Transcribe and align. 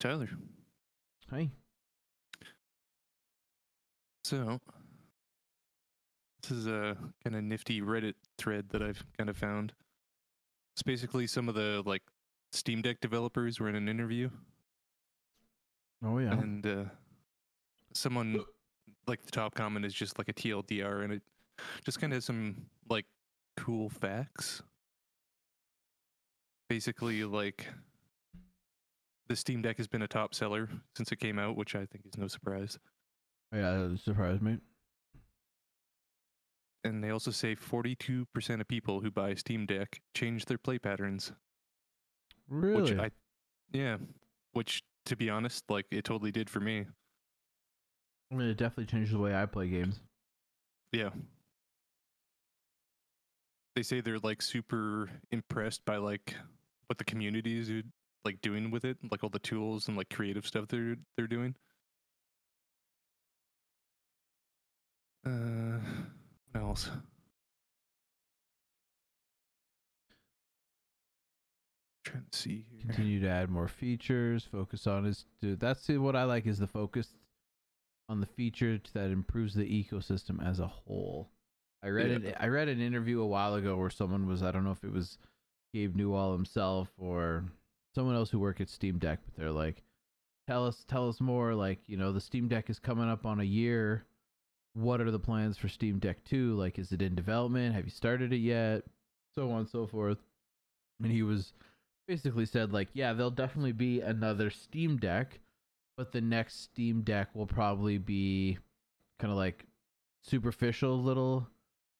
Tyler. 0.00 0.28
Hi. 1.30 1.50
So, 4.24 4.60
this 6.42 6.50
is 6.50 6.66
a 6.66 6.96
kind 7.24 7.36
of 7.36 7.44
nifty 7.44 7.80
Reddit 7.80 8.14
thread 8.38 8.66
that 8.70 8.82
I've 8.82 9.02
kind 9.16 9.30
of 9.30 9.36
found. 9.36 9.72
It's 10.74 10.82
basically 10.82 11.26
some 11.26 11.48
of 11.48 11.54
the 11.54 11.82
like 11.86 12.02
Steam 12.52 12.82
Deck 12.82 13.00
developers 13.00 13.60
were 13.60 13.68
in 13.68 13.76
an 13.76 13.88
interview, 13.88 14.28
Oh 16.04 16.18
yeah. 16.18 16.32
and 16.32 16.66
uh, 16.66 16.84
someone 17.94 18.40
like 19.06 19.24
the 19.24 19.30
top 19.30 19.54
comment 19.54 19.84
is 19.84 19.94
just 19.94 20.18
like 20.18 20.28
a 20.28 20.32
TLDR, 20.34 21.04
and 21.04 21.12
it 21.12 21.22
just 21.84 22.00
kind 22.00 22.12
of 22.12 22.16
has 22.18 22.24
some 22.24 22.66
like 22.88 23.06
cool 23.56 23.88
facts. 23.88 24.62
Basically, 26.68 27.22
like 27.24 27.66
the 29.28 29.36
Steam 29.36 29.62
Deck 29.62 29.76
has 29.78 29.88
been 29.88 30.02
a 30.02 30.08
top 30.08 30.34
seller 30.34 30.68
since 30.96 31.10
it 31.12 31.16
came 31.16 31.38
out, 31.38 31.56
which 31.56 31.74
I 31.74 31.86
think 31.86 32.04
is 32.06 32.16
no 32.16 32.28
surprise. 32.28 32.78
yeah, 33.52 33.88
that 33.88 34.00
surprised 34.04 34.42
me. 34.42 34.58
And 36.84 37.02
they 37.02 37.10
also 37.10 37.32
say 37.32 37.56
42% 37.56 38.60
of 38.60 38.68
people 38.68 39.00
who 39.00 39.10
buy 39.10 39.30
a 39.30 39.36
Steam 39.36 39.66
Deck 39.66 40.00
change 40.14 40.44
their 40.44 40.58
play 40.58 40.78
patterns. 40.78 41.32
Really? 42.48 42.82
Which 42.82 42.98
I, 42.98 43.10
yeah, 43.72 43.96
which 44.52 44.82
to 45.06 45.16
be 45.16 45.28
honest, 45.28 45.64
like 45.68 45.86
it 45.90 46.04
totally 46.04 46.30
did 46.30 46.48
for 46.48 46.60
me. 46.60 46.86
I 48.30 48.34
mean, 48.34 48.48
it 48.48 48.56
definitely 48.56 48.86
changed 48.86 49.12
the 49.12 49.18
way 49.18 49.34
I 49.34 49.46
play 49.46 49.68
games. 49.68 50.00
Yeah. 50.92 51.10
They 53.74 53.82
say 53.82 54.00
they're 54.00 54.18
like 54.18 54.42
super 54.42 55.10
impressed 55.30 55.84
by 55.84 55.96
like 55.96 56.34
what 56.86 56.98
the 56.98 57.04
community 57.04 57.58
is 57.58 57.68
do- 57.68 57.82
like 58.26 58.40
doing 58.42 58.70
with 58.70 58.84
it, 58.84 58.98
like 59.10 59.24
all 59.24 59.30
the 59.30 59.38
tools 59.38 59.88
and 59.88 59.96
like 59.96 60.10
creative 60.10 60.46
stuff 60.46 60.68
they're 60.68 60.96
they're 61.16 61.26
doing. 61.26 61.54
Uh, 65.24 65.78
what 66.52 66.60
else? 66.60 66.90
Trying 72.04 72.26
to 72.30 72.38
see 72.38 72.64
here. 72.70 72.82
Continue 72.86 73.20
to 73.20 73.28
add 73.28 73.50
more 73.50 73.66
features. 73.66 74.44
Focus 74.50 74.86
on 74.86 75.06
is 75.06 75.24
dude. 75.40 75.58
That's 75.58 75.88
what 75.88 76.14
I 76.14 76.24
like 76.24 76.46
is 76.46 76.58
the 76.58 76.66
focus 76.68 77.08
on 78.08 78.20
the 78.20 78.26
feature 78.26 78.80
that 78.92 79.10
improves 79.10 79.54
the 79.54 79.64
ecosystem 79.64 80.44
as 80.44 80.60
a 80.60 80.66
whole. 80.68 81.30
I 81.82 81.88
read 81.88 82.22
Yeah. 82.22 82.28
it. 82.30 82.36
I 82.38 82.46
read 82.48 82.68
an 82.68 82.80
interview 82.80 83.20
a 83.20 83.26
while 83.26 83.54
ago 83.54 83.76
where 83.76 83.90
someone 83.90 84.26
was. 84.28 84.42
I 84.42 84.52
don't 84.52 84.62
know 84.64 84.70
if 84.70 84.84
it 84.84 84.92
was 84.92 85.18
Gabe 85.74 85.96
Newell 85.96 86.32
himself 86.32 86.92
or 86.96 87.44
someone 87.96 88.14
else 88.14 88.30
who 88.30 88.38
worked 88.38 88.60
at 88.60 88.68
Steam 88.68 88.98
Deck, 88.98 89.18
but 89.24 89.34
they're 89.36 89.50
like, 89.50 89.82
"Tell 90.46 90.66
us, 90.66 90.84
tell 90.86 91.08
us 91.08 91.20
more." 91.20 91.54
Like, 91.54 91.80
you 91.88 91.96
know, 91.96 92.12
the 92.12 92.20
Steam 92.20 92.46
Deck 92.46 92.70
is 92.70 92.78
coming 92.78 93.08
up 93.08 93.26
on 93.26 93.40
a 93.40 93.44
year. 93.44 94.06
What 94.74 95.00
are 95.00 95.10
the 95.10 95.18
plans 95.18 95.56
for 95.56 95.68
Steam 95.68 95.98
Deck 95.98 96.22
Two? 96.24 96.54
Like, 96.54 96.78
is 96.78 96.92
it 96.92 97.02
in 97.02 97.14
development? 97.14 97.74
Have 97.74 97.86
you 97.86 97.90
started 97.90 98.32
it 98.32 98.38
yet? 98.38 98.84
So 99.34 99.50
on 99.50 99.60
and 99.60 99.68
so 99.68 99.86
forth. 99.86 100.18
And 101.02 101.10
he 101.10 101.22
was 101.22 101.54
basically 102.06 102.46
said 102.46 102.72
like, 102.72 102.88
yeah, 102.92 103.12
there'll 103.12 103.30
definitely 103.30 103.72
be 103.72 104.00
another 104.00 104.50
Steam 104.50 104.98
Deck, 104.98 105.40
but 105.96 106.12
the 106.12 106.20
next 106.20 106.62
Steam 106.62 107.02
Deck 107.02 107.34
will 107.34 107.46
probably 107.46 107.98
be 107.98 108.58
kind 109.18 109.30
of 109.30 109.38
like 109.38 109.66
superficial 110.22 111.02
little 111.02 111.48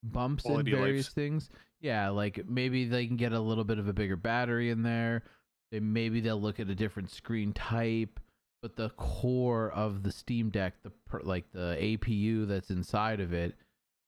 bumps 0.02 0.44
in 0.44 0.64
various 0.64 1.08
things. 1.08 1.50
Yeah, 1.80 2.11
like 2.11 2.48
maybe 2.48 2.86
they 2.86 3.06
can 3.06 3.17
get 3.17 3.33
a 3.33 3.41
little 3.41 3.64
bit 3.64 3.78
of 3.78 3.89
a 3.89 3.92
bigger 3.92 4.17
battery 4.17 4.70
in 4.70 4.83
there. 4.83 5.24
Maybe 5.72 6.20
they'll 6.20 6.41
look 6.41 6.61
at 6.61 6.70
a 6.70 6.75
different 6.75 7.11
screen 7.11 7.53
type, 7.53 8.20
but 8.62 8.77
the 8.77 8.91
core 8.91 9.70
of 9.73 10.03
the 10.03 10.12
Steam 10.12 10.50
Deck, 10.50 10.75
the 10.83 10.92
like 11.23 11.50
the 11.53 11.77
APU 11.81 12.47
that's 12.47 12.70
inside 12.70 13.20
of 13.20 13.33
it, 13.33 13.55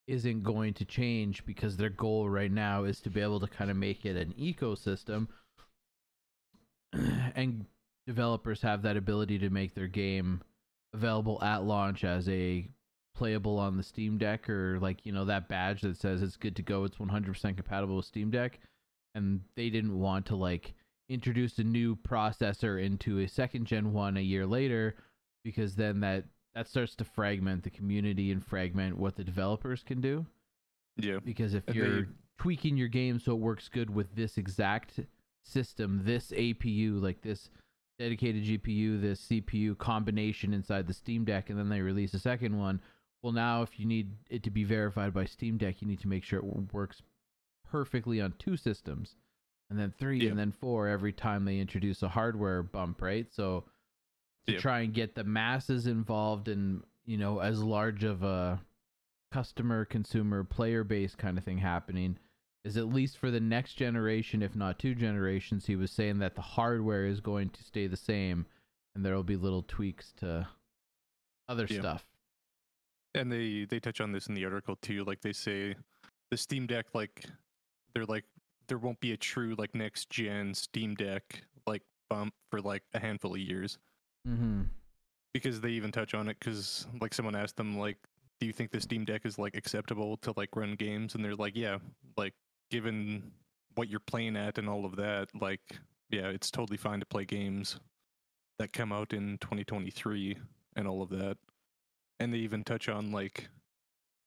isn't 0.06 0.42
going 0.42 0.72
to 0.74 0.84
change 0.84 1.44
because 1.44 1.76
their 1.76 1.90
goal 1.90 2.28
right 2.28 2.50
now 2.50 2.84
is 2.84 3.00
to 3.00 3.10
be 3.10 3.20
able 3.20 3.40
to 3.40 3.46
kind 3.46 3.70
of 3.70 3.76
make 3.76 4.04
it 4.06 4.16
an 4.16 4.34
ecosystem. 4.38 5.28
And 7.34 7.66
developers 8.06 8.62
have 8.62 8.82
that 8.82 8.96
ability 8.96 9.38
to 9.40 9.50
make 9.50 9.74
their 9.74 9.86
game 9.86 10.40
available 10.94 11.40
at 11.44 11.62
launch 11.62 12.02
as 12.02 12.26
a 12.28 12.66
playable 13.14 13.58
on 13.58 13.76
the 13.76 13.82
Steam 13.82 14.16
Deck 14.16 14.48
or 14.48 14.78
like 14.80 15.04
you 15.04 15.12
know 15.12 15.26
that 15.26 15.48
badge 15.48 15.82
that 15.82 15.98
says 15.98 16.22
it's 16.22 16.36
good 16.36 16.56
to 16.56 16.62
go 16.62 16.84
it's 16.84 16.96
100% 16.96 17.56
compatible 17.56 17.96
with 17.96 18.06
Steam 18.06 18.30
Deck. 18.30 18.58
And 19.14 19.42
they 19.56 19.68
didn't 19.68 19.98
want 19.98 20.26
to 20.26 20.36
like 20.36 20.72
introduce 21.08 21.58
a 21.58 21.64
new 21.64 21.96
processor 21.96 22.82
into 22.82 23.18
a 23.20 23.28
second 23.28 23.64
gen 23.66 23.92
one 23.92 24.16
a 24.16 24.20
year 24.20 24.46
later 24.46 24.94
because 25.44 25.74
then 25.76 26.00
that 26.00 26.24
that 26.54 26.68
starts 26.68 26.94
to 26.96 27.04
fragment 27.04 27.62
the 27.62 27.70
community 27.70 28.30
and 28.32 28.44
fragment 28.44 28.98
what 28.98 29.16
the 29.16 29.24
developers 29.24 29.82
can 29.82 30.00
do 30.00 30.26
Yeah. 30.96 31.18
because 31.24 31.54
if 31.54 31.66
And 31.68 31.76
you're 31.76 32.02
they- 32.02 32.08
tweaking 32.38 32.76
your 32.76 32.88
game 32.88 33.18
so 33.20 33.32
it 33.32 33.38
works 33.40 33.68
good 33.68 33.90
with 33.90 34.14
this 34.14 34.38
exact 34.38 35.00
system, 35.44 36.02
this 36.04 36.30
APU, 36.32 37.00
like 37.00 37.20
this 37.22 37.48
dedicated 37.98 38.44
GPU, 38.44 39.00
this 39.00 39.20
CPU 39.28 39.76
combination 39.76 40.52
inside 40.52 40.86
the 40.86 40.92
Steam 40.94 41.24
Deck, 41.24 41.50
and 41.50 41.58
then 41.58 41.68
they 41.68 41.80
release 41.80 42.14
a 42.14 42.18
second 42.18 42.56
one. 42.58 42.80
Well, 43.22 43.32
now 43.32 43.62
if 43.62 43.80
you 43.80 43.86
need 43.86 44.12
it 44.30 44.42
to 44.44 44.50
be 44.50 44.62
verified 44.62 45.12
by 45.12 45.24
Steam 45.24 45.56
Deck, 45.58 45.80
you 45.82 45.88
need 45.88 45.98
to 46.00 46.08
make 46.08 46.22
sure 46.22 46.38
it 46.38 46.72
works 46.72 47.02
perfectly 47.64 48.20
on 48.20 48.34
two 48.38 48.56
systems, 48.56 49.16
and 49.70 49.78
then 49.78 49.92
three, 49.98 50.20
Yeah. 50.20 50.30
and 50.30 50.38
then 50.38 50.52
four 50.52 50.88
every 50.88 51.12
time 51.12 51.44
they 51.44 51.58
introduce 51.58 52.02
a 52.02 52.08
hardware 52.08 52.62
bump, 52.62 53.02
right? 53.02 53.30
So 53.32 53.64
to 54.46 54.54
Yeah. 54.54 54.58
try 54.60 54.80
and 54.80 54.94
get 54.94 55.14
the 55.14 55.24
masses 55.24 55.86
involved 55.86 56.48
and 56.48 56.82
you 57.04 57.16
know 57.18 57.38
as 57.40 57.62
large 57.62 58.02
of 58.04 58.22
a 58.22 58.60
customer 59.30 59.84
consumer 59.84 60.42
player 60.42 60.84
base 60.84 61.14
kind 61.14 61.36
of 61.36 61.44
thing 61.44 61.58
happening 61.58 62.18
is 62.64 62.76
at 62.78 62.88
least 62.88 63.18
for 63.18 63.30
the 63.30 63.40
next 63.40 63.74
generation 63.74 64.42
if 64.42 64.56
not 64.56 64.78
two 64.78 64.94
generations 64.94 65.66
he 65.66 65.76
was 65.76 65.90
saying 65.90 66.18
that 66.18 66.34
the 66.34 66.40
hardware 66.40 67.04
is 67.04 67.20
going 67.20 67.50
to 67.50 67.62
stay 67.62 67.86
the 67.86 67.96
same 67.96 68.46
and 68.94 69.04
there 69.04 69.14
will 69.14 69.22
be 69.22 69.36
little 69.36 69.62
tweaks 69.62 70.12
to 70.12 70.48
other 71.46 71.66
Yeah. 71.68 71.80
stuff 71.80 72.06
and 73.14 73.30
they 73.30 73.64
they 73.66 73.80
touch 73.80 74.00
on 74.00 74.12
this 74.12 74.28
in 74.28 74.34
the 74.34 74.44
article 74.46 74.76
too 74.76 75.04
like 75.04 75.20
they 75.20 75.32
say 75.34 75.76
the 76.30 76.36
steam 76.38 76.66
deck 76.66 76.86
like 76.94 77.26
they're 77.92 78.06
like 78.06 78.24
there 78.68 78.78
won't 78.78 79.00
be 79.00 79.12
a 79.12 79.16
true 79.16 79.54
like 79.58 79.74
next 79.74 80.10
gen 80.10 80.54
steam 80.54 80.94
deck 80.94 81.42
like 81.66 81.82
bump 82.08 82.34
for 82.50 82.60
like 82.60 82.82
a 82.94 82.98
handful 83.00 83.32
of 83.34 83.40
years. 83.40 83.78
Mm-hmm. 84.26 84.62
because 85.32 85.60
they 85.60 85.70
even 85.70 85.90
touch 85.90 86.12
on 86.12 86.28
it 86.28 86.36
because 86.38 86.86
like 87.00 87.14
someone 87.14 87.36
asked 87.36 87.56
them 87.56 87.78
like 87.78 87.96
do 88.40 88.46
you 88.46 88.52
think 88.52 88.70
the 88.70 88.80
steam 88.80 89.04
deck 89.04 89.24
is 89.24 89.38
like 89.38 89.56
acceptable 89.56 90.16
to 90.18 90.34
like 90.36 90.54
run 90.54 90.74
games? 90.74 91.14
And 91.14 91.24
they're 91.24 91.34
like 91.34 91.56
yeah 91.56 91.78
like 92.16 92.34
given 92.70 93.30
what 93.74 93.88
you're 93.88 94.00
playing 94.00 94.36
at 94.36 94.58
and 94.58 94.68
all 94.68 94.84
of 94.84 94.96
that 94.96 95.28
like 95.40 95.60
yeah 96.10 96.26
it's 96.28 96.50
totally 96.50 96.76
fine 96.76 97.00
to 97.00 97.06
play 97.06 97.24
games 97.24 97.78
that 98.58 98.72
come 98.72 98.92
out 98.92 99.12
in 99.12 99.38
2023 99.38 100.36
and 100.76 100.88
all 100.88 101.00
of 101.00 101.10
that. 101.10 101.38
And 102.20 102.34
they 102.34 102.38
even 102.38 102.64
touch 102.64 102.88
on 102.88 103.12
like 103.12 103.48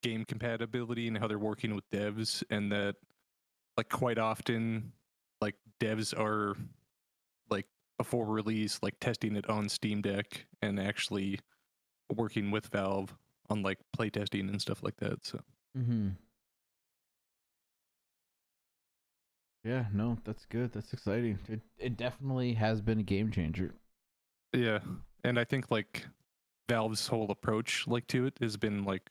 game 0.02 0.26
compatibility 0.26 1.08
and 1.08 1.18
how 1.18 1.28
they're 1.28 1.38
working 1.38 1.76
with 1.76 1.88
devs 1.92 2.44
and 2.50 2.72
that 2.72 2.96
like 3.78 3.90
quite 3.90 4.18
often 4.18 4.92
like 5.42 5.56
devs 5.80 6.18
are 6.18 6.56
like 7.50 7.66
before 7.98 8.26
release 8.26 8.80
like 8.82 9.00
testing 9.00 9.36
it 9.36 9.50
on 9.50 9.70
steam 9.70 10.02
deck 10.02 10.46
and 10.62 10.80
actually 10.80 11.40
working 12.16 12.52
with 12.52 12.68
valve 12.68 13.16
on 13.50 13.62
like 13.64 13.80
playtesting 13.98 14.50
and 14.50 14.62
stuff 14.62 14.84
like 14.84 14.98
that 14.98 15.26
so 15.26 15.40
Mm-hmm. 15.78 16.10
Yeah, 19.64 19.86
no, 19.94 20.18
that's 20.24 20.46
good. 20.46 20.72
That's 20.74 20.92
exciting. 20.94 21.40
It 21.48 21.62
it 21.78 21.98
definitely 21.98 22.54
has 22.56 22.82
been 22.82 23.00
a 23.00 23.04
game 23.04 23.32
changer. 23.32 23.74
yeah 24.54 24.80
and 25.24 25.40
i 25.40 25.44
think 25.46 25.72
like 25.72 26.06
valve's 26.70 27.08
whole 27.08 27.32
approach 27.32 27.88
like 27.88 28.06
to 28.08 28.26
it 28.26 28.38
has 28.42 28.58
been 28.58 28.84
like 28.84 29.10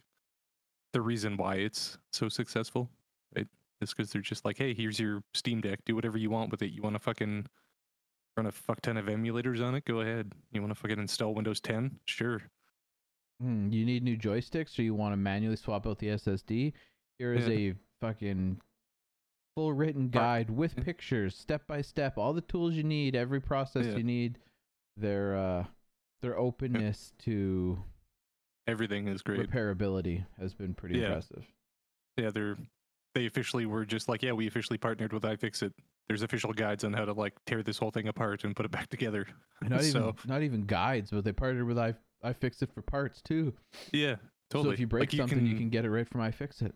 the 0.93 1.01
reason 1.01 1.37
why 1.37 1.55
it's 1.57 1.99
so 2.13 2.29
successful 2.29 2.91
right 3.37 3.49
is 3.81 3.91
because 3.91 4.13
they're 4.13 4.23
just 4.23 4.45
like 4.45 4.59
hey 4.59 4.75
here's 4.75 4.99
your 5.01 5.23
steam 5.35 5.61
deck 5.61 5.81
do 5.85 5.95
whatever 5.95 6.19
you 6.19 6.31
want 6.31 6.51
with 6.51 6.63
it 6.63 6.71
you 6.73 6.83
want 6.83 6.95
to 6.95 7.01
fucking 7.01 7.47
run 8.37 8.47
a 8.47 8.53
fuck 8.53 8.81
ton 8.81 8.97
of 8.97 9.07
emulators 9.07 9.63
on 9.65 9.75
it 9.75 9.85
go 9.85 10.01
ahead 10.01 10.33
you 10.53 10.61
want 10.61 10.71
to 10.75 10.81
fucking 10.81 10.99
install 10.99 11.35
windows 11.35 11.61
10 11.61 11.99
sure 12.05 12.43
Hmm, 13.43 13.71
you 13.73 13.87
need 13.87 14.03
new 14.03 14.19
joysticks 14.19 14.79
or 14.79 14.83
you 14.83 14.95
want 14.95 15.15
to 15.15 15.17
manually 15.17 15.57
swap 15.57 15.87
out 15.87 15.99
the 15.99 16.09
SSD? 16.09 16.75
Here 17.19 17.33
is 17.33 17.49
Yeah. 17.49 17.71
a 17.71 17.75
fucking 18.03 18.61
full 19.55 19.73
written 19.73 20.11
guide 20.11 20.51
with 20.51 20.77
pictures, 20.85 21.35
step 21.37 21.67
by 21.67 21.81
step, 21.81 22.19
all 22.19 22.35
the 22.35 22.43
tools 22.43 22.75
you 22.75 22.83
need, 22.85 23.17
every 23.17 23.41
process 23.41 23.87
Yeah. 23.87 23.97
you 23.97 24.03
need. 24.05 24.39
Their 24.99 25.37
uh 25.39 25.67
their 26.21 26.37
openness 26.39 27.15
to 27.21 27.83
everything 28.67 29.09
is 29.09 29.23
great 29.23 29.41
repairability 29.51 30.27
has 30.39 30.53
been 30.53 30.75
pretty 30.75 30.99
Yeah. 30.99 31.07
impressive. 31.07 31.47
yeah 32.19 32.29
they're 32.29 32.59
they 33.15 33.27
officially 33.27 33.67
were 33.67 33.85
just 33.85 34.09
like, 34.09 34.23
yeah, 34.23 34.33
we 34.33 34.47
officially 34.47 34.79
partnered 34.79 35.13
with 35.13 35.23
iFixit. 35.23 35.73
There's 36.09 36.23
official 36.23 36.53
guides 36.53 36.85
on 36.85 36.93
how 36.93 37.05
to 37.05 37.13
like 37.13 37.35
tear 37.47 37.63
this 37.63 37.79
whole 37.79 37.91
thing 37.91 38.09
apart 38.09 38.45
and 38.45 38.55
put 38.55 38.67
it 38.67 38.73
back 38.73 38.89
together. 38.89 39.27
Not 39.63 39.81
even 39.81 39.93
so 39.93 40.15
not 40.27 40.43
even 40.43 40.63
guides, 40.67 41.11
but 41.11 41.25
they 41.25 41.33
partnered 41.33 41.67
with 41.67 41.79
i 41.79 41.95
iFixit 42.25 42.73
for 42.73 42.83
parts 42.83 43.23
too. 43.23 43.53
yeah, 43.93 44.17
totally. 44.51 44.71
So 44.71 44.75
if 44.75 44.81
you 44.81 44.87
break 44.87 45.13
Like, 45.13 45.19
something, 45.19 45.47
you 45.47 45.57
can 45.57 45.71
get 45.71 45.85
it 45.85 45.91
right 45.91 46.09
from 46.09 46.21
iFixit. 46.21 46.73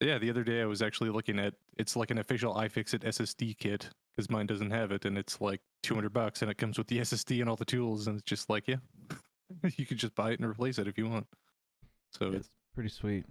Yeah, 0.00 0.18
the 0.18 0.30
other 0.30 0.44
day 0.44 0.62
I 0.62 0.66
was 0.66 0.80
actually 0.80 1.10
looking 1.10 1.38
at 1.38 1.54
it's 1.76 1.94
like 1.96 2.10
an 2.10 2.18
official 2.18 2.54
iFixit 2.54 3.00
SSD 3.00 3.58
kit 3.58 3.90
because 4.12 4.30
mine 4.30 4.46
doesn't 4.46 4.70
have 4.70 4.92
it, 4.92 5.04
and 5.04 5.18
it's 5.18 5.40
like 5.40 5.60
200 5.82 6.12
bucks, 6.12 6.42
and 6.42 6.50
it 6.50 6.56
comes 6.58 6.78
with 6.78 6.86
the 6.86 6.98
SSD 6.98 7.40
and 7.40 7.48
all 7.50 7.56
the 7.56 7.64
tools, 7.64 8.06
and 8.06 8.16
it's 8.16 8.24
just 8.24 8.48
like, 8.48 8.66
yeah, 8.66 8.76
you 9.76 9.84
could 9.86 9.98
just 9.98 10.14
buy 10.14 10.30
it 10.30 10.40
and 10.40 10.48
replace 10.48 10.78
it 10.78 10.88
if 10.88 10.96
you 10.96 11.08
want. 11.08 11.26
So 12.12 12.32
It's 12.32 12.50
pretty 12.74 12.88
sweet. 12.88 13.24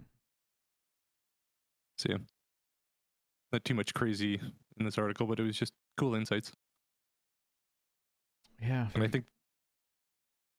So 2.00 2.08
yeah, 2.10 2.18
not 3.52 3.64
too 3.64 3.74
much 3.74 3.92
crazy 3.94 4.40
in 4.78 4.84
this 4.84 4.98
article, 4.98 5.26
but 5.26 5.38
it 5.38 5.42
was 5.42 5.56
just 5.56 5.72
cool 5.98 6.14
insights, 6.14 6.52
Yeah. 8.60 8.88
and 8.94 9.02
I 9.02 9.08
think 9.08 9.24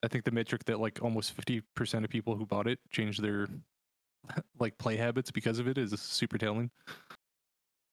I 0.03 0.07
think 0.07 0.23
the 0.25 0.31
metric 0.31 0.65
that 0.65 0.79
like 0.79 0.99
almost 1.01 1.35
50% 1.37 2.03
of 2.03 2.09
people 2.09 2.35
who 2.35 2.45
bought 2.45 2.67
it 2.67 2.79
changed 2.89 3.21
their 3.21 3.47
like 4.59 4.77
play 4.77 4.97
habits 4.97 5.31
because 5.31 5.59
of 5.59 5.67
it 5.67 5.77
is 5.77 5.99
super 5.99 6.37
telling. 6.37 6.71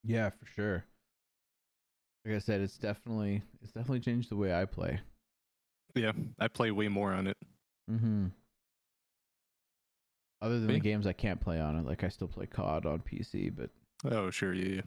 Yeah, 0.04 0.30
for 0.30 0.46
sure. 0.46 0.84
Like 2.24 2.34
I 2.36 2.38
said, 2.38 2.60
it's 2.60 2.78
definitely 2.78 3.42
it's 3.62 3.72
definitely 3.72 4.00
changed 4.00 4.30
the 4.30 4.36
way 4.36 4.54
I 4.54 4.64
play. 4.64 5.00
Yeah, 5.94 6.12
I 6.38 6.48
play 6.48 6.70
way 6.70 6.88
more 6.88 7.12
on 7.12 7.26
it. 7.26 7.36
Mm-hmm. 7.90 8.26
Other 10.40 10.58
than 10.60 10.68
Me? 10.68 10.74
the 10.74 10.80
games 10.80 11.06
I 11.06 11.12
can't 11.12 11.40
play 11.40 11.60
on 11.60 11.76
it, 11.76 11.84
like 11.84 12.04
I 12.04 12.08
still 12.08 12.28
play 12.28 12.46
COD 12.46 12.86
on 12.86 13.00
PC, 13.00 13.54
but 13.54 13.70
Oh, 14.04 14.30
sure, 14.30 14.54
yeah, 14.54 14.76
yeah. 14.76 14.80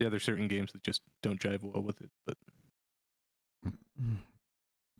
Yeah, 0.00 0.08
there's 0.08 0.22
certain 0.22 0.48
games 0.48 0.72
that 0.72 0.82
just 0.82 1.02
don't 1.22 1.40
jive 1.40 1.62
well 1.62 1.82
with 1.82 2.00
it, 2.00 2.10
but 2.24 2.36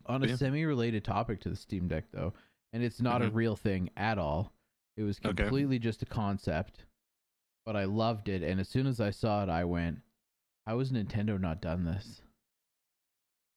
on 0.05 0.23
a 0.23 0.27
Yeah. 0.27 0.35
semi-related 0.35 1.03
topic 1.03 1.39
to 1.41 1.49
the 1.49 1.55
Steam 1.55 1.87
Deck 1.87 2.05
though, 2.11 2.33
and 2.73 2.83
it's 2.83 3.01
not 3.01 3.21
a 3.21 3.25
Mhm. 3.29 3.33
real 3.33 3.55
thing 3.55 3.89
at 3.97 4.17
all. 4.17 4.53
It 4.97 5.03
was 5.03 5.19
Okay. 5.19 5.43
completely 5.43 5.79
just 5.79 6.01
a 6.03 6.05
concept, 6.05 6.85
but 7.65 7.75
I 7.75 7.85
loved 7.85 8.27
it. 8.29 8.43
And 8.43 8.59
as 8.59 8.67
soon 8.67 8.85
as 8.85 8.99
I 8.99 9.11
saw 9.11 9.43
it, 9.43 9.49
I 9.49 9.63
went, 9.63 10.01
"How 10.67 10.77
has 10.79 10.91
Nintendo 10.91 11.39
not 11.39 11.61
done 11.61 11.85
this?" 11.85 12.21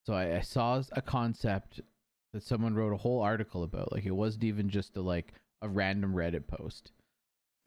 So 0.06 0.15
I, 0.15 0.37
I 0.37 0.41
saw 0.41 0.82
a 0.93 1.03
concept 1.03 1.81
that 2.32 2.43
someone 2.43 2.75
wrote 2.75 2.93
a 2.93 2.99
whole 2.99 3.20
article 3.20 3.62
about. 3.62 3.93
Like 3.93 4.05
it 4.05 4.12
wasn't 4.12 4.44
even 4.44 4.69
just 4.69 4.96
a 4.96 5.00
like 5.00 5.32
a 5.61 5.69
random 5.69 6.14
Reddit 6.14 6.46
post 6.46 6.93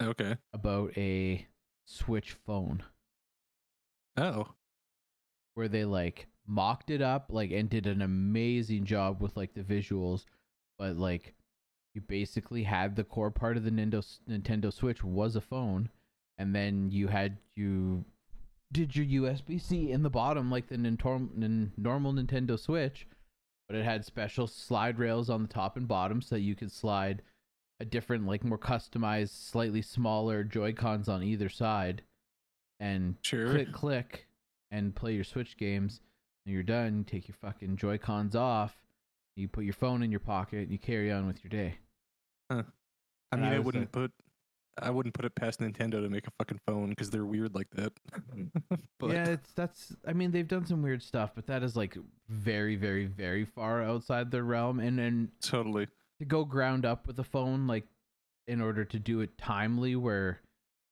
okay. 0.01 0.35
about 0.53 0.97
a 0.97 1.45
Switch 1.85 2.31
phone. 2.45 2.83
Oh, 4.17 4.47
where 5.56 5.67
they 5.67 5.85
like 5.85 6.27
mocked 6.47 6.91
it 6.91 7.01
up 7.01 7.31
like 7.31 7.51
and 7.51 7.69
did 7.69 7.88
an 7.88 8.01
amazing 8.01 8.85
job 8.85 9.19
with 9.19 9.35
like 9.35 9.56
the 9.56 9.62
visuals 9.62 10.25
but 10.77 10.95
like 10.95 11.33
you 11.95 12.01
basically 12.01 12.62
had 12.62 12.95
the 12.95 13.03
core 13.03 13.31
part 13.31 13.57
of 13.57 13.63
the 13.63 13.71
Nintendo 13.71 14.06
Nintendo 14.29 14.71
Switch 14.71 15.03
was 15.03 15.35
a 15.35 15.41
phone 15.41 15.89
and 16.38 16.53
then 16.53 16.91
you 16.91 17.07
had 17.07 17.38
you 17.56 18.06
did 18.71 18.95
your 18.95 19.23
USB-C 19.23 19.91
in 19.91 20.03
the 20.03 20.09
bottom 20.09 20.51
like 20.51 20.67
the 20.67 20.77
normal 20.77 22.13
Nintendo 22.13 22.59
Switch 22.59 23.07
but 23.67 23.77
it 23.77 23.85
had 23.85 24.06
special 24.06 24.47
slide 24.47 25.00
rails 25.00 25.29
on 25.29 25.41
the 25.41 25.47
top 25.47 25.77
and 25.77 25.88
bottom 25.88 26.21
so 26.21 26.35
that 26.35 26.41
you 26.41 26.56
could 26.56 26.71
slide 26.71 27.21
a 27.79 27.85
different 27.85 28.25
like 28.25 28.44
more 28.44 28.57
customized 28.57 29.50
slightly 29.50 29.81
smaller 29.81 30.44
Joy-Cons 30.44 31.09
on 31.09 31.23
either 31.23 31.50
side. 31.50 32.03
And 32.79 33.15
sure. 33.21 33.50
click 33.50 33.71
click 33.71 34.27
and 34.71 34.95
play 34.95 35.13
your 35.13 35.23
switch 35.23 35.57
games 35.57 36.01
and 36.45 36.53
you're 36.53 36.63
done. 36.63 36.97
You 36.97 37.03
take 37.03 37.27
your 37.27 37.35
fucking 37.41 37.77
joy 37.77 37.97
cons 37.97 38.35
off 38.35 38.77
you 39.35 39.47
put 39.47 39.65
your 39.65 39.73
phone 39.73 40.01
in 40.01 40.12
your 40.12 40.19
pocket 40.19 40.59
and 40.59 40.71
you 40.71 40.77
carry 40.77 41.12
on 41.12 41.27
with 41.27 41.44
your 41.44 41.50
day. 41.50 41.75
I 42.50 42.63
and 43.31 43.41
mean, 43.41 43.51
I 43.51 43.56
I, 43.56 43.59
wouldn't 43.59 43.85
like- 43.85 43.91
put, 43.91 44.12
I 44.81 44.89
wouldn't 44.89 45.13
put 45.16 45.25
it 45.25 45.36
past 45.36 45.60
Nintendo 45.60 46.01
to 46.04 46.10
make 46.10 46.27
a 46.27 46.31
fucking 46.38 46.60
phone 46.68 46.89
because 46.89 47.10
they're 47.10 47.25
weird 47.25 47.56
like 47.56 47.69
that. 47.72 47.94
but 49.00 49.12
yeah 49.12 49.25
it's 49.30 49.51
that's 49.54 49.95
i 50.07 50.13
mean 50.13 50.31
they've 50.31 50.48
done 50.48 50.66
some 50.66 50.81
weird 50.81 51.01
stuff 51.01 51.31
but 51.36 51.45
that 51.48 51.63
is 51.63 51.75
like 51.75 51.98
very 52.30 52.75
very 52.75 53.06
very 53.06 53.45
far 53.45 53.83
outside 53.83 54.31
their 54.31 54.44
realm 54.44 54.80
and 54.80 54.98
then 54.98 55.30
totally. 55.42 55.88
to 56.19 56.25
go 56.25 56.44
ground 56.45 56.86
up 56.86 57.07
with 57.07 57.19
a 57.19 57.24
phone 57.24 57.68
like 57.68 57.86
in 58.48 58.62
order 58.62 58.83
to 58.86 59.00
do 59.00 59.22
it 59.22 59.38
timely 59.38 59.95
where 59.95 60.39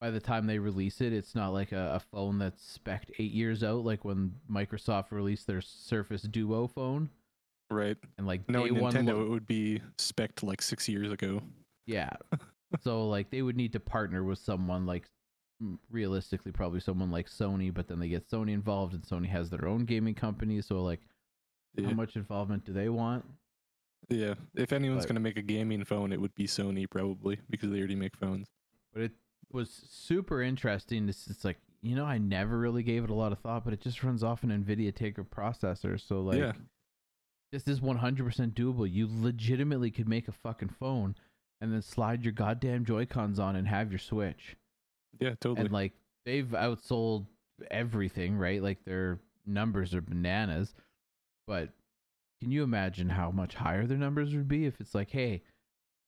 by 0.01 0.09
the 0.09 0.19
time 0.19 0.47
they 0.47 0.59
release 0.59 0.99
it 1.01 1.13
it's 1.13 1.33
not 1.35 1.53
like 1.53 1.71
a, 1.71 1.95
a 1.95 1.99
phone 1.99 2.37
that's 2.39 2.63
spec'd 2.65 3.11
eight 3.19 3.31
years 3.31 3.63
out 3.63 3.83
like 3.83 4.03
when 4.05 4.33
microsoft 4.51 5.11
released 5.11 5.47
their 5.47 5.61
surface 5.61 6.23
duo 6.23 6.67
phone 6.67 7.09
Right. 7.71 7.97
and 8.17 8.27
like 8.27 8.47
No, 8.49 8.65
day 8.65 8.71
one 8.71 8.93
Nintendo, 8.93 9.13
lo- 9.13 9.21
it 9.25 9.29
would 9.29 9.47
be 9.47 9.81
spec 9.97 10.43
like 10.43 10.61
six 10.61 10.87
years 10.87 11.11
ago. 11.11 11.41
Yeah. 11.87 12.11
so 12.81 13.07
like 13.07 13.29
they 13.29 13.41
would 13.41 13.55
need 13.57 13.73
to 13.73 13.79
partner 13.79 14.23
with 14.23 14.39
someone 14.39 14.85
like 14.85 15.09
realistically 15.89 16.51
probably 16.51 16.79
someone 16.79 17.11
like 17.11 17.29
Sony, 17.29 17.73
but 17.73 17.87
then 17.87 17.99
they 17.99 18.09
get 18.09 18.29
Sony 18.29 18.51
involved 18.53 18.93
and 18.93 19.03
Sony 19.03 19.27
has 19.29 19.49
their 19.49 19.67
own 19.67 19.85
gaming 19.85 20.15
company, 20.15 20.61
so 20.61 20.81
like 20.83 21.01
Yeah. 21.75 21.87
how 21.87 21.93
much 21.93 22.15
involvement 22.15 22.65
do 22.65 22.73
they 22.73 22.89
want? 22.89 23.25
yeah. 24.09 24.33
If 24.55 24.73
anyone's 24.73 25.03
But- 25.03 25.09
gonna 25.09 25.19
make 25.21 25.37
a 25.37 25.41
gaming 25.41 25.83
phone, 25.85 26.11
it 26.11 26.19
would 26.19 26.35
be 26.35 26.45
Sony 26.45 26.89
probably 26.89 27.39
because 27.49 27.69
they 27.71 27.77
already 27.79 27.95
make 27.95 28.15
phones. 28.17 28.49
But 28.93 29.03
it 29.03 29.11
was 29.51 29.69
super 29.71 30.41
interesting. 30.41 31.05
This 31.05 31.27
is 31.27 31.45
like 31.45 31.59
you 31.81 31.95
know, 31.97 32.05
I 32.05 32.17
never 32.17 32.57
really 32.57 32.81
gave 32.81 33.03
it 33.03 33.09
a 33.09 33.13
lot 33.13 33.33
of 33.33 33.39
thought, 33.39 33.65
but 33.65 33.73
it 33.73 33.81
just 33.81 34.03
runs 34.05 34.23
off 34.23 34.41
an 34.43 34.51
NVIDIA 34.51 34.93
Tegra 34.93 35.27
processor. 35.27 35.99
So 35.99 36.21
like 36.21 36.37
yeah. 36.39 36.53
this 37.51 37.67
is 37.67 37.81
100% 37.81 38.53
doable. 38.53 38.89
You 38.89 39.07
legitimately 39.11 39.91
could 39.91 40.07
make 40.07 40.29
a 40.29 40.31
fucking 40.31 40.69
phone 40.69 41.15
and 41.63 41.73
then 41.73 41.81
slide 41.81 42.25
your 42.25 42.33
goddamn 42.33 42.83
Joy-Cons 42.83 43.39
on 43.39 43.55
and 43.55 43.65
have 43.69 43.89
your 43.89 43.97
Switch. 43.97 44.57
Yeah. 45.17 45.35
Totally. 45.39 45.61
and 45.61 45.71
like 45.71 45.93
they've 46.25 46.45
outsold 46.45 47.25
everything, 47.71 48.37
right? 48.37 48.61
Like 48.61 48.83
their 48.83 49.21
numbers 49.45 49.95
are 49.95 50.01
bananas. 50.01 50.75
But 51.47 51.69
can 52.41 52.51
you 52.51 52.63
imagine 52.63 53.07
how 53.07 53.31
much 53.31 53.55
higher 53.55 53.85
their 53.85 53.97
numbers 53.97 54.35
would 54.35 54.49
be 54.49 54.65
if 54.65 54.81
it's 54.81 54.93
like, 54.93 55.11
hey, 55.11 55.41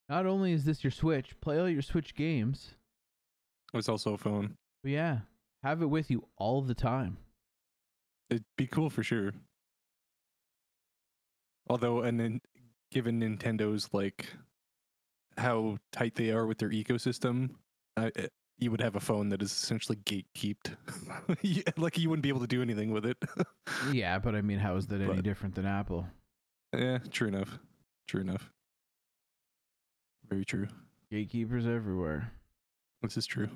not 0.10 0.26
only 0.26 0.52
is 0.52 0.66
this 0.66 0.84
your 0.84 0.92
Switch, 0.92 1.40
play 1.40 1.58
all 1.58 1.70
your 1.70 1.82
Switch 1.82 2.16
games, 2.16 2.72
oh, 3.74 3.78
it's 3.78 3.88
also 3.88 4.16
a 4.16 4.18
phone. 4.18 4.58
but 4.84 4.92
yeah, 4.92 5.20
have 5.64 5.82
it 5.82 5.90
with 5.90 6.12
you 6.12 6.28
all 6.38 6.64
the 6.64 6.76
time. 6.76 7.16
It'd 8.30 8.44
be 8.58 8.68
cool 8.68 8.90
for 8.90 9.04
sure. 9.04 9.32
Although, 11.70 12.02
and 12.02 12.20
then 12.20 12.42
given 12.92 13.22
Nintendo's 13.22 13.94
like 13.94 14.28
how 15.38 15.78
tight 15.92 16.16
they 16.16 16.32
are 16.32 16.46
with 16.46 16.58
their 16.58 16.70
ecosystem, 16.70 17.52
I, 17.98 18.12
eh, 18.16 18.28
you 18.58 18.72
would 18.72 18.82
have 18.82 18.96
a 18.96 19.00
phone 19.02 19.30
that 19.30 19.42
is 19.42 19.52
essentially 19.52 19.98
gatekeeped. 19.98 20.76
Yeah, 21.42 21.64
like 21.78 21.98
you 21.98 22.10
wouldn't 22.10 22.24
be 22.24 22.30
able 22.30 22.40
to 22.42 22.48
do 22.48 22.62
anything 22.62 22.92
with 22.92 23.06
it. 23.06 23.18
yeah, 23.92 24.18
but 24.20 24.36
I 24.36 24.42
mean, 24.42 24.60
how 24.60 24.76
is 24.78 24.88
that 24.88 25.02
any 25.02 25.14
But- 25.16 25.24
different 25.24 25.56
than 25.56 25.66
Apple? 25.66 26.08
yeah, 26.76 27.00
true 27.12 27.28
enough. 27.28 27.60
True 28.08 28.22
enough. 28.22 28.52
Very 30.30 30.46
true. 30.46 30.68
Gatekeepers 31.12 31.66
everywhere. 31.68 32.32
This 33.02 33.18
is 33.18 33.26
true. 33.26 33.50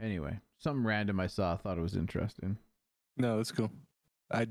Anyway, 0.00 0.38
something 0.58 0.84
random 0.84 1.18
I 1.20 1.26
saw, 1.26 1.56
thought 1.56 1.78
it 1.78 1.82
was 1.82 1.96
interesting. 1.96 2.58
No, 3.16 3.36
that's 3.38 3.52
cool. 3.52 3.70
I 4.30 4.46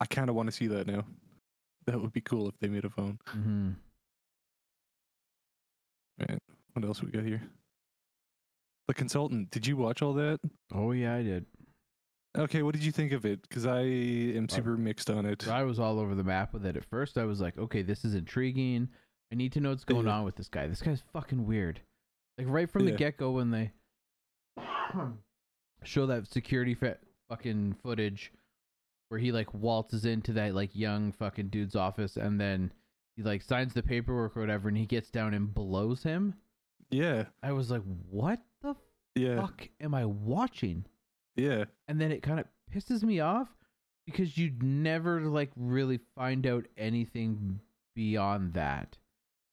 I 0.00 0.06
kind 0.06 0.28
of 0.28 0.34
want 0.36 0.48
to 0.48 0.52
see 0.52 0.66
that 0.68 0.86
now. 0.86 1.04
That 1.86 2.00
would 2.00 2.12
be 2.12 2.20
cool 2.20 2.48
if 2.48 2.58
they 2.60 2.68
made 2.68 2.84
a 2.84 2.90
phone. 2.90 3.18
hmm 3.28 3.70
What 6.72 6.84
else 6.84 7.02
we 7.02 7.10
got 7.10 7.24
here? 7.24 7.42
The 8.88 8.94
consultant. 8.94 9.50
Did 9.50 9.66
you 9.66 9.76
watch 9.76 10.02
all 10.02 10.12
that? 10.14 10.40
Oh 10.72 10.92
yeah, 10.92 11.14
I 11.14 11.22
did. 11.22 11.46
Okay, 12.36 12.62
what 12.62 12.74
did 12.74 12.84
you 12.84 12.90
think 12.92 13.12
of 13.12 13.24
it? 13.24 13.42
Because 13.42 13.64
I 13.64 13.80
am 13.82 14.44
Uh, 14.50 14.54
super 14.54 14.76
mixed 14.76 15.08
on 15.08 15.24
it. 15.24 15.46
I 15.48 15.62
was 15.62 15.78
all 15.78 15.98
over 16.00 16.14
the 16.16 16.24
map 16.24 16.52
with 16.52 16.66
it. 16.66 16.76
At 16.76 16.84
first, 16.84 17.16
I 17.16 17.24
was 17.24 17.40
like, 17.40 17.56
okay, 17.58 17.82
this 17.82 18.04
is 18.04 18.14
intriguing. 18.14 18.88
I 19.32 19.36
need 19.36 19.52
to 19.52 19.60
know 19.60 19.70
what's 19.70 19.84
going 19.84 20.06
Yeah. 20.06 20.18
on 20.18 20.24
with 20.24 20.34
this 20.36 20.48
guy. 20.48 20.66
This 20.66 20.82
guy's 20.82 21.02
fucking 21.12 21.46
weird. 21.46 21.80
Like 22.38 22.48
right 22.48 22.68
from 22.68 22.84
the 22.86 22.92
get 22.92 23.16
go 23.16 23.30
when 23.32 23.50
they 23.52 23.70
show 25.84 26.06
that 26.06 26.26
security 26.26 26.74
fa- 26.74 26.98
fucking 27.28 27.74
footage 27.82 28.32
where 29.08 29.20
he 29.20 29.32
like 29.32 29.52
waltzes 29.54 30.04
into 30.04 30.32
that 30.32 30.54
like 30.54 30.74
young 30.74 31.12
fucking 31.12 31.48
dude's 31.48 31.76
office 31.76 32.16
and 32.16 32.40
then 32.40 32.72
he 33.16 33.22
like 33.22 33.42
signs 33.42 33.72
the 33.74 33.82
paperwork 33.82 34.36
or 34.36 34.40
whatever 34.40 34.68
and 34.68 34.76
he 34.76 34.86
gets 34.86 35.10
down 35.10 35.34
and 35.34 35.54
blows 35.54 36.02
him. 36.02 36.34
Yeah, 36.90 37.24
I 37.42 37.52
was 37.52 37.70
like, 37.70 37.82
what 38.10 38.40
the 38.62 38.74
yeah, 39.14 39.40
fuck 39.40 39.68
am 39.80 39.94
I 39.94 40.04
watching? 40.04 40.84
yeah, 41.36 41.64
and 41.88 42.00
then 42.00 42.12
it 42.12 42.22
kind 42.22 42.38
of 42.40 42.46
pisses 42.72 43.02
me 43.02 43.20
off 43.20 43.48
because 44.06 44.36
you'd 44.38 44.62
never 44.62 45.20
like 45.22 45.50
really 45.56 45.98
find 46.16 46.46
out 46.46 46.66
anything 46.76 47.60
beyond 47.94 48.54
that. 48.54 48.96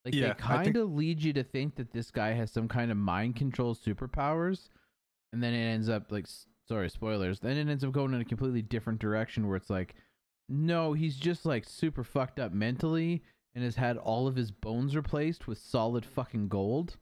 Like 0.03 0.13
Yeah, 0.15 0.29
they 0.29 0.33
kind 0.33 0.63
think- 0.65 0.77
of 0.77 0.91
lead 0.91 1.21
you 1.23 1.31
to 1.33 1.43
think 1.43 1.75
that 1.75 1.91
this 1.93 2.09
guy 2.11 2.31
has 2.33 2.51
some 2.51 2.67
kind 2.67 2.89
of 2.91 2.97
mind 2.97 3.35
control 3.35 3.75
superpowers, 3.75 4.69
and 5.31 5.41
then 5.43 5.53
it 5.53 5.63
ends 5.63 5.89
up 5.89 6.11
like 6.11 6.25
sorry 6.71 6.89
spoilers. 6.89 7.41
Then 7.41 7.57
it 7.57 7.69
ends 7.69 7.83
up 7.83 7.91
going 7.91 8.13
in 8.13 8.21
a 8.21 8.25
completely 8.25 8.61
different 8.61 8.99
direction 8.99 9.47
where 9.47 9.57
it's 9.57 9.69
like, 9.69 9.93
no, 10.47 10.93
he's 10.93 11.17
just 11.17 11.45
like 11.45 11.65
super 11.67 12.01
fucked 12.01 12.39
up 12.39 12.53
mentally 12.53 13.23
and 13.53 13.63
has 13.63 13.75
had 13.75 13.97
all 13.97 14.25
of 14.25 14.37
his 14.37 14.51
bones 14.51 14.95
replaced 14.95 15.47
with 15.47 15.57
solid 15.57 16.05
fucking 16.05 16.47
gold. 16.47 16.95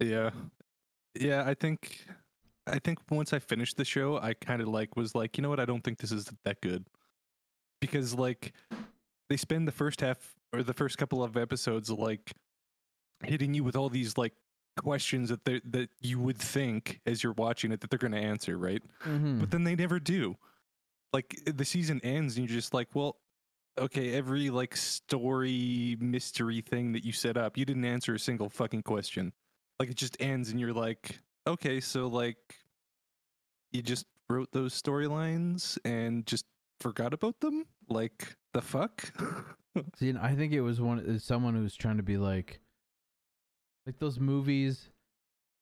Yeah. 0.00 0.30
Yeah, 1.14 1.44
I 1.46 1.52
think 1.52 2.06
I 2.66 2.78
think 2.78 2.98
once 3.10 3.34
I 3.34 3.40
finished 3.40 3.76
the 3.76 3.84
show, 3.84 4.16
I 4.16 4.32
kind 4.32 4.62
of 4.62 4.68
like 4.68 4.96
was 4.96 5.14
like, 5.14 5.36
you 5.36 5.42
know 5.42 5.50
what, 5.50 5.60
I 5.60 5.66
don't 5.66 5.84
think 5.84 5.98
this 5.98 6.12
is 6.12 6.30
that 6.44 6.62
good. 6.62 6.86
Because 7.82 8.14
like 8.14 8.54
they 9.28 9.36
spend 9.36 9.68
the 9.68 9.72
first 9.72 10.00
half 10.00 10.34
or 10.54 10.62
the 10.62 10.72
first 10.72 10.96
couple 10.96 11.22
of 11.22 11.36
episodes 11.36 11.90
like 11.90 12.32
hitting 13.22 13.52
you 13.52 13.64
with 13.64 13.76
all 13.76 13.90
these 13.90 14.16
like 14.16 14.32
questions 14.76 15.28
that 15.28 15.44
they 15.44 15.60
that 15.64 15.90
you 16.00 16.18
would 16.18 16.38
think 16.38 17.00
as 17.06 17.22
you're 17.22 17.32
watching 17.32 17.72
it 17.72 17.80
that 17.80 17.90
they're 17.90 17.98
going 17.98 18.12
to 18.12 18.18
answer, 18.18 18.56
right? 18.56 18.82
Mm-hmm. 19.04 19.40
But 19.40 19.50
then 19.50 19.64
they 19.64 19.74
never 19.74 20.00
do. 20.00 20.36
Like 21.12 21.38
the 21.44 21.64
season 21.64 22.00
ends 22.02 22.36
and 22.36 22.48
you're 22.48 22.56
just 22.56 22.72
like, 22.72 22.88
well, 22.94 23.16
okay, 23.78 24.14
every 24.14 24.50
like 24.50 24.76
story 24.76 25.96
mystery 26.00 26.60
thing 26.60 26.92
that 26.92 27.04
you 27.04 27.12
set 27.12 27.36
up, 27.36 27.56
you 27.56 27.64
didn't 27.64 27.84
answer 27.84 28.14
a 28.14 28.18
single 28.18 28.48
fucking 28.48 28.82
question. 28.82 29.32
Like 29.78 29.90
it 29.90 29.96
just 29.96 30.16
ends 30.20 30.50
and 30.50 30.60
you're 30.60 30.72
like, 30.72 31.20
okay, 31.46 31.80
so 31.80 32.06
like 32.06 32.36
you 33.72 33.82
just 33.82 34.06
wrote 34.30 34.52
those 34.52 34.80
storylines 34.80 35.78
and 35.84 36.26
just 36.26 36.46
forgot 36.80 37.12
about 37.12 37.40
them? 37.40 37.66
Like 37.88 38.36
the 38.52 38.62
fuck? 38.62 39.12
See, 39.96 40.10
and 40.10 40.18
I 40.18 40.34
think 40.34 40.52
it 40.52 40.60
was 40.60 40.80
one 40.80 41.18
someone 41.18 41.54
who's 41.54 41.76
trying 41.76 41.96
to 41.96 42.02
be 42.02 42.16
like, 42.16 42.60
like 43.86 43.98
those 43.98 44.18
movies 44.20 44.88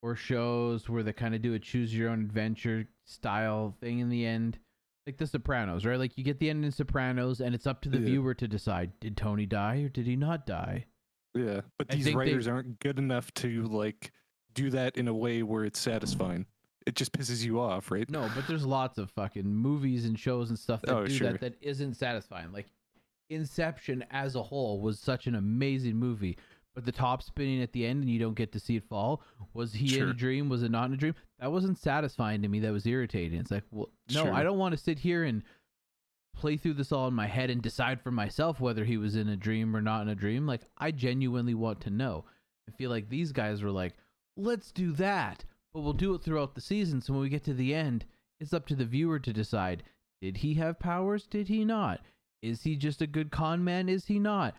or 0.03 0.15
shows 0.17 0.89
where 0.89 1.03
they 1.03 1.13
kind 1.13 1.35
of 1.35 1.43
do 1.43 1.55
a 1.55 1.59
choose 1.59 1.95
your 1.95 2.11
own 2.11 2.21
adventure 2.23 2.87
style 3.07 3.75
thing 3.81 3.99
in 3.99 4.09
the 4.09 4.25
end, 4.25 4.59
like 5.07 5.19
The 5.19 5.27
Sopranos, 5.27 5.85
right? 5.85 5.99
Like 5.99 6.17
you 6.17 6.25
get 6.25 6.39
the 6.39 6.49
end 6.51 6.65
in 6.65 6.71
Sopranos, 6.73 7.41
and 7.41 7.55
it's 7.55 7.67
up 7.67 7.81
to 7.83 7.89
the 7.89 7.99
Yeah. 7.99 8.07
viewer 8.07 8.35
to 8.35 8.49
decide: 8.49 8.99
did 9.01 9.17
Tony 9.17 9.47
die 9.47 9.79
or 9.83 9.89
did 9.89 10.07
he 10.07 10.17
not 10.17 10.47
die? 10.47 10.87
yeah. 11.35 11.61
But 11.79 11.89
I 11.91 11.95
these 11.97 12.05
think 12.05 12.15
they- 12.15 12.19
writers 12.19 12.49
aren't 12.49 12.81
good 12.81 12.99
enough 12.99 13.33
to 13.35 13.63
like 13.65 14.11
do 14.53 14.71
that 14.71 14.97
in 14.97 15.07
a 15.07 15.15
way 15.15 15.43
where 15.43 15.65
it's 15.65 15.79
satisfying. 15.79 16.47
It 16.87 16.97
just 16.97 17.13
pisses 17.13 17.45
you 17.45 17.61
off, 17.61 17.91
right? 17.91 18.09
No, 18.11 18.29
but 18.35 18.47
there's 18.49 18.65
lots 18.67 18.99
of 18.99 19.11
fucking 19.11 19.45
movies 19.47 20.07
and 20.07 20.19
shows 20.19 20.49
and 20.49 20.59
stuff 20.59 20.81
that 20.83 20.95
Oh, 20.97 21.07
do 21.07 21.13
sure. 21.13 21.31
that 21.33 21.41
that 21.41 21.55
isn't 21.61 21.95
satisfying. 21.95 22.51
Like 22.53 22.67
Inception 23.29 24.05
as 24.11 24.35
a 24.35 24.43
whole 24.43 24.81
was 24.81 24.99
such 24.99 25.29
an 25.29 25.37
amazing 25.37 25.95
movie, 25.97 26.37
but 26.75 26.85
the 26.85 26.93
top 26.93 27.23
spinning 27.23 27.63
at 27.63 27.73
the 27.73 27.85
end 27.85 28.03
and 28.03 28.11
you 28.11 28.19
don't 28.19 28.37
get 28.37 28.53
to 28.53 28.61
see 28.61 28.77
it 28.77 28.89
fall. 28.89 29.23
Was 29.55 29.73
he 29.73 29.99
in 29.99 30.09
a 30.09 30.15
dream? 30.15 30.49
Was 30.49 30.63
it 30.63 30.71
not 30.71 30.87
in 30.87 30.95
a 30.95 30.97
dream? 30.97 31.15
That 31.39 31.53
wasn't 31.53 31.79
satisfying 31.79 32.43
to 32.43 32.49
me. 32.49 32.61
That 32.61 32.73
was 32.73 32.87
irritating. 32.87 33.41
It's 33.41 33.51
like, 33.51 33.65
well, 33.71 33.91
no, 34.13 34.25
Sure. 34.25 34.33
I 34.33 34.43
don't 34.43 34.59
want 34.59 34.73
to 34.73 34.79
sit 34.83 34.99
here 34.99 35.25
and 35.25 35.43
play 36.35 36.57
through 36.57 36.75
this 36.75 36.93
all 36.93 37.09
in 37.09 37.15
my 37.15 37.27
head 37.27 37.51
and 37.51 37.61
decide 37.61 38.01
for 38.01 38.11
myself 38.11 38.61
whether 38.61 38.85
he 38.85 38.97
was 38.97 39.17
in 39.17 39.29
a 39.29 39.37
dream 39.37 39.75
or 39.75 39.83
not 39.83 40.03
in 40.03 40.09
a 40.09 40.15
dream. 40.15 40.47
Like 40.47 40.63
I 40.79 40.91
genuinely 40.91 41.55
want 41.55 41.81
to 41.83 41.91
know. 41.91 42.25
I 42.69 42.73
feel 42.73 42.91
like 42.91 43.09
these 43.09 43.33
guys 43.33 43.63
were 43.63 43.73
like, 43.73 43.95
let's 44.37 44.71
do 44.71 44.93
that, 44.93 45.45
but 45.75 45.81
we'll 45.81 45.93
do 45.93 46.15
it 46.15 46.23
throughout 46.23 46.55
the 46.55 46.61
season. 46.61 47.01
So 47.01 47.13
when 47.13 47.23
we 47.23 47.29
get 47.29 47.45
to 47.45 47.55
the 47.55 47.75
end, 47.75 48.05
it's 48.39 48.55
up 48.55 48.67
to 48.69 48.75
the 48.77 48.85
viewer 48.85 49.19
to 49.19 49.33
decide: 49.33 49.83
did 50.23 50.39
he 50.39 50.55
have 50.55 50.79
powers? 50.79 51.27
Did 51.27 51.49
he 51.49 51.65
not? 51.65 52.01
Is 52.43 52.63
he 52.63 52.77
just 52.77 53.03
a 53.03 53.07
good 53.07 53.31
con 53.31 53.63
man? 53.65 53.89
Is 53.89 54.07
he 54.07 54.19
not? 54.19 54.55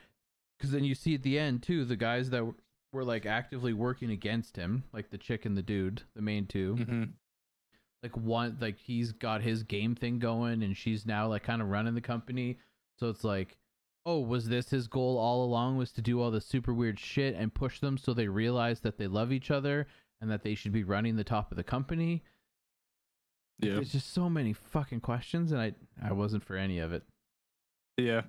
Because 0.61 0.71
then 0.73 0.83
you 0.83 0.93
see 0.93 1.15
at 1.15 1.23
the 1.23 1.39
end 1.39 1.63
too, 1.63 1.85
the 1.85 1.95
guys 1.95 2.29
that 2.29 2.45
were, 2.45 2.53
were 2.93 3.03
like 3.03 3.25
actively 3.25 3.73
working 3.73 4.11
against 4.11 4.55
him, 4.55 4.83
like 4.93 5.09
the 5.09 5.17
chick 5.17 5.43
and 5.43 5.57
the 5.57 5.63
dude, 5.63 6.03
the 6.15 6.21
main 6.21 6.45
2 6.45 6.75
hmm 6.75 7.03
like 8.03 8.17
one 8.17 8.57
like 8.59 8.79
he's 8.79 9.11
got 9.11 9.41
his 9.41 9.63
game 9.63 9.95
thing 9.95 10.19
going 10.19 10.63
and 10.63 10.75
she's 10.75 11.05
now 11.05 11.27
like 11.27 11.43
kind 11.43 11.61
of 11.61 11.69
running 11.69 11.93
the 11.93 12.01
company. 12.01 12.57
So 12.99 13.09
it's 13.09 13.23
like 13.23 13.57
oh 14.05 14.19
was 14.19 14.49
this 14.49 14.69
his 14.69 14.87
goal 14.87 15.17
all 15.17 15.43
along 15.43 15.77
was 15.77 15.91
to 15.93 16.01
do 16.01 16.21
all 16.21 16.31
the 16.31 16.41
super 16.41 16.73
weird 16.73 16.99
shit 16.99 17.35
and 17.35 17.53
push 17.53 17.79
them 17.79 17.97
so 17.97 18.13
they 18.13 18.27
realize 18.27 18.79
that 18.81 18.97
they 18.97 19.07
love 19.07 19.31
each 19.31 19.51
other 19.51 19.87
and 20.19 20.31
that 20.31 20.43
they 20.43 20.55
should 20.55 20.71
be 20.71 20.83
running 20.83 21.15
the 21.15 21.23
top 21.23 21.51
of 21.51 21.57
the 21.57 21.63
company? 21.63 22.23
Yeah. 23.59 23.75
there's 23.75 23.91
just 23.91 24.11
so 24.11 24.27
many 24.27 24.53
fucking 24.53 25.01
questions 25.01 25.51
and 25.51 25.61
i 25.61 25.73
i 26.03 26.11
wasn't 26.11 26.43
for 26.43 26.55
any 26.55 26.79
of 26.79 26.93
it. 26.93 27.03
Yeah. 27.97 28.21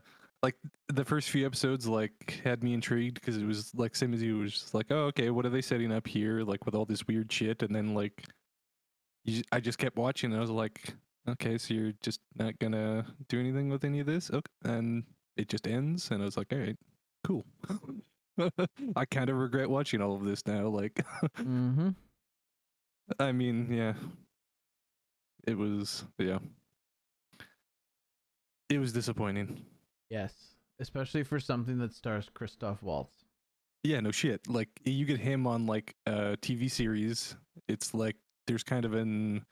Like 0.42 0.56
the 0.88 1.04
first 1.04 1.30
few 1.30 1.46
episodes 1.46 1.86
like 1.86 2.40
had 2.44 2.64
me 2.64 2.74
intrigued 2.74 3.14
because 3.14 3.36
it 3.36 3.46
was 3.46 3.72
like 3.74 3.94
same 3.94 4.12
as 4.12 4.22
you 4.22 4.38
was 4.38 4.52
just 4.52 4.74
like, 4.74 4.86
oh 4.90 5.04
okay, 5.06 5.30
what 5.30 5.46
are 5.46 5.50
they 5.50 5.62
setting 5.62 5.92
up 5.92 6.06
here? 6.06 6.42
Like 6.42 6.66
with 6.66 6.74
all 6.74 6.84
this 6.84 7.06
weird 7.06 7.30
shit 7.32 7.62
and 7.62 7.74
then 7.74 7.94
like 7.94 8.24
you, 9.24 9.42
I 9.52 9.60
just 9.60 9.78
kept 9.78 9.96
watching 9.96 10.32
and 10.32 10.38
I 10.38 10.40
was 10.40 10.50
like, 10.50 10.94
okay, 11.28 11.58
so 11.58 11.74
you're 11.74 11.92
just 12.02 12.20
not 12.36 12.58
gonna 12.58 13.06
do 13.28 13.38
anything 13.38 13.68
with 13.68 13.84
any 13.84 14.00
of 14.00 14.06
this? 14.06 14.30
Okay. 14.30 14.40
And 14.64 15.04
it 15.36 15.48
just 15.48 15.68
ends 15.68 16.10
and 16.10 16.22
I 16.22 16.24
was 16.24 16.36
like, 16.36 16.52
all 16.52 16.58
right, 16.58 16.76
cool. 17.24 17.44
I 18.96 19.04
kind 19.04 19.30
of 19.30 19.36
regret 19.36 19.70
watching 19.70 20.00
all 20.00 20.16
of 20.16 20.24
this 20.24 20.44
now. 20.46 20.66
Like 20.66 21.04
mm-hmm 21.38 21.90
I 23.18 23.32
mean, 23.32 23.68
yeah. 23.70 23.94
It 25.46 25.56
was 25.58 26.04
yeah. 26.18 26.38
It 28.68 28.78
was 28.78 28.92
disappointing. 28.92 29.64
Yes 30.12 30.32
especially 30.80 31.22
for 31.22 31.40
something 31.40 31.78
that 31.78 31.92
stars 31.94 32.28
christoph 32.34 32.82
waltz 32.82 33.24
Yeah, 33.84 34.00
no 34.00 34.12
shit. 34.12 34.46
Like 34.46 34.68
you 34.84 35.04
get 35.04 35.18
him 35.18 35.46
on 35.46 35.66
like 35.66 35.96
a 36.06 36.36
TV 36.38 36.70
series, 36.70 37.36
it's 37.66 37.92
like 37.94 38.16
there's 38.46 38.62
kind 38.62 38.84
of 38.84 38.94
an 38.94 39.44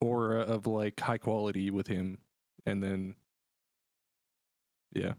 aura 0.00 0.40
of 0.40 0.66
like 0.66 0.98
high 0.98 1.18
quality 1.18 1.70
with 1.70 1.86
him, 1.86 2.18
and 2.66 2.82
then 2.82 3.14
yeah, 4.92 5.14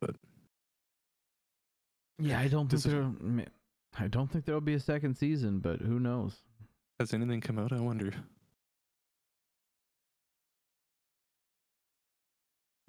but 0.00 0.14
yeah 2.18 2.38
i 2.38 2.46
don't 2.46 2.70
think 2.70 2.82
there 2.84 3.10
i 3.98 4.06
don't 4.06 4.30
think 4.30 4.44
there'll 4.44 4.60
be 4.60 4.74
a 4.74 4.80
second 4.80 5.16
season 5.16 5.58
but 5.58 5.80
who 5.80 5.98
knows 5.98 6.44
has 7.00 7.12
anything 7.12 7.40
come 7.40 7.58
out? 7.58 7.72
I 7.72 7.80
wonder. 7.80 8.12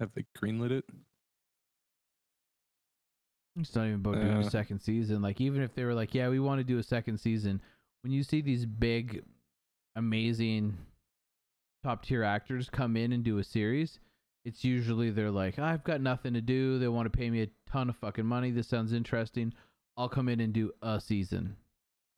Have 0.00 0.10
they 0.14 0.24
greenlit 0.36 0.70
it? 0.72 0.84
It's 3.58 3.74
not 3.74 3.84
even 3.86 3.94
about 3.96 4.16
doing 4.16 4.36
a 4.36 4.50
second 4.50 4.80
season. 4.80 5.22
Like 5.22 5.40
even 5.40 5.62
if 5.62 5.74
they 5.74 5.84
were 5.84 5.94
like, 5.94 6.14
"Yeah, 6.14 6.28
we 6.28 6.38
want 6.38 6.58
to 6.60 6.64
do 6.64 6.78
a 6.78 6.82
second 6.82 7.18
season," 7.18 7.62
when 8.02 8.12
you 8.12 8.22
see 8.22 8.42
these 8.42 8.66
big, 8.66 9.24
amazing, 9.94 10.76
top 11.82 12.04
tier 12.04 12.22
actors 12.22 12.68
come 12.68 12.96
in 12.96 13.12
and 13.12 13.24
do 13.24 13.38
a 13.38 13.44
series, 13.44 13.98
it's 14.44 14.62
usually 14.62 15.10
they're 15.10 15.30
like, 15.30 15.58
"I've 15.58 15.84
got 15.84 16.02
nothing 16.02 16.34
to 16.34 16.42
do. 16.42 16.78
They 16.78 16.88
want 16.88 17.10
to 17.10 17.16
pay 17.16 17.30
me 17.30 17.42
a 17.42 17.48
ton 17.70 17.88
of 17.88 17.96
fucking 17.96 18.26
money. 18.26 18.50
This 18.50 18.68
sounds 18.68 18.92
interesting. 18.92 19.54
I'll 19.96 20.10
come 20.10 20.28
in 20.28 20.40
and 20.40 20.52
do 20.52 20.72
a 20.82 21.00
season." 21.00 21.56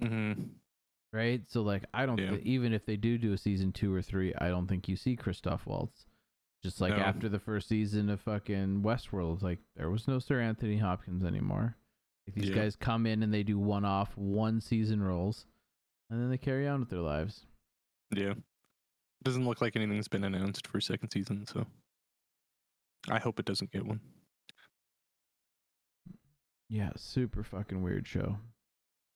Mm-hmm. 0.03 0.43
Right? 1.13 1.43
So 1.49 1.63
like, 1.63 1.85
I 1.95 2.05
don't 2.05 2.19
Yeah. 2.19 2.37
thi- 2.37 2.43
even 2.43 2.73
if 2.73 2.85
they 2.85 2.97
do 2.97 3.17
do 3.17 3.33
a 3.33 3.39
season 3.39 3.71
two 3.73 3.95
or 3.95 4.03
three, 4.03 4.35
I 4.35 4.49
don't 4.49 4.67
think 4.67 4.89
you 4.89 4.97
see 4.97 5.15
Christoph 5.15 5.67
Waltz. 5.67 6.05
Just 6.63 6.81
like 6.81 6.97
No. 6.97 7.03
after 7.03 7.29
the 7.29 7.39
first 7.39 7.69
season 7.69 8.11
of 8.11 8.21
fucking 8.21 8.83
Westworld, 8.83 9.43
like 9.43 9.61
there 9.77 9.91
was 9.91 10.09
no 10.09 10.19
Sir 10.19 10.41
Anthony 10.41 10.79
Hopkins 10.79 11.25
anymore. 11.25 11.77
Like 12.27 12.35
these 12.35 12.49
Yeah. 12.51 12.57
guys 12.57 12.77
come 12.77 13.07
in 13.07 13.23
and 13.23 13.33
they 13.33 13.43
do 13.45 13.59
one 13.59 13.85
off, 13.85 14.17
one 14.17 14.61
season 14.61 15.01
roles, 15.01 15.47
and 16.11 16.21
then 16.21 16.31
they 16.31 16.39
carry 16.39 16.67
on 16.67 16.81
with 16.81 16.91
their 16.91 17.01
lives. 17.01 17.47
Yeah, 18.11 18.35
doesn't 19.23 19.45
look 19.47 19.61
like 19.61 19.77
anything's 19.77 20.09
been 20.09 20.25
announced 20.25 20.67
for 20.67 20.81
second 20.81 21.11
season, 21.11 21.47
so 21.47 21.67
I 23.09 23.19
hope 23.21 23.39
it 23.39 23.47
doesn't 23.47 23.71
get 23.71 23.87
one. 23.87 24.01
Yeah, 26.69 26.91
super 26.97 27.43
fucking 27.43 27.83
weird 27.83 28.07
show. 28.07 28.39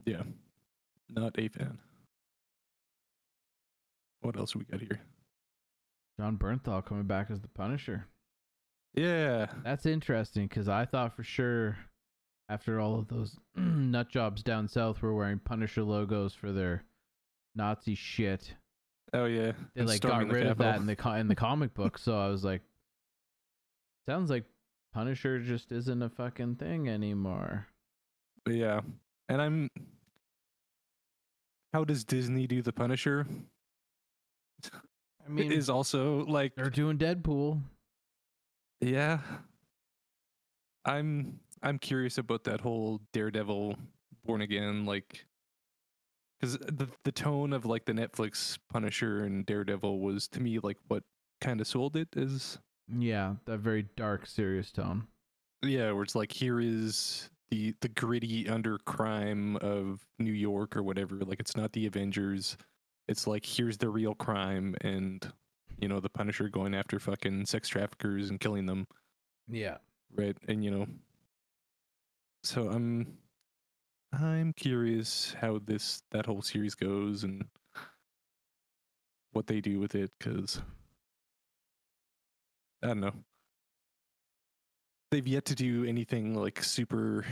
Yeah, 0.06 0.22
not 1.08 1.38
a 1.38 1.48
fan. 1.48 1.78
What 4.20 4.36
else 4.36 4.54
we 4.54 4.64
got 4.64 4.80
here? 4.80 5.00
Jon 6.20 6.36
Bernthal 6.36 6.84
coming 6.84 7.04
back 7.04 7.30
as 7.30 7.40
the 7.40 7.48
Punisher. 7.48 8.06
Yeah, 8.94 9.46
That's 9.64 9.86
interesting 9.86 10.46
because 10.48 10.68
I 10.68 10.84
thought 10.84 11.16
for 11.16 11.24
sure 11.24 11.78
after 12.50 12.78
all 12.78 12.98
of 12.98 13.08
those 13.08 13.38
nut 13.56 14.10
jobs 14.10 14.42
down 14.42 14.68
south 14.68 15.00
were 15.00 15.14
wearing 15.14 15.38
Punisher 15.38 15.82
logos 15.82 16.34
for 16.34 16.52
their 16.52 16.84
Nazi 17.54 17.94
shit. 17.94 18.54
oh 19.14 19.24
yeah, 19.24 19.52
They 19.74 19.80
and 19.80 19.88
like 19.88 20.00
got 20.02 20.28
rid 20.28 20.46
of 20.46 20.58
that 20.58 20.76
in 20.76 20.86
the 20.86 20.96
co- 20.96 21.12
in 21.14 21.28
the 21.28 21.34
comic 21.34 21.72
book. 21.74 21.96
So 21.98 22.18
I 22.18 22.28
was 22.28 22.44
like, 22.44 22.60
sounds 24.06 24.28
like 24.30 24.44
Punisher 24.92 25.38
just 25.38 25.72
isn't 25.72 26.02
a 26.02 26.10
fucking 26.10 26.56
thing 26.56 26.88
anymore. 26.90 27.66
Yeah, 28.46 28.80
and 29.30 29.40
I'm. 29.40 29.70
How 31.72 31.84
does 31.84 32.04
Disney 32.04 32.46
do 32.46 32.60
the 32.60 32.72
Punisher? 32.72 33.26
I 35.26 35.30
mean, 35.30 35.52
is 35.52 35.70
also 35.70 36.24
like 36.26 36.54
they're 36.54 36.70
doing 36.70 36.98
Deadpool. 36.98 37.60
yeah. 38.80 39.18
I'm 40.84 41.38
I'm 41.62 41.78
curious 41.78 42.18
about 42.18 42.44
that 42.44 42.60
whole 42.60 43.00
Daredevil 43.12 43.76
Born 44.24 44.40
Again, 44.40 44.84
like, 44.84 45.24
because 46.40 46.58
the 46.58 46.88
the 47.04 47.12
tone 47.12 47.52
of 47.52 47.64
like 47.64 47.84
the 47.84 47.92
Netflix 47.92 48.58
Punisher 48.72 49.24
and 49.24 49.46
Daredevil 49.46 50.00
was 50.00 50.26
to 50.28 50.40
me 50.40 50.58
like 50.58 50.78
what 50.88 51.04
kind 51.40 51.60
of 51.60 51.66
sold 51.68 51.96
it 51.96 52.08
is. 52.16 52.58
Yeah, 52.92 53.34
that 53.46 53.58
very 53.58 53.86
dark, 53.96 54.26
serious 54.26 54.72
tone. 54.72 55.06
yeah, 55.62 55.92
where 55.92 56.02
it's 56.02 56.16
like 56.16 56.32
here 56.32 56.58
is 56.60 57.30
the 57.50 57.74
the 57.80 57.88
gritty 57.88 58.48
under 58.48 58.78
crime 58.78 59.56
of 59.58 60.04
New 60.18 60.32
York 60.32 60.76
or 60.76 60.82
whatever. 60.82 61.16
Like 61.20 61.38
it's 61.38 61.56
not 61.56 61.72
the 61.72 61.86
Avengers. 61.86 62.56
It's 63.08 63.26
like 63.26 63.44
here's 63.44 63.78
the 63.78 63.88
real 63.88 64.14
crime 64.14 64.74
and 64.80 65.30
you 65.78 65.88
know 65.88 66.00
the 66.00 66.08
Punisher 66.08 66.48
going 66.48 66.74
after 66.74 66.98
fucking 67.00 67.46
sex 67.46 67.68
traffickers 67.68 68.30
and 68.30 68.38
killing 68.40 68.66
them. 68.66 68.86
Yeah. 69.48 69.78
right 70.14 70.36
and 70.48 70.64
you 70.64 70.70
know 70.70 70.86
so 72.44 72.68
i'm 72.70 73.18
i'm 74.12 74.52
curious 74.52 75.34
how 75.40 75.58
this 75.64 76.02
that 76.12 76.26
whole 76.26 76.42
series 76.42 76.74
goes 76.74 77.24
and 77.24 77.44
what 79.32 79.46
they 79.46 79.60
do 79.60 79.80
with 79.80 79.94
it 79.94 80.10
because 80.18 80.60
i 82.82 82.88
don't 82.88 83.00
know 83.00 83.12
they've 85.10 85.26
yet 85.28 85.44
to 85.46 85.54
do 85.54 85.84
anything 85.84 86.34
like 86.34 86.62
super 86.62 87.24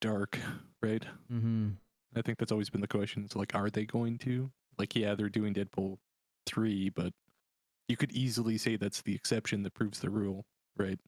dark 0.00 0.38
right 0.82 1.04
Mm-hmm. 1.32 1.70
i 2.16 2.22
think 2.22 2.38
that's 2.38 2.52
always 2.52 2.70
been 2.70 2.80
the 2.80 2.88
question 2.88 3.24
it's 3.24 3.36
like 3.36 3.54
are 3.54 3.70
they 3.70 3.84
going 3.86 4.18
to 4.18 4.50
like 4.78 4.94
yeah 4.94 5.14
they're 5.14 5.28
doing 5.28 5.54
deadpool 5.54 5.98
3 6.46 6.90
but 6.90 7.12
you 7.88 7.96
could 7.96 8.12
easily 8.12 8.58
say 8.58 8.76
that's 8.76 9.02
the 9.02 9.14
exception 9.14 9.62
that 9.62 9.74
proves 9.74 10.00
the 10.00 10.10
rule 10.10 10.44
right 10.76 10.98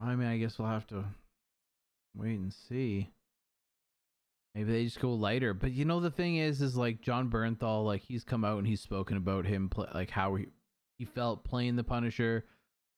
I 0.00 0.14
mean, 0.14 0.28
I 0.28 0.36
guess 0.36 0.58
we'll 0.58 0.68
have 0.68 0.86
to 0.88 1.04
wait 2.14 2.38
and 2.38 2.52
see. 2.52 3.10
Maybe 4.54 4.72
they 4.72 4.84
just 4.84 5.00
go 5.00 5.12
lighter. 5.12 5.54
But 5.54 5.72
you 5.72 5.84
know, 5.84 6.00
the 6.00 6.10
thing 6.10 6.36
is, 6.36 6.62
is 6.62 6.76
like 6.76 7.00
Jon 7.00 7.30
Bernthal, 7.30 7.84
like 7.84 8.02
he's 8.02 8.24
come 8.24 8.44
out 8.44 8.58
and 8.58 8.66
he's 8.66 8.80
spoken 8.80 9.16
about 9.16 9.46
him, 9.46 9.68
pl- 9.68 9.88
like 9.94 10.10
how 10.10 10.34
he 10.34 10.46
he 10.98 11.04
felt 11.04 11.44
playing 11.44 11.76
the 11.76 11.84
Punisher 11.84 12.44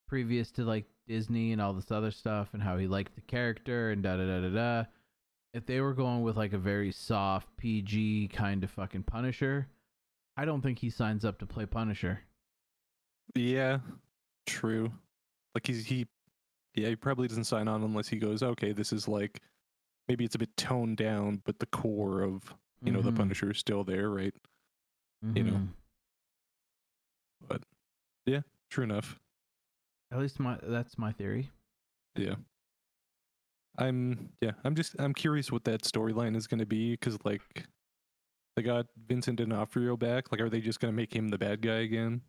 previous 0.09 0.51
to 0.53 0.65
like 0.65 0.87
Disney 1.07 1.53
and 1.53 1.61
all 1.61 1.73
this 1.73 1.91
other 1.91 2.11
stuff, 2.11 2.51
and 2.53 2.63
how 2.63 2.79
he 2.79 2.87
liked 2.87 3.15
the 3.15 3.21
character 3.23 3.91
and 3.91 4.03
da 4.03 4.17
da 4.17 4.27
da 4.27 4.41
da 4.41 4.49
da. 4.49 4.85
If 5.55 5.67
they 5.67 5.81
were 5.81 5.95
going 5.95 6.23
with 6.23 6.37
like 6.37 6.53
a 6.53 6.59
very 6.59 6.93
soft 6.93 7.49
PG 7.57 8.29
kind 8.29 8.63
of 8.63 8.71
fucking 8.71 9.05
Punisher, 9.05 9.69
I 10.37 10.45
don't 10.45 10.61
think 10.61 10.79
he 10.79 10.91
signs 10.91 11.25
up 11.25 11.39
to 11.39 11.47
play 11.47 11.67
Punisher. 11.67 12.21
Yeah, 13.35 13.79
true. 14.47 14.93
Like 15.55 15.67
he's 15.67 15.87
he, 15.87 16.07
yeah, 16.75 16.89
he 16.89 16.97
probably 16.97 17.29
doesn't 17.29 17.45
sign 17.45 17.67
on 17.69 17.83
unless 17.83 18.09
he 18.09 18.19
goes, 18.19 18.43
okay, 18.43 18.73
this 18.73 18.93
is 18.93 19.09
like 19.09 19.41
maybe 20.07 20.25
it's 20.25 20.35
a 20.35 20.39
bit 20.39 20.55
toned 20.57 20.97
down, 20.99 21.43
but 21.45 21.59
the 21.59 21.67
core 21.67 22.23
of 22.23 22.55
you 22.83 22.93
know 22.93 23.03
the 23.03 23.11
Mhm. 23.11 23.17
Punisher 23.17 23.51
is 23.51 23.59
still 23.59 23.85
there, 23.85 24.11
right? 24.11 24.35
you 25.35 25.43
know. 25.43 25.53
Mhm. 25.55 25.69
But 27.49 27.63
yeah, 28.27 28.43
true 28.71 28.85
enough. 28.85 29.19
At 30.13 30.19
least 30.21 30.39
my 30.39 30.59
that's 30.63 30.97
my 30.97 31.11
theory. 31.13 31.51
Yeah. 32.15 32.37
I'm 33.79 34.31
yeah, 34.41 34.53
I'm 34.65 34.75
just 34.75 34.97
I'm 34.99 35.15
curious 35.15 35.51
what 35.53 35.65
that 35.65 35.83
storyline 35.83 36.37
is 36.37 36.47
going 36.47 36.61
to 36.61 36.67
be 36.67 36.93
because 36.93 37.19
like 37.25 37.43
they 38.57 38.63
got 38.63 38.87
Vincent 39.07 39.39
D'Onofrio 39.39 39.97
back. 39.97 40.33
Like, 40.33 40.41
are 40.41 40.51
they 40.51 40.61
just 40.61 40.81
going 40.81 40.93
to 40.93 40.97
make 40.97 41.15
him 41.15 41.29
the 41.29 41.39
bad 41.39 41.63
guy 41.63 41.77
again? 41.79 42.23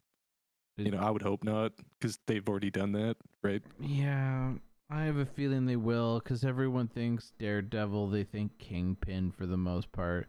You 0.78 0.92
know, 0.92 1.00
I 1.00 1.10
would 1.10 1.24
hope 1.24 1.44
not 1.44 1.74
because 2.00 2.20
they've 2.28 2.48
already 2.48 2.70
done 2.72 2.92
that, 2.94 3.18
right? 3.44 3.62
Yeah, 3.82 4.54
I 4.90 5.04
have 5.04 5.18
a 5.18 5.26
feeling 5.26 5.66
they 5.66 5.76
will 5.76 6.20
because 6.20 6.46
everyone 6.46 6.88
thinks 6.88 7.34
Daredevil. 7.40 8.10
They 8.10 8.24
think 8.24 8.58
Kingpin 8.60 9.32
for 9.32 9.46
the 9.46 9.58
most 9.58 9.92
part. 9.92 10.28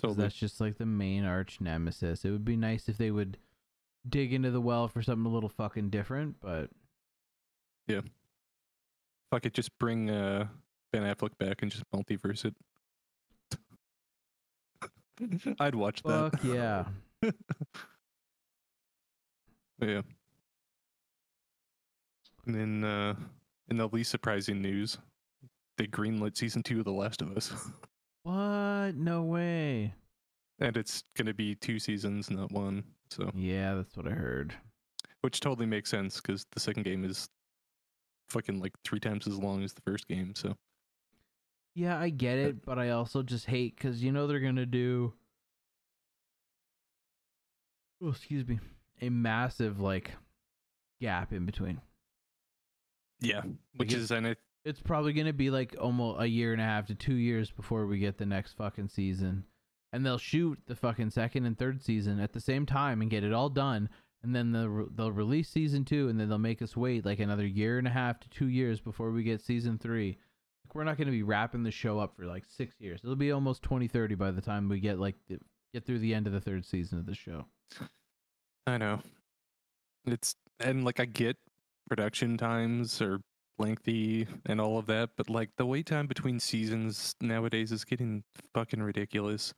'cause 0.00 0.10
Totally. 0.10 0.22
That's 0.24 0.34
just 0.36 0.60
like 0.60 0.78
the 0.78 0.86
main 0.86 1.24
arch 1.24 1.60
nemesis. 1.60 2.24
It 2.24 2.30
would 2.30 2.44
be 2.44 2.56
nice 2.56 2.88
if 2.88 2.96
they 2.98 3.10
would 3.10 3.36
dig 4.08 4.32
into 4.32 4.50
the 4.50 4.60
well 4.60 4.88
for 4.88 5.02
something 5.02 5.26
a 5.26 5.34
little 5.34 5.48
fucking 5.48 5.90
different, 5.90 6.40
but 6.40 6.70
Fuck 9.30 9.46
it, 9.46 9.54
just 9.54 9.76
bring 9.78 10.10
uh, 10.10 10.46
Ben 10.92 11.02
Affleck 11.02 11.36
back 11.38 11.62
and 11.62 11.70
just 11.70 11.84
multiverse 11.94 12.44
it. 12.44 12.54
I'd 15.60 15.74
watch 15.74 16.02
that. 16.04 16.30
fuck 16.32 16.44
yeah. 16.44 16.84
Yeah. 19.80 20.02
And 22.46 22.54
then 22.54 22.84
uh 22.84 23.14
in 23.68 23.76
the 23.76 23.86
least 23.88 24.10
surprising 24.10 24.60
news, 24.62 24.98
they 25.76 25.86
greenlit 25.86 26.36
season 26.36 26.62
two 26.62 26.78
of 26.80 26.84
The 26.84 26.92
Last 26.92 27.20
of 27.22 27.36
Us. 27.36 27.52
What? 28.24 28.94
No 28.96 29.22
way. 29.22 29.94
and 30.58 30.76
it's 30.76 31.04
gonna 31.16 31.34
be 31.34 31.54
two 31.54 31.78
seasons, 31.78 32.30
not 32.30 32.50
one. 32.50 32.82
So 33.10 33.30
Yeah, 33.34 33.74
that's 33.74 33.96
what 33.96 34.06
I 34.08 34.12
heard. 34.12 34.54
which 35.20 35.40
totally 35.40 35.66
makes 35.66 35.90
sense 35.90 36.16
because 36.20 36.44
the 36.52 36.60
second 36.60 36.82
game 36.84 37.04
is 37.04 37.28
fucking 38.30 38.60
like 38.60 38.72
three 38.84 39.00
times 39.00 39.26
as 39.26 39.38
long 39.38 39.62
as 39.64 39.72
the 39.72 39.82
first 39.82 40.08
game. 40.08 40.34
So 40.34 40.56
Yeah, 41.74 41.98
I 41.98 42.10
get 42.10 42.38
it, 42.38 42.64
but 42.64 42.78
I 42.78 42.90
also 42.90 43.22
just 43.22 43.46
hate 43.46 43.76
because 43.76 44.02
you 44.02 44.12
know 44.12 44.26
they're 44.26 44.40
gonna 44.40 44.66
do. 44.66 45.14
Oh, 48.02 48.10
excuse 48.10 48.46
me, 48.46 48.60
a 49.00 49.08
massive 49.08 49.80
like 49.80 50.12
gap 51.00 51.32
in 51.32 51.46
between. 51.46 51.80
yeah, 53.20 53.42
which 53.76 53.92
is, 53.92 54.10
and 54.10 54.26
I 54.28 54.36
It's 54.64 54.80
probably 54.80 55.12
gonna 55.12 55.32
be 55.32 55.50
like 55.50 55.74
almost 55.80 56.20
a 56.20 56.26
year 56.26 56.52
and 56.52 56.60
a 56.60 56.64
half 56.64 56.86
to 56.86 56.94
two 56.94 57.14
years 57.14 57.50
before 57.50 57.86
we 57.86 57.98
get 57.98 58.18
the 58.18 58.26
next 58.26 58.52
fucking 58.52 58.88
season, 58.88 59.44
and 59.92 60.04
they'll 60.06 60.18
shoot 60.18 60.58
the 60.66 60.76
fucking 60.76 61.10
second 61.10 61.44
and 61.46 61.58
third 61.58 61.82
season 61.82 62.20
at 62.20 62.32
the 62.32 62.40
same 62.40 62.66
time 62.66 63.00
and 63.00 63.10
get 63.10 63.24
it 63.24 63.32
all 63.32 63.48
done, 63.48 63.88
and 64.22 64.34
then 64.34 64.52
they'll 64.52 64.88
they'll 64.94 65.12
release 65.12 65.48
season 65.48 65.84
two, 65.84 66.08
and 66.08 66.18
then 66.18 66.28
they'll 66.28 66.38
make 66.38 66.60
us 66.62 66.76
wait 66.76 67.04
like 67.04 67.20
another 67.20 67.46
year 67.46 67.78
and 67.78 67.86
a 67.86 67.90
half 67.90 68.18
to 68.20 68.28
two 68.30 68.48
years 68.48 68.80
before 68.80 69.10
we 69.10 69.22
get 69.22 69.40
season 69.40 69.78
three. 69.78 70.18
Like 70.64 70.74
we're 70.74 70.84
not 70.84 70.98
gonna 70.98 71.10
be 71.10 71.22
wrapping 71.22 71.62
the 71.62 71.70
show 71.70 71.98
up 71.98 72.16
for 72.16 72.26
like 72.26 72.44
six 72.46 72.74
years. 72.80 73.00
It'll 73.02 73.16
be 73.16 73.32
almost 73.32 73.62
twenty 73.62 73.88
thirty 73.88 74.14
by 74.14 74.30
the 74.30 74.40
time 74.42 74.68
we 74.68 74.80
get 74.80 74.98
like 74.98 75.16
the, 75.28 75.38
get 75.72 75.84
through 75.86 76.00
the 76.00 76.14
end 76.14 76.26
of 76.26 76.32
the 76.32 76.40
third 76.40 76.64
season 76.64 76.98
of 76.98 77.06
the 77.06 77.14
show. 77.14 77.46
I 78.66 78.76
know. 78.78 79.00
It's 80.06 80.34
and 80.60 80.84
like 80.84 81.00
I 81.00 81.04
get 81.04 81.36
production 81.88 82.36
times 82.36 83.00
are 83.00 83.20
lengthy 83.58 84.26
and 84.46 84.60
all 84.60 84.78
of 84.78 84.86
that, 84.86 85.10
but 85.16 85.28
like 85.30 85.50
the 85.56 85.66
wait 85.66 85.86
time 85.86 86.06
between 86.06 86.38
seasons 86.40 87.14
nowadays 87.20 87.72
is 87.72 87.84
getting 87.84 88.22
fucking 88.54 88.82
ridiculous. 88.82 89.54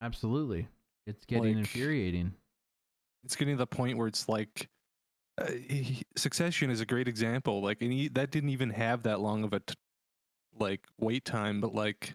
Absolutely, 0.00 0.68
it's 1.06 1.24
getting 1.24 1.44
Like- 1.44 1.56
infuriating. 1.58 2.34
It's 3.24 3.36
getting 3.36 3.54
to 3.54 3.58
the 3.58 3.66
point 3.66 3.98
where 3.98 4.08
it's 4.08 4.28
like 4.28 4.68
uh, 5.38 5.50
he- 5.50 6.02
Succession 6.16 6.70
is 6.70 6.80
a 6.80 6.86
great 6.86 7.08
example. 7.08 7.62
Like, 7.62 7.82
and 7.82 7.92
he, 7.92 8.08
that 8.08 8.30
didn't 8.30 8.50
even 8.50 8.70
have 8.70 9.04
that 9.04 9.20
long 9.20 9.44
of 9.44 9.52
a 9.52 9.60
t- 9.60 9.74
like 10.58 10.86
wait 11.00 11.24
time, 11.24 11.60
but 11.60 11.74
like 11.74 12.14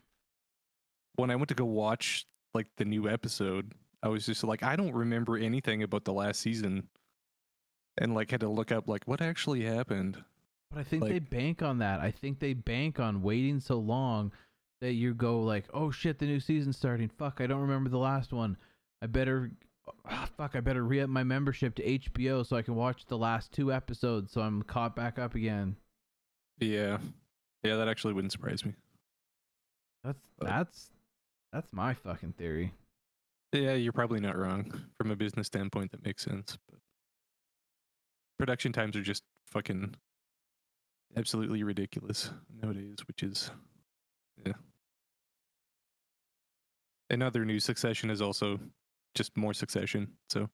when 1.16 1.32
I 1.32 1.36
went 1.36 1.50
to 1.50 1.56
go 1.56 1.66
watch 1.66 2.26
like 2.54 2.68
the 2.78 2.86
new 2.86 3.10
episode, 3.10 3.74
I 4.04 4.10
was 4.10 4.26
just 4.26 4.44
like, 4.44 4.64
I 4.64 4.76
don't 4.76 4.94
remember 4.94 5.38
anything 5.38 5.84
about 5.84 6.06
the 6.06 6.14
last 6.14 6.40
season, 6.42 6.88
and 7.98 8.14
like 8.14 8.32
had 8.32 8.42
to 8.42 8.50
look 8.50 8.72
up 8.72 8.88
like 8.88 9.04
what 9.06 9.22
actually 9.22 9.64
happened. 9.64 10.24
But 10.70 10.80
I 10.80 10.84
think 10.84 11.04
they 11.06 11.20
bank 11.20 11.62
on 11.62 11.80
that. 11.80 12.00
I 12.02 12.12
think 12.12 12.40
they 12.40 12.54
bank 12.54 13.00
on 13.00 13.22
waiting 13.22 13.60
so 13.60 13.80
long 13.80 14.32
that 14.82 14.94
you 14.94 15.14
go 15.14 15.42
like, 15.42 15.66
"Oh 15.74 15.90
shit, 15.90 16.20
the 16.20 16.26
new 16.26 16.40
season's 16.40 16.78
starting. 16.78 17.10
Fuck, 17.10 17.42
I 17.42 17.48
don't 17.48 17.62
remember 17.62 17.90
the 17.90 17.98
last 17.98 18.32
one. 18.32 18.58
I 19.02 19.08
better 19.08 19.52
ah, 20.06 20.28
fuck, 20.38 20.56
I 20.56 20.60
better 20.62 20.84
re-up 20.84 21.10
my 21.10 21.24
membership 21.24 21.76
to 21.76 21.84
HBO 21.84 22.46
so 22.46 22.56
I 22.56 22.62
can 22.62 22.76
watch 22.76 23.06
the 23.06 23.18
last 23.18 23.52
two 23.52 23.72
episodes 23.74 24.32
so 24.32 24.42
I'm 24.42 24.62
caught 24.64 24.96
back 24.96 25.18
up 25.20 25.36
again." 25.36 25.76
Yeah, 26.60 26.98
yeah, 27.64 27.76
that 27.78 27.88
actually 27.88 28.14
wouldn't 28.14 28.32
surprise 28.32 28.66
me. 28.66 28.74
That's 30.04 30.20
But- 30.40 30.48
that's 30.48 30.90
that's 31.54 31.72
my 31.72 31.94
fucking 31.94 32.34
theory. 32.34 32.74
Yeah, 33.54 33.74
you're 33.74 33.94
probably 33.94 34.20
not 34.20 34.36
wrong 34.38 34.72
from 34.98 35.10
a 35.12 35.16
business 35.16 35.48
standpoint. 35.48 35.92
That 35.92 36.04
makes 36.04 36.24
sense, 36.24 36.58
but 36.70 36.80
production 38.38 38.74
times 38.74 38.96
are 38.98 39.02
just 39.02 39.24
fucking 39.48 39.96
absolutely 41.16 41.64
ridiculous 41.64 42.30
nowadays. 42.62 42.98
Which 43.08 43.24
is, 43.24 43.50
yeah. 44.46 44.54
In 47.10 47.22
other 47.22 47.46
news, 47.46 47.64
Succession 47.64 48.10
is 48.10 48.22
also 48.22 48.60
just 49.18 49.36
more 49.36 49.54
Succession, 49.54 50.08
so 50.30 50.50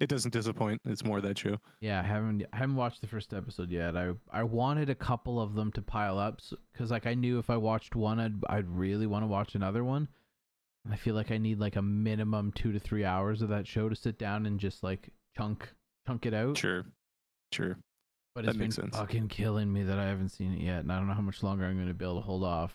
it 0.00 0.08
doesn't 0.08 0.32
disappoint. 0.32 0.80
It's 0.86 1.04
more 1.04 1.20
that 1.20 1.38
show. 1.38 1.58
Yeah, 1.80 2.00
I 2.00 2.02
haven't 2.02 2.44
I 2.52 2.56
haven't 2.56 2.76
watched 2.76 3.02
the 3.02 3.06
first 3.06 3.32
episode 3.34 3.70
yet. 3.70 3.96
I 3.96 4.12
I 4.32 4.42
wanted 4.42 4.88
a 4.90 4.94
couple 4.94 5.40
of 5.40 5.54
them 5.54 5.70
to 5.72 5.82
pile 5.82 6.18
up 6.18 6.40
because 6.72 6.90
like 6.90 7.06
I 7.06 7.14
knew 7.14 7.38
if 7.38 7.50
I 7.50 7.56
watched 7.58 7.94
one, 7.94 8.18
I'd 8.18 8.34
I'd 8.48 8.68
really 8.68 9.06
want 9.06 9.22
to 9.22 9.26
watch 9.28 9.54
another 9.54 9.84
one. 9.84 10.08
I 10.90 10.96
feel 10.96 11.14
like 11.14 11.30
I 11.30 11.38
need 11.38 11.60
like 11.60 11.76
a 11.76 11.82
minimum 11.82 12.50
two 12.52 12.72
to 12.72 12.80
three 12.80 13.04
hours 13.04 13.40
of 13.42 13.50
that 13.50 13.68
show 13.68 13.88
to 13.88 13.94
sit 13.94 14.18
down 14.18 14.46
and 14.46 14.58
just 14.58 14.82
like 14.82 15.10
chunk 15.36 15.68
chunk 16.06 16.26
it 16.26 16.34
out. 16.34 16.56
Sure, 16.58 16.84
sure. 17.52 17.76
But 18.34 18.46
That 18.46 18.52
it's 18.52 18.58
been 18.58 18.70
sense. 18.72 18.96
fucking 18.96 19.28
killing 19.28 19.70
me 19.70 19.82
that 19.82 19.98
I 19.98 20.06
haven't 20.06 20.30
seen 20.30 20.54
it 20.54 20.60
yet, 20.62 20.80
and 20.80 20.90
I 20.90 20.96
don't 20.98 21.06
know 21.06 21.12
how 21.14 21.20
much 21.20 21.42
longer 21.42 21.66
I'm 21.66 21.76
going 21.76 21.86
to 21.88 21.94
be 21.94 22.04
able 22.04 22.16
to 22.16 22.22
hold 22.26 22.42
off. 22.44 22.74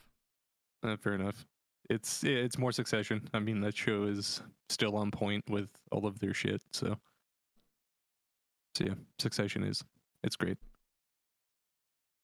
Uh, 0.84 0.96
fair 0.98 1.16
enough. 1.16 1.48
It's 1.90 2.24
it's 2.24 2.58
more 2.58 2.72
Succession. 2.72 3.30
I 3.34 3.40
mean, 3.40 3.62
that 3.62 3.76
show 3.76 4.04
is 4.04 4.42
still 4.70 4.96
on 4.96 5.12
point 5.12 5.44
with 5.50 5.70
all 5.92 6.06
of 6.06 6.20
their 6.20 6.34
shit. 6.34 6.62
So, 6.72 6.98
so 8.76 8.86
yeah, 8.86 8.94
Succession 9.20 9.64
is 9.64 9.84
it's 10.24 10.36
great. 10.36 10.58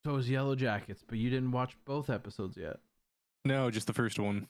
So 0.06 0.18
is 0.18 0.28
Yellowjackets, 0.28 1.04
but 1.08 1.18
you 1.18 1.30
didn't 1.30 1.52
watch 1.52 1.78
both 1.86 2.10
episodes 2.10 2.58
yet. 2.58 2.78
No, 3.46 3.72
just 3.72 3.88
the 3.88 3.94
first 3.94 4.20
one. 4.20 4.48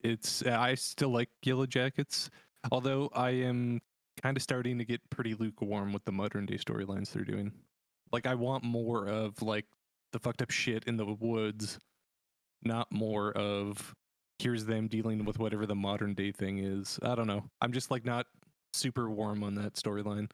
It's 0.00 0.42
I 0.44 0.74
still 0.74 1.10
like 1.10 1.28
Yellowjackets, 1.44 2.30
although 2.70 3.10
I 3.14 3.30
am 3.30 3.80
kind 4.22 4.36
of 4.36 4.42
starting 4.42 4.78
to 4.78 4.84
get 4.84 5.00
pretty 5.10 5.34
lukewarm 5.34 5.92
with 5.92 6.04
the 6.06 6.12
modern 6.12 6.46
day 6.46 6.56
storylines 6.56 7.12
they're 7.12 7.24
doing. 7.24 7.52
Like 8.12 8.26
I 8.26 8.34
want 8.34 8.64
more 8.64 9.06
of 9.06 9.42
like 9.42 9.66
the 10.12 10.18
fucked 10.18 10.40
up 10.40 10.50
shit 10.50 10.84
in 10.84 10.96
the 10.96 11.04
woods, 11.04 11.78
not 12.62 12.90
more 12.90 13.32
of 13.32 13.94
here's 14.38 14.64
them 14.66 14.88
dealing 14.88 15.24
with 15.24 15.38
whatever 15.38 15.66
the 15.66 15.74
modern 15.74 16.14
day 16.14 16.32
thing 16.32 16.58
is. 16.58 16.98
I 17.02 17.14
don't 17.14 17.26
know. 17.26 17.44
I'm 17.60 17.72
just 17.72 17.90
like 17.90 18.04
not 18.04 18.26
super 18.72 19.08
warm 19.10 19.42
on 19.42 19.54
that 19.56 19.74
storyline. 19.74 20.30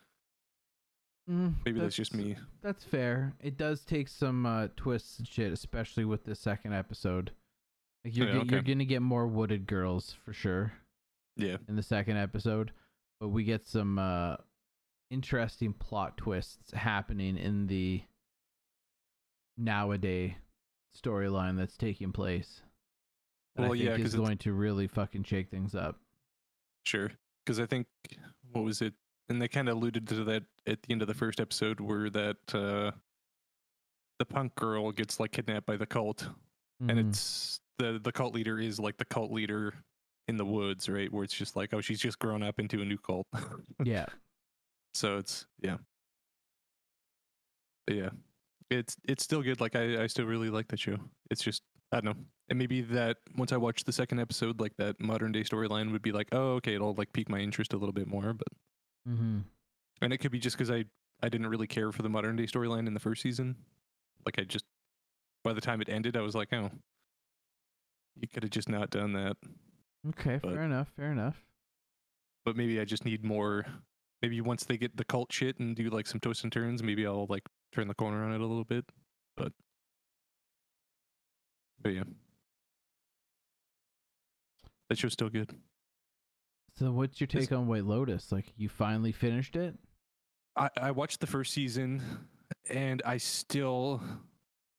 Mm, 1.30 1.54
Maybe 1.64 1.78
that's 1.80 1.94
just 1.94 2.14
me. 2.14 2.36
That's 2.62 2.82
fair. 2.84 3.32
It 3.40 3.56
does 3.56 3.84
take 3.84 4.08
some 4.08 4.44
uh, 4.44 4.68
twists 4.76 5.18
and 5.18 5.28
shit, 5.28 5.52
especially 5.52 6.04
with 6.04 6.24
the 6.24 6.34
second 6.34 6.72
episode. 6.72 7.30
Like 8.04 8.16
you're 8.16 8.26
Yeah, 8.28 8.38
get- 8.42 8.50
you're 8.50 8.62
gonna 8.62 8.84
get 8.84 9.02
more 9.02 9.28
wooded 9.28 9.66
girls 9.68 10.16
for 10.24 10.32
sure 10.32 10.72
Yeah. 11.36 11.58
in 11.68 11.76
the 11.76 11.82
second 11.84 12.16
episode, 12.16 12.72
but 13.20 13.28
we 13.28 13.44
get 13.44 13.68
some 13.68 14.00
uh, 14.00 14.36
interesting 15.12 15.72
plot 15.74 16.16
twists 16.16 16.72
happening 16.72 17.36
in 17.36 17.68
the 17.68 18.02
nowadays 19.56 20.32
storyline 20.96 21.56
that's 21.56 21.76
taking 21.76 22.10
place. 22.12 22.62
That 23.56 23.62
I 23.62 23.68
Well, 23.68 23.72
think 23.72 23.84
yeah, 23.84 23.96
is 23.96 24.14
going 24.14 24.38
to 24.38 24.52
really 24.52 24.86
fucking 24.86 25.24
shake 25.24 25.48
things 25.50 25.74
up. 25.74 25.98
Sure. 26.84 27.10
Because 27.44 27.60
I 27.60 27.66
think, 27.66 27.86
what 28.52 28.64
was 28.64 28.80
it? 28.82 28.94
And 29.28 29.40
they 29.40 29.48
kind 29.48 29.68
of 29.68 29.76
alluded 29.76 30.06
to 30.08 30.24
that 30.24 30.44
at 30.66 30.82
the 30.82 30.92
end 30.92 31.02
of 31.02 31.08
the 31.08 31.14
first 31.14 31.40
episode 31.40 31.80
where 31.80 32.10
that 32.10 32.36
uh, 32.54 32.90
the 34.18 34.24
punk 34.26 34.54
girl 34.56 34.92
gets 34.92 35.18
like 35.20 35.32
kidnapped 35.32 35.66
by 35.66 35.76
the 35.76 35.86
cult. 35.86 36.28
And 36.80 36.98
Mhm. 36.98 37.08
it's 37.08 37.60
the, 37.78 38.00
the 38.02 38.12
cult 38.12 38.34
leader 38.34 38.58
is 38.58 38.78
like 38.80 38.96
the 38.96 39.04
cult 39.04 39.30
leader 39.30 39.72
in 40.28 40.36
the 40.36 40.44
woods, 40.44 40.88
right? 40.88 41.12
Where 41.12 41.24
it's 41.24 41.34
just 41.34 41.56
like, 41.56 41.72
oh, 41.74 41.80
she's 41.80 42.00
just 42.00 42.18
grown 42.18 42.42
up 42.42 42.58
into 42.58 42.80
a 42.82 42.84
new 42.84 42.98
cult. 42.98 43.26
yeah, 43.84 44.06
so 44.94 45.18
it's, 45.18 45.46
yeah. 45.60 45.76
But 47.86 47.96
yeah. 47.96 48.10
It's 48.70 48.96
it's 49.06 49.22
still 49.22 49.42
good. 49.42 49.60
Like 49.60 49.76
I, 49.76 50.04
I 50.04 50.06
still 50.06 50.24
really 50.24 50.48
like 50.48 50.68
that 50.68 50.80
show. 50.80 50.96
It's 51.30 51.42
just 51.42 51.62
I 51.92 52.00
don't 52.00 52.16
know. 52.16 52.24
And 52.48 52.58
maybe 52.58 52.80
that 52.80 53.18
once 53.36 53.52
I 53.52 53.56
watch 53.56 53.84
the 53.84 53.92
second 53.92 54.18
episode, 54.18 54.60
like 54.60 54.76
that 54.78 55.00
modern 55.00 55.32
day 55.32 55.42
storyline 55.42 55.92
would 55.92 56.02
be 56.02 56.12
like, 56.12 56.28
oh, 56.32 56.54
okay, 56.54 56.74
it'll 56.74 56.94
like 56.94 57.12
pique 57.12 57.28
my 57.28 57.38
interest 57.38 57.72
a 57.72 57.76
little 57.76 57.92
bit 57.92 58.06
more. 58.06 58.32
But 58.32 58.48
mm-hmm. 59.08 59.40
and 60.00 60.12
it 60.12 60.18
could 60.18 60.32
be 60.32 60.38
just 60.38 60.56
because 60.56 60.70
I 60.70 60.84
I 61.22 61.28
didn't 61.28 61.46
really 61.48 61.66
care 61.66 61.92
for 61.92 62.02
the 62.02 62.08
modern 62.08 62.36
day 62.36 62.44
storyline 62.44 62.86
in 62.86 62.94
the 62.94 63.00
first 63.00 63.22
season. 63.22 63.56
Like 64.26 64.38
I 64.38 64.44
just 64.44 64.64
by 65.44 65.52
the 65.52 65.60
time 65.60 65.80
it 65.80 65.88
ended, 65.88 66.16
I 66.16 66.20
was 66.20 66.34
like, 66.34 66.52
oh, 66.52 66.70
you 68.20 68.28
could 68.28 68.42
have 68.42 68.50
just 68.50 68.68
not 68.68 68.90
done 68.90 69.12
that. 69.12 69.36
okay, 70.10 70.38
But- 70.42 70.54
fair 70.54 70.62
enough, 70.62 70.88
fair 70.96 71.12
enough. 71.12 71.42
But 72.44 72.56
maybe 72.56 72.80
I 72.80 72.84
just 72.84 73.04
need 73.04 73.24
more. 73.24 73.64
Maybe 74.20 74.40
once 74.40 74.64
they 74.64 74.76
get 74.76 74.96
the 74.96 75.04
cult 75.04 75.32
shit 75.32 75.58
and 75.58 75.76
do 75.76 75.90
like 75.90 76.06
some 76.06 76.20
twists 76.20 76.42
and 76.42 76.52
turns, 76.52 76.82
maybe 76.82 77.06
I'll 77.06 77.26
like 77.28 77.44
turn 77.72 77.88
the 77.88 77.94
corner 77.94 78.24
on 78.24 78.32
it 78.32 78.40
a 78.40 78.46
little 78.46 78.64
bit. 78.64 78.84
But 79.36 79.52
but 81.82 81.90
yeah, 81.90 82.04
that 84.88 84.98
show's 84.98 85.12
still 85.12 85.30
good. 85.30 85.50
So, 86.78 86.90
what's 86.90 87.20
your 87.20 87.26
take 87.26 87.52
on 87.52 87.66
White 87.66 87.84
Lotus? 87.84 88.32
Like, 88.32 88.52
you 88.56 88.68
finally 88.68 89.12
finished 89.12 89.56
it? 89.56 89.74
I, 90.56 90.68
I 90.80 90.90
watched 90.90 91.20
the 91.20 91.26
first 91.26 91.52
season 91.52 92.02
and 92.70 93.02
I 93.04 93.16
still 93.16 94.00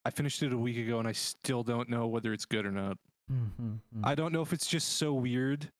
I 0.04 0.10
finished 0.10 0.42
it 0.42 0.52
a 0.52 0.58
week 0.58 0.76
ago 0.76 0.98
and 0.98 1.08
I 1.08 1.12
still 1.12 1.62
don't 1.62 1.88
know 1.88 2.06
whether 2.06 2.32
it's 2.32 2.44
good 2.44 2.66
or 2.66 2.70
not. 2.70 2.98
Mm-hmm. 3.32 3.76
I 4.02 4.14
don't 4.14 4.32
know 4.32 4.42
if 4.42 4.52
it's 4.52 4.66
just 4.66 4.96
so 4.96 5.14
weird 5.14 5.70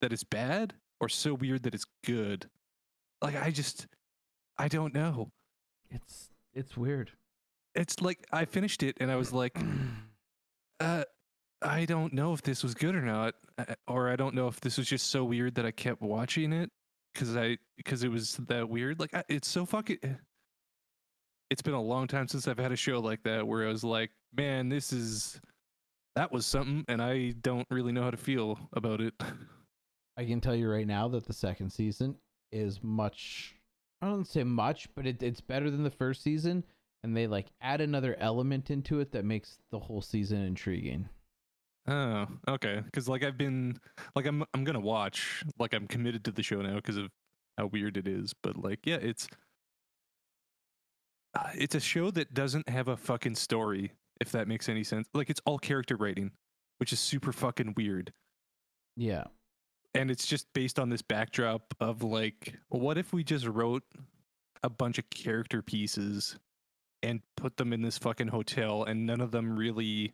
that 0.00 0.12
it's 0.12 0.24
bad 0.24 0.74
or 1.00 1.08
so 1.08 1.34
weird 1.34 1.62
that 1.62 1.74
it's 1.74 1.86
good. 2.04 2.48
Like 3.22 3.36
I 3.36 3.50
just 3.50 3.86
I 4.58 4.68
don't 4.68 4.94
know. 4.94 5.30
It's 5.90 6.30
it's 6.54 6.76
weird. 6.76 7.12
It's 7.74 8.00
like 8.00 8.26
I 8.32 8.44
finished 8.44 8.82
it 8.82 8.96
and 9.00 9.10
I 9.10 9.16
was 9.16 9.32
like 9.32 9.56
uh 10.80 11.04
I 11.60 11.86
don't 11.86 12.12
know 12.12 12.32
if 12.34 12.42
this 12.42 12.62
was 12.62 12.74
good 12.74 12.94
or 12.94 13.02
not 13.02 13.34
uh, 13.58 13.74
or 13.86 14.08
I 14.08 14.16
don't 14.16 14.34
know 14.34 14.46
if 14.48 14.60
this 14.60 14.78
was 14.78 14.88
just 14.88 15.10
so 15.10 15.24
weird 15.24 15.56
that 15.56 15.66
I 15.66 15.70
kept 15.70 16.02
watching 16.02 16.52
it 16.52 16.70
cuz 17.14 17.36
I 17.36 17.58
because 17.76 18.04
it 18.04 18.10
was 18.10 18.36
that 18.48 18.68
weird. 18.68 19.00
Like 19.00 19.10
it's 19.28 19.48
so 19.48 19.66
fucking 19.66 19.98
it's 21.50 21.62
been 21.62 21.74
a 21.74 21.82
long 21.82 22.06
time 22.06 22.28
since 22.28 22.46
I've 22.46 22.58
had 22.58 22.72
a 22.72 22.76
show 22.76 23.00
like 23.00 23.22
that 23.24 23.46
where 23.46 23.66
I 23.66 23.70
was 23.70 23.82
like, 23.82 24.10
man, 24.36 24.68
this 24.68 24.92
is 24.92 25.40
that 26.16 26.32
was 26.32 26.46
something 26.46 26.84
and 26.88 27.00
I 27.02 27.30
don't 27.40 27.66
really 27.70 27.92
know 27.92 28.02
how 28.02 28.10
to 28.10 28.16
feel 28.16 28.58
about 28.72 29.00
it. 29.00 29.14
I 30.16 30.24
can 30.24 30.40
tell 30.40 30.54
you 30.56 30.68
right 30.68 30.86
now 30.86 31.06
that 31.08 31.26
the 31.26 31.32
second 31.32 31.70
season 31.70 32.16
is 32.50 32.82
much. 32.82 33.54
I 34.02 34.06
don't 34.06 34.26
say 34.26 34.42
much, 34.42 34.88
but 34.96 35.06
it, 35.06 35.22
it's 35.22 35.40
better 35.40 35.70
than 35.70 35.84
the 35.84 35.90
first 35.90 36.22
season, 36.22 36.64
and 37.02 37.16
they 37.16 37.26
like 37.26 37.46
add 37.60 37.80
another 37.80 38.16
element 38.18 38.70
into 38.70 39.00
it 39.00 39.12
that 39.12 39.24
makes 39.24 39.58
the 39.70 39.78
whole 39.78 40.02
season 40.02 40.42
intriguing. 40.42 41.08
Oh, 41.86 42.26
okay. 42.46 42.82
Because 42.84 43.08
like 43.08 43.24
I've 43.24 43.38
been 43.38 43.78
like 44.14 44.26
I'm 44.26 44.44
I'm 44.54 44.64
gonna 44.64 44.80
watch 44.80 45.42
like 45.58 45.74
I'm 45.74 45.86
committed 45.86 46.24
to 46.24 46.32
the 46.32 46.42
show 46.42 46.60
now 46.60 46.76
because 46.76 46.96
of 46.96 47.08
how 47.56 47.66
weird 47.66 47.96
it 47.96 48.06
is. 48.06 48.34
But 48.42 48.56
like 48.56 48.80
yeah, 48.84 48.96
it's 48.96 49.28
uh, 51.34 51.50
it's 51.54 51.74
a 51.74 51.80
show 51.80 52.10
that 52.10 52.34
doesn't 52.34 52.68
have 52.68 52.88
a 52.88 52.96
fucking 52.96 53.36
story. 53.36 53.92
If 54.20 54.32
that 54.32 54.48
makes 54.48 54.68
any 54.68 54.82
sense. 54.82 55.08
Like 55.14 55.30
it's 55.30 55.40
all 55.46 55.58
character 55.58 55.96
writing, 55.96 56.32
which 56.78 56.92
is 56.92 56.98
super 56.98 57.32
fucking 57.32 57.74
weird. 57.76 58.12
Yeah, 58.96 59.24
And 59.94 60.10
it's 60.10 60.26
just 60.26 60.52
based 60.54 60.80
on 60.80 60.88
this 60.88 61.02
backdrop 61.02 61.72
of 61.78 62.02
like, 62.02 62.58
what 62.68 62.98
if 62.98 63.12
we 63.12 63.22
just 63.22 63.46
wrote 63.46 63.84
a 64.64 64.68
bunch 64.68 64.98
of 64.98 65.08
character 65.08 65.62
pieces 65.62 66.36
and 67.02 67.20
put 67.36 67.56
them 67.56 67.72
in 67.72 67.82
this 67.82 67.98
fucking 67.98 68.28
hotel 68.28 68.84
and 68.84 69.06
none 69.06 69.20
of 69.20 69.30
them 69.30 69.56
really 69.56 70.12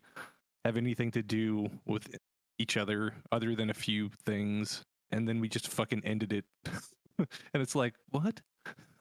have 0.63 0.77
anything 0.77 1.11
to 1.11 1.21
do 1.23 1.69
with 1.85 2.07
each 2.59 2.77
other 2.77 3.13
other 3.31 3.55
than 3.55 3.69
a 3.69 3.73
few 3.73 4.09
things 4.25 4.81
and 5.11 5.27
then 5.27 5.39
we 5.39 5.49
just 5.49 5.67
fucking 5.67 6.01
ended 6.05 6.31
it 6.33 6.45
and 7.17 7.27
it's 7.61 7.75
like 7.75 7.93
what 8.11 8.41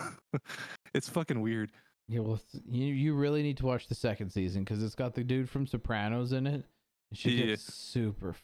it's 0.95 1.09
fucking 1.09 1.41
weird 1.41 1.71
yeah. 2.07 2.21
Well, 2.21 2.39
you 2.71 2.85
you 2.93 3.15
really 3.15 3.43
need 3.43 3.57
to 3.57 3.65
watch 3.65 3.87
the 3.87 3.95
second 3.95 4.29
season 4.29 4.63
because 4.63 4.83
it's 4.83 4.95
got 4.95 5.15
the 5.15 5.25
dude 5.25 5.49
from 5.49 5.67
Sopranos 5.67 6.33
in 6.33 6.47
it. 6.47 6.63
And 7.11 7.19
she 7.19 7.31
Yeah. 7.31 7.47
gets 7.47 7.73
super. 7.73 8.35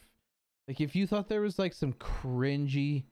Like 0.66 0.80
if 0.80 0.96
you 0.96 1.06
thought 1.06 1.28
there 1.28 1.42
was 1.42 1.58
like 1.58 1.74
some 1.74 1.92
cringy, 1.92 3.04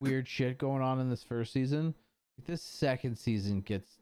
weird 0.00 0.28
shit 0.28 0.56
going 0.56 0.82
on 0.82 1.00
in 1.00 1.10
this 1.10 1.24
first 1.24 1.52
season, 1.52 1.96
this 2.46 2.62
second 2.62 3.18
season 3.18 3.60
gets 3.60 3.98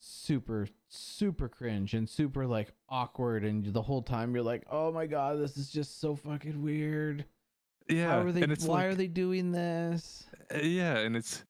super 0.00 0.68
super 0.96 1.48
cringe 1.48 1.94
and 1.94 2.08
super 2.08 2.46
like 2.46 2.72
awkward 2.88 3.44
and 3.44 3.64
the 3.66 3.82
whole 3.82 4.02
time 4.02 4.34
you're 4.34 4.42
like 4.42 4.64
oh 4.70 4.92
my 4.92 5.06
god 5.06 5.38
this 5.38 5.56
is 5.56 5.70
just 5.70 6.00
so 6.00 6.14
fucking 6.14 6.62
weird. 6.62 7.24
Yeah 7.88 8.10
how 8.10 8.20
are 8.20 8.32
they 8.32 8.42
and 8.42 8.52
it's 8.52 8.64
why 8.64 8.82
like, 8.82 8.86
are 8.86 8.94
they 8.94 9.06
doing 9.06 9.52
this? 9.52 10.26
Uh, 10.52 10.58
yeah 10.58 10.98
and 10.98 11.16
it's 11.16 11.44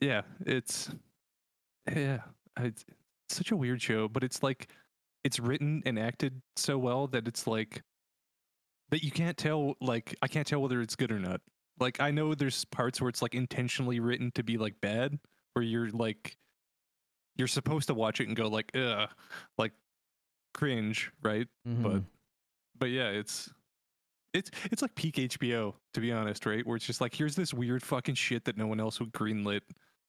yeah 0.00 0.22
it's 0.44 0.90
yeah 1.94 2.18
it's 2.58 2.84
such 3.28 3.52
a 3.52 3.56
weird 3.56 3.80
show 3.80 4.08
but 4.08 4.24
it's 4.24 4.42
like 4.42 4.68
it's 5.22 5.40
written 5.40 5.82
and 5.86 5.98
acted 5.98 6.42
so 6.56 6.76
well 6.76 7.06
that 7.08 7.26
it's 7.26 7.46
like 7.46 7.82
that 8.90 9.02
you 9.02 9.10
can't 9.10 9.36
tell 9.36 9.74
like 9.80 10.14
i 10.20 10.28
can't 10.28 10.46
tell 10.46 10.60
whether 10.60 10.80
it's 10.80 10.96
good 10.96 11.12
or 11.12 11.18
not. 11.18 11.40
Like 11.80 12.00
i 12.00 12.10
know 12.10 12.34
there's 12.34 12.64
parts 12.66 13.00
where 13.00 13.08
it's 13.08 13.22
like 13.22 13.34
intentionally 13.34 14.00
written 14.00 14.30
to 14.34 14.42
be 14.42 14.56
like 14.58 14.80
bad 14.80 15.18
where 15.54 15.64
you're 15.64 15.90
like 15.90 16.36
you're 17.36 17.48
supposed 17.48 17.88
to 17.88 17.94
watch 17.94 18.20
it 18.20 18.28
and 18.28 18.36
go 18.36 18.48
like 18.48 18.70
ugh 18.76 19.08
like 19.58 19.72
cringe 20.54 21.10
right 21.22 21.48
Mhm. 21.66 22.04
but 22.78 22.90
yeah, 22.90 23.08
it's 23.10 23.50
it's 24.32 24.50
it's 24.70 24.82
like 24.82 24.94
peak 24.94 25.16
HBO 25.16 25.74
to 25.94 26.00
be 26.00 26.10
honest, 26.12 26.44
right? 26.46 26.66
Where 26.66 26.76
it's 26.76 26.84
just 26.86 27.00
like 27.00 27.14
here's 27.14 27.36
this 27.36 27.54
weird 27.54 27.82
fucking 27.82 28.14
shit 28.16 28.44
that 28.44 28.56
no 28.56 28.66
one 28.66 28.80
else 28.80 28.98
would 29.00 29.12
greenlit, 29.12 29.60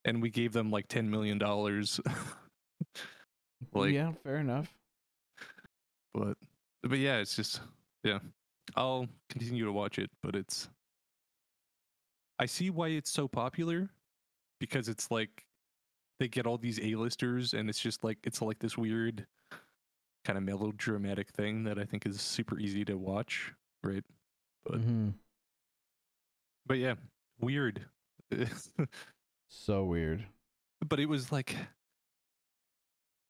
and 0.04 0.20
we 0.20 0.30
gave 0.30 0.52
them 0.52 0.70
like 0.70 0.88
ten 0.88 1.08
million 1.10 1.38
dollars. 1.38 2.00
like- 3.72 3.92
yeah 3.92 4.12
fair 4.22 4.36
enough 4.36 4.72
but 6.14 6.36
but 6.82 6.98
yeah, 6.98 7.18
it's 7.18 7.34
just 7.36 7.60
yeah. 8.04 8.18
I'll 8.74 9.06
continue 9.30 9.64
to 9.64 9.72
watch 9.72 9.98
it, 9.98 10.10
but 10.22 10.34
it's 10.34 10.68
I 12.38 12.46
see 12.46 12.70
why 12.70 12.88
it's 12.88 13.10
so 13.10 13.26
popular 13.28 13.88
because 14.60 14.88
it's 14.88 15.10
like 15.10 15.44
they 16.18 16.28
get 16.28 16.46
all 16.46 16.58
these 16.58 16.80
A-listers, 16.80 17.52
and 17.54 17.68
it's 17.68 17.80
just 17.80 18.02
like 18.04 18.18
it's 18.24 18.40
like 18.42 18.58
this 18.58 18.76
weird 18.78 19.26
kind 20.24 20.36
of 20.36 20.42
melodramatic 20.44 21.30
thing 21.30 21.64
that 21.64 21.78
I 21.78 21.84
think 21.84 22.04
is 22.06 22.20
super 22.20 22.58
easy 22.58 22.84
to 22.86 22.96
watch, 22.96 23.52
right? 23.84 24.04
But 24.64 24.80
Mhm. 24.80 25.14
but 26.66 26.78
yeah, 26.78 26.94
weird. 27.40 27.86
So 29.48 29.84
weird. 29.84 30.26
but 30.86 30.98
it 30.98 31.06
was 31.06 31.30
like 31.30 31.54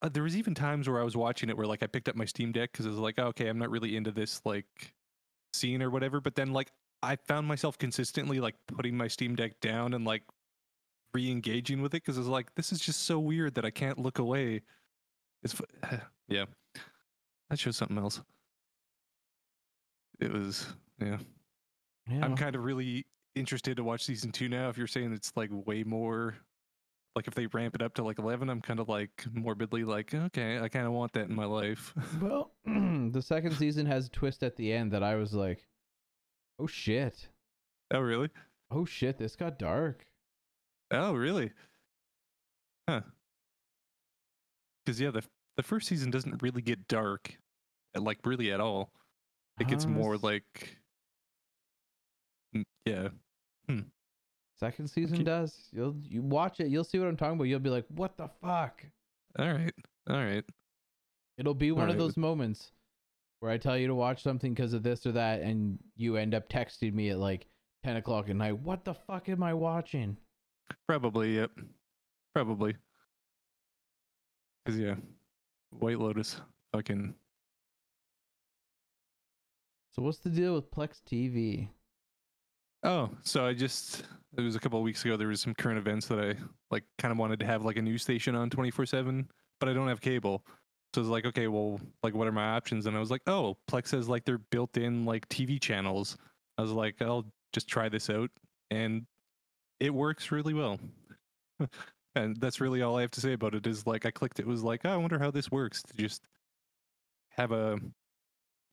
uh, 0.03 0.09
there 0.09 0.23
was 0.23 0.37
even 0.37 0.55
times 0.55 0.89
where 0.89 1.01
I 1.01 1.05
was 1.05 1.17
watching 1.17 1.49
it 1.51 1.57
where 1.57 1.67
like 1.67 1.83
I 1.83 1.87
picked 1.87 2.09
up 2.09 2.17
my 2.17 2.25
Steam 2.25 2.53
Deck 2.53 2.73
because 2.73 2.87
I 2.87 2.91
was 2.91 2.99
like, 2.99 3.19
okay, 3.19 3.49
I'm 3.49 3.59
not 3.59 3.71
really 3.71 3.97
into 3.97 4.11
this 4.13 4.41
like 4.45 4.95
scene 5.53 5.83
or 5.83 5.91
whatever. 5.91 6.21
But 6.21 6.35
then 6.35 6.53
like 6.53 6.71
I 7.03 7.17
found 7.17 7.47
myself 7.47 7.79
consistently 7.79 8.41
like 8.41 8.57
putting 8.67 8.97
my 8.97 9.09
Steam 9.09 9.37
Deck 9.37 9.61
down 9.61 9.95
and 9.95 10.05
like 10.05 10.23
re-engaging 11.17 11.81
with 11.81 11.95
it 11.95 12.03
because 12.05 12.19
it's 12.19 12.27
like, 12.29 12.55
this 12.57 12.73
is 12.73 12.81
just 12.81 13.05
so 13.05 13.19
weird 13.19 13.55
that 13.55 13.65
I 13.65 13.71
can't 13.71 13.99
look 13.99 14.19
away. 14.19 14.61
It's 15.43 15.55
yeah, 16.29 16.45
that 17.49 17.59
shows 17.59 17.77
something 17.77 17.97
else. 17.97 18.21
It 20.21 20.33
was 20.33 20.67
yeah. 21.01 21.19
Yeah. 22.11 22.25
I'm 22.25 22.37
kind 22.37 22.55
of 22.55 22.65
really 22.65 23.07
interested 23.35 23.77
to 23.79 23.85
watch 23.85 24.05
season 24.05 24.31
two 24.31 24.49
now. 24.49 24.69
If 24.69 24.79
you're 24.79 24.87
saying 24.87 25.13
it's 25.13 25.33
like 25.37 25.51
way 25.53 25.83
more, 25.83 26.35
like 27.15 27.27
if 27.27 27.35
they 27.35 27.47
ramp 27.47 27.75
it 27.75 27.83
up 27.83 27.95
to 27.95 28.05
like 28.05 28.19
11, 28.19 28.49
I'm 28.49 28.61
kind 28.61 28.79
of 28.79 28.89
like 28.89 29.25
morbidly 29.33 29.85
like, 29.85 30.15
okay, 30.15 30.59
I 30.59 30.69
kind 30.69 30.87
of 30.87 30.93
want 30.93 31.13
that 31.15 31.29
in 31.29 31.35
my 31.35 31.47
life. 31.47 31.95
well, 32.21 32.53
the 32.65 33.23
second 33.23 33.53
season 33.55 33.87
has 33.87 34.07
a 34.07 34.11
twist 34.11 34.43
at 34.43 34.57
the 34.57 34.73
end 34.73 34.93
that 34.93 35.03
I 35.03 35.17
was 35.17 35.33
like, 35.33 35.65
oh 36.59 36.67
shit. 36.67 37.29
oh, 37.93 38.01
really? 38.01 38.31
Oh 38.71 38.85
shit, 38.85 39.19
this 39.19 39.35
got 39.35 39.59
dark. 39.59 40.07
Oh, 40.91 41.15
really? 41.15 41.53
Huh. 42.89 43.03
Because 44.85 45.01
yeah, 45.01 45.11
the 45.11 45.23
the 45.57 45.63
first 45.63 45.89
season 45.89 46.11
doesn't 46.11 46.43
really 46.43 46.63
get 46.63 46.87
dark, 46.87 47.37
uh, 47.97 48.01
like 48.01 48.19
really 48.25 48.53
at 48.53 48.61
all. 48.61 48.93
It 49.59 49.69
gets 49.69 49.85
Huh, 49.85 49.93
more 49.93 50.17
like, 50.19 50.79
Mm, 52.55 52.65
yeah, 52.85 53.09
Second 54.59 54.89
season 54.89 55.17
Okay. 55.17 55.25
does. 55.25 55.69
You'll 55.73 55.97
you 56.03 56.23
watch 56.23 56.61
it, 56.61 56.69
you'll 56.69 56.85
see 56.85 56.99
what 56.99 57.09
I'm 57.09 57.17
talking 57.17 57.35
about. 57.35 57.45
You'll 57.45 57.59
be 57.61 57.71
like, 57.71 57.87
what 57.89 58.17
the 58.17 58.29
fuck? 58.41 58.85
all 59.39 59.53
right, 59.53 59.75
all 60.09 60.17
right. 60.17 60.45
It'll 61.37 61.53
be 61.55 61.73
one 61.73 61.91
of 61.91 61.99
those 61.99 62.17
moments 62.17 62.73
where 63.41 63.51
I 63.51 63.59
tell 63.59 63.77
you 63.77 63.87
to 63.89 63.95
watch 63.95 64.23
something 64.23 64.55
because 64.55 64.73
of 64.73 64.83
this 64.83 65.05
or 65.05 65.13
that, 65.13 65.43
and 65.43 65.79
you 65.97 66.17
end 66.17 66.35
up 66.35 66.49
texting 66.49 66.95
me 66.95 67.11
at 67.11 67.19
like 67.19 67.47
ten 67.85 67.97
o'clock 67.97 68.31
at 68.31 68.37
night. 68.37 68.59
What 68.59 68.85
the 68.85 68.95
fuck 68.95 69.29
am 69.29 69.43
I 69.43 69.53
watching? 69.53 70.17
Probably, 70.87 71.37
yep. 71.37 71.51
Probably. 72.35 72.77
Because, 74.65 74.81
yeah, 74.81 74.95
White 75.71 75.99
Lotus, 75.99 76.41
fucking. 76.73 77.15
So 79.93 80.03
what's 80.03 80.19
the 80.19 80.31
deal 80.31 80.55
with 80.55 80.71
Plex 80.71 81.01
TV? 81.09 81.69
Oh, 82.83 83.11
so 83.23 83.47
I 83.47 83.55
just, 83.55 84.05
it 84.37 84.43
was 84.43 84.55
a 84.55 84.61
couple 84.61 84.79
of 84.79 84.85
weeks 84.85 85.05
ago, 85.05 85.17
there 85.17 85.29
was 85.29 85.41
some 85.41 85.55
current 85.55 85.79
events 85.79 86.07
that 86.09 86.21
I, 86.21 86.35
like, 86.71 86.85
kind 86.99 87.11
of 87.11 87.19
wanted 87.19 87.41
to 87.41 87.47
have, 87.47 87.65
like, 87.65 87.77
a 87.79 87.83
news 87.83 88.03
station 88.03 88.35
on 88.35 88.51
24 88.51 88.87
7, 88.87 89.29
but 89.59 89.69
I 89.69 89.73
don't 89.73 89.89
have 89.89 90.01
cable. 90.01 90.45
So 90.95 91.01
I 91.01 91.03
was 91.03 91.09
like, 91.09 91.27
okay, 91.27 91.49
well, 91.49 91.81
like, 92.03 92.15
what 92.15 92.29
are 92.29 92.33
my 92.33 92.51
options? 92.51 92.87
And 92.87 92.97
I 92.97 93.01
was 93.01 93.11
like, 93.11 93.23
oh, 93.27 93.57
Plex 93.69 93.91
has, 93.93 94.09
like, 94.09 94.25
their 94.25 94.39
built 94.39 94.77
in, 94.77 95.05
like, 95.05 95.29
TV 95.29 95.61
channels. 95.61 96.17
I 96.59 96.63
was 96.63 96.71
like, 96.71 97.01
I'll 97.01 97.27
just 97.53 97.69
try 97.69 97.89
this 97.89 98.11
out. 98.11 98.31
And 98.71 99.07
it 99.81 99.93
works 99.93 100.31
really 100.31 100.55
well. 100.55 100.79
and 102.15 102.37
that's 102.37 102.61
really 102.61 102.83
all 102.83 102.97
I 102.97 103.03
have 103.03 103.11
to 103.13 103.21
say 103.21 103.33
about 103.33 103.55
it 103.55 103.67
is 103.67 103.87
like 103.87 104.07
I 104.07 104.11
clicked 104.11 104.41
it 104.41 104.47
was 104.47 104.63
like, 104.63 104.83
oh, 104.85 104.91
I 104.91 104.97
wonder 104.97 105.19
how 105.19 105.31
this 105.31 105.51
works 105.51 105.83
to 105.83 105.97
just 105.97 106.23
have 107.31 107.53
a 107.53 107.79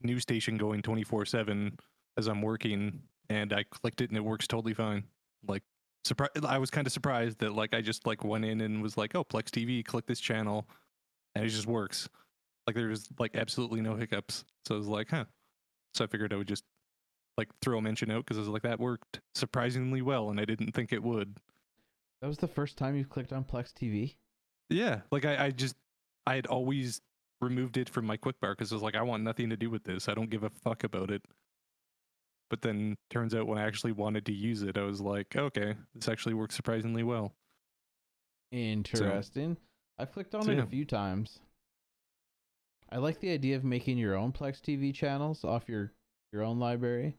news 0.01 0.21
station 0.21 0.57
going 0.57 0.81
24/7 0.81 1.77
as 2.17 2.27
I'm 2.27 2.41
working 2.41 3.01
and 3.29 3.53
I 3.53 3.63
clicked 3.63 4.01
it 4.01 4.09
and 4.09 4.17
it 4.17 4.23
works 4.23 4.47
totally 4.47 4.73
fine. 4.73 5.03
Like 5.47 5.63
surprise 6.03 6.29
I 6.47 6.57
was 6.57 6.69
kind 6.69 6.87
of 6.87 6.93
surprised 6.93 7.39
that 7.39 7.53
like 7.53 7.73
I 7.73 7.81
just 7.81 8.05
like 8.05 8.23
went 8.23 8.45
in 8.45 8.61
and 8.61 8.81
was 8.81 8.97
like, 8.97 9.15
"Oh, 9.15 9.23
Plex 9.23 9.45
TV, 9.45 9.83
click 9.83 10.05
this 10.05 10.19
channel." 10.19 10.67
And 11.35 11.45
it 11.45 11.49
just 11.49 11.67
works. 11.67 12.07
Like 12.67 12.75
there's 12.75 13.07
like 13.19 13.35
absolutely 13.35 13.81
no 13.81 13.95
hiccups. 13.95 14.45
So 14.65 14.75
I 14.75 14.77
was 14.77 14.87
like, 14.87 15.09
"Huh." 15.09 15.25
So 15.93 16.03
I 16.03 16.07
figured 16.07 16.33
I 16.33 16.37
would 16.37 16.47
just 16.47 16.63
like 17.37 17.49
throw 17.61 17.77
a 17.77 17.81
mention 17.81 18.11
out 18.11 18.25
because 18.25 18.37
I 18.37 18.41
was 18.41 18.49
like 18.49 18.61
that 18.63 18.79
worked 18.79 19.19
surprisingly 19.35 20.01
well 20.01 20.29
and 20.29 20.39
I 20.39 20.45
didn't 20.45 20.71
think 20.73 20.93
it 20.93 21.03
would. 21.03 21.37
That 22.21 22.27
was 22.27 22.37
the 22.37 22.47
first 22.47 22.77
time 22.77 22.95
you 22.95 23.05
clicked 23.05 23.33
on 23.33 23.43
Plex 23.43 23.73
TV. 23.73 24.15
Yeah, 24.69 25.01
like 25.11 25.25
I, 25.25 25.45
I 25.45 25.51
just 25.51 25.75
I 26.25 26.35
had 26.35 26.47
always 26.47 27.01
removed 27.41 27.77
it 27.77 27.89
from 27.89 28.05
my 28.05 28.17
quick 28.17 28.39
bar 28.39 28.53
because 28.53 28.71
I 28.71 28.75
was 28.75 28.83
like, 28.83 28.95
I 28.95 29.01
want 29.01 29.23
nothing 29.23 29.49
to 29.49 29.57
do 29.57 29.69
with 29.69 29.83
this. 29.83 30.07
I 30.07 30.13
don't 30.13 30.29
give 30.29 30.43
a 30.43 30.49
fuck 30.49 30.83
about 30.83 31.11
it. 31.11 31.21
But 32.49 32.61
then 32.61 32.95
turns 33.09 33.33
out 33.33 33.47
when 33.47 33.57
I 33.57 33.65
actually 33.65 33.91
wanted 33.93 34.25
to 34.27 34.33
use 34.33 34.61
it, 34.61 34.77
I 34.77 34.83
was 34.83 35.01
like, 35.01 35.35
okay, 35.35 35.75
this 35.95 36.07
actually 36.07 36.35
works 36.35 36.55
surprisingly 36.55 37.03
well. 37.03 37.33
Interesting. 38.51 39.57
I've 39.97 40.11
clicked 40.11 40.35
on 40.35 40.43
so 40.43 40.51
it 40.51 40.57
yeah. 40.57 40.63
a 40.63 40.67
few 40.67 40.85
times. 40.85 41.39
I 42.91 42.97
like 42.97 43.19
the 43.19 43.31
idea 43.31 43.55
of 43.55 43.63
making 43.63 43.97
your 43.97 44.15
own 44.15 44.31
Plex 44.31 44.61
TV 44.61 44.93
channels 44.93 45.43
off 45.43 45.67
your 45.67 45.91
your 46.31 46.43
own 46.43 46.59
library. 46.59 47.17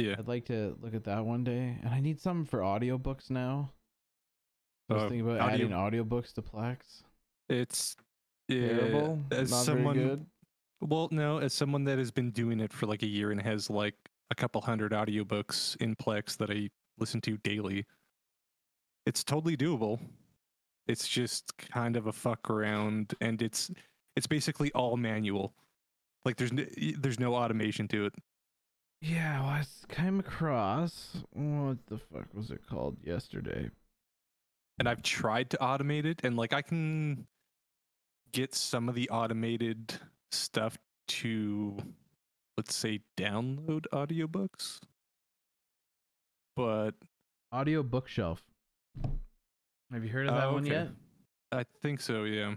Yeah. 0.00 0.16
I'd 0.18 0.28
like 0.28 0.46
to 0.46 0.76
look 0.80 0.94
at 0.94 1.04
that 1.04 1.24
one 1.24 1.44
day. 1.44 1.78
And 1.82 1.92
I 1.92 2.00
need 2.00 2.20
something 2.20 2.46
for 2.46 2.60
audiobooks 2.60 3.30
now. 3.30 3.72
I 4.88 4.94
was 4.94 5.02
Uh, 5.04 5.08
thinking 5.08 5.28
about 5.28 5.40
audio- 5.40 5.66
adding 5.66 5.70
audiobooks 5.70 6.32
to 6.34 6.42
Plex. 6.42 7.02
It's 7.48 7.96
yeah, 8.48 8.68
Terrible. 8.68 9.24
As 9.30 9.50
Not 9.50 9.64
someone, 9.64 9.96
very 9.96 10.08
good. 10.08 10.26
well, 10.80 11.08
no, 11.12 11.38
as 11.38 11.52
someone 11.52 11.84
that 11.84 11.98
has 11.98 12.10
been 12.10 12.30
doing 12.30 12.60
it 12.60 12.72
for 12.72 12.86
like 12.86 13.02
a 13.02 13.06
year 13.06 13.30
and 13.30 13.40
has 13.42 13.70
like 13.70 13.94
a 14.30 14.34
couple 14.34 14.60
hundred 14.60 14.92
audiobooks 14.92 15.76
in 15.76 15.94
Plex 15.96 16.36
that 16.38 16.50
I 16.50 16.70
listen 16.98 17.20
to 17.22 17.36
daily, 17.38 17.86
it's 19.06 19.22
totally 19.24 19.56
doable. 19.56 20.00
It's 20.86 21.06
just 21.08 21.56
kind 21.58 21.96
of 21.96 22.06
a 22.06 22.12
fuck 22.12 22.50
around, 22.50 23.14
and 23.20 23.40
it's 23.42 23.70
it's 24.16 24.26
basically 24.26 24.72
all 24.72 24.96
manual. 24.96 25.54
Like 26.24 26.36
there's 26.36 26.52
no, 26.52 26.64
there's 26.98 27.20
no 27.20 27.34
automation 27.34 27.86
to 27.88 28.06
it. 28.06 28.14
Yeah, 29.00 29.40
well, 29.40 29.48
I 29.50 29.64
came 29.88 30.20
across 30.20 31.16
what 31.32 31.78
the 31.86 31.98
fuck 31.98 32.26
was 32.34 32.50
it 32.50 32.60
called 32.68 32.96
yesterday? 33.02 33.70
and 34.78 34.88
I've 34.88 35.02
tried 35.02 35.50
to 35.50 35.58
automate 35.58 36.06
it, 36.06 36.20
and 36.24 36.38
like 36.38 36.54
I 36.54 36.62
can 36.62 37.26
get 38.32 38.54
some 38.54 38.88
of 38.88 38.94
the 38.94 39.10
automated 39.10 39.92
stuff 40.32 40.78
to, 41.08 41.76
let's 42.56 42.74
say, 42.74 43.00
download 43.18 43.84
audiobooks, 43.92 44.78
but 46.56 46.92
Audiobookshelf. 47.52 48.38
Have 49.92 50.02
you 50.04 50.08
heard 50.10 50.28
of 50.28 50.34
that 50.34 50.44
Oh, 50.46 50.52
one 50.54 50.64
okay. 50.64 50.72
yet? 50.72 50.88
I 51.52 51.64
think 51.82 52.00
so. 52.00 52.24
Yeah. 52.24 52.54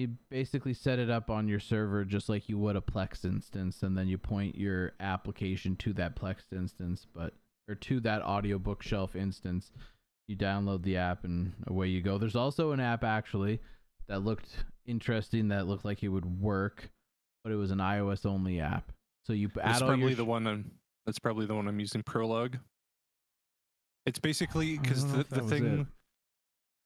You 0.00 0.08
basically 0.30 0.72
set 0.72 0.98
it 0.98 1.10
up 1.10 1.28
on 1.28 1.46
your 1.46 1.60
server 1.60 2.06
just 2.06 2.30
like 2.30 2.48
you 2.48 2.56
would 2.56 2.74
a 2.74 2.80
Plex 2.80 3.26
instance, 3.26 3.82
and 3.82 3.98
then 3.98 4.08
you 4.08 4.16
point 4.16 4.56
your 4.56 4.92
application 4.98 5.76
to 5.76 5.92
that 5.92 6.16
Plex 6.16 6.36
instance, 6.52 7.06
but 7.14 7.34
or 7.68 7.74
to 7.74 8.00
that 8.00 8.22
Audiobookshelf 8.22 9.14
instance. 9.14 9.72
You 10.26 10.38
download 10.38 10.84
the 10.84 10.96
app 10.96 11.24
and 11.24 11.52
away 11.66 11.88
you 11.88 12.00
go. 12.00 12.16
There's 12.16 12.34
also 12.34 12.72
an 12.72 12.80
app 12.80 13.04
actually 13.04 13.60
that 14.08 14.20
looked 14.20 14.64
interesting 14.86 15.48
that 15.48 15.66
looked 15.66 15.84
like 15.84 16.02
it 16.02 16.08
would 16.08 16.40
work, 16.40 16.88
but 17.44 17.52
it 17.52 17.56
was 17.56 17.70
an 17.70 17.78
iOS 17.78 18.24
only 18.24 18.58
app. 18.58 18.92
So 19.26 19.34
you 19.34 19.50
That's 19.54 19.66
add 19.66 19.80
your 19.80 19.88
probably 19.88 20.14
sh- 20.14 20.16
the 20.16 20.24
one. 20.24 20.46
I'm, 20.46 20.70
that's 21.04 21.18
probably 21.18 21.44
the 21.44 21.54
one 21.54 21.68
I'm 21.68 21.78
using. 21.78 22.02
Prologue. 22.02 22.56
It's 24.06 24.18
basically 24.18 24.78
because 24.78 25.04
the, 25.12 25.26
the 25.28 25.42
thing 25.42 25.86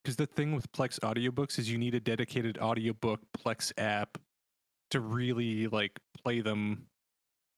because 0.05 0.17
the 0.17 0.27
thing 0.27 0.55
with 0.55 0.71
Plex 0.73 1.01
audiobooks 1.01 1.59
is 1.59 1.71
you 1.71 1.79
need 1.79 1.95
a 1.95 2.01
dedicated 2.01 2.59
audiobook 2.59 3.21
Plex 3.37 3.73
app 3.79 4.19
to 4.91 5.01
really 5.01 5.67
like 5.67 5.99
play 6.23 6.41
them 6.41 6.87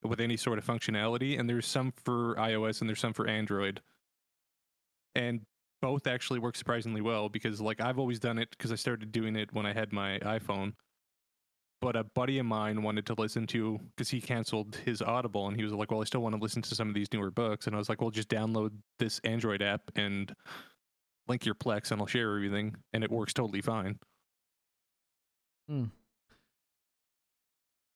with 0.05 0.21
any 0.21 0.37
sort 0.37 0.59
of 0.59 0.65
functionality 0.65 1.39
and 1.39 1.51
there's 1.51 1.67
some 1.67 1.93
for 2.05 2.37
iOS 2.37 2.81
and 2.81 2.89
there's 2.89 3.01
some 3.01 3.13
for 3.13 3.27
Android. 3.27 3.81
And 5.17 5.41
both 5.83 6.07
actually 6.07 6.39
work 6.39 6.57
surprisingly 6.57 7.01
well 7.01 7.29
because 7.29 7.61
like 7.61 7.81
I've 7.81 7.99
always 7.99 8.21
done 8.21 8.39
it 8.39 8.51
because 8.51 8.71
I 8.71 8.77
started 8.77 9.11
doing 9.11 9.35
it 9.35 9.53
when 9.53 9.67
I 9.67 9.73
had 9.73 9.93
my 9.93 10.19
iPhone. 10.21 10.75
But 11.83 11.97
a 11.97 12.05
buddy 12.05 12.39
of 12.39 12.47
mine 12.47 12.83
wanted 12.83 13.07
to 13.07 13.15
listen 13.19 13.47
to 13.49 13.79
because 13.95 14.09
he 14.09 14.21
canceled 14.21 14.77
his 14.85 15.03
Audible 15.03 15.47
and 15.47 15.57
he 15.57 15.63
was 15.63 15.75
like, 15.75 15.91
"Well, 15.91 16.01
I 16.01 16.05
still 16.05 16.23
want 16.23 16.35
to 16.35 16.41
listen 16.41 16.63
to 16.63 16.75
some 16.75 16.89
of 16.89 16.95
these 16.95 17.13
newer 17.13 17.31
books." 17.31 17.67
And 17.67 17.77
I 17.77 17.79
was 17.79 17.91
like, 17.91 18.01
"Well, 18.01 18.11
just 18.11 18.31
download 18.31 18.71
this 18.99 19.21
Android 19.25 19.61
app 19.61 19.83
and 19.95 20.35
link 21.29 21.45
your 21.45 21.55
Plex, 21.55 21.91
and 21.91 22.01
I'll 22.01 22.07
share 22.07 22.35
everything, 22.37 22.77
and 22.93 23.03
it 23.05 23.11
works 23.11 23.33
totally 23.33 23.61
fine." 23.61 23.99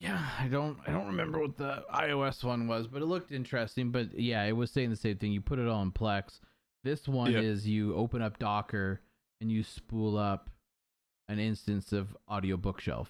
Yeah, 0.01 0.27
I 0.38 0.49
don't 0.49 0.79
I 0.87 0.93
don't 0.93 1.07
remember 1.09 1.38
what 1.40 1.57
the 1.57 1.85
iOS 1.95 2.43
one 2.43 2.66
was, 2.66 2.87
but 2.87 3.03
it 3.03 3.07
looked 3.07 3.33
interesting. 3.33 3.90
But 3.90 4.19
yeah, 4.19 4.45
it 4.45 4.53
was 4.57 4.71
saying 4.71 4.90
the 4.90 4.97
same 4.97 5.19
thing. 5.19 5.33
You 5.33 5.40
put 5.43 5.59
it 5.59 5.69
all 5.69 5.83
in 5.83 5.93
Plex. 5.93 6.40
This 6.85 7.07
one 7.07 7.33
Yep. 7.33 7.43
is 7.45 7.69
you 7.69 7.95
open 7.95 8.23
up 8.23 8.38
Docker 8.38 9.03
and 9.40 9.53
you 9.53 9.62
spool 9.62 10.16
up 10.16 10.49
an 11.29 11.38
instance 11.38 11.93
of 11.93 12.16
Audiobookshelf. 12.31 13.09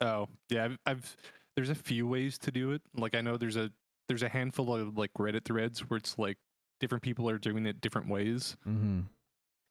Oh, 0.00 0.28
yeah. 0.48 0.64
I've, 0.64 0.78
I've 0.86 1.16
there's 1.56 1.70
a 1.70 1.74
few 1.74 2.06
ways 2.06 2.38
to 2.38 2.52
do 2.52 2.70
it. 2.70 2.82
Like 2.96 3.16
I 3.16 3.20
know 3.20 3.36
there's 3.36 3.56
a 3.56 3.72
there's 4.08 4.22
a 4.22 4.28
handful 4.28 4.74
of 4.74 4.96
like 4.96 5.10
Reddit 5.18 5.44
threads 5.44 5.80
where 5.90 5.98
it's 5.98 6.18
like 6.18 6.38
different 6.80 7.02
people 7.02 7.28
are 7.28 7.38
doing 7.38 7.66
it 7.66 7.80
different 7.80 8.08
ways. 8.08 8.56
Mm-hmm. 8.66 9.00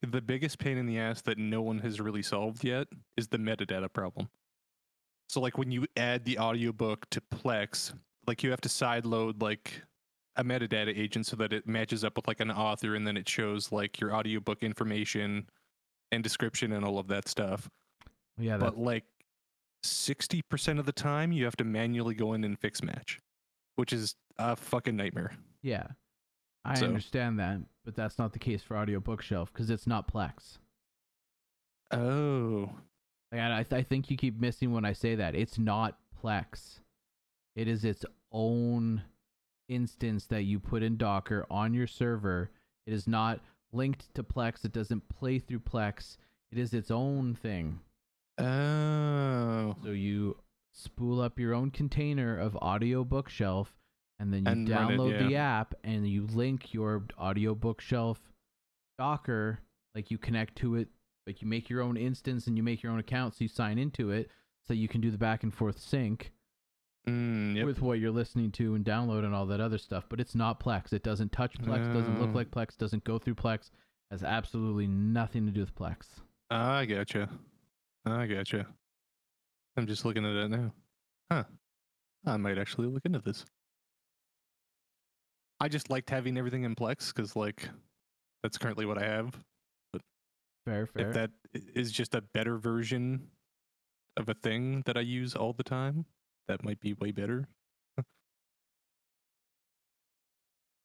The 0.02 0.22
biggest 0.22 0.58
pain 0.60 0.78
in 0.78 0.86
the 0.88 0.98
ass 1.00 1.22
that 1.24 1.38
no 1.38 1.62
one 1.62 1.80
has 1.80 2.02
really 2.02 2.24
solved 2.24 2.64
yet 2.64 2.88
is 3.18 3.28
the 3.28 3.38
metadata 3.38 3.92
problem. 3.92 4.30
So 5.30 5.40
like 5.40 5.58
when 5.58 5.72
you 5.72 5.86
add 5.96 6.26
the 6.26 6.40
audiobook 6.40 7.10
to 7.12 7.22
Plex, 7.22 7.94
like 8.28 8.44
you 8.44 8.50
have 8.50 8.62
to 8.62 8.70
sideload 8.70 9.42
like 9.42 9.82
a 10.38 10.44
metadata 10.44 10.98
agent 10.98 11.28
so 11.28 11.36
that 11.38 11.54
it 11.54 11.68
matches 11.68 12.04
up 12.04 12.16
with 12.16 12.28
like 12.28 12.40
an 12.40 12.50
author 12.52 12.96
and 12.96 13.06
then 13.06 13.16
it 13.16 13.30
shows 13.30 13.72
like 13.72 14.00
your 14.00 14.14
audiobook 14.16 14.64
information 14.64 15.48
and 16.12 16.24
description 16.24 16.72
and 16.72 16.84
all 16.84 16.98
of 16.98 17.08
that 17.08 17.28
stuff. 17.28 17.70
Yeah, 18.38 18.58
that, 18.58 18.66
but 18.66 18.78
like 18.80 19.04
60% 19.86 20.80
of 20.80 20.86
the 20.86 20.92
time 20.92 21.32
you 21.32 21.46
have 21.46 21.56
to 21.58 21.64
manually 21.64 22.16
go 22.16 22.34
in 22.34 22.44
and 22.44 22.58
fix 22.60 22.82
match, 22.84 23.20
which 23.76 23.94
is 23.94 24.16
a 24.40 24.56
fucking 24.56 24.96
nightmare. 24.96 25.34
yeah. 25.62 25.88
I 26.64 26.76
So- 26.76 26.86
understand 26.86 27.40
that, 27.40 27.60
but 27.86 27.96
that's 27.96 28.18
not 28.18 28.34
the 28.34 28.40
case 28.40 28.62
for 28.62 28.76
Audiobookshelf 28.76 29.48
because 29.48 29.70
it's 29.70 29.88
not 29.88 30.12
Plex. 30.12 30.58
Oh. 31.92 32.70
Like, 33.32 33.42
I, 33.42 33.64
th- 33.64 33.80
I 33.80 33.84
think 33.84 34.10
you 34.10 34.18
keep 34.18 34.40
missing 34.40 34.72
when 34.72 34.86
I 34.86 34.94
say 34.94 35.16
that. 35.16 35.36
It's 35.36 35.58
not 35.58 35.98
Plex. 36.24 36.80
It 37.56 37.68
is 37.68 37.84
its 37.84 38.06
own 38.32 39.04
instance 39.68 40.26
that 40.28 40.44
you 40.44 40.60
put 40.60 40.84
in 40.84 40.98
Docker 40.98 41.46
on 41.50 41.74
your 41.74 41.88
server. 41.88 42.52
It 42.86 42.94
is 42.94 43.08
not 43.08 43.40
linked 43.72 44.14
to 44.16 44.24
Plex. 44.24 44.66
It 44.66 44.74
doesn't 44.74 45.08
play 45.10 45.40
through 45.40 45.60
Plex. 45.60 46.18
It 46.52 46.58
is 46.58 46.74
its 46.74 46.92
own 46.92 47.36
thing. 47.36 47.80
Oh. 48.38 49.76
So 49.84 49.92
you 49.92 50.38
spool 50.72 51.22
up 51.22 51.40
your 51.40 51.54
own 51.54 51.72
container 51.72 52.38
of 52.38 52.54
Audiobookshelf 52.54 53.68
and 54.22 54.32
then 54.34 54.46
you 54.46 54.52
And 54.52 54.70
run 54.70 54.92
it, 54.92 54.98
download 54.98 55.28
the 55.28 55.36
app 55.36 55.74
and 55.84 56.08
you 56.08 56.28
link 56.28 56.74
your 56.74 57.02
Audiobookshelf 57.20 58.18
Docker, 58.98 59.60
like 59.96 60.12
you 60.12 60.18
connect 60.18 60.56
to 60.58 60.76
it, 60.76 60.88
like 61.28 61.42
you 61.42 61.48
make 61.48 61.70
your 61.70 61.82
own 61.82 61.98
instance 61.98 62.48
and 62.48 62.56
you 62.56 62.64
make 62.64 62.84
your 62.84 62.92
own 62.92 63.00
account 63.00 63.34
so 63.34 63.44
you 63.44 63.48
sign 63.48 63.78
into 63.78 64.12
it 64.12 64.30
so 64.68 64.74
you 64.74 64.88
can 64.88 65.02
do 65.02 65.12
the 65.12 65.18
back 65.18 65.44
and 65.44 65.54
forth 65.54 65.80
sync 65.80 66.32
Mm, 67.10 67.56
yep. 67.56 67.66
with 67.66 67.82
what 67.82 67.98
you're 67.98 68.12
listening 68.12 68.52
to 68.52 68.76
and 68.76 68.86
download 68.86 69.26
and 69.26 69.34
all 69.34 69.48
that 69.48 69.60
other 69.60 69.80
stuff. 69.80 70.06
But 70.08 70.20
it's 70.20 70.36
not 70.36 70.60
Plex. 70.60 70.94
It 70.94 71.02
doesn't 71.02 71.32
touch 71.32 71.56
Plex, 71.58 71.92
doesn't 71.92 72.22
look 72.22 72.36
like 72.36 72.52
Plex, 72.52 72.78
doesn't 72.78 73.04
go 73.04 73.18
through 73.18 73.34
Plex, 73.34 73.72
has 74.12 74.24
absolutely 74.24 74.86
nothing 74.86 75.48
to 75.48 75.52
do 75.52 75.62
with 75.62 75.74
Plex. 75.74 75.98
I 76.52 76.86
gotcha. 76.86 77.28
I 78.06 78.28
gotcha. 78.28 78.68
I'm 79.78 79.88
just 79.88 80.06
looking 80.06 80.26
at 80.28 80.36
it 80.36 80.50
now. 80.50 80.74
Huh. 81.32 81.44
I 82.28 82.38
might 82.38 82.60
actually 82.60 82.86
look 82.88 83.04
into 83.04 83.18
this. 83.18 83.46
I 85.62 85.68
just 85.68 85.92
liked 85.92 86.10
having 86.10 86.40
everything 86.40 86.64
in 86.64 86.74
Plex 86.74 87.14
because, 87.14 87.36
like, 87.36 87.70
that's 88.42 88.58
currently 88.58 88.88
what 88.88 88.98
I 88.98 89.06
have. 89.06 89.36
Fair, 90.66 90.88
fair. 90.88 91.08
If 91.08 91.14
that 91.14 91.30
is 91.76 91.92
just 91.92 92.16
a 92.16 92.22
better 92.22 92.58
version 92.58 93.28
of 94.18 94.28
a 94.28 94.34
thing 94.34 94.82
that 94.88 94.98
I 94.98 95.02
use 95.02 95.36
all 95.36 95.54
the 95.54 95.64
time, 95.64 96.06
that 96.48 96.64
might 96.64 96.80
be 96.80 96.94
way 96.94 97.12
better. 97.12 97.48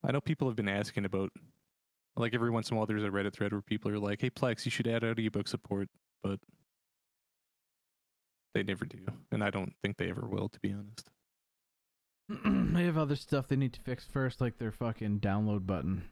I 0.04 0.12
know 0.12 0.20
people 0.20 0.46
have 0.46 0.56
been 0.56 0.68
asking 0.68 1.06
about, 1.06 1.30
like, 2.18 2.34
every 2.34 2.50
once 2.50 2.68
in 2.68 2.74
a 2.74 2.76
while 2.76 2.86
there's 2.86 3.02
a 3.02 3.08
Reddit 3.08 3.32
thread 3.32 3.52
where 3.52 3.62
people 3.62 3.90
are 3.90 3.98
like, 3.98 4.20
hey, 4.20 4.28
Plex, 4.28 4.66
you 4.66 4.70
should 4.70 4.88
add 4.88 5.04
audiobook 5.04 5.48
support, 5.48 5.88
but 6.22 6.38
they 8.54 8.62
never 8.62 8.84
do. 8.84 9.06
And 9.32 9.42
I 9.42 9.48
don't 9.48 9.72
think 9.82 9.96
they 9.96 10.10
ever 10.10 10.28
will, 10.28 10.50
to 10.50 10.60
be 10.60 10.74
honest. 10.74 11.08
they 12.74 12.84
have 12.84 12.98
other 12.98 13.16
stuff 13.16 13.48
they 13.48 13.56
need 13.56 13.72
to 13.74 13.80
fix 13.80 14.04
first, 14.04 14.40
like 14.40 14.58
their 14.58 14.72
fucking 14.72 15.20
download 15.20 15.66
button 15.66 16.02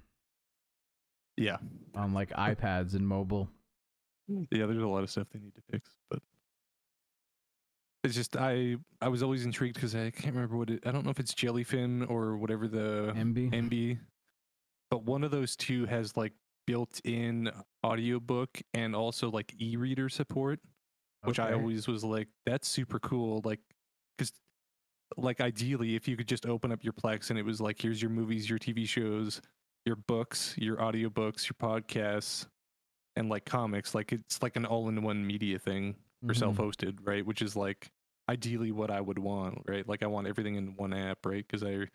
Yeah. 1.37 1.57
on 1.94 2.12
like 2.14 2.31
iPads 2.31 2.94
and 2.94 3.07
mobile. 3.07 3.48
Yeah, 4.29 4.66
there's 4.66 4.83
a 4.83 4.87
lot 4.87 5.03
of 5.03 5.11
stuff 5.11 5.27
they 5.33 5.38
need 5.40 5.55
to 5.55 5.62
fix, 5.70 5.90
but 6.11 6.20
it's 8.05 8.14
just 8.14 8.37
I 8.37 8.77
I 9.00 9.09
was 9.09 9.22
always 9.22 9.44
intrigued 9.44 9.74
because 9.74 9.94
I 9.94 10.11
can't 10.11 10.35
remember 10.35 10.57
what 10.57 10.70
it. 10.70 10.87
I 10.87 10.92
don't 10.92 11.05
know 11.05 11.11
if 11.11 11.20
it's 11.20 11.35
Jellyfin 11.35 12.09
or 12.11 12.37
whatever 12.37 12.68
the 12.68 13.12
Emby. 13.16 13.50
Emby, 13.53 13.98
but 14.90 15.05
one 15.05 15.24
of 15.24 15.31
those 15.31 15.57
two 15.57 15.85
has 15.87 16.16
like 16.16 16.33
built-in 16.66 17.50
audiobook 17.85 18.62
and 18.72 18.96
also 18.96 19.31
like 19.31 19.55
e-reader 19.61 20.09
support, 20.09 20.61
which 21.24 21.38
I 21.38 21.53
always 21.53 21.87
was 21.87 22.03
like, 22.05 22.29
that's 22.46 22.66
super 22.66 22.98
cool. 22.98 23.42
Like, 23.44 23.61
because 24.16 24.33
like 25.16 25.40
ideally, 25.40 25.94
if 25.96 26.07
you 26.09 26.16
could 26.16 26.29
just 26.29 26.46
open 26.46 26.72
up 26.72 26.83
your 26.85 26.92
Plex 26.92 27.31
and 27.31 27.38
it 27.38 27.44
was 27.44 27.61
like, 27.61 27.81
here's 27.81 28.00
your 28.03 28.11
movies, 28.11 28.48
your 28.48 28.59
TV 28.59 28.87
shows, 28.88 29.40
your 29.85 29.96
books, 29.96 30.55
your 30.59 30.77
audiobooks, 30.77 31.48
your 31.48 31.57
podcasts, 31.61 32.46
and 33.16 33.29
like 33.29 33.44
comics, 33.44 33.94
like 33.94 34.12
it's 34.12 34.42
like 34.42 34.57
an 34.57 34.66
all-in-one 34.66 35.24
media 35.27 35.59
thing 35.59 35.94
or 36.22 36.31
Mhm. 36.35 36.38
self-hosted, 36.38 36.98
right? 37.03 37.24
Which 37.24 37.42
is 37.42 37.55
like 37.57 37.90
ideally 38.29 38.72
what 38.72 38.90
I 38.90 39.00
would 39.00 39.18
want, 39.18 39.62
right? 39.66 39.87
Like 39.88 40.03
I 40.03 40.07
want 40.07 40.27
everything 40.27 40.55
in 40.57 40.74
one 40.77 40.92
app, 40.92 41.24
right? 41.27 41.46
Because 41.46 41.62
I 41.62 41.87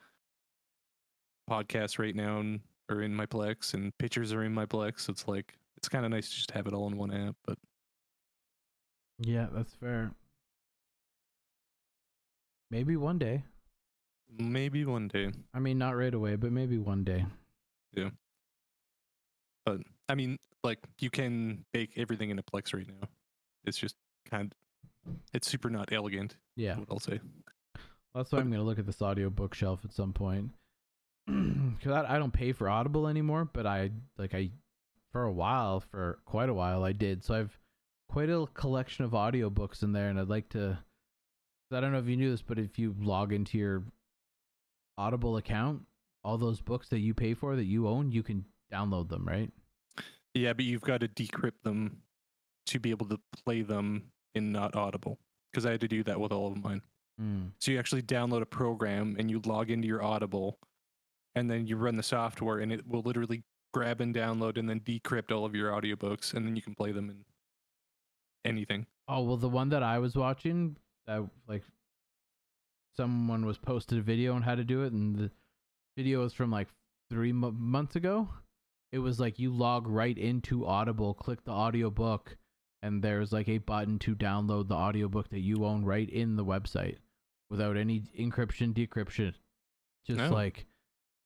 podcasts 1.49 1.97
right 1.99 2.15
now 2.15 2.39
and- 2.39 2.61
are 2.89 3.01
in 3.03 3.13
my 3.15 3.25
Plex 3.25 3.73
and 3.75 3.95
pictures 3.99 4.31
are 4.33 4.43
in 4.43 4.53
my 4.53 4.65
Plex. 4.65 5.01
So 5.01 5.11
it's 5.11 5.27
like 5.27 5.57
it's 5.77 5.87
kind 5.89 6.05
of 6.05 6.11
nice 6.11 6.29
to 6.29 6.35
just 6.35 6.51
have 6.51 6.67
it 6.67 6.73
all 6.73 6.87
in 6.87 6.97
one 6.97 7.11
app, 7.11 7.35
but 7.45 7.57
Yeah, 9.19 9.47
that's 9.51 9.73
fair. 9.75 10.11
Maybe 12.71 12.95
one 12.95 13.17
day. 13.17 13.43
maybe 14.37 14.85
one 14.85 15.07
day. 15.07 15.31
I 15.53 15.59
mean, 15.59 15.77
not 15.79 15.95
right 15.97 16.13
away, 16.13 16.35
but 16.35 16.51
maybe 16.51 16.77
one 16.77 17.03
day. 17.03 17.25
Yeah. 17.93 18.09
But 19.65 19.81
I 20.07 20.15
mean, 20.15 20.37
like 20.63 20.79
you 20.99 21.09
can 21.09 21.65
bake 21.73 21.93
everything 21.97 22.29
in 22.29 22.39
a 22.39 22.43
Plex 22.43 22.73
right 22.73 22.87
now. 22.87 23.07
It's 23.65 23.77
just 23.77 23.95
kind 24.29 24.53
it's 25.33 25.47
super 25.49 25.69
not 25.69 25.91
elegant, 25.91 26.35
Yeah. 26.55 26.77
what 26.77 26.87
I'll 26.91 26.99
say. 26.99 27.19
That's 28.13 28.31
why 28.31 28.39
I'm 28.39 28.51
gonna 28.51 28.63
look 28.63 28.79
at 28.79 28.85
this 28.85 28.97
Audiobookshelf 28.97 29.83
at 29.85 29.93
some 29.93 30.13
point. 30.13 30.51
Cause 31.27 31.91
I, 31.91 32.15
I 32.15 32.19
don't 32.19 32.33
pay 32.33 32.51
for 32.51 32.69
Audible 32.69 33.07
anymore, 33.07 33.45
but 33.51 33.65
I 33.65 33.91
like 34.17 34.33
I 34.35 34.51
for 35.11 35.23
a 35.23 35.31
while, 35.31 35.79
for 35.79 36.19
quite 36.25 36.49
a 36.49 36.53
while, 36.53 36.83
I 36.83 36.91
did. 36.91 37.23
So 37.23 37.33
I've 37.33 37.57
quite 38.09 38.29
a 38.29 38.45
collection 38.53 39.05
of 39.05 39.11
audiobooks 39.11 39.81
in 39.83 39.91
there, 39.91 40.09
and 40.09 40.19
I'd 40.19 40.27
like 40.29 40.49
to. 40.49 40.79
I 41.71 41.79
don't 41.79 41.91
know 41.91 41.99
if 41.99 42.07
you 42.07 42.17
knew 42.17 42.31
this, 42.31 42.41
but 42.41 42.57
if 42.57 42.79
you 42.79 42.95
log 42.99 43.31
into 43.33 43.57
your 43.57 43.83
Audible 44.97 45.37
account, 45.37 45.83
all 46.23 46.37
those 46.37 46.61
books 46.61 46.89
that 46.89 46.99
you 46.99 47.13
pay 47.13 47.33
for 47.33 47.55
that 47.55 47.65
you 47.65 47.87
own, 47.87 48.11
you 48.11 48.23
can 48.23 48.45
download 48.71 49.09
them, 49.09 49.27
right? 49.27 49.51
Yeah, 50.33 50.53
but 50.53 50.65
you've 50.65 50.81
got 50.81 51.01
to 51.01 51.07
decrypt 51.07 51.63
them 51.63 52.01
to 52.67 52.79
be 52.79 52.89
able 52.91 53.07
to 53.07 53.19
play 53.43 53.61
them 53.61 54.11
in 54.35 54.51
not 54.51 54.75
audible. 54.75 55.19
Because 55.51 55.65
I 55.65 55.71
had 55.71 55.81
to 55.81 55.87
do 55.87 56.03
that 56.03 56.19
with 56.19 56.31
all 56.31 56.51
of 56.51 56.63
mine. 56.63 56.81
Mm. 57.19 57.51
So 57.59 57.71
you 57.71 57.79
actually 57.79 58.03
download 58.03 58.41
a 58.41 58.45
program 58.45 59.15
and 59.17 59.29
you 59.29 59.41
log 59.45 59.71
into 59.71 59.87
your 59.87 60.03
Audible, 60.03 60.59
and 61.35 61.49
then 61.49 61.67
you 61.67 61.75
run 61.75 61.95
the 61.95 62.03
software, 62.03 62.59
and 62.59 62.71
it 62.71 62.87
will 62.87 63.01
literally 63.01 63.43
grab 63.73 64.01
and 64.01 64.13
download 64.13 64.57
and 64.57 64.69
then 64.69 64.79
decrypt 64.79 65.31
all 65.31 65.45
of 65.45 65.55
your 65.55 65.71
audiobooks, 65.71 66.33
and 66.33 66.45
then 66.45 66.55
you 66.55 66.61
can 66.61 66.75
play 66.75 66.91
them 66.91 67.09
in 67.09 67.25
anything. 68.45 68.85
Oh 69.07 69.23
well, 69.23 69.37
the 69.37 69.49
one 69.49 69.69
that 69.69 69.83
I 69.83 69.99
was 69.99 70.15
watching, 70.15 70.77
that 71.09 71.27
like 71.47 71.63
someone 72.95 73.45
was 73.45 73.57
posted 73.57 73.97
a 73.97 74.01
video 74.01 74.33
on 74.33 74.43
how 74.43 74.55
to 74.55 74.63
do 74.63 74.83
it, 74.83 74.93
and 74.93 75.15
the 75.15 75.31
video 75.97 76.19
was 76.21 76.33
from 76.33 76.51
like 76.51 76.67
three 77.09 77.31
mo- 77.33 77.51
months 77.51 77.95
ago. 77.95 78.29
It 78.91 78.99
was 78.99 79.19
like 79.19 79.39
you 79.39 79.51
log 79.53 79.87
right 79.87 80.17
into 80.17 80.65
Audible, 80.65 81.13
click 81.13 81.43
the 81.43 81.51
audiobook, 81.51 82.37
and 82.81 83.01
there's 83.03 83.31
like 83.31 83.47
a 83.49 83.57
button 83.59 83.99
to 83.99 84.15
download 84.15 84.67
the 84.67 84.75
audiobook 84.75 85.29
that 85.29 85.39
you 85.41 85.65
own 85.65 85.83
right 85.85 86.09
in 86.09 86.35
the 86.35 86.45
website 86.45 86.97
without 87.49 87.77
any 87.77 88.01
encryption, 88.17 88.73
decryption. 88.73 89.33
Just 90.05 90.19
Oh. 90.21 90.29
like, 90.29 90.65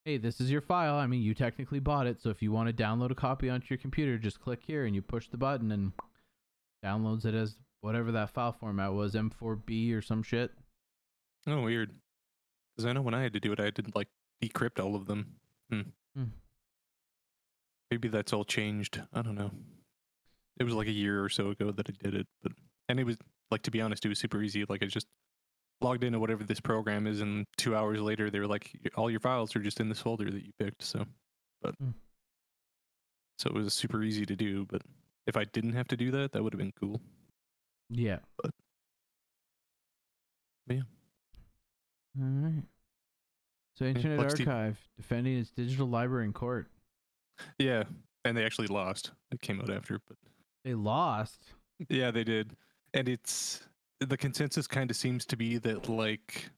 hey, 0.05 0.17
this 0.17 0.39
is 0.41 0.51
your 0.51 0.61
file. 0.61 0.95
I 0.95 1.07
mean, 1.07 1.21
you 1.21 1.33
technically 1.33 1.79
bought 1.79 2.07
it, 2.07 2.21
so 2.21 2.29
if 2.29 2.41
you 2.41 2.51
want 2.51 2.67
to 2.75 2.83
download 2.83 3.11
a 3.11 3.15
copy 3.15 3.49
onto 3.49 3.67
your 3.69 3.77
computer, 3.77 4.17
just 4.17 4.39
click 4.41 4.61
here 4.65 4.85
and 4.85 4.93
you 4.95 5.01
push 5.01 5.27
the 5.29 5.37
button 5.37 5.71
and 5.71 5.93
downloads 6.83 7.25
it 7.25 7.33
as 7.33 7.57
whatever 7.83 8.13
that 8.13 8.29
file 8.29 8.53
format 8.53 8.93
was, 8.93 9.13
M4B 9.13 9.93
or 9.93 10.01
some 10.01 10.23
shit. 10.23 10.51
Oh, 11.45 11.61
weird. 11.61 11.91
Because 12.75 12.87
I 12.87 12.93
know 12.93 13.01
when 13.01 13.13
I 13.13 13.21
had 13.21 13.33
to 13.33 13.39
do 13.39 13.51
it, 13.51 13.59
I 13.59 13.65
had 13.65 13.75
to 13.75 13.83
like 13.93 14.07
decrypt 14.41 14.81
all 14.83 14.95
of 14.95 15.05
them. 15.05 15.35
Hmm. 15.69 15.81
Hmm. 16.15 16.23
Maybe 17.91 18.07
that's 18.07 18.33
all 18.33 18.45
changed. 18.45 19.01
I 19.13 19.21
don't 19.21 19.35
know. 19.35 19.51
It 20.59 20.63
was 20.63 20.73
like 20.73 20.87
a 20.87 20.91
year 20.91 21.23
or 21.23 21.29
so 21.29 21.49
ago 21.49 21.71
that 21.71 21.89
I 21.89 21.93
did 22.03 22.15
it, 22.15 22.27
but 22.41 22.53
and 22.87 22.99
it 22.99 23.03
was 23.05 23.17
like 23.51 23.63
to 23.63 23.71
be 23.71 23.81
honest, 23.81 24.05
it 24.05 24.09
was 24.09 24.19
super 24.19 24.41
easy. 24.41 24.65
Like 24.67 24.81
I 24.81 24.85
just 24.85 25.07
logged 25.81 26.03
into 26.03 26.19
whatever 26.19 26.43
this 26.43 26.59
program 26.61 27.05
is, 27.05 27.21
and 27.21 27.45
two 27.57 27.75
hours 27.75 27.99
later, 27.99 28.29
they 28.29 28.39
were 28.39 28.47
like, 28.47 28.71
all 28.95 29.11
your 29.11 29.19
files 29.19 29.55
are 29.55 29.59
just 29.59 29.79
in 29.79 29.89
this 29.89 29.99
folder 29.99 30.31
that 30.31 30.43
you 30.45 30.51
picked. 30.57 30.83
So, 30.83 31.05
but 31.61 31.75
Hmm. 31.75 31.89
so 33.37 33.49
it 33.49 33.53
was 33.53 33.73
super 33.73 34.01
easy 34.03 34.25
to 34.25 34.35
do. 34.35 34.65
But 34.65 34.83
if 35.27 35.35
I 35.35 35.43
didn't 35.43 35.73
have 35.73 35.87
to 35.89 35.97
do 35.97 36.11
that, 36.11 36.31
that 36.31 36.43
would 36.43 36.53
have 36.53 36.59
been 36.59 36.73
cool. 36.79 37.01
Yeah. 37.95 38.19
But- 38.41 38.51
Yeah. 40.67 40.81
All 42.19 42.25
right. 42.25 42.63
So 43.75 43.85
Internet 43.85 44.17
what's 44.19 44.33
the- 44.35 44.41
Archive 44.45 44.79
defending 44.97 45.37
its 45.39 45.51
digital 45.51 45.87
library 45.87 46.25
in 46.25 46.33
court. 46.33 46.67
Yeah, 47.57 47.83
and 48.23 48.37
they 48.37 48.45
actually 48.45 48.67
lost. 48.67 49.11
It 49.31 49.41
came 49.41 49.59
out 49.59 49.69
after, 49.71 49.99
but 50.07 50.17
They 50.63 50.73
lost. 50.75 51.53
yeah, 51.89 52.11
they 52.11 52.23
did. 52.23 52.55
And 52.93 53.09
it's 53.09 53.67
the 53.99 54.17
consensus 54.17 54.67
kind 54.67 54.91
of 54.91 54.95
seems 54.97 55.25
to 55.25 55.35
be 55.37 55.57
that 55.59 55.89
like 55.89 56.49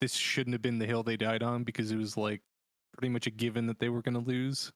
this 0.00 0.12
shouldn't 0.14 0.52
have 0.52 0.60
been 0.62 0.78
the 0.78 0.86
hill 0.86 1.02
they 1.02 1.16
died 1.16 1.42
on 1.42 1.64
because 1.64 1.90
it 1.90 1.96
was 1.96 2.16
like 2.16 2.42
pretty 2.92 3.08
much 3.08 3.26
a 3.26 3.30
given 3.30 3.66
that 3.68 3.78
they 3.78 3.88
were 3.88 4.02
going 4.02 4.14
to 4.14 4.20
lose. 4.20 4.70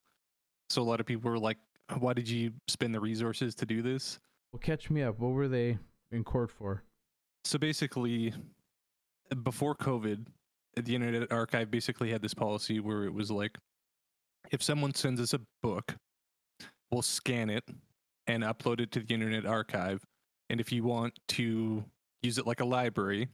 So 0.70 0.80
a 0.80 0.84
lot 0.84 1.00
of 1.00 1.06
people 1.06 1.30
were 1.30 1.38
like, 1.38 1.58
"Why 1.98 2.14
did 2.14 2.28
you 2.28 2.52
spend 2.68 2.94
the 2.94 3.00
resources 3.00 3.54
to 3.56 3.66
do 3.66 3.82
this?" 3.82 4.18
Well, 4.52 4.60
catch 4.60 4.90
me 4.90 5.02
up. 5.02 5.18
What 5.18 5.32
were 5.32 5.48
they 5.48 5.78
in 6.10 6.24
court 6.24 6.50
for? 6.50 6.82
So 7.44 7.58
basically, 7.58 8.32
before 9.42 9.74
COVID, 9.74 10.26
the 10.76 10.94
Internet 10.94 11.32
Archive 11.32 11.70
basically 11.70 12.10
had 12.10 12.22
this 12.22 12.34
policy 12.34 12.80
where 12.80 13.04
it 13.04 13.12
was 13.12 13.30
like, 13.30 13.58
if 14.50 14.62
someone 14.62 14.94
sends 14.94 15.20
us 15.20 15.34
a 15.34 15.40
book, 15.62 15.94
we'll 16.90 17.02
scan 17.02 17.50
it 17.50 17.64
and 18.26 18.42
upload 18.42 18.80
it 18.80 18.90
to 18.92 19.00
the 19.00 19.14
Internet 19.14 19.46
Archive. 19.46 20.02
And 20.50 20.60
if 20.60 20.72
you 20.72 20.84
want 20.84 21.18
to 21.28 21.84
use 22.22 22.38
it 22.38 22.46
like 22.46 22.60
a 22.60 22.64
library, 22.64 23.28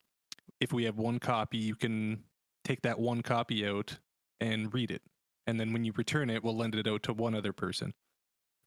if 0.61 0.73
we 0.73 0.85
have 0.85 0.97
one 0.97 1.19
copy, 1.19 1.59
you 1.59 1.77
can 1.77 2.23
take 2.65 2.83
that 2.83 2.99
one 2.99 3.23
copy 3.23 3.67
out 3.67 3.99
and 4.41 4.73
read 4.75 4.91
it. 4.91 5.03
And 5.47 5.61
then 5.61 5.73
when 5.73 5.85
you 5.85 5.93
return 5.97 6.31
it, 6.31 6.43
we'll 6.43 6.57
lend 6.57 6.75
it 6.75 6.89
out 6.89 7.03
to 7.05 7.13
one 7.13 7.35
other 7.35 7.53
person, 7.53 7.93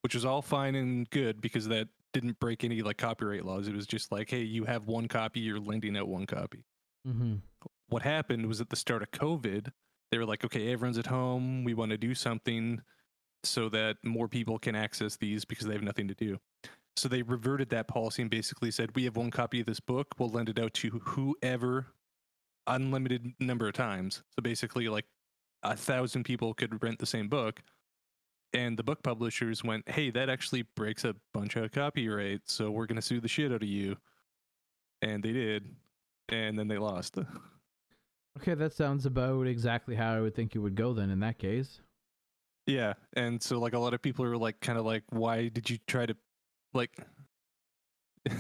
which 0.02 0.14
was 0.14 0.24
all 0.24 0.42
fine 0.42 0.76
and 0.76 1.10
good 1.10 1.42
because 1.42 1.68
that 1.68 1.88
didn't 2.14 2.40
break 2.40 2.64
any 2.64 2.82
like 2.82 2.98
copyright 2.98 3.46
laws. 3.46 3.68
It 3.68 3.76
was 3.76 3.88
just 3.88 4.12
like, 4.12 4.30
hey, 4.30 4.42
you 4.42 4.66
have 4.66 4.88
one 4.88 5.08
copy, 5.08 5.40
you're 5.40 5.60
lending 5.60 5.98
out 5.98 6.08
one 6.08 6.26
copy. 6.26 6.64
Mm-hmm. 7.08 7.36
What 7.90 8.02
happened 8.02 8.48
was 8.48 8.60
at 8.62 8.70
the 8.70 8.76
start 8.76 9.02
of 9.02 9.12
COVID, 9.12 9.72
they 10.12 10.18
were 10.18 10.26
like, 10.26 10.44
okay, 10.46 10.72
everyone's 10.72 10.98
at 10.98 11.08
home. 11.08 11.64
We 11.64 11.74
want 11.74 11.92
to 11.92 11.98
do 11.98 12.16
something 12.16 12.82
so 13.44 13.70
that 13.70 13.98
more 14.04 14.28
people 14.28 14.60
can 14.60 14.76
access 14.76 15.16
these 15.16 15.46
because 15.46 15.68
they 15.68 15.74
have 15.74 15.84
nothing 15.84 16.08
to 16.08 16.16
do. 16.16 16.38
So 16.96 17.08
they 17.08 17.22
reverted 17.22 17.70
that 17.70 17.88
policy 17.88 18.24
and 18.24 18.32
basically 18.32 18.72
said, 18.72 18.96
we 18.96 19.04
have 19.04 19.16
one 19.16 19.30
copy 19.30 19.60
of 19.60 19.68
this 19.68 19.80
book. 19.80 20.08
We'll 20.18 20.30
lend 20.30 20.50
it 20.50 20.60
out 20.60 20.74
to 20.76 20.90
whoever, 20.90 21.88
unlimited 22.66 23.34
number 23.40 23.68
of 23.68 23.74
times. 23.74 24.24
So 24.36 24.42
basically, 24.42 24.90
like 24.90 25.06
a 25.64 25.76
thousand 25.76 26.24
people 26.24 26.54
could 26.54 26.82
rent 26.82 27.00
the 27.00 27.06
same 27.06 27.28
book. 27.28 27.62
And 28.54 28.78
the 28.78 28.84
book 28.84 29.04
publishers 29.04 29.64
went, 29.64 29.88
hey, 29.90 30.10
that 30.12 30.30
actually 30.30 30.64
breaks 30.76 31.04
a 31.04 31.16
bunch 31.34 31.56
of 31.56 31.72
copyright. 31.72 32.42
So 32.46 32.72
we're 32.72 32.86
going 32.86 32.96
to 32.96 33.02
sue 33.02 33.20
the 33.20 33.28
shit 33.28 33.52
out 33.52 33.62
of 33.62 33.68
you. 33.68 33.98
And 35.02 35.22
they 35.22 35.34
did. 35.34 35.76
And 36.30 36.58
then 36.58 36.68
they 36.68 36.78
lost. 36.78 37.18
Okay, 38.38 38.54
that 38.54 38.74
sounds 38.74 39.06
about 39.06 39.48
exactly 39.48 39.96
how 39.96 40.14
I 40.14 40.22
would 40.22 40.36
think 40.36 40.56
it 40.56 40.60
would 40.60 40.76
go 40.76 40.94
then 40.94 41.10
in 41.10 41.20
that 41.22 41.40
case. 41.40 41.82
Yeah, 42.68 42.94
and 43.14 43.42
so 43.42 43.60
like 43.60 43.74
a 43.74 43.80
lot 43.80 43.94
of 43.94 44.02
people 44.02 44.26
are 44.26 44.38
like 44.38 44.60
kind 44.60 44.78
of 44.78 44.86
like 44.86 45.04
why 45.10 45.48
did 45.48 45.70
you 45.70 45.78
try 45.88 46.06
to 46.06 46.16
like 46.74 46.92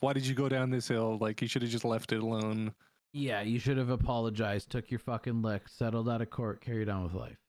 why 0.00 0.14
did 0.14 0.26
you 0.26 0.34
go 0.34 0.48
down 0.48 0.70
this 0.70 0.88
hill? 0.88 1.18
Like 1.20 1.42
you 1.42 1.48
should 1.48 1.62
have 1.62 1.70
just 1.70 1.84
left 1.84 2.12
it 2.12 2.22
alone. 2.22 2.72
Yeah, 3.12 3.42
you 3.42 3.58
should 3.58 3.76
have 3.76 3.90
apologized, 3.90 4.70
took 4.70 4.90
your 4.90 4.98
fucking 4.98 5.42
lick, 5.42 5.68
settled 5.68 6.08
out 6.08 6.22
of 6.22 6.30
court, 6.30 6.62
carried 6.62 6.88
on 6.88 7.04
with 7.04 7.12
life. 7.12 7.41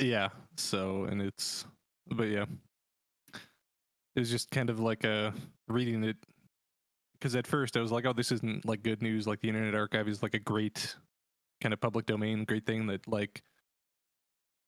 Yeah. 0.00 0.28
So 0.56 1.04
and 1.04 1.22
it's 1.22 1.64
but 2.06 2.28
yeah. 2.28 2.46
It 4.16 4.20
was 4.20 4.30
just 4.30 4.50
kind 4.50 4.68
of 4.68 4.80
like 4.80 5.04
a 5.04 5.32
reading 5.68 6.02
it 6.02 6.16
because 7.12 7.36
at 7.36 7.46
first 7.46 7.76
I 7.76 7.80
was 7.80 7.92
like, 7.92 8.04
oh, 8.04 8.12
this 8.12 8.32
isn't 8.32 8.64
like 8.64 8.82
good 8.82 9.02
news. 9.02 9.26
Like 9.26 9.40
the 9.40 9.48
Internet 9.48 9.74
Archive 9.74 10.08
is 10.08 10.22
like 10.22 10.34
a 10.34 10.38
great 10.38 10.96
kind 11.60 11.72
of 11.72 11.80
public 11.80 12.06
domain, 12.06 12.44
great 12.44 12.66
thing 12.66 12.86
that 12.88 13.06
like 13.06 13.42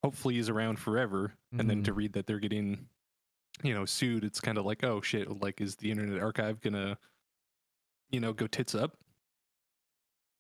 hopefully 0.03 0.39
is 0.39 0.49
around 0.49 0.79
forever. 0.79 1.33
And 1.59 1.69
then 1.69 1.83
to 1.85 1.91
mm-hmm. 1.91 1.99
read 1.99 2.13
that 2.15 2.27
they're 2.27 2.39
getting, 2.39 2.87
you 3.63 3.75
know, 3.75 3.85
sued, 3.85 4.25
it's 4.25 4.41
kind 4.41 4.59
of 4.59 4.65
like, 4.65 4.85
oh 4.85 5.01
shit, 5.01 5.41
like 5.41 5.61
is 5.61 5.77
the 5.77 5.91
Internet 5.91 6.21
Archive 6.21 6.61
gonna, 6.61 6.97
you 8.11 8.21
know, 8.21 8.33
go 8.33 8.47
tits 8.47 8.75
up? 8.75 8.97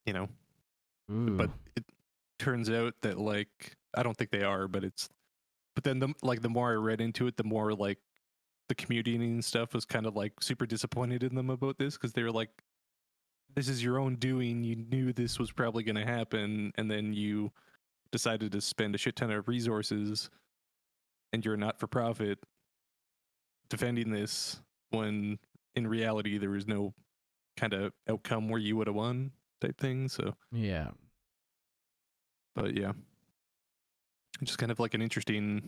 You 0.06 0.12
know, 0.14 0.28
but 1.08 1.50
it 1.76 1.84
turns 2.38 2.70
out 2.70 2.94
that 3.02 3.18
like 3.18 3.76
I 3.94 4.02
don't 4.02 4.16
think 4.16 4.30
they 4.30 4.42
are, 4.42 4.68
but 4.68 4.84
it's 4.84 5.08
but 5.74 5.84
then 5.84 5.98
the 5.98 6.14
like 6.22 6.42
the 6.42 6.48
more 6.48 6.70
I 6.70 6.74
read 6.74 7.00
into 7.00 7.26
it, 7.26 7.36
the 7.36 7.44
more 7.44 7.72
like 7.72 7.98
the 8.68 8.74
community 8.74 9.16
and 9.16 9.44
stuff 9.44 9.74
was 9.74 9.84
kind 9.84 10.06
of 10.06 10.16
like 10.16 10.32
super 10.40 10.66
disappointed 10.66 11.22
in 11.22 11.34
them 11.34 11.50
about 11.50 11.78
this 11.78 11.94
because 11.94 12.12
they 12.12 12.22
were 12.22 12.32
like, 12.32 12.50
"This 13.54 13.68
is 13.68 13.82
your 13.82 13.98
own 13.98 14.16
doing. 14.16 14.62
You 14.62 14.76
knew 14.76 15.12
this 15.12 15.38
was 15.38 15.52
probably 15.52 15.82
going 15.82 15.96
to 15.96 16.06
happen, 16.06 16.72
and 16.76 16.90
then 16.90 17.12
you 17.12 17.52
decided 18.12 18.52
to 18.52 18.60
spend 18.60 18.94
a 18.94 18.98
shit 18.98 19.16
ton 19.16 19.30
of 19.30 19.48
resources, 19.48 20.30
and 21.32 21.44
you're 21.44 21.56
not 21.56 21.78
for 21.78 21.86
profit 21.86 22.38
defending 23.68 24.10
this 24.10 24.60
when 24.90 25.38
in 25.76 25.86
reality 25.86 26.38
there 26.38 26.50
was 26.50 26.66
no 26.66 26.92
kind 27.56 27.72
of 27.72 27.92
outcome 28.08 28.48
where 28.48 28.60
you 28.60 28.76
would 28.76 28.86
have 28.86 28.96
won 28.96 29.32
type 29.60 29.78
thing." 29.78 30.08
So. 30.08 30.34
yeah. 30.52 30.90
but 32.54 32.76
yeah 32.76 32.92
just 34.46 34.58
kind 34.58 34.72
of 34.72 34.78
like 34.80 34.94
an 34.94 35.02
interesting 35.02 35.62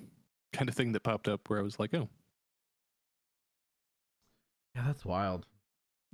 kind 0.53 0.68
of 0.68 0.75
thing 0.75 0.93
that 0.93 1.03
popped 1.03 1.29
up 1.29 1.49
where 1.49 1.59
i 1.59 1.62
was 1.62 1.79
like 1.81 1.93
oh 1.95 2.09
Yeah, 4.75 4.85
that's 4.87 5.05
wild. 5.05 5.47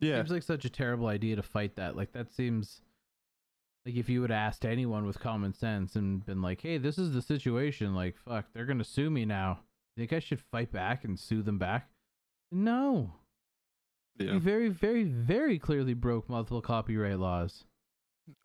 yeah 0.00 0.16
Seems 0.16 0.30
like 0.30 0.42
such 0.42 0.64
a 0.64 0.70
terrible 0.70 1.06
idea 1.06 1.36
to 1.36 1.42
fight 1.42 1.76
that. 1.76 1.96
Like 1.96 2.12
that 2.12 2.32
seems 2.32 2.80
like 3.86 3.94
if 3.96 4.08
you 4.08 4.20
would 4.20 4.30
asked 4.32 4.64
anyone 4.64 5.06
with 5.06 5.20
common 5.20 5.52
sense 5.52 5.94
and 5.96 6.24
been 6.26 6.42
like, 6.42 6.60
"Hey, 6.62 6.78
this 6.78 6.98
is 6.98 7.12
the 7.12 7.22
situation. 7.22 7.94
Like, 7.94 8.16
fuck, 8.16 8.46
they're 8.52 8.66
gonna 8.66 8.84
sue 8.84 9.10
me 9.10 9.24
now. 9.24 9.60
Think 9.96 10.12
I 10.12 10.18
should 10.18 10.40
fight 10.40 10.72
back 10.72 11.04
and 11.04 11.18
sue 11.18 11.42
them 11.42 11.58
back?" 11.58 11.88
No, 12.50 13.12
yeah 14.18 14.32
you 14.32 14.40
very, 14.40 14.68
very, 14.68 15.04
very 15.04 15.58
clearly 15.58 15.94
broke 15.94 16.28
multiple 16.28 16.60
copyright 16.62 17.18
laws. 17.20 17.64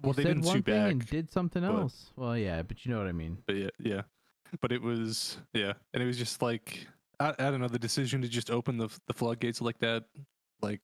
Well 0.01 0.13
they 0.13 0.23
said 0.23 0.29
didn't 0.29 0.45
one 0.45 0.57
sue 0.57 0.61
thing 0.61 0.75
back 0.83 0.91
and 0.91 1.05
did 1.07 1.31
something 1.31 1.61
but- 1.61 1.71
else. 1.75 2.11
Well, 2.15 2.37
yeah, 2.37 2.61
but 2.61 2.85
you 2.85 2.91
know 2.91 2.97
what 2.99 3.07
I 3.07 3.11
mean. 3.11 3.37
but 3.45 3.55
yeah 3.55 3.69
yeah 3.79 4.01
but 4.61 4.71
it 4.71 4.81
was 4.81 5.37
yeah 5.53 5.73
and 5.93 6.03
it 6.03 6.05
was 6.05 6.17
just 6.17 6.41
like 6.43 6.85
i, 7.19 7.29
I 7.29 7.49
don't 7.49 7.59
know 7.59 7.67
the 7.67 7.79
decision 7.79 8.21
to 8.21 8.27
just 8.27 8.51
open 8.51 8.77
the, 8.77 8.87
the 9.07 9.13
floodgates 9.13 9.61
like 9.61 9.79
that 9.79 10.03
like 10.61 10.81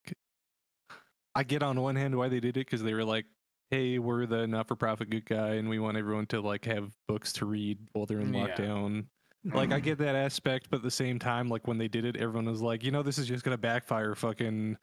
i 1.36 1.43
get 1.43 1.62
on 1.62 1.80
one 1.80 1.95
hand 1.95 2.16
why 2.16 2.30
they 2.30 2.39
did 2.39 2.58
it 2.58 2.66
because 2.66 2.82
they 2.82 2.95
were 2.95 3.06
like 3.06 3.26
hey 3.70 4.00
we're 4.00 4.26
the 4.26 4.47
not-for-profit 4.47 5.12
good 5.12 5.26
guy 5.26 5.54
and 5.56 5.70
we 5.70 5.78
want 5.78 5.97
everyone 5.97 6.26
to 6.26 6.41
like 6.41 6.66
have 6.66 6.89
books 7.08 7.32
to 7.34 7.45
read 7.45 7.78
while 7.93 8.08
they're 8.08 8.20
in 8.22 8.34
Yeah. 8.34 8.47
lockdown 8.47 9.06
like 9.54 9.72
I 9.72 9.80
get 9.80 9.97
that 10.00 10.16
aspect, 10.16 10.68
but 10.70 10.78
at 10.78 10.84
the 10.84 10.91
same 10.91 11.18
time, 11.18 11.47
like 11.47 11.66
when 11.66 11.78
they 11.78 11.88
did 11.88 12.04
it, 12.04 12.18
everyone 12.18 12.45
was 12.47 12.62
like, 12.62 12.84
you 12.84 12.91
know, 12.91 13.02
this 13.04 13.18
is 13.18 13.26
just 13.26 13.45
gonna 13.45 13.58
backfire 13.58 14.14
fucking 14.14 14.76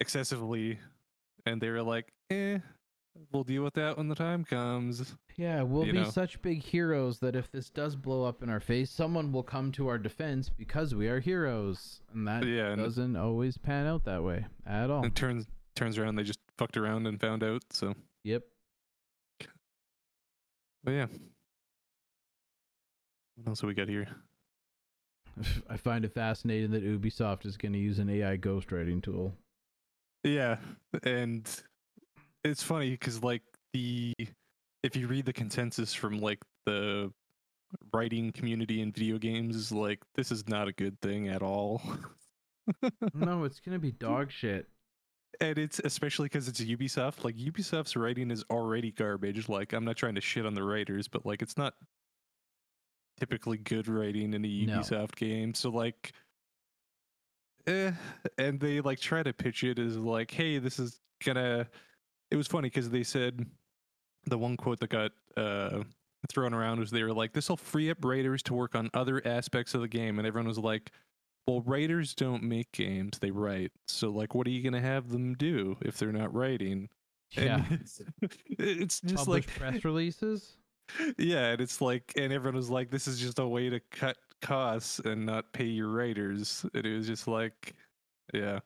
excessively, 0.00 0.78
and 1.46 1.60
they 1.60 1.70
were 1.70 1.82
like, 1.82 2.12
eh, 2.30 2.58
we'll 3.32 3.44
deal 3.44 3.62
with 3.62 3.74
that 3.74 3.96
when 3.96 4.08
the 4.08 4.14
time 4.14 4.44
comes. 4.44 5.14
Yeah, 5.36 5.62
we'll 5.62 5.84
you 5.86 5.92
be 5.92 6.00
know. 6.00 6.10
such 6.10 6.40
big 6.42 6.62
heroes 6.62 7.18
that 7.20 7.36
if 7.36 7.50
this 7.50 7.68
does 7.70 7.94
blow 7.96 8.24
up 8.24 8.42
in 8.42 8.48
our 8.48 8.60
face, 8.60 8.90
someone 8.90 9.32
will 9.32 9.42
come 9.42 9.70
to 9.72 9.88
our 9.88 9.98
defense 9.98 10.48
because 10.48 10.94
we 10.94 11.08
are 11.08 11.20
heroes, 11.20 12.00
and 12.12 12.26
that 12.26 12.44
Yeah, 12.46 12.74
doesn't 12.74 13.16
always 13.16 13.58
pan 13.58 13.86
out 13.86 14.04
that 14.04 14.22
way 14.22 14.46
at 14.66 14.90
all. 14.90 15.04
And 15.04 15.14
turns 15.14 15.46
turns 15.74 15.98
around, 15.98 16.16
they 16.16 16.22
just 16.22 16.40
fucked 16.56 16.76
around 16.76 17.06
and 17.06 17.20
found 17.20 17.42
out. 17.44 17.62
So, 17.70 17.94
Yep. 18.24 18.42
but 20.82 20.90
yeah. 20.92 21.06
What 23.36 23.48
else 23.48 23.60
have 23.60 23.68
we 23.68 23.74
got 23.74 23.88
here? 23.88 24.08
I 25.68 25.76
find 25.76 26.04
it 26.04 26.14
fascinating 26.14 26.70
that 26.70 26.82
Ubisoft 26.84 27.44
is 27.44 27.56
going 27.58 27.72
to 27.74 27.78
use 27.78 27.98
an 27.98 28.08
AI 28.08 28.38
ghostwriting 28.38 29.02
tool. 29.02 29.34
Yeah, 30.24 30.56
and 31.02 31.46
it's 32.50 32.62
funny 32.62 32.90
because 32.90 33.22
like 33.22 33.42
the 33.72 34.12
if 34.82 34.96
you 34.96 35.06
read 35.08 35.26
the 35.26 35.32
consensus 35.32 35.92
from 35.92 36.18
like 36.20 36.38
the 36.64 37.12
writing 37.92 38.32
community 38.32 38.80
in 38.80 38.92
video 38.92 39.18
games 39.18 39.56
is 39.56 39.72
like 39.72 40.00
this 40.14 40.30
is 40.30 40.48
not 40.48 40.68
a 40.68 40.72
good 40.72 41.00
thing 41.00 41.28
at 41.28 41.42
all. 41.42 41.82
no, 43.14 43.44
it's 43.44 43.60
going 43.60 43.74
to 43.74 43.78
be 43.80 43.92
dog 43.92 44.30
shit. 44.30 44.66
and 45.40 45.58
it's 45.58 45.80
especially 45.84 46.26
because 46.26 46.48
it's 46.48 46.60
Ubisoft. 46.60 47.24
Like 47.24 47.36
Ubisoft's 47.36 47.96
writing 47.96 48.30
is 48.30 48.44
already 48.50 48.92
garbage. 48.92 49.48
Like 49.48 49.72
I'm 49.72 49.84
not 49.84 49.96
trying 49.96 50.14
to 50.14 50.20
shit 50.20 50.46
on 50.46 50.54
the 50.54 50.62
writers, 50.62 51.08
but 51.08 51.26
like 51.26 51.42
it's 51.42 51.56
not 51.56 51.74
typically 53.18 53.58
good 53.58 53.88
writing 53.88 54.34
in 54.34 54.44
a 54.44 54.48
No. 54.66 54.78
Ubisoft 54.78 55.16
game. 55.16 55.54
So 55.54 55.70
like, 55.70 56.12
eh. 57.66 57.92
And 58.38 58.60
they 58.60 58.80
like 58.80 59.00
try 59.00 59.22
to 59.22 59.32
pitch 59.32 59.64
it 59.64 59.78
as 59.78 59.96
like, 59.96 60.30
hey, 60.30 60.58
this 60.58 60.78
is 60.78 61.00
gonna. 61.24 61.66
It 62.30 62.36
was 62.36 62.46
funny 62.46 62.68
because 62.68 62.90
they 62.90 63.02
said 63.04 63.46
the 64.26 64.38
one 64.38 64.56
quote 64.56 64.80
that 64.80 64.90
got 64.90 65.12
uh 65.36 65.82
thrown 66.28 66.52
around 66.54 66.80
was 66.80 66.90
they 66.90 67.02
were 67.04 67.12
like, 67.12 67.32
this 67.32 67.48
will 67.48 67.56
free 67.56 67.90
up 67.90 68.04
writers 68.04 68.42
to 68.44 68.54
work 68.54 68.74
on 68.74 68.90
other 68.94 69.22
aspects 69.24 69.74
of 69.74 69.80
the 69.80 69.88
game, 69.88 70.18
and 70.18 70.26
everyone 70.26 70.48
was 70.48 70.58
like. 70.58 70.90
well, 71.46 71.60
writers 71.62 72.12
don't 72.14 72.42
make 72.42 72.72
games; 72.72 73.18
they 73.20 73.30
write. 73.30 73.70
So, 73.86 74.10
like, 74.10 74.34
what 74.34 74.46
are 74.48 74.50
you 74.50 74.62
gonna 74.64 74.80
have 74.80 75.08
them 75.10 75.34
do 75.34 75.76
if 75.82 75.96
they're 75.98 76.10
not 76.12 76.34
writing? 76.34 76.88
Yeah. 77.36 77.64
And 77.70 77.80
it's, 77.80 78.02
it's 78.58 79.00
just 79.00 79.26
Publish 79.26 79.46
like 79.46 79.56
press 79.58 79.84
releases. 79.84 80.56
yeah, 81.18 81.48
and 81.50 81.60
it's 81.60 81.80
like, 81.80 82.12
and 82.16 82.32
everyone 82.32 82.56
was 82.56 82.70
like, 82.70 82.90
"This 82.90 83.06
is 83.06 83.20
just 83.20 83.38
a 83.38 83.46
way 83.46 83.68
to 83.70 83.78
cut 83.92 84.16
costs 84.42 84.98
and 85.00 85.24
not 85.26 85.52
pay 85.52 85.64
your 85.66 85.88
writers." 85.88 86.64
And 86.74 86.84
it 86.86 86.96
was 86.96 87.06
just 87.06 87.28
like, 87.28 87.74
yeah, 88.34 88.58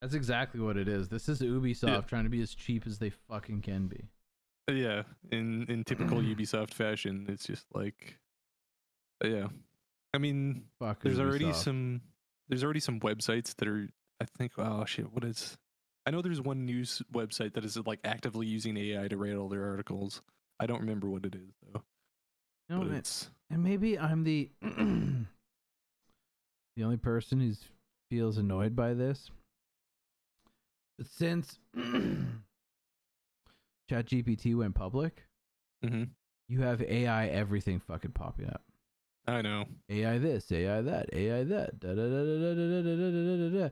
That's 0.00 0.14
exactly 0.14 0.60
what 0.60 0.76
it 0.76 0.88
is. 0.88 1.08
This 1.08 1.28
is 1.28 1.40
Ubisoft 1.42 2.06
trying 2.06 2.24
to 2.24 2.30
be 2.30 2.40
as 2.40 2.54
cheap 2.54 2.86
as 2.86 2.98
they 2.98 3.10
fucking 3.10 3.60
can 3.60 3.86
be. 3.86 4.08
yeah. 4.70 5.02
In 5.30 5.66
in 5.68 5.84
typical 5.84 6.18
Ubisoft 6.22 6.72
fashion, 6.72 7.26
it's 7.28 7.46
just 7.46 7.66
like, 7.74 8.18
yeah. 9.24 9.48
I 10.14 10.18
mean, 10.18 10.64
Fuck. 10.78 11.02
there's 11.02 11.18
already 11.20 11.52
some 11.52 12.00
there's 12.48 12.64
already 12.64 12.80
some 12.80 12.98
websites 13.00 13.54
that 13.56 13.68
are 13.68 13.88
i 14.20 14.24
think 14.36 14.52
oh 14.58 14.84
shit 14.84 15.12
what 15.12 15.22
is 15.24 15.56
i 16.04 16.10
know 16.10 16.20
there's 16.20 16.40
one 16.42 16.66
news 16.66 17.00
website 17.12 17.54
that 17.54 17.64
is 17.64 17.76
like 17.86 18.00
actively 18.04 18.44
using 18.46 18.76
ai 18.76 19.06
to 19.06 19.16
write 19.16 19.36
all 19.36 19.48
their 19.48 19.66
articles 19.70 20.20
i 20.58 20.66
don't 20.66 20.80
remember 20.80 21.08
what 21.08 21.24
it 21.24 21.34
is 21.36 21.54
though 21.62 21.80
You 22.68 22.74
know, 22.74 22.80
but 22.82 22.88
and- 22.88 22.96
it's 22.96 23.30
and 23.50 23.62
maybe 23.62 23.96
I'm 23.98 24.24
the 24.24 24.50
the 24.62 25.24
only 26.82 26.96
person 26.96 27.40
who 27.40 27.52
feels 28.10 28.36
annoyed 28.36 28.74
by 28.76 28.94
this. 28.94 29.30
Since 31.02 31.58
ChatGPT 33.90 34.56
went 34.56 34.74
public, 34.74 35.24
hmm 35.84 36.04
you 36.48 36.62
have 36.62 36.82
AI 36.82 37.28
everything 37.28 37.78
fucking 37.78 38.10
popping 38.10 38.48
up. 38.48 38.62
i 39.28 39.40
know 39.40 39.66
AI 39.88 40.18
this, 40.18 40.50
AI 40.50 40.82
that, 40.82 41.08
AI 41.12 41.44
that, 41.44 41.78
da 41.78 41.94
da 41.94 41.94
da 41.94 42.24
da 42.24 42.54
da 42.54 42.54
da 42.54 42.82
da 42.82 43.10
da 43.10 43.10
da 43.10 43.36
da 43.36 43.58
da. 43.60 43.68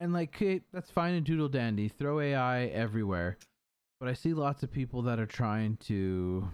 And 0.00 0.12
like, 0.12 0.34
okay, 0.34 0.62
that's 0.72 0.90
fine 0.90 1.14
and 1.14 1.24
doodle 1.24 1.48
dandy. 1.48 1.88
Throw 1.88 2.18
AI 2.20 2.64
everywhere, 2.64 3.38
but 4.00 4.08
I 4.08 4.14
see 4.14 4.34
lots 4.34 4.62
of 4.64 4.72
people 4.72 5.02
that 5.02 5.20
are 5.20 5.26
trying 5.26 5.76
to 5.86 6.50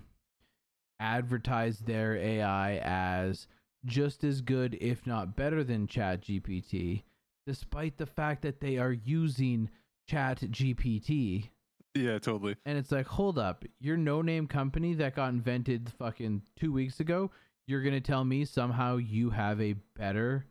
advertise 1.01 1.79
their 1.79 2.15
AI 2.17 2.77
as 2.77 3.49
just 3.87 4.23
as 4.23 4.43
good, 4.43 4.77
if 4.81 5.07
not 5.07 5.35
better, 5.35 5.65
than 5.65 5.87
ChatGPT, 5.89 7.03
despite 7.47 7.97
the 7.99 8.07
fact 8.07 8.43
that 8.43 8.61
they 8.61 8.79
are 8.79 8.93
using 8.93 9.69
ChatGPT. 10.11 11.49
yeah 11.95 12.19
totally 12.19 12.57
And 12.65 12.79
it's 12.79 12.93
like, 12.93 13.07
hold 13.07 13.39
up, 13.39 13.65
your 13.81 13.97
no 13.97 14.23
name 14.23 14.47
company 14.47 14.95
that 14.95 15.15
got 15.17 15.31
invented 15.33 15.91
fucking 15.99 16.43
two 16.57 16.73
weeks 16.73 17.01
ago, 17.01 17.31
you're 17.67 17.83
gonna 17.83 18.01
tell 18.01 18.25
me 18.25 18.45
somehow 18.45 18.97
you 18.97 19.31
have 19.31 19.61
a 19.61 19.75
better 19.97 20.47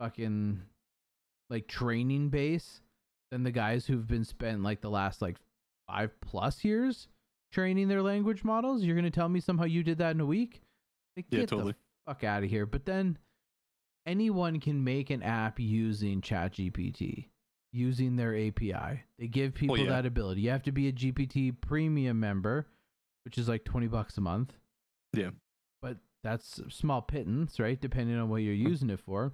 fucking 0.00 0.60
like 1.50 1.68
training 1.68 2.28
base 2.30 2.80
than 3.30 3.42
the 3.42 3.50
guys 3.50 3.86
who've 3.86 4.06
been 4.06 4.24
spent 4.24 4.62
like 4.62 4.80
the 4.80 4.90
last 4.90 5.22
like 5.22 5.36
five 5.88 6.10
plus 6.20 6.64
years 6.64 7.08
training 7.52 7.88
their 7.88 8.02
language 8.02 8.44
models? 8.44 8.82
You're 8.82 8.96
gonna 8.96 9.10
tell 9.10 9.28
me 9.28 9.40
somehow 9.40 9.64
you 9.64 9.82
did 9.82 9.98
that 9.98 10.10
in 10.14 10.20
a 10.20 10.26
week? 10.26 10.62
Like, 11.16 11.26
Yeah, 11.30 11.40
get 11.40 11.48
totally. 11.50 11.72
the 11.72 11.76
fuck 12.12 12.24
out 12.24 12.42
of 12.42 12.50
here. 12.50 12.66
But 12.66 12.84
then 12.84 13.18
anyone 14.06 14.60
can 14.60 14.82
make 14.84 15.10
an 15.10 15.22
app 15.22 15.58
using 15.58 16.20
ChatGPT 16.20 17.26
using 17.72 18.14
their 18.16 18.36
API. 18.36 19.02
They 19.18 19.26
give 19.26 19.52
oh, 19.56 19.58
people 19.58 19.78
yeah. 19.78 19.90
that 19.90 20.06
ability. 20.06 20.42
You 20.42 20.50
have 20.50 20.62
to 20.62 20.72
be 20.72 20.88
a 20.88 20.92
GPT 20.92 21.60
premium 21.60 22.20
member, 22.20 22.68
which 23.24 23.36
is 23.36 23.48
like 23.48 23.64
20 23.64 23.88
bucks 23.88 24.16
a 24.16 24.20
month. 24.20 24.52
Yeah. 25.12 25.30
But 25.82 25.96
that's 26.22 26.60
small 26.70 27.02
pittance, 27.02 27.58
right? 27.58 27.80
Depending 27.80 28.16
on 28.16 28.28
what 28.28 28.42
you're 28.42 28.54
mm-hmm. 28.54 28.68
using 28.68 28.90
it 28.90 29.00
for. 29.00 29.32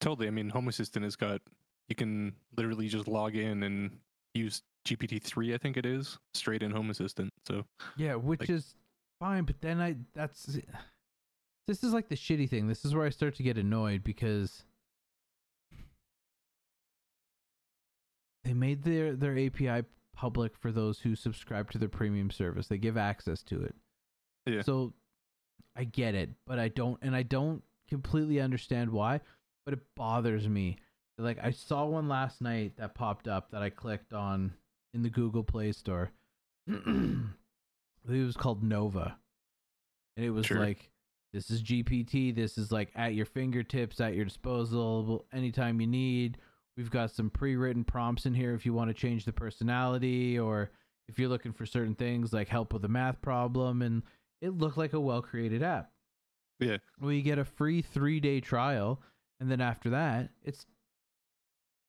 totally 0.00 0.26
i 0.26 0.30
mean 0.30 0.48
home 0.50 0.68
assistant 0.68 1.04
has 1.04 1.16
got 1.16 1.40
you 1.88 1.94
can 1.94 2.32
literally 2.56 2.88
just 2.88 3.06
log 3.06 3.36
in 3.36 3.62
and 3.62 3.98
use 4.34 4.62
gpt-3 4.88 5.54
i 5.54 5.58
think 5.58 5.76
it 5.76 5.86
is 5.86 6.18
straight 6.34 6.62
in 6.62 6.70
home 6.72 6.90
assistant 6.90 7.30
so 7.46 7.64
Yeah, 7.96 8.14
which 8.16 8.40
Like- 8.40 8.50
is 8.50 8.74
fine, 9.20 9.44
but 9.44 9.60
then 9.60 9.80
I 9.80 9.96
that's 10.14 10.58
this 11.66 11.84
is 11.84 11.92
like 11.92 12.08
the 12.08 12.16
shitty 12.16 12.48
thing. 12.48 12.66
This 12.68 12.84
is 12.84 12.94
where 12.94 13.06
I 13.06 13.10
start 13.10 13.36
to 13.36 13.42
get 13.42 13.56
annoyed 13.58 14.02
because 14.04 14.64
they 18.44 18.54
made 18.54 18.82
their 18.82 19.14
their 19.14 19.38
API 19.38 19.84
public 20.14 20.56
for 20.56 20.72
those 20.72 21.00
who 21.00 21.14
subscribe 21.14 21.70
to 21.70 21.78
their 21.78 21.88
premium 21.88 22.30
service. 22.30 22.66
They 22.68 22.78
give 22.78 22.96
access 22.96 23.42
to 23.44 23.62
it. 23.62 23.74
Yeah. 24.46 24.62
So 24.62 24.92
I 25.76 25.84
get 25.84 26.14
it, 26.14 26.30
but 26.46 26.58
I 26.58 26.68
don't 26.68 26.98
and 27.02 27.14
I 27.14 27.22
don't 27.22 27.62
completely 27.88 28.40
understand 28.40 28.90
why, 28.90 29.20
but 29.64 29.74
it 29.74 29.80
bothers 29.96 30.48
me. 30.48 30.78
Like 31.18 31.38
I 31.42 31.50
saw 31.50 31.84
one 31.84 32.08
last 32.08 32.40
night 32.40 32.72
that 32.78 32.94
popped 32.94 33.28
up 33.28 33.50
that 33.52 33.62
I 33.62 33.70
clicked 33.70 34.12
on 34.12 34.52
in 34.94 35.02
the 35.02 35.10
Google 35.10 35.44
Play 35.44 35.72
Store. 35.72 36.10
it 36.66 37.24
was 38.06 38.36
called 38.36 38.62
Nova. 38.62 39.16
And 40.16 40.26
it 40.26 40.30
was 40.30 40.46
Sure. 40.46 40.58
like 40.58 40.90
this 41.32 41.50
is 41.50 41.62
GPT, 41.62 42.34
this 42.34 42.58
is 42.58 42.70
like 42.70 42.90
at 42.94 43.14
your 43.14 43.26
fingertips, 43.26 44.00
at 44.00 44.14
your 44.14 44.24
disposal 44.24 45.24
anytime 45.32 45.80
you 45.80 45.86
need. 45.86 46.38
We've 46.76 46.90
got 46.90 47.10
some 47.10 47.30
pre-written 47.30 47.84
prompts 47.84 48.26
in 48.26 48.34
here 48.34 48.54
if 48.54 48.64
you 48.66 48.72
want 48.74 48.88
to 48.90 48.94
change 48.94 49.24
the 49.24 49.32
personality 49.32 50.38
or 50.38 50.70
if 51.08 51.18
you're 51.18 51.28
looking 51.28 51.52
for 51.52 51.66
certain 51.66 51.94
things 51.94 52.32
like 52.32 52.48
help 52.48 52.72
with 52.72 52.84
a 52.84 52.88
math 52.88 53.20
problem 53.20 53.82
and 53.82 54.02
it 54.40 54.50
looked 54.56 54.76
like 54.78 54.92
a 54.94 55.00
well-created 55.00 55.62
app. 55.62 55.90
yeah 56.60 56.78
Well, 57.00 57.12
you 57.12 57.22
get 57.22 57.38
a 57.38 57.44
free 57.44 57.82
3-day 57.82 58.40
trial 58.40 59.00
and 59.40 59.50
then 59.50 59.60
after 59.60 59.90
that, 59.90 60.30
it's 60.44 60.66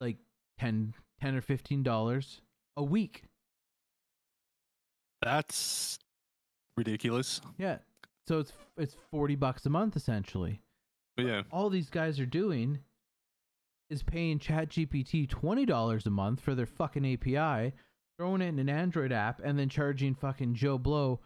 like 0.00 0.16
10 0.58 0.94
10 1.20 1.34
or 1.36 1.40
15 1.40 1.82
dollars 1.82 2.40
a 2.76 2.82
week. 2.82 3.22
that's 5.22 5.98
ridiculous 6.76 7.40
Yeah. 7.56 7.78
So 8.26 8.38
it's 8.38 8.52
it's 8.76 8.96
40 9.10 9.36
bucks 9.36 9.66
a 9.66 9.70
month 9.70 9.96
essentially. 9.96 10.60
but 11.16 11.26
yeah 11.26 11.42
All 11.50 11.70
these 11.70 11.90
guys 11.90 12.18
are 12.20 12.26
doing 12.26 12.78
is 13.90 14.02
paying 14.02 14.38
ChatGPT 14.38 15.28
$20 15.28 16.06
a 16.06 16.10
month 16.10 16.40
for 16.40 16.54
their 16.54 16.66
fucking 16.66 17.04
API, 17.04 17.72
throwing 18.18 18.40
it 18.40 18.48
in 18.48 18.58
an 18.58 18.68
Android 18.70 19.12
app 19.12 19.40
and 19.44 19.58
then 19.58 19.68
charging 19.68 20.14
fucking 20.14 20.54
Joe 20.54 20.78
Blow 20.78 21.20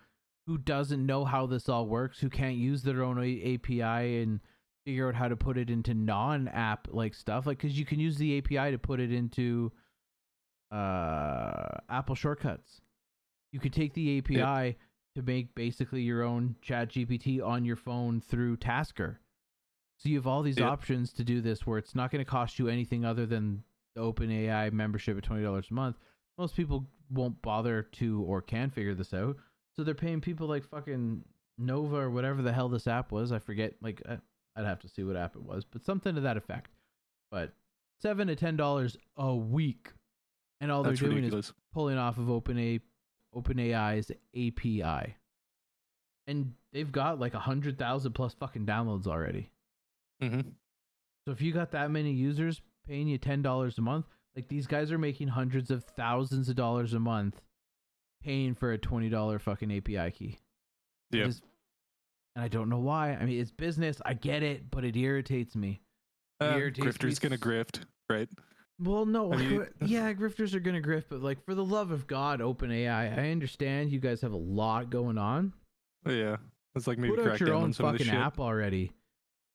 who 0.46 0.58
doesn't 0.58 1.04
know 1.04 1.24
how 1.26 1.46
this 1.46 1.68
all 1.68 1.86
works, 1.86 2.18
who 2.20 2.30
can't 2.30 2.56
use 2.56 2.82
their 2.82 3.02
own 3.02 3.18
API 3.18 4.22
and 4.22 4.40
figure 4.86 5.06
out 5.08 5.14
how 5.14 5.28
to 5.28 5.36
put 5.36 5.58
it 5.58 5.68
into 5.68 5.92
non-app 5.94 6.88
like 6.90 7.14
stuff 7.14 7.46
like 7.46 7.58
cuz 7.58 7.78
you 7.78 7.84
can 7.84 8.00
use 8.00 8.16
the 8.16 8.38
API 8.38 8.70
to 8.72 8.78
put 8.78 8.98
it 8.98 9.12
into 9.12 9.70
uh 10.72 11.78
Apple 11.88 12.14
shortcuts. 12.14 12.80
You 13.52 13.60
could 13.60 13.72
take 13.72 13.94
the 13.94 14.18
API 14.18 14.76
to 15.14 15.22
make 15.22 15.54
basically 15.54 16.02
your 16.02 16.22
own 16.22 16.56
chat 16.62 16.90
GPT 16.90 17.44
on 17.44 17.64
your 17.64 17.76
phone 17.76 18.20
through 18.20 18.56
Tasker. 18.58 19.20
So 19.96 20.08
you 20.08 20.16
have 20.16 20.26
all 20.26 20.42
these 20.42 20.58
Yep. 20.58 20.68
options 20.68 21.12
to 21.14 21.24
do 21.24 21.40
this 21.40 21.66
where 21.66 21.78
it's 21.78 21.94
not 21.94 22.10
going 22.10 22.24
to 22.24 22.30
cost 22.30 22.58
you 22.58 22.68
anything 22.68 23.04
other 23.04 23.26
than 23.26 23.64
the 23.94 24.02
OpenAI 24.02 24.72
membership 24.72 25.18
at 25.18 25.24
$20 25.24 25.70
a 25.70 25.74
month. 25.74 25.96
Most 26.36 26.54
people 26.54 26.88
won't 27.10 27.40
bother 27.42 27.82
to 27.82 28.22
or 28.22 28.40
can 28.40 28.70
figure 28.70 28.94
this 28.94 29.12
out. 29.12 29.36
So 29.74 29.82
they're 29.82 29.94
paying 29.94 30.20
people 30.20 30.46
like 30.46 30.64
fucking 30.64 31.24
Nova 31.56 31.96
or 31.96 32.10
whatever 32.10 32.42
the 32.42 32.52
hell 32.52 32.68
this 32.68 32.86
app 32.86 33.10
was. 33.10 33.32
I 33.32 33.40
forget. 33.40 33.74
Like, 33.80 34.00
I'd 34.06 34.64
have 34.64 34.80
to 34.80 34.88
see 34.88 35.02
what 35.02 35.16
app 35.16 35.34
it 35.34 35.42
was, 35.42 35.64
but 35.64 35.82
something 35.84 36.14
to 36.14 36.20
that 36.22 36.36
effect. 36.36 36.70
But 37.30 37.52
seven 38.00 38.28
to 38.28 38.36
ten 38.36 38.56
dollars 38.56 38.96
a 39.16 39.34
week, 39.34 39.92
and 40.60 40.70
all 40.70 40.82
that's 40.84 41.00
they're 41.00 41.10
doing 41.10 41.24
is 41.24 41.52
pulling 41.72 41.98
off 41.98 42.18
of 42.18 42.26
OpenA 42.26 42.80
OpenAI's 43.34 44.10
API. 44.34 45.14
And 46.26 46.52
they've 46.72 46.90
got 46.92 47.18
like 47.18 47.34
a 47.34 47.38
hundred 47.38 47.78
thousand 47.78 48.12
plus 48.12 48.34
fucking 48.34 48.66
downloads 48.66 49.06
already. 49.06 49.50
hmm 50.20 50.40
So 51.26 51.32
if 51.32 51.40
you 51.40 51.52
got 51.52 51.70
that 51.72 51.90
many 51.90 52.12
users 52.12 52.60
paying 52.86 53.08
you 53.08 53.18
ten 53.18 53.42
dollars 53.42 53.78
a 53.78 53.82
month, 53.82 54.06
like 54.36 54.48
these 54.48 54.66
guys 54.66 54.92
are 54.92 54.98
making 54.98 55.28
hundreds 55.28 55.70
of 55.70 55.84
thousands 55.84 56.48
of 56.48 56.56
dollars 56.56 56.92
a 56.94 57.00
month 57.00 57.40
paying 58.22 58.54
for 58.54 58.72
a 58.72 58.78
twenty 58.78 59.08
dollar 59.08 59.38
fucking 59.38 59.74
API 59.74 60.10
key. 60.10 60.38
Yeah. 61.10 61.24
and 61.24 61.40
I 62.36 62.48
don't 62.48 62.68
know 62.68 62.78
why. 62.80 63.12
I 63.14 63.24
mean 63.24 63.40
it's 63.40 63.50
business, 63.50 64.00
I 64.04 64.12
get 64.14 64.42
it, 64.42 64.70
but 64.70 64.84
it 64.84 64.96
irritates 64.96 65.56
me. 65.56 65.80
Uh, 66.40 66.54
irritates 66.56 66.84
me 67.02 67.08
grifter's 67.08 67.18
gonna 67.18 67.38
grift 67.38 67.80
right 68.10 68.28
Well, 68.80 69.06
no, 69.06 69.30
mean- 69.30 69.66
yeah, 69.84 70.12
grifters 70.12 70.54
are 70.54 70.60
gonna 70.60 70.80
grift, 70.80 71.04
but 71.08 71.20
like 71.22 71.44
for 71.44 71.54
the 71.54 71.64
love 71.64 71.90
of 71.90 72.06
God, 72.06 72.40
OpenAI, 72.40 73.18
I 73.18 73.30
understand 73.30 73.90
you 73.90 73.98
guys 74.00 74.20
have 74.20 74.32
a 74.32 74.36
lot 74.36 74.90
going 74.90 75.18
on. 75.18 75.52
Oh, 76.06 76.12
yeah 76.12 76.36
it's 76.76 76.86
like 76.86 76.98
maybe 76.98 77.16
Put 77.16 77.26
out 77.26 77.40
your 77.40 77.54
own 77.54 77.64
on 77.64 77.72
some 77.72 77.86
of 77.86 77.98
this 77.98 78.06
fucking 78.06 78.20
app 78.20 78.38
already, 78.38 78.92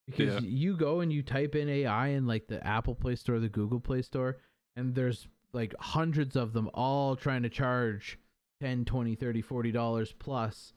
because 0.07 0.43
Yeah. 0.43 0.49
you 0.49 0.75
go 0.75 0.99
and 0.99 1.11
you 1.13 1.23
type 1.23 1.55
in 1.55 1.69
AI 1.69 2.07
in 2.09 2.27
like 2.27 2.47
the 2.47 2.65
Apple 2.65 2.95
Play 2.95 3.15
Store, 3.15 3.39
the 3.39 3.47
Google 3.47 3.79
Play 3.79 4.01
Store, 4.01 4.37
and 4.75 4.93
there's 4.93 5.27
like 5.53 5.73
hundreds 5.79 6.35
of 6.35 6.51
them 6.51 6.69
all 6.73 7.15
trying 7.15 7.43
to 7.43 7.49
charge 7.49 8.19
10 8.61 8.85
20 8.85 9.15
30 9.15 9.41
40 9.41 9.71
dollars 9.71 10.13
plus 10.19 10.73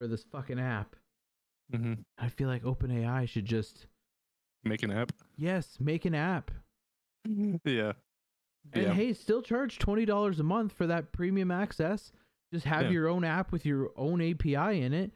for 0.00 0.06
this 0.08 0.24
fucking 0.24 0.58
app 0.58 0.96
hmm 1.70 1.94
i 2.18 2.28
feel 2.28 2.48
like 2.48 2.62
openai 2.64 3.28
should 3.28 3.44
just 3.44 3.86
make 4.64 4.82
an 4.82 4.90
app. 4.90 5.12
Yes, 5.36 5.76
make 5.80 6.04
an 6.04 6.14
app. 6.14 6.50
Yeah. 7.64 7.92
And 8.72 8.82
yeah. 8.82 8.92
hey, 8.94 9.12
still 9.12 9.42
charge 9.42 9.78
twenty 9.78 10.04
dollars 10.04 10.40
a 10.40 10.42
month 10.42 10.72
for 10.72 10.86
that 10.88 11.12
premium 11.12 11.50
access. 11.50 12.12
Just 12.52 12.66
have 12.66 12.84
Yeah. 12.86 12.90
your 12.90 13.08
own 13.08 13.22
app 13.24 13.52
with 13.52 13.64
your 13.64 13.90
own 13.96 14.20
API 14.20 14.80
in 14.82 14.92
it, 14.92 15.12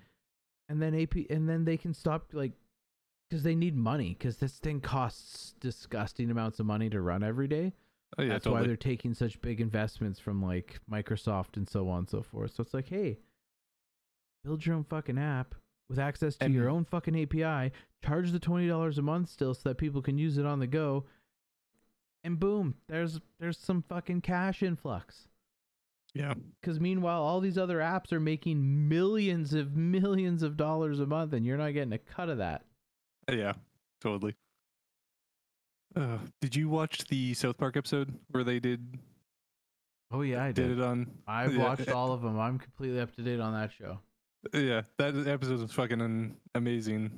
and 0.69 0.81
then 0.81 0.95
AP, 0.95 1.27
and 1.31 1.49
then 1.49 1.65
they 1.65 1.77
can 1.77 1.93
stop 1.93 2.29
like, 2.33 2.53
because 3.29 3.43
they 3.43 3.55
need 3.57 3.75
money. 3.77 4.15
Because 4.19 4.37
this 4.37 4.59
thing 4.59 4.81
costs 4.81 5.55
disgusting 5.61 6.31
amounts 6.31 6.61
of 6.61 6.67
money 6.67 6.89
to 6.91 7.01
run 7.01 7.23
every 7.25 7.49
day. 7.49 7.73
Oh, 8.19 8.23
yeah, 8.23 8.31
That's 8.31 8.47
why 8.47 8.63
they're 8.65 8.77
taking 8.77 9.15
such 9.15 9.41
big 9.41 9.61
investments 9.61 10.19
from 10.21 10.43
like 10.43 10.81
Microsoft 10.91 11.57
and 11.57 11.69
so 11.69 11.89
on 11.89 12.01
and 12.01 12.09
so 12.09 12.23
forth. 12.23 12.53
So 12.55 12.63
it's 12.63 12.75
like, 12.75 12.89
hey, 12.89 13.19
build 14.45 14.65
your 14.67 14.75
own 14.77 14.85
fucking 14.85 15.19
app 15.19 15.55
with 15.89 15.99
access 15.99 16.37
to 16.37 16.51
your 16.51 16.69
own 16.69 16.85
fucking 16.85 17.21
API. 17.21 17.73
Charge 18.05 18.31
the 18.33 18.39
twenty 18.39 18.69
dollars 18.69 18.99
a 18.99 19.03
month 19.03 19.29
still, 19.29 19.55
so 19.55 19.69
that 19.69 19.77
people 19.79 20.03
can 20.03 20.19
use 20.19 20.39
it 20.39 20.47
on 20.47 20.59
the 20.61 20.67
go. 20.67 21.05
And 22.23 22.39
boom, 22.39 22.75
there's 22.89 23.21
there's 23.39 23.59
some 23.59 23.83
fucking 23.89 24.21
cash 24.21 24.63
influx. 24.63 25.29
Yeah. 26.15 26.35
Because 26.61 26.81
meanwhile, 26.81 27.23
all 27.23 27.41
these 27.41 27.57
other 27.57 27.79
apps 27.79 28.13
are 28.13 28.21
making 28.21 28.89
millions 28.89 29.55
of 29.55 29.77
millions 29.77 30.43
of 30.43 30.57
dollars 30.57 31.01
a 31.01 31.07
month, 31.07 31.33
and 31.33 31.47
you're 31.47 31.57
not 31.57 31.73
getting 31.73 31.93
a 31.93 31.99
cut 31.99 32.29
of 32.29 32.39
that. 32.39 32.65
Yeah. 33.31 33.53
Totally. 34.01 34.35
Uh, 35.95 36.19
did 36.41 36.55
you 36.55 36.69
watch 36.69 37.05
the 37.09 37.35
South 37.35 37.59
Park 37.59 37.77
episode 37.77 38.15
where 38.31 38.45
they 38.45 38.61
did 38.61 38.99
Oh 40.13 40.23
yeah, 40.23 40.45
I 40.45 40.53
did 40.53 40.73
it 40.73 40.81
on? 40.81 41.11
I've 41.27 41.55
yeah, 41.55 41.63
watched 41.63 41.91
all 41.91 42.13
of 42.13 42.23
them. 42.23 42.39
I'm 42.39 42.59
completely 42.59 43.01
up 43.01 43.15
to 43.17 43.23
date 43.23 43.41
on 43.41 43.53
that 43.55 43.73
show. 43.73 43.99
Yeah, 44.53 44.83
that 44.99 45.27
episode 45.27 45.61
was 45.61 45.73
fucking 45.73 46.35
amazing, 46.55 47.11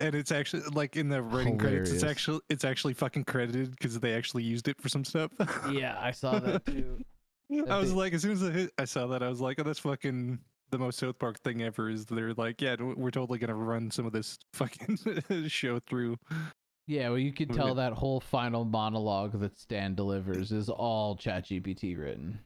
and 0.00 0.14
it's 0.14 0.32
actually 0.32 0.62
like 0.72 0.96
in 0.96 1.08
the 1.08 1.22
writing 1.22 1.58
credits. 1.58 1.90
It's 1.90 2.02
actually 2.04 2.40
it's 2.48 2.64
actually 2.64 2.94
fucking 2.94 3.24
credited 3.24 3.70
because 3.70 3.98
they 4.00 4.14
actually 4.14 4.42
used 4.42 4.68
it 4.68 4.80
for 4.80 4.88
some 4.88 5.04
stuff. 5.04 5.30
Yeah, 5.70 5.96
I 6.00 6.10
saw 6.10 6.38
that 6.38 6.64
too. 6.66 6.98
I 7.68 7.78
was 7.78 7.90
bit- 7.90 7.96
like, 7.98 8.12
as 8.12 8.22
soon 8.22 8.32
as 8.32 8.42
I, 8.42 8.50
hit, 8.50 8.72
I 8.78 8.84
saw 8.84 9.06
that, 9.08 9.22
I 9.22 9.28
was 9.28 9.40
like, 9.40 9.60
oh, 9.60 9.62
that's 9.62 9.78
fucking 9.78 10.38
the 10.70 10.78
most 10.78 10.98
South 10.98 11.18
Park 11.18 11.38
thing 11.40 11.62
ever. 11.62 11.88
Is 11.88 12.04
they're 12.06 12.34
like, 12.34 12.60
yeah, 12.60 12.76
we're 12.80 13.10
totally 13.10 13.38
gonna 13.38 13.54
run 13.54 13.90
some 13.90 14.04
of 14.06 14.12
this 14.12 14.38
fucking 14.52 14.98
show 15.48 15.78
through. 15.88 16.16
Yeah, 16.88 17.08
well, 17.08 17.18
you 17.18 17.32
could 17.32 17.50
Yeah. 17.50 17.56
tell 17.56 17.74
that 17.76 17.92
whole 17.92 18.20
final 18.20 18.64
monologue 18.64 19.40
that 19.40 19.58
Stan 19.58 19.94
delivers 19.94 20.52
is 20.52 20.68
all 20.68 21.16
ChatGPT 21.16 21.98
written. 21.98 22.38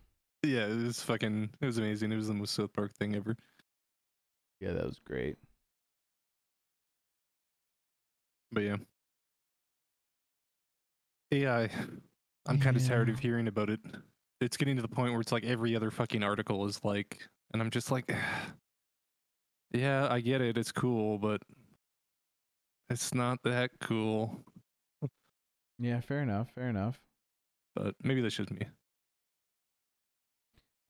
Yeah, 0.43 0.67
it 0.67 0.77
was 0.85 1.03
fucking. 1.03 1.51
It 1.61 1.67
was 1.67 1.77
amazing. 1.79 2.13
It 2.13 2.17
was 2.17 2.29
the 2.29 2.35
most 2.35 2.55
South 2.55 2.73
Park 2.73 2.95
thing 2.95 3.15
ever. 3.17 3.37
Yeah, 4.61 4.73
that 4.73 4.85
was 4.87 4.99
great. 5.05 5.37
But 8.53 8.63
yeah. 8.63 8.77
AI. 11.33 11.71
I'm 12.47 12.59
kind 12.59 12.77
of 12.77 12.87
tired 12.87 13.09
of 13.09 13.19
hearing 13.19 13.49
about 13.49 13.71
it. 13.71 13.81
It's 14.41 14.57
getting 14.57 14.77
to 14.77 14.83
the 14.83 14.89
point 14.89 15.13
where 15.13 15.21
it's 15.21 15.33
like 15.33 15.45
every 15.45 15.77
other 15.77 15.91
fucking 15.91 16.23
article 16.23 16.67
is 16.67 16.81
like, 16.83 17.21
and 17.53 17.63
I'm 17.63 17.71
just 17.71 17.91
like, 17.91 18.13
yeah, 19.73 20.09
I 20.11 20.21
get 20.21 20.41
it. 20.41 20.57
It's 20.57 20.73
cool, 20.73 21.19
but 21.19 21.43
it's 22.89 23.15
not 23.15 23.39
that 23.45 23.71
cool. 23.81 24.45
Yeah, 25.79 26.01
fair 26.01 26.23
enough. 26.23 26.49
Fair 26.55 26.69
enough. 26.69 27.01
But 27.77 27.95
maybe 28.03 28.21
that's 28.21 28.35
just 28.35 28.51
me. 28.51 28.67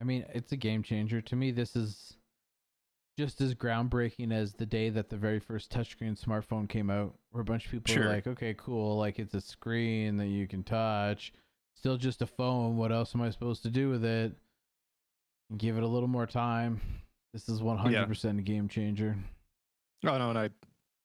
I 0.01 0.05
mean, 0.05 0.25
it's 0.33 0.53
a 0.53 0.57
game 0.57 0.83
changer. 0.83 1.21
To 1.21 1.37
me, 1.37 1.51
this 1.51 1.77
is 1.77 2.17
just 3.21 3.41
as 3.43 3.55
groundbreaking 3.55 4.33
as 4.33 4.55
the 4.55 4.65
day 4.65 4.89
that 4.89 5.11
the 5.11 5.17
very 5.17 5.39
first 5.39 5.71
touchscreen 5.71 6.19
smartphone 6.19 6.67
came 6.67 6.89
out, 6.89 7.15
where 7.33 7.43
a 7.43 7.45
bunch 7.45 7.67
of 7.67 7.71
people 7.71 7.93
Sure. 7.93 8.05
were 8.05 8.11
like, 8.11 8.27
okay, 8.27 8.55
cool, 8.57 8.97
like 8.97 9.19
it's 9.19 9.35
a 9.35 9.41
screen 9.43 10.17
that 10.17 10.29
you 10.29 10.47
can 10.49 10.63
touch. 10.63 11.33
Still 11.77 11.99
just 11.99 12.23
a 12.23 12.27
phone. 12.27 12.79
What 12.79 12.93
else 12.93 13.15
am 13.15 13.21
I 13.21 13.29
supposed 13.29 13.63
to 13.65 13.71
do 13.71 13.91
with 13.91 14.05
it? 14.05 14.33
Give 15.59 15.77
it 15.77 15.83
a 15.83 15.87
little 15.87 16.09
more 16.09 16.27
time. 16.27 16.81
This 17.35 17.49
is 17.49 17.61
100% 17.61 18.39
a 18.39 18.43
game 18.43 18.69
changer. 18.69 19.17
Oh 20.07 20.17
no, 20.17 20.31
and 20.31 20.39
I, 20.39 20.49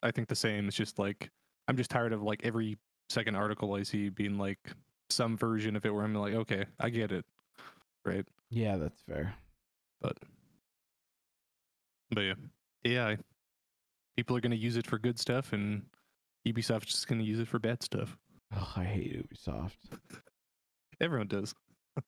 I 0.02 0.10
think 0.10 0.28
the 0.28 0.34
same. 0.34 0.68
It's 0.68 0.76
just 0.76 0.98
like 0.98 1.30
I'm 1.68 1.76
just 1.76 1.90
tired 1.90 2.14
of 2.14 2.22
like 2.22 2.40
every 2.44 2.78
second 3.10 3.36
article 3.36 3.74
I 3.74 3.82
see 3.82 4.08
being 4.08 4.38
like 4.38 4.58
some 5.10 5.36
version 5.36 5.76
of 5.76 5.84
it 5.84 5.92
where 5.94 6.02
I'm 6.02 6.14
like, 6.14 6.32
okay, 6.34 6.64
I 6.80 6.88
get 6.88 7.12
it, 7.12 7.26
right? 8.06 8.24
Yeah, 8.50 8.76
that's 8.76 9.02
fair. 9.02 9.34
But 10.00 10.16
but 12.10 12.20
yeah, 12.22 12.34
AI. 12.84 13.18
People 14.16 14.36
are 14.36 14.40
gonna 14.40 14.54
use 14.54 14.76
it 14.76 14.86
for 14.86 14.98
good 14.98 15.18
stuff, 15.18 15.52
and 15.52 15.82
Ubisoft's 16.46 16.86
just 16.86 17.08
gonna 17.08 17.22
use 17.22 17.38
it 17.38 17.48
for 17.48 17.58
bad 17.58 17.82
stuff. 17.82 18.16
Oh, 18.54 18.72
I 18.76 18.84
hate 18.84 19.28
Ubisoft. 19.28 19.76
Everyone 21.00 21.28
does. 21.28 21.54
what 21.94 22.04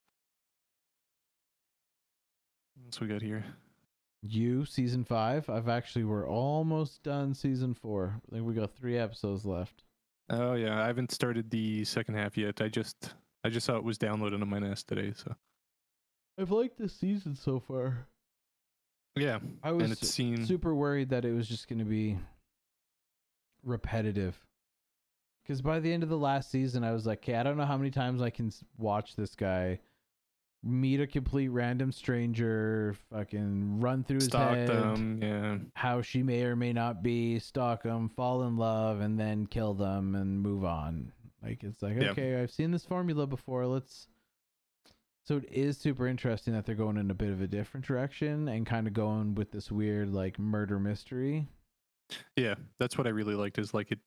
else 2.87 3.01
we 3.01 3.09
got 3.09 3.23
here? 3.23 3.45
You 4.23 4.65
season 4.65 5.05
five. 5.05 5.49
I've 5.51 5.69
actually 5.69 6.05
we're 6.05 6.29
almost 6.29 7.03
done 7.03 7.35
season 7.35 7.75
four. 7.75 8.21
I 8.29 8.35
think 8.35 8.47
we 8.47 8.55
got 8.55 8.75
three 8.75 8.97
episodes 8.97 9.45
left. 9.45 9.85
Oh 10.31 10.55
yeah, 10.55 10.83
I 10.83 10.87
haven't 10.87 11.13
started 11.13 11.51
the 11.51 11.85
second 11.85 12.15
half 12.17 12.37
yet. 12.37 12.61
I 12.61 12.69
just 12.69 13.15
I 13.45 13.49
just 13.49 13.67
saw 13.67 13.77
it 13.77 13.85
was 13.85 13.99
downloaded 13.99 14.41
on 14.41 14.49
my 14.49 14.59
NAS 14.59 14.83
today, 14.83 15.13
so 15.15 15.35
I've 16.39 16.51
liked 16.51 16.79
this 16.79 16.95
season 16.95 17.35
so 17.35 17.61
far. 17.61 18.07
Yeah. 19.17 19.39
I 19.63 19.73
was 19.73 19.85
And 19.85 19.93
it's 19.93 20.09
seen 20.09 20.45
super 20.45 20.75
worried 20.75 21.11
that 21.11 21.25
it 21.25 21.33
was 21.33 21.49
just 21.49 21.69
going 21.69 21.79
to 21.79 21.85
be 21.85 22.19
repetitive. 23.63 24.39
Because 25.43 25.63
by 25.63 25.81
the 25.81 25.93
end 25.93 26.03
of 26.03 26.09
the 26.09 26.19
last 26.19 26.51
season, 26.51 26.85
I 26.85 26.93
was 26.93 27.07
like, 27.07 27.21
okay, 27.21 27.35
I 27.35 27.43
don't 27.43 27.57
know 27.57 27.65
how 27.65 27.79
many 27.79 27.91
times 27.91 28.21
I 28.21 28.31
can 28.31 28.53
watch 28.77 29.17
this 29.17 29.35
guy 29.35 29.81
meet 30.63 31.01
a 31.01 31.07
complete 31.07 31.49
random 31.49 31.93
stranger, 31.93 32.97
fucking 33.11 33.81
run 33.81 34.05
through 34.05 34.17
his 34.17 34.25
stalk 34.25 34.55
head, 34.55 34.69
them, 34.69 35.21
yeah. 35.23 35.57
how 35.75 36.03
she 36.03 36.23
may 36.23 36.43
or 36.43 36.57
may 36.57 36.73
not 36.73 37.03
be, 37.03 37.39
stalk 37.39 37.83
them, 37.83 38.09
fall 38.09 38.43
in 38.43 38.57
love, 38.57 39.01
and 39.01 39.19
then 39.19 39.47
kill 39.47 39.75
them 39.75 40.15
and 40.15 40.41
move 40.41 40.65
on. 40.65 41.13
Like 41.43 41.63
it's 41.63 41.81
like, 41.83 42.01
Yeah. 42.01 42.11
okay, 42.11 42.41
I've 42.41 42.51
seen 42.51 42.71
this 42.71 42.85
formula 42.85 43.27
before. 43.27 43.67
Let's. 43.67 44.09
So 45.29 45.37
it 45.37 45.53
is 45.53 45.77
super 45.77 46.09
interesting 46.09 46.55
that 46.55 46.65
they're 46.65 46.75
going 46.75 46.97
in 46.97 47.11
a 47.11 47.15
bit 47.15 47.29
of 47.29 47.43
a 47.43 47.47
different 47.47 47.85
direction 47.85 48.49
and 48.49 48.65
kind 48.65 48.87
of 48.87 48.95
going 48.95 49.35
with 49.35 49.51
this 49.51 49.71
weird 49.71 50.09
like 50.09 50.39
murder 50.39 50.79
mystery. 50.79 51.47
Yeah, 52.35 52.55
that's 52.79 52.97
what 52.97 53.07
I 53.07 53.11
really 53.11 53.35
liked 53.35 53.59
is 53.59 53.75
like 53.75 53.93
it 53.93 53.99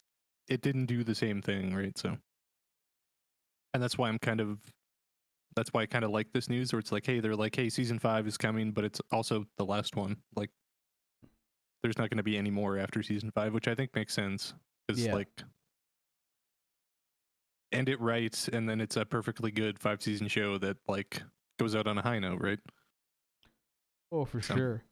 it 0.49 0.61
didn't 0.61 0.87
do 0.87 1.03
the 1.03 1.13
same 1.13 1.39
thing, 1.39 1.75
right? 1.75 1.95
So 1.95 2.17
and 3.75 3.83
that's 3.83 3.99
why 3.99 4.09
I'm 4.09 4.17
kind 4.17 4.39
of 4.39 4.57
that's 5.55 5.71
why 5.71 5.83
I 5.83 5.85
kind 5.85 6.03
of 6.03 6.09
like 6.09 6.33
this 6.33 6.49
news 6.49 6.73
where 6.73 6.79
it's 6.79 6.91
like, 6.91 7.05
hey, 7.05 7.19
they're 7.19 7.35
like, 7.35 7.55
hey, 7.55 7.69
season 7.69 7.99
five 7.99 8.25
is 8.25 8.35
coming, 8.35 8.71
but 8.71 8.83
it's 8.83 8.99
also 9.11 9.45
the 9.59 9.65
last 9.65 9.95
one. 9.95 10.17
Like 10.35 10.49
there's 11.83 11.99
not 11.99 12.09
gonna 12.09 12.23
be 12.23 12.35
any 12.35 12.49
more 12.49 12.79
after 12.79 13.03
season 13.03 13.29
five, 13.29 13.53
which 13.53 13.67
I 13.67 13.75
think 13.75 13.93
makes 13.93 14.15
sense. 14.15 14.55
Because 14.87 15.05
Yeah. 15.05 15.13
like 15.13 15.43
end 17.71 17.89
it 17.89 17.99
right 18.01 18.47
and 18.53 18.67
then 18.67 18.81
it's 18.81 18.97
a 18.97 19.05
perfectly 19.05 19.51
good 19.51 19.79
five 19.79 20.01
season 20.01 20.27
show 20.27 20.57
that 20.59 20.77
like 20.87 21.21
goes 21.59 21.75
out 21.75 21.87
on 21.87 21.97
a 21.97 22.01
high 22.01 22.19
note, 22.19 22.41
right? 22.41 22.59
Oh, 24.11 24.25
for 24.25 24.41
So- 24.41 24.55
sure. 24.55 24.83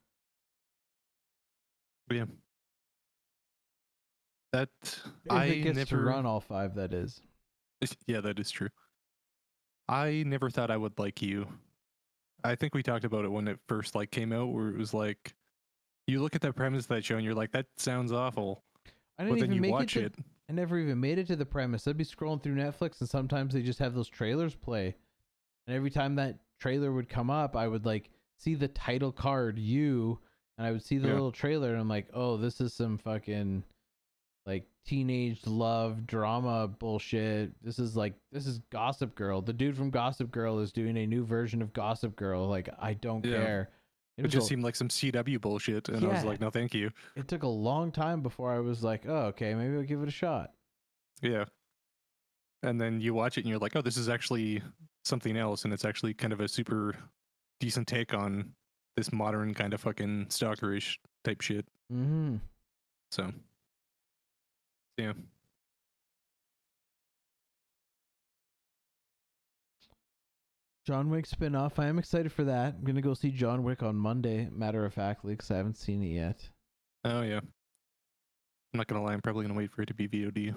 But 2.07 2.17
yeah. 2.17 2.25
That 4.53 4.69
If 4.83 5.01
I 5.31 5.45
it 5.45 5.61
gets 5.61 5.77
never 5.77 5.89
to 5.97 6.01
run 6.01 6.25
all 6.25 6.41
five, 6.41 6.75
that 6.75 6.93
is. 6.93 7.21
Yeah, 8.07 8.21
that 8.21 8.39
is 8.39 8.49
true. 8.49 8.69
I 9.87 10.23
never 10.25 10.49
thought 10.49 10.71
I 10.71 10.77
would 10.77 10.97
like 10.97 11.21
you. 11.21 11.47
I 12.43 12.55
think 12.55 12.73
we 12.73 12.81
talked 12.83 13.05
about 13.05 13.25
it 13.25 13.29
when 13.31 13.47
it 13.47 13.59
first 13.67 13.95
like 13.95 14.11
came 14.11 14.31
out, 14.33 14.47
where 14.49 14.69
it 14.69 14.77
was 14.77 14.93
like, 14.93 15.33
you 16.07 16.21
look 16.21 16.35
at 16.35 16.41
the 16.41 16.51
premise 16.53 16.85
of 16.85 16.89
that 16.89 17.05
show 17.05 17.15
and 17.15 17.25
you're 17.25 17.35
like, 17.35 17.51
that 17.51 17.67
sounds 17.77 18.11
awful, 18.11 18.63
I 19.17 19.23
but 19.25 19.35
didn't 19.35 19.39
then 19.39 19.43
even 19.49 19.55
you 19.55 19.61
make 19.61 19.71
watch 19.71 19.97
it, 19.97 20.13
to, 20.13 20.19
it. 20.19 20.25
I 20.49 20.51
never 20.53 20.79
even 20.79 20.99
made 20.99 21.19
it 21.19 21.27
to 21.27 21.35
the 21.35 21.45
premise. 21.45 21.87
I'd 21.87 21.95
be 21.97 22.03
scrolling 22.03 22.41
through 22.41 22.55
Netflix, 22.55 22.99
and 23.01 23.09
sometimes 23.09 23.53
they 23.53 23.61
just 23.61 23.79
have 23.79 23.93
those 23.93 24.09
trailers 24.09 24.55
play, 24.55 24.95
and 25.67 25.75
every 25.75 25.91
time 25.91 26.15
that 26.15 26.39
trailer 26.59 26.91
would 26.91 27.07
come 27.07 27.29
up, 27.29 27.55
I 27.55 27.67
would 27.67 27.85
like 27.85 28.09
see 28.37 28.55
the 28.55 28.67
title 28.69 29.11
card, 29.11 29.59
you, 29.59 30.17
and 30.57 30.65
I 30.65 30.71
would 30.71 30.83
see 30.83 30.97
the 30.97 31.07
Yeah. 31.07 31.13
little 31.13 31.31
trailer, 31.31 31.71
and 31.71 31.79
I'm 31.79 31.87
like, 31.89 32.07
oh, 32.13 32.37
this 32.37 32.59
is 32.61 32.73
some 32.73 32.97
fucking 32.97 33.63
like 34.45 34.65
teenage 34.85 35.45
love 35.45 36.07
drama 36.07 36.67
bullshit. 36.67 37.51
This 37.63 37.77
is 37.77 37.95
like 37.95 38.15
this 38.31 38.47
is 38.47 38.57
Gossip 38.71 39.13
Girl. 39.13 39.41
The 39.41 39.53
dude 39.53 39.77
from 39.77 39.91
Gossip 39.91 40.31
Girl 40.31 40.57
is 40.59 40.71
doing 40.71 40.97
a 40.97 41.05
new 41.05 41.23
version 41.25 41.61
of 41.61 41.73
Gossip 41.73 42.15
Girl. 42.15 42.47
Like 42.47 42.69
I 42.79 42.95
don't 42.95 43.23
Yeah. 43.23 43.33
care. 43.33 43.69
It, 44.19 44.23
was 44.23 44.31
just 44.33 44.45
a- 44.45 44.49
seemed 44.49 44.63
like 44.63 44.75
some 44.75 44.89
CW 44.89 45.39
bullshit, 45.39 45.89
and 45.89 46.03
I 46.03 46.07
was 46.09 46.23
like, 46.23 46.39
no, 46.41 46.49
thank 46.49 46.73
you. 46.73 46.91
it 47.15 47.27
took 47.27 47.43
a 47.43 47.47
long 47.47 47.91
time 47.91 48.21
before 48.21 48.51
I 48.53 48.59
was 48.59 48.83
like, 48.83 49.05
oh, 49.07 49.27
okay, 49.27 49.53
maybe 49.53 49.75
I'll 49.77 49.83
give 49.83 50.01
it 50.01 50.07
a 50.07 50.11
shot. 50.11 50.51
Yeah. 51.21 51.45
And 52.63 52.79
then 52.79 52.99
you 52.99 53.13
watch 53.13 53.37
it 53.37 53.41
and 53.41 53.49
you're 53.49 53.59
like, 53.59 53.75
oh, 53.75 53.81
this 53.81 53.95
is 53.97 54.09
actually 54.09 54.61
something 55.05 55.37
else, 55.37 55.63
and 55.63 55.73
it's 55.73 55.85
actually 55.85 56.13
kind 56.13 56.33
of 56.33 56.41
a 56.41 56.47
super 56.47 56.95
decent 57.59 57.87
take 57.87 58.13
on 58.13 58.51
this 58.97 59.11
modern 59.13 59.53
kind 59.53 59.73
of 59.73 59.81
fucking 59.81 60.25
stalkerish 60.27 60.97
type 61.23 61.41
shit. 61.41 61.65
Mm-hmm. 61.91 62.35
So, 63.11 63.31
yeah. 64.97 65.13
John 70.89 71.11
Wick 71.11 71.27
spin-off. 71.27 71.77
I 71.77 71.85
am 71.85 71.99
excited 71.99 72.31
for 72.31 72.43
that. 72.45 72.73
I'm 72.73 72.83
gonna 72.83 72.99
go 72.99 73.13
see 73.13 73.29
John 73.29 73.61
Wick 73.63 73.83
on 73.83 73.95
Monday, 73.95 74.49
matter 74.51 74.85
of 74.85 74.95
factly, 74.95 75.33
because 75.33 75.51
I 75.51 75.57
haven't 75.57 75.77
seen 75.77 76.01
it 76.01 76.07
yet. 76.07 76.49
Oh 77.05 77.21
yeah. 77.21 77.41
I'm 78.73 78.77
not 78.77 78.87
gonna 78.87 79.03
lie. 79.03 79.13
I'm 79.13 79.21
probably 79.21 79.45
gonna 79.45 79.53
wait 79.55 79.71
for 79.71 79.83
it 79.83 79.85
to 79.89 79.93
be 79.93 80.07
VOD. 80.07 80.55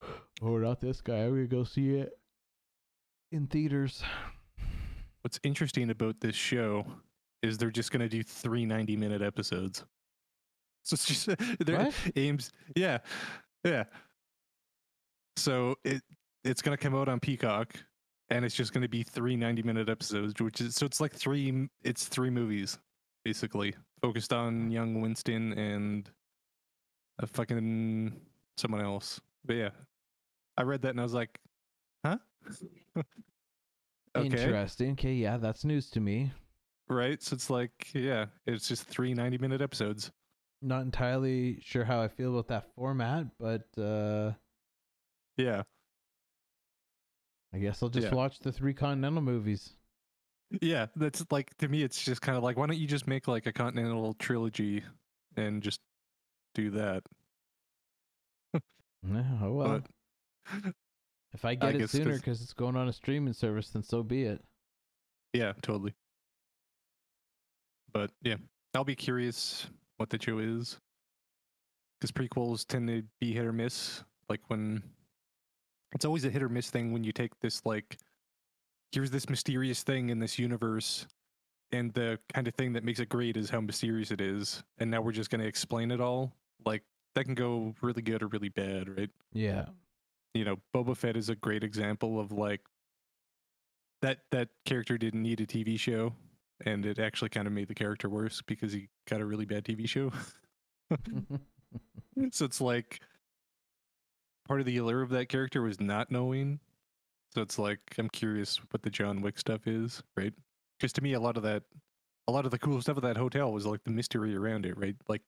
Oh, 0.42 0.56
not 0.58 0.80
this 0.80 1.00
guy. 1.00 1.24
I'm 1.24 1.30
gonna 1.30 1.46
go 1.48 1.64
see 1.64 1.96
it 1.96 2.12
in 3.32 3.48
theaters. 3.48 4.00
What's 5.22 5.40
interesting 5.42 5.90
about 5.90 6.20
this 6.20 6.36
show 6.36 6.86
is 7.42 7.58
they're 7.58 7.72
just 7.72 7.90
gonna 7.90 8.08
do 8.08 8.22
three 8.22 8.64
90 8.64 8.96
minute 8.96 9.22
episodes. 9.22 9.82
So 10.84 10.94
it's 10.94 11.04
just 11.06 11.26
their 11.66 11.78
What? 11.86 11.94
aims. 12.14 12.52
Yeah, 12.76 12.98
yeah. 13.64 13.84
So 15.36 15.74
it 15.84 16.00
it's 16.44 16.62
gonna 16.62 16.76
come 16.76 16.94
out 16.94 17.08
on 17.08 17.18
Peacock, 17.18 17.74
and 18.30 18.44
it's 18.44 18.54
just 18.54 18.72
gonna 18.72 18.88
be 18.88 19.02
three 19.02 19.36
90 19.36 19.62
minute 19.62 19.88
episodes, 19.88 20.40
which 20.40 20.60
is 20.60 20.74
so 20.76 20.86
it's 20.86 21.00
like 21.00 21.12
three. 21.12 21.68
It's 21.82 22.06
three 22.06 22.30
movies 22.30 22.78
basically 23.24 23.74
focused 24.00 24.32
on 24.32 24.70
young 24.70 25.00
Winston 25.00 25.52
and 25.52 26.10
a 27.18 27.26
fucking 27.26 28.18
someone 28.56 28.80
else. 28.82 29.20
But 29.44 29.56
yeah, 29.56 29.70
I 30.56 30.62
read 30.62 30.82
that 30.82 30.90
and 30.90 31.00
I 31.00 31.02
was 31.02 31.14
like, 31.14 31.38
huh? 32.04 32.18
okay. 32.96 34.26
Interesting. 34.26 34.92
Okay, 34.92 35.14
yeah, 35.14 35.36
that's 35.36 35.64
news 35.64 35.90
to 35.90 36.00
me. 36.00 36.32
right? 36.88 37.22
So 37.22 37.34
it's 37.34 37.50
like, 37.50 37.72
yeah, 37.94 38.26
it's 38.46 38.68
just 38.68 38.84
three 38.84 39.12
90 39.14 39.38
minute 39.38 39.60
episodes. 39.60 40.10
Not 40.62 40.82
entirely 40.82 41.58
sure 41.62 41.84
how 41.84 42.02
I 42.02 42.08
feel 42.08 42.32
about 42.32 42.48
that 42.48 42.74
format, 42.74 43.26
but 43.38 43.66
uh 43.78 44.32
Yeah. 45.36 45.62
I 47.52 47.58
guess 47.58 47.82
I'll 47.82 47.88
just 47.88 48.08
Yeah. 48.08 48.14
watch 48.14 48.38
the 48.38 48.52
three 48.52 48.74
Continental 48.74 49.22
movies. 49.22 49.74
Yeah. 50.60 50.86
That's 50.96 51.24
like, 51.30 51.56
to 51.58 51.68
me, 51.68 51.82
it's 51.82 52.02
just 52.02 52.22
kind 52.22 52.36
of 52.38 52.44
like, 52.44 52.56
why 52.56 52.66
don't 52.66 52.78
you 52.78 52.86
just 52.86 53.06
make 53.06 53.26
like 53.28 53.46
a 53.46 53.52
Continental 53.52 54.14
trilogy 54.14 54.82
and 55.36 55.62
just 55.62 55.80
do 56.54 56.70
that? 56.70 57.02
Yeah, 59.02 59.24
oh 59.42 59.52
well. 59.52 59.82
But 60.52 60.74
if 61.32 61.44
I 61.44 61.54
get 61.54 61.74
it 61.74 61.88
sooner 61.88 62.16
because 62.16 62.42
it's 62.42 62.52
going 62.52 62.76
on 62.76 62.86
a 62.88 62.92
streaming 62.92 63.32
service, 63.32 63.70
then 63.70 63.82
so 63.82 64.02
be 64.02 64.24
it. 64.24 64.44
yeah, 65.32 65.52
totally. 65.62 65.94
But 67.92 68.10
yeah, 68.22 68.36
I'll 68.74 68.84
be 68.84 68.94
curious 68.94 69.66
what 69.96 70.10
the 70.10 70.20
show 70.20 70.38
is. 70.38 70.78
Because 71.98 72.12
prequels 72.12 72.66
tend 72.66 72.88
to 72.88 73.02
be 73.20 73.32
hit 73.32 73.44
or 73.46 73.52
miss. 73.52 74.04
Like 74.28 74.40
when 74.48 74.82
it's 75.92 76.04
always 76.04 76.24
a 76.24 76.30
hit 76.30 76.42
or 76.42 76.48
miss 76.48 76.70
thing 76.70 76.92
when 76.92 77.04
you 77.04 77.12
take 77.12 77.38
this, 77.40 77.64
like, 77.66 77.98
here's 78.92 79.10
this 79.10 79.28
mysterious 79.28 79.82
thing 79.82 80.10
in 80.10 80.18
this 80.18 80.38
universe. 80.38 81.06
And 81.72 81.92
the 81.94 82.18
kind 82.32 82.48
of 82.48 82.54
thing 82.54 82.72
that 82.72 82.84
makes 82.84 83.00
it 83.00 83.08
great 83.08 83.36
is 83.36 83.50
how 83.50 83.60
mysterious 83.60 84.10
it 84.10 84.20
is. 84.20 84.62
And 84.78 84.90
now 84.90 85.00
we're 85.00 85.12
just 85.12 85.30
going 85.30 85.40
to 85.40 85.46
explain 85.46 85.90
it 85.90 86.00
all. 86.00 86.32
Like, 86.64 86.82
that 87.14 87.24
can 87.24 87.34
go 87.34 87.74
really 87.82 88.02
good 88.02 88.22
or 88.22 88.28
really 88.28 88.48
bad, 88.48 88.88
right? 88.96 89.10
Yeah. 89.32 89.66
you 90.34 90.44
know, 90.44 90.56
Boba 90.74 90.96
Fett 90.96 91.16
is 91.16 91.28
a 91.28 91.34
great 91.34 91.64
example 91.64 92.20
of 92.20 92.32
like 92.32 92.60
that 94.02 94.18
that 94.30 94.48
character 94.64 94.96
didn't 94.96 95.22
need 95.22 95.40
a 95.40 95.46
TV 95.46 95.78
show 95.78 96.14
and 96.64 96.86
it 96.86 96.98
actually 96.98 97.28
kind 97.30 97.46
of 97.46 97.52
made 97.52 97.68
the 97.68 97.74
character 97.74 98.08
worse 98.08 98.42
because 98.42 98.72
he 98.72 98.88
got 99.08 99.20
a 99.20 99.24
really 99.26 99.44
bad 99.44 99.64
TV 99.64 99.88
show. 99.88 100.12
so 102.32 102.44
it's 102.44 102.60
like 102.60 103.00
part 104.50 104.58
of 104.58 104.66
the 104.66 104.78
allure 104.78 105.00
of 105.02 105.10
that 105.10 105.28
character 105.28 105.62
was 105.62 105.78
not 105.80 106.10
knowing. 106.10 106.58
So 107.32 107.40
it's 107.40 107.56
like 107.56 107.78
I'm 107.98 108.08
curious 108.08 108.56
what 108.72 108.82
the 108.82 108.90
John 108.90 109.20
Wick 109.22 109.38
stuff 109.38 109.68
is, 109.68 110.02
right? 110.16 110.32
Because 110.76 110.92
to 110.94 111.00
me 111.02 111.12
a 111.12 111.20
lot 111.20 111.36
of 111.36 111.44
that 111.44 111.62
a 112.26 112.32
lot 112.32 112.44
of 112.46 112.50
the 112.50 112.58
cool 112.58 112.80
stuff 112.82 112.96
of 112.96 113.04
that 113.04 113.16
hotel 113.16 113.52
was 113.52 113.64
like 113.64 113.84
the 113.84 113.92
mystery 113.92 114.34
around 114.34 114.66
it, 114.66 114.76
right? 114.76 114.96
Like 115.08 115.22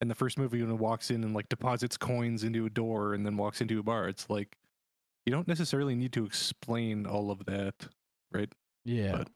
in 0.00 0.06
the 0.06 0.14
first 0.14 0.38
movie 0.38 0.62
when 0.62 0.70
it 0.70 0.78
walks 0.78 1.10
in 1.10 1.24
and 1.24 1.34
like 1.34 1.48
deposits 1.48 1.96
coins 1.96 2.44
into 2.44 2.64
a 2.66 2.70
door 2.70 3.14
and 3.14 3.26
then 3.26 3.36
walks 3.36 3.60
into 3.60 3.80
a 3.80 3.82
bar, 3.82 4.08
it's 4.08 4.30
like 4.30 4.56
you 5.26 5.32
don't 5.32 5.48
necessarily 5.48 5.96
need 5.96 6.12
to 6.12 6.24
explain 6.24 7.06
all 7.06 7.32
of 7.32 7.44
that, 7.46 7.74
right? 8.32 8.52
yeah. 8.84 9.16
But- 9.18 9.28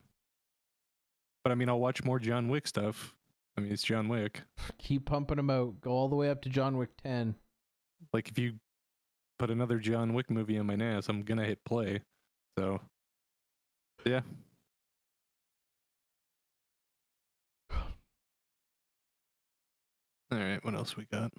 But 1.43 1.51
I 1.51 1.57
mean, 1.57 1.69
I'll 1.69 1.81
watch 1.81 2.05
more 2.05 2.21
John 2.21 2.49
Wick 2.49 2.67
stuff. 2.69 3.15
I 3.59 3.61
mean, 3.61 3.73
it's 3.73 3.83
John 3.83 4.09
Wick. 4.09 4.43
Keep 4.79 5.07
pumping 5.07 5.37
them 5.37 5.51
out. 5.51 5.81
Go 5.81 5.91
all 5.91 6.09
the 6.09 6.17
way 6.17 6.31
up 6.31 6.41
to 6.43 6.49
John 6.49 6.77
Wick 6.79 6.91
10. 7.03 7.35
Like 8.13 8.29
if 8.31 8.39
you 8.39 8.55
put 9.39 9.51
another 9.51 9.79
John 9.79 10.15
Wick 10.15 10.31
movie 10.31 10.59
on 10.59 10.67
my 10.67 10.77
NAS, 10.77 11.09
I'm 11.09 11.23
gonna 11.23 11.45
hit 11.45 11.65
play. 11.65 12.01
So 12.59 12.81
yeah. 14.05 14.21
All 17.73 17.81
right, 20.31 20.65
what 20.65 20.75
else 20.75 20.97
we 20.97 21.05
got? 21.05 21.33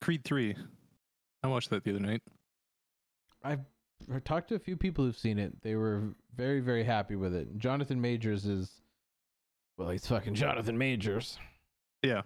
Creed 0.00 0.24
3. 0.24 0.54
I 1.42 1.48
watched 1.48 1.70
that 1.70 1.84
the 1.84 1.90
other 1.90 2.00
night. 2.00 2.22
I've 3.42 3.60
I 4.14 4.18
talked 4.20 4.48
to 4.50 4.54
a 4.54 4.58
few 4.58 4.76
people 4.76 5.04
who've 5.04 5.16
seen 5.16 5.38
it. 5.38 5.62
They 5.62 5.74
were 5.74 6.14
very, 6.34 6.60
very 6.60 6.84
happy 6.84 7.16
with 7.16 7.34
it. 7.34 7.58
Jonathan 7.58 8.00
Majors 8.00 8.46
is, 8.46 8.70
well, 9.78 9.88
he's 9.88 10.06
fucking 10.06 10.34
Jonathan 10.34 10.76
Majors. 10.76 11.38
Yeah. 12.02 12.22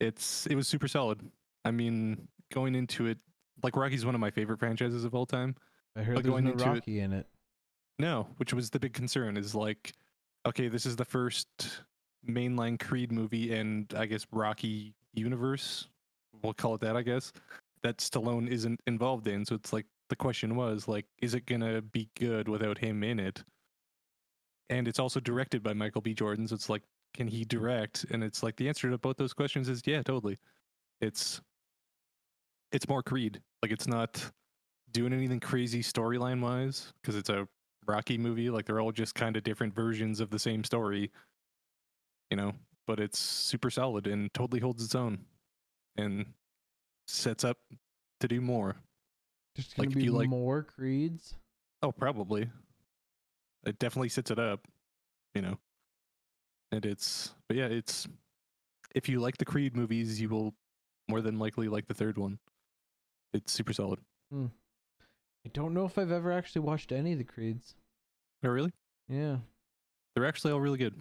It's 0.00 0.46
it 0.46 0.54
was 0.54 0.68
super 0.68 0.88
solid. 0.88 1.20
I 1.64 1.70
mean, 1.70 2.28
going 2.52 2.74
into 2.74 3.06
it 3.06 3.18
like 3.62 3.76
Rocky's 3.76 4.06
one 4.06 4.14
of 4.14 4.20
my 4.20 4.30
favorite 4.30 4.58
franchises 4.58 5.04
of 5.04 5.14
all 5.14 5.26
time. 5.26 5.56
I 5.96 6.02
heard 6.02 6.14
But 6.14 6.24
there's 6.24 6.32
going 6.32 6.44
no 6.44 6.52
into 6.52 6.64
it- 6.64 6.68
Rocky 6.68 7.00
in 7.00 7.12
it. 7.12 7.26
No, 7.98 8.28
which 8.36 8.52
was 8.54 8.70
the 8.70 8.78
big 8.78 8.92
concern 8.92 9.36
is 9.36 9.54
like, 9.56 9.92
okay, 10.46 10.68
this 10.68 10.86
is 10.86 10.94
the 10.94 11.04
first 11.04 11.48
mainline 12.28 12.78
Creed 12.78 13.10
movie 13.10 13.52
and 13.52 13.92
I 13.96 14.06
guess 14.06 14.24
Rocky 14.30 14.94
universe. 15.14 15.88
We'll 16.42 16.54
call 16.54 16.76
it 16.76 16.80
that, 16.82 16.96
I 16.96 17.02
guess. 17.02 17.32
That 17.82 17.98
Stallone 17.98 18.48
isn't 18.48 18.80
involved 18.86 19.26
in. 19.26 19.44
So 19.44 19.56
it's 19.56 19.72
like 19.72 19.86
the 20.10 20.16
question 20.16 20.54
was 20.54 20.86
like, 20.86 21.06
is 21.20 21.34
it 21.34 21.46
gonna 21.46 21.82
be 21.82 22.08
good 22.18 22.48
without 22.48 22.78
him 22.78 23.02
in 23.02 23.18
it? 23.18 23.42
And 24.70 24.86
it's 24.86 24.98
also 25.00 25.18
directed 25.18 25.62
by 25.62 25.72
Michael 25.72 26.00
B. 26.02 26.14
Jordan. 26.14 26.46
So 26.46 26.54
it's 26.54 26.68
like, 26.68 26.82
can 27.14 27.26
he 27.26 27.44
direct? 27.44 28.04
And 28.10 28.22
it's 28.22 28.42
like 28.44 28.54
the 28.56 28.68
answer 28.68 28.88
to 28.90 28.98
both 28.98 29.16
those 29.16 29.32
questions 29.32 29.68
is 29.68 29.82
yeah, 29.86 30.02
totally. 30.02 30.38
It's 31.00 31.40
it's 32.72 32.88
more 32.88 33.02
Creed. 33.02 33.40
Like 33.62 33.72
it's 33.72 33.86
not 33.86 34.30
doing 34.92 35.12
anything 35.12 35.40
crazy 35.40 35.82
storyline 35.82 36.40
wise 36.40 36.92
because 37.00 37.16
it's 37.16 37.30
a 37.30 37.46
Rocky 37.86 38.18
movie. 38.18 38.50
Like 38.50 38.66
they're 38.66 38.80
all 38.80 38.92
just 38.92 39.14
kind 39.14 39.36
of 39.36 39.44
different 39.44 39.74
versions 39.74 40.20
of 40.20 40.30
the 40.30 40.38
same 40.38 40.64
story, 40.64 41.10
you 42.30 42.36
know. 42.36 42.52
But 42.86 43.00
it's 43.00 43.18
super 43.18 43.70
solid 43.70 44.06
and 44.06 44.32
totally 44.32 44.60
holds 44.60 44.82
its 44.84 44.94
own, 44.94 45.18
and 45.96 46.26
sets 47.06 47.44
up 47.44 47.58
to 48.20 48.28
do 48.28 48.40
more. 48.40 48.76
There's 49.54 49.74
gonna 49.74 49.88
like, 49.88 49.96
if 49.96 49.98
be 49.98 50.04
you 50.04 50.12
like- 50.12 50.28
more 50.28 50.62
creeds. 50.62 51.34
Oh, 51.82 51.92
probably. 51.92 52.48
It 53.66 53.78
definitely 53.78 54.08
sets 54.08 54.30
it 54.30 54.38
up, 54.38 54.66
you 55.34 55.42
know. 55.42 55.58
And 56.72 56.84
it's, 56.86 57.34
but 57.48 57.56
yeah, 57.56 57.66
it's. 57.66 58.06
If 58.94 59.08
you 59.08 59.20
like 59.20 59.36
the 59.36 59.44
Creed 59.44 59.76
movies, 59.76 60.20
you 60.20 60.28
will 60.28 60.54
more 61.08 61.20
than 61.20 61.38
likely 61.38 61.68
like 61.68 61.86
the 61.86 61.94
third 61.94 62.16
one. 62.18 62.38
It's 63.32 63.52
super 63.52 63.72
solid. 63.72 64.00
Hmm. 64.32 64.46
I 65.46 65.50
don't 65.52 65.74
know 65.74 65.84
if 65.84 65.98
I've 65.98 66.12
ever 66.12 66.32
actually 66.32 66.62
watched 66.62 66.92
any 66.92 67.12
of 67.12 67.18
the 67.18 67.24
creeds. 67.24 67.74
Oh, 68.44 68.48
really? 68.48 68.72
Yeah. 69.08 69.36
They're 70.14 70.26
actually 70.26 70.52
all 70.52 70.60
really 70.60 70.78
good. 70.78 70.94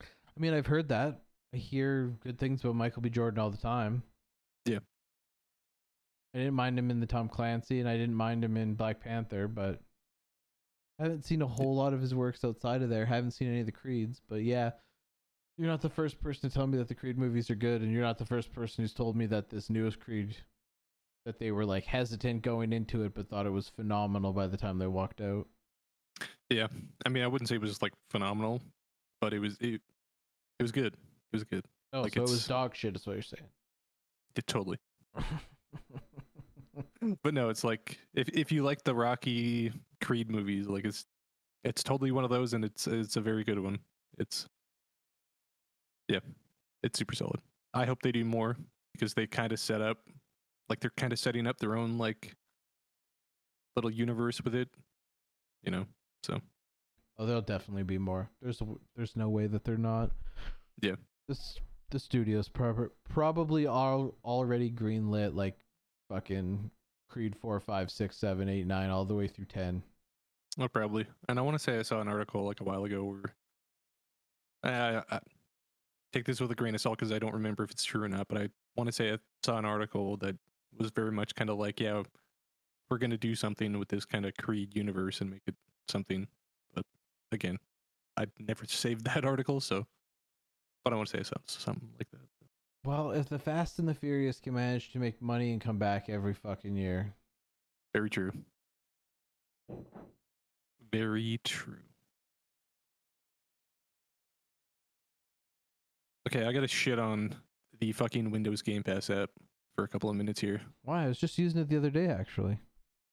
I 0.00 0.40
mean, 0.40 0.54
I've 0.54 0.66
heard 0.66 0.88
that. 0.88 1.20
I 1.52 1.56
hear 1.56 2.12
good 2.22 2.38
things 2.38 2.60
about 2.60 2.76
Michael 2.76 3.02
B. 3.02 3.10
Jordan 3.10 3.40
all 3.40 3.50
the 3.50 3.56
time. 3.56 4.02
Yeah. 4.64 4.78
I 6.34 6.38
didn't 6.38 6.54
mind 6.54 6.78
him 6.78 6.90
in 6.90 7.00
the 7.00 7.06
Tom 7.06 7.28
Clancy, 7.28 7.80
and 7.80 7.88
I 7.88 7.96
didn't 7.96 8.14
mind 8.14 8.44
him 8.44 8.56
in 8.56 8.74
Black 8.74 9.00
Panther, 9.00 9.48
but 9.48 9.80
I 10.98 11.04
haven't 11.04 11.24
seen 11.24 11.42
a 11.42 11.46
whole 11.46 11.74
lot 11.74 11.92
of 11.92 12.00
his 12.00 12.14
works 12.14 12.44
outside 12.44 12.82
of 12.82 12.90
there. 12.90 13.06
haven't 13.06 13.32
seen 13.32 13.48
any 13.48 13.60
of 13.60 13.66
the 13.66 13.72
Creeds, 13.72 14.20
but 14.28 14.42
yeah, 14.42 14.70
you're 15.58 15.66
not 15.66 15.80
the 15.80 15.88
first 15.88 16.20
person 16.22 16.48
to 16.48 16.54
tell 16.54 16.66
me 16.66 16.78
that 16.78 16.88
the 16.88 16.94
Creed 16.94 17.18
movies 17.18 17.50
are 17.50 17.56
good, 17.56 17.82
and 17.82 17.92
you're 17.92 18.02
not 18.02 18.18
the 18.18 18.26
first 18.26 18.52
person 18.52 18.84
who's 18.84 18.94
told 18.94 19.16
me 19.16 19.26
that 19.26 19.50
this 19.50 19.70
newest 19.70 19.98
Creed, 19.98 20.36
that 21.26 21.38
they 21.38 21.50
were 21.50 21.64
like 21.64 21.84
hesitant 21.84 22.42
going 22.42 22.72
into 22.72 23.04
it, 23.04 23.14
but 23.14 23.28
thought 23.28 23.46
it 23.46 23.50
was 23.50 23.68
phenomenal 23.68 24.32
by 24.32 24.46
the 24.46 24.56
time 24.56 24.78
they 24.78 24.86
walked 24.86 25.20
out. 25.20 25.46
Yeah, 26.48 26.66
I 27.06 27.08
mean, 27.08 27.22
I 27.22 27.26
wouldn't 27.26 27.48
say 27.48 27.56
it 27.56 27.60
was 27.60 27.80
like 27.82 27.92
phenomenal, 28.10 28.60
but 29.20 29.32
it 29.32 29.38
was 29.38 29.56
it, 29.60 29.80
it 30.58 30.62
was 30.62 30.72
good. 30.72 30.94
It 30.94 31.36
was 31.36 31.44
good. 31.44 31.64
Oh, 31.92 32.02
Like, 32.02 32.14
so 32.14 32.22
it 32.22 32.30
was 32.30 32.46
dog 32.46 32.74
shit, 32.74 32.96
is 32.96 33.06
what 33.06 33.14
you're 33.14 33.22
saying. 33.22 33.48
It 34.36 34.46
totally. 34.46 34.78
But 37.22 37.34
no, 37.34 37.48
it's 37.48 37.64
like 37.64 37.98
if 38.14 38.28
if 38.28 38.52
you 38.52 38.62
like 38.62 38.84
the 38.84 38.94
Rocky 38.94 39.72
Creed 40.02 40.30
movies, 40.30 40.66
like 40.66 40.84
it's 40.84 41.06
it's 41.64 41.82
totally 41.82 42.10
one 42.10 42.24
of 42.24 42.30
those, 42.30 42.52
and 42.52 42.64
it's 42.64 42.86
it's 42.86 43.16
a 43.16 43.20
very 43.20 43.42
good 43.42 43.58
one. 43.58 43.78
It's 44.18 44.46
yeah, 46.08 46.20
it's 46.82 46.98
super 46.98 47.14
solid. 47.14 47.40
I 47.72 47.86
hope 47.86 48.02
they 48.02 48.12
do 48.12 48.24
more 48.24 48.56
because 48.92 49.14
they 49.14 49.26
kind 49.26 49.52
of 49.52 49.58
set 49.58 49.80
up 49.80 49.98
like 50.70 50.80
they're 50.80 50.92
kind 50.96 51.12
of 51.12 51.18
setting 51.18 51.46
up 51.46 51.58
their 51.58 51.76
own 51.76 51.98
like 51.98 52.34
little 53.76 53.90
universe 53.90 54.40
with 54.42 54.54
it. 54.54 54.68
You 55.62 55.70
know, 55.70 55.86
so 56.22 56.40
Oh, 57.18 57.26
there'll 57.26 57.42
definitely 57.42 57.82
be 57.82 57.98
more. 57.98 58.30
There's 58.40 58.62
there's 58.96 59.14
no 59.14 59.28
way 59.28 59.46
that 59.46 59.62
they're 59.64 59.76
not. 59.76 60.10
Yeah. 60.80 60.94
This 61.28 61.58
the 61.90 61.98
studio's 61.98 62.48
prob- 62.48 62.90
probably 63.10 63.66
all 63.66 64.14
already 64.24 64.70
greenlit 64.70 65.34
like 65.34 65.58
fucking 66.08 66.70
Creed 67.10 67.36
four, 67.36 67.58
five, 67.60 67.90
six, 67.90 68.16
seven, 68.16 68.48
eight, 68.48 68.66
nine, 68.66 68.88
all 68.88 69.04
the 69.04 69.14
way 69.14 69.26
through 69.28 69.46
ten. 69.46 69.82
oh, 70.58 70.68
probably. 70.68 71.06
And 71.28 71.38
I 71.38 71.42
want 71.42 71.56
to 71.56 71.62
say 71.62 71.78
I 71.78 71.82
saw 71.82 72.00
an 72.00 72.08
article 72.08 72.46
like 72.46 72.60
a 72.60 72.64
while 72.64 72.84
ago 72.84 73.04
where 73.04 73.34
I, 74.62 74.96
I, 74.96 75.02
I 75.16 75.20
take 76.12 76.24
this 76.24 76.40
with 76.40 76.50
a 76.52 76.54
grain 76.54 76.74
of 76.74 76.80
salt 76.80 76.98
because 76.98 77.12
I 77.12 77.18
don't 77.18 77.34
remember 77.34 77.64
if 77.64 77.70
it's 77.70 77.84
true 77.84 78.04
or 78.04 78.08
not, 78.08 78.28
but 78.28 78.38
I 78.38 78.48
want 78.76 78.86
to 78.88 78.92
say 78.92 79.12
I 79.12 79.18
saw 79.44 79.58
an 79.58 79.64
article 79.64 80.16
that 80.18 80.36
was 80.78 80.90
very 80.90 81.12
much 81.12 81.34
kind 81.34 81.50
of 81.50 81.58
like, 81.58 81.80
yeah, 81.80 82.02
we're 82.90 82.98
gonna 82.98 83.16
do 83.16 83.34
something 83.34 83.78
with 83.78 83.88
this 83.88 84.04
kind 84.04 84.26
of 84.26 84.36
Creed 84.36 84.74
universe 84.74 85.20
and 85.20 85.30
make 85.30 85.42
it 85.46 85.54
something. 85.88 86.26
But 86.74 86.84
again, 87.32 87.58
I'd 88.16 88.30
never 88.38 88.64
saved 88.66 89.04
that 89.06 89.24
article, 89.24 89.60
so 89.60 89.86
but 90.84 90.92
I 90.92 90.96
want 90.96 91.08
to 91.08 91.16
say 91.18 91.22
something, 91.22 91.44
something 91.46 91.88
like 91.98 92.10
that. 92.10 92.20
Well, 92.84 93.10
if 93.10 93.28
the 93.28 93.38
Fast 93.38 93.78
and 93.78 93.86
the 93.86 93.94
Furious 93.94 94.40
can 94.40 94.54
manage 94.54 94.90
to 94.92 94.98
make 94.98 95.20
money 95.20 95.52
and 95.52 95.60
come 95.60 95.78
back 95.78 96.08
every 96.08 96.32
fucking 96.32 96.76
year, 96.76 97.14
Very 97.92 98.08
true. 98.08 98.32
Very 100.90 101.38
true. 101.44 101.76
Okay, 106.26 106.44
I 106.44 106.52
gotta 106.52 106.68
shit 106.68 106.98
on 106.98 107.34
the 107.80 107.92
fucking 107.92 108.30
Windows 108.30 108.62
Game 108.62 108.82
Pass 108.82 109.10
app 109.10 109.30
for 109.76 109.84
a 109.84 109.88
couple 109.88 110.10
of 110.10 110.16
minutes 110.16 110.40
here. 110.40 110.60
why? 110.82 111.04
I 111.04 111.08
was 111.08 111.18
just 111.18 111.38
using 111.38 111.60
it 111.60 111.68
the 111.68 111.76
other 111.76 111.90
day 111.90 112.06
actually. 112.08 112.58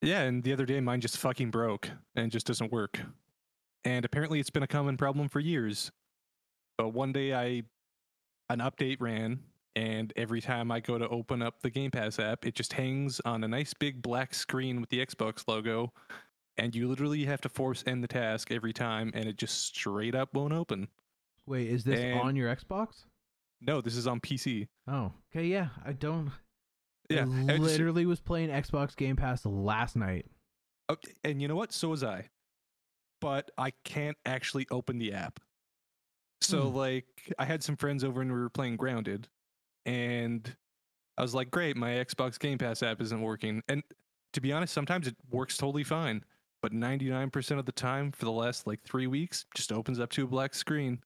Yeah, 0.01 0.21
and 0.21 0.43
the 0.43 0.53
other 0.53 0.65
day 0.65 0.79
mine 0.79 1.01
just 1.01 1.17
fucking 1.17 1.49
broke 1.51 1.89
and 2.15 2.31
just 2.31 2.45
doesn't 2.45 2.71
work. 2.71 2.99
And 3.83 4.05
apparently 4.05 4.39
it's 4.39 4.49
been 4.49 4.63
a 4.63 4.67
common 4.67 4.97
problem 4.97 5.29
for 5.29 5.39
years. 5.39 5.91
But 6.77 6.89
one 6.89 7.11
day 7.13 7.33
I 7.33 7.63
an 8.49 8.59
update 8.59 8.97
ran 8.99 9.39
and 9.75 10.11
every 10.15 10.41
time 10.41 10.71
I 10.71 10.79
go 10.79 10.97
to 10.97 11.07
open 11.09 11.41
up 11.41 11.61
the 11.61 11.69
Game 11.69 11.91
Pass 11.91 12.19
app, 12.19 12.45
it 12.45 12.55
just 12.55 12.73
hangs 12.73 13.19
on 13.25 13.43
a 13.43 13.47
nice 13.47 13.73
big 13.73 14.01
black 14.01 14.33
screen 14.33 14.81
with 14.81 14.89
the 14.89 15.03
Xbox 15.05 15.47
logo 15.47 15.91
and 16.57 16.75
you 16.75 16.87
literally 16.87 17.23
have 17.25 17.41
to 17.41 17.49
force 17.49 17.83
end 17.87 18.03
the 18.03 18.07
task 18.07 18.51
every 18.51 18.73
time 18.73 19.11
and 19.13 19.27
it 19.27 19.37
just 19.37 19.65
straight 19.75 20.15
up 20.15 20.33
won't 20.33 20.53
open. 20.53 20.87
Wait, 21.45 21.67
is 21.69 21.83
this 21.83 21.99
And- 21.99 22.19
on 22.19 22.35
your 22.35 22.53
Xbox? 22.55 23.05
No, 23.61 23.81
this 23.81 23.95
is 23.95 24.05
on 24.05 24.19
PC. 24.19 24.67
Oh, 24.87 25.11
okay, 25.31 25.47
yeah. 25.47 25.69
I 25.83 25.93
don't. 25.93 26.31
Yeah, 27.09 27.25
I 27.49 27.57
literally 27.57 28.05
was 28.05 28.19
playing 28.19 28.49
Xbox 28.49 28.95
Game 28.95 29.15
Pass 29.15 29.45
last 29.45 29.95
night. 29.95 30.25
Okay, 30.89 31.13
and 31.23 31.41
you 31.41 31.47
know 31.47 31.55
what? 31.55 31.71
So 31.71 31.89
was 31.89 32.03
I. 32.03 32.29
But 33.21 33.49
I 33.57 33.71
can't 33.83 34.17
actually 34.25 34.67
open 34.71 34.99
the 34.99 35.13
app. 35.13 35.39
So 36.41 36.69
Hmm. 36.69 36.75
like 36.77 37.33
I 37.39 37.45
had 37.45 37.63
some 37.63 37.75
friends 37.75 38.03
over 38.03 38.21
and 38.21 38.31
we 38.31 38.37
were 38.39 38.49
playing 38.49 38.77
Grounded 38.77 39.27
and 39.85 40.55
I 41.17 41.21
was 41.23 41.33
like, 41.33 41.49
"Great, 41.49 41.75
my 41.77 41.91
Xbox 41.91 42.37
Game 42.37 42.57
Pass 42.57 42.83
app 42.83 43.01
isn't 43.01 43.21
working." 43.21 43.63
And 43.67 43.83
to 44.33 44.41
be 44.41 44.51
honest, 44.53 44.73
sometimes 44.73 45.07
it 45.07 45.15
works 45.31 45.57
totally 45.57 45.83
fine, 45.83 46.23
but 46.61 46.73
99% 46.73 47.57
of 47.59 47.65
the 47.65 47.71
time 47.71 48.11
for 48.11 48.25
the 48.25 48.31
last 48.31 48.67
like 48.67 48.83
3 48.83 49.07
weeks 49.07 49.45
just 49.55 49.71
opens 49.71 49.99
up 49.99 50.11
to 50.11 50.25
a 50.25 50.27
black 50.27 50.53
screen. 50.53 51.01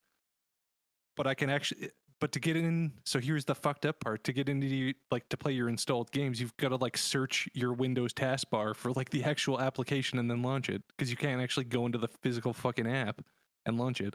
But 1.16 1.26
I 1.26 1.34
can 1.34 1.48
actually 1.48 1.90
but 2.22 2.30
to 2.30 2.38
get 2.38 2.56
in 2.56 2.92
so 3.04 3.18
here's 3.18 3.44
the 3.44 3.54
fucked 3.54 3.84
up 3.84 3.98
part 3.98 4.22
to 4.22 4.32
get 4.32 4.48
into 4.48 4.94
like 5.10 5.28
to 5.28 5.36
play 5.36 5.50
your 5.50 5.68
installed 5.68 6.08
games 6.12 6.40
you've 6.40 6.56
got 6.56 6.68
to 6.68 6.76
like 6.76 6.96
search 6.96 7.48
your 7.52 7.72
windows 7.72 8.14
taskbar 8.14 8.76
for 8.76 8.92
like 8.92 9.10
the 9.10 9.24
actual 9.24 9.60
application 9.60 10.20
and 10.20 10.30
then 10.30 10.40
launch 10.40 10.68
it 10.68 10.84
because 10.86 11.10
you 11.10 11.16
can't 11.16 11.42
actually 11.42 11.64
go 11.64 11.84
into 11.84 11.98
the 11.98 12.06
physical 12.22 12.52
fucking 12.52 12.86
app 12.86 13.20
and 13.66 13.76
launch 13.76 14.00
it. 14.00 14.14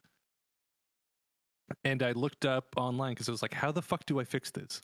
And 1.84 2.02
i 2.02 2.14
looked 2.14 2.46
up 2.46 2.68
online 2.78 3.12
because 3.12 3.28
i 3.28 3.32
was 3.34 3.42
like 3.42 3.54
how 3.54 3.74
the 3.74 3.82
fuck 3.82 4.06
do 4.06 4.22
i 4.22 4.24
fix 4.24 4.52
this? 4.52 4.82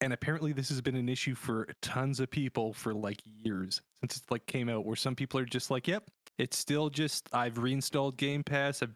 And 0.00 0.12
apparently 0.12 0.52
this 0.52 0.68
has 0.68 0.80
been 0.80 0.94
an 0.94 1.08
issue 1.08 1.34
for 1.34 1.66
tons 1.82 2.20
of 2.20 2.30
people 2.30 2.72
for 2.74 2.94
like 2.94 3.20
years 3.24 3.82
since 3.98 4.18
it 4.18 4.22
like 4.30 4.46
came 4.46 4.68
out 4.68 4.86
where 4.86 4.94
some 4.94 5.16
people 5.16 5.40
are 5.40 5.44
just 5.44 5.68
like 5.68 5.88
yep 5.88 6.04
it's 6.38 6.56
still 6.56 6.90
just 6.90 7.28
i've 7.32 7.58
reinstalled 7.58 8.16
game 8.16 8.44
pass 8.44 8.84
i've 8.84 8.94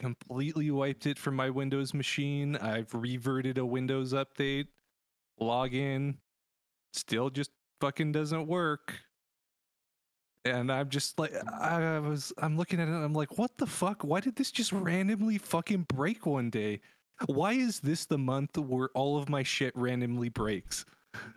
completely 0.00 0.70
wiped 0.70 1.06
it 1.06 1.18
from 1.18 1.36
my 1.36 1.50
Windows 1.50 1.94
machine. 1.94 2.56
I've 2.56 2.92
reverted 2.94 3.58
a 3.58 3.66
Windows 3.66 4.12
update, 4.12 4.66
log 5.38 5.74
in, 5.74 6.18
still 6.92 7.30
just 7.30 7.50
fucking 7.80 8.12
doesn't 8.12 8.46
work. 8.46 8.94
And 10.46 10.70
I'm 10.70 10.90
just 10.90 11.18
like, 11.18 11.32
I 11.58 11.98
was, 12.00 12.32
I'm 12.38 12.58
looking 12.58 12.78
at 12.78 12.88
it, 12.88 12.92
and 12.92 13.02
I'm 13.04 13.14
like, 13.14 13.38
what 13.38 13.56
the 13.56 13.66
fuck? 13.66 14.04
Why 14.04 14.20
did 14.20 14.36
this 14.36 14.50
just 14.50 14.72
randomly 14.72 15.38
fucking 15.38 15.86
break 15.94 16.26
one 16.26 16.50
day? 16.50 16.80
Why 17.26 17.52
is 17.54 17.80
this 17.80 18.04
the 18.04 18.18
month 18.18 18.58
where 18.58 18.90
all 18.94 19.16
of 19.16 19.28
my 19.30 19.42
shit 19.42 19.74
randomly 19.74 20.28
breaks? 20.28 20.84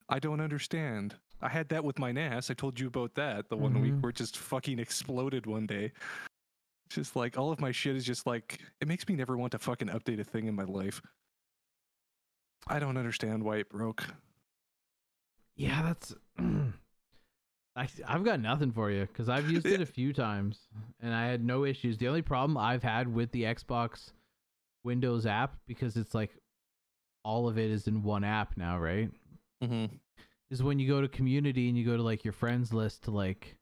I 0.10 0.20
don't 0.20 0.42
understand. 0.42 1.16
I 1.42 1.48
had 1.50 1.70
that 1.70 1.84
with 1.86 2.00
my 2.00 2.12
NAS. 2.12 2.50
I 2.50 2.56
told 2.56 2.80
you 2.80 2.88
about 2.88 3.14
that 3.16 3.48
the 3.48 3.56
one 3.56 3.80
week 3.80 3.94
Mhm. 3.94 4.02
where 4.02 4.10
it 4.10 4.16
just 4.16 4.36
fucking 4.38 4.80
exploded 4.80 5.46
one 5.46 5.68
day. 5.68 5.94
Just 6.90 7.16
like 7.16 7.38
all 7.38 7.52
of 7.52 7.60
my 7.60 7.72
shit 7.72 7.96
is 7.96 8.06
just 8.06 8.26
like 8.26 8.60
it 8.82 8.88
makes 8.88 9.08
me 9.08 9.16
never 9.16 9.38
want 9.38 9.52
to 9.52 9.60
fucking 9.60 9.90
update 9.90 10.20
a 10.20 10.24
thing 10.24 10.48
in 10.48 10.56
my 10.56 10.64
life. 10.64 11.02
I 12.68 12.80
don't 12.80 12.98
understand 12.98 13.44
why 13.44 13.58
it 13.58 13.70
broke. 13.70 14.06
Yeah, 15.56 15.82
that's. 15.84 16.16
I, 17.76 17.88
I've 18.08 18.24
got 18.24 18.40
nothing 18.40 18.72
for 18.72 18.90
you 18.90 19.02
because 19.02 19.30
I've 19.30 19.50
used 19.52 19.68
it 19.68 19.82
a 19.82 19.86
few 19.86 20.12
times 20.12 20.68
and 21.00 21.14
I 21.14 21.28
had 21.28 21.44
no 21.46 21.64
issues. 21.64 21.98
The 21.98 22.08
only 22.08 22.24
problem 22.24 22.58
I've 22.58 22.82
had 22.82 23.14
with 23.14 23.32
the 23.32 23.44
Xbox 23.44 24.12
Windows 24.84 25.28
app, 25.28 25.58
because 25.68 25.96
it's 25.96 26.16
like 26.16 26.32
all 27.24 27.48
of 27.48 27.60
it 27.60 27.70
is 27.70 27.88
in 27.88 28.02
one 28.02 28.24
app 28.24 28.58
now, 28.58 28.80
right? 28.80 29.12
Mm-hmm. 29.64 29.96
Is 30.50 30.64
when 30.64 30.80
you 30.80 30.88
go 30.88 31.02
to 31.02 31.08
community 31.08 31.68
and 31.68 31.78
you 31.78 31.86
go 31.86 31.98
to 31.98 32.04
like 32.04 32.24
your 32.24 32.34
friends 32.34 32.74
list 32.74 33.04
to 33.04 33.12
like 33.12 33.58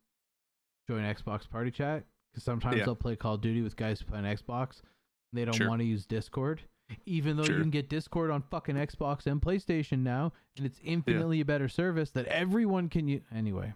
join 0.88 1.04
Xbox 1.04 1.50
Party 1.50 1.72
Chat. 1.72 2.04
Because 2.36 2.44
sometimes 2.44 2.76
Yeah. 2.78 2.84
they'll 2.84 2.96
play 2.98 3.16
Call 3.16 3.36
of 3.36 3.42
Duty 3.42 3.62
with 3.62 3.78
guys 3.78 4.02
who 4.02 4.08
play 4.08 4.18
on 4.20 4.26
Xbox 4.26 4.82
and 4.82 5.40
they 5.40 5.46
don't 5.46 5.56
Sure. 5.56 5.70
want 5.70 5.80
to 5.80 5.86
use 5.86 6.06
Discord. 6.06 6.62
Even 7.06 7.38
though 7.38 7.44
you 7.46 7.62
can 7.62 7.70
get 7.70 7.88
Discord 7.88 8.30
on 8.30 8.42
fucking 8.44 8.76
Xbox 8.76 9.26
and 9.26 9.42
PlayStation 9.42 10.00
now, 10.00 10.34
and 10.58 10.66
it's 10.66 10.78
infinitely 10.84 11.40
a 11.40 11.46
better 11.46 11.70
service 11.70 12.12
that 12.12 12.26
everyone 12.28 12.90
can 12.90 13.08
use. 13.08 13.24
Anyway, 13.32 13.74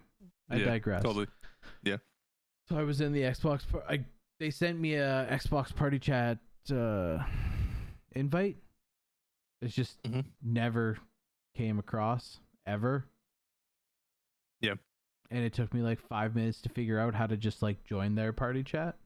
I 0.50 0.56
Yeah, 0.56 0.66
digress. 0.66 1.02
Totally. 1.02 1.26
Yeah. 1.82 1.96
So 2.68 2.78
I 2.78 2.82
was 2.84 3.00
in 3.00 3.12
the 3.12 3.22
Xbox. 3.22 3.66
par- 3.66 3.82
I 3.88 4.04
they 4.38 4.50
sent 4.50 4.78
me 4.78 4.94
a 4.94 5.26
Xbox 5.30 5.74
Party 5.74 5.98
Chat 5.98 6.38
uh, 6.70 7.26
invite. 8.12 8.58
It's 9.62 9.74
just 9.74 10.00
Mhm. 10.02 10.24
never 10.42 10.98
came 11.54 11.78
across 11.78 12.40
ever. 12.66 13.06
Yeah. 14.60 14.74
And 15.30 15.44
it 15.44 15.52
took 15.52 15.72
me 15.72 15.80
like 15.82 16.00
five 16.00 16.34
minutes 16.34 16.60
to 16.62 16.68
figure 16.68 16.98
out 16.98 17.14
how 17.14 17.26
to 17.26 17.36
just 17.36 17.62
like 17.62 17.84
join 17.84 18.14
their 18.14 18.32
party 18.32 18.62
chat. 18.64 18.96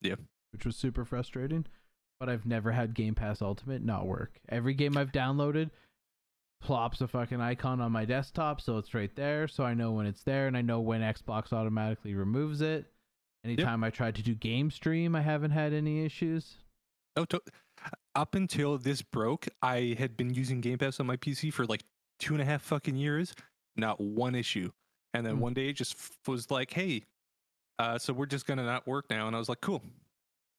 Yeah. 0.00 0.16
Which 0.52 0.66
was 0.66 0.76
super 0.76 1.04
frustrating. 1.04 1.66
But 2.18 2.28
I've 2.28 2.46
never 2.46 2.72
had 2.72 2.94
Game 2.94 3.14
Pass 3.14 3.42
Ultimate 3.42 3.82
not 3.82 4.06
work. 4.06 4.40
Every 4.48 4.74
game 4.74 4.96
I've 4.96 5.12
downloaded 5.12 5.70
plops 6.62 7.00
a 7.00 7.08
fucking 7.08 7.40
icon 7.40 7.80
on 7.80 7.90
my 7.90 8.04
desktop, 8.04 8.60
so 8.60 8.78
it's 8.78 8.94
right 8.94 9.14
there, 9.16 9.48
so 9.48 9.64
I 9.64 9.74
know 9.74 9.90
when 9.92 10.06
it's 10.06 10.22
there, 10.22 10.46
and 10.46 10.56
I 10.56 10.62
know 10.62 10.78
when 10.80 11.00
Xbox 11.00 11.52
automatically 11.52 12.14
removes 12.14 12.60
it. 12.60 12.86
Anytime 13.44 13.82
I 13.82 13.90
tried 13.90 14.14
to 14.14 14.22
do 14.22 14.36
game 14.36 14.70
stream, 14.70 15.16
I 15.16 15.22
haven't 15.22 15.50
had 15.50 15.72
any 15.72 16.04
issues. 16.04 16.58
Oh, 17.16 17.24
to- 17.24 17.42
up 18.14 18.36
until 18.36 18.78
this 18.78 19.02
broke, 19.02 19.48
I 19.60 19.96
had 19.98 20.16
been 20.16 20.32
using 20.32 20.60
Game 20.60 20.78
Pass 20.78 21.00
on 21.00 21.06
my 21.06 21.16
PC 21.16 21.52
for 21.52 21.64
like 21.66 21.82
two 22.20 22.34
and 22.34 22.40
a 22.42 22.44
half 22.44 22.62
fucking 22.62 22.94
years. 22.96 23.34
Not 23.76 24.00
one 24.00 24.36
issue. 24.36 24.70
And 25.14 25.24
then 25.26 25.34
Hmm. 25.36 25.40
one 25.40 25.54
day 25.54 25.68
it 25.68 25.74
just 25.74 25.94
f- 25.94 26.18
was 26.26 26.50
like, 26.50 26.70
"Hey, 26.72 27.04
uh, 27.78 27.98
so 27.98 28.12
we're 28.12 28.26
just 28.26 28.46
gonna 28.46 28.64
not 28.64 28.86
work 28.86 29.06
now." 29.10 29.26
And 29.26 29.36
I 29.36 29.38
was 29.38 29.48
like, 29.48 29.60
"Cool, 29.60 29.82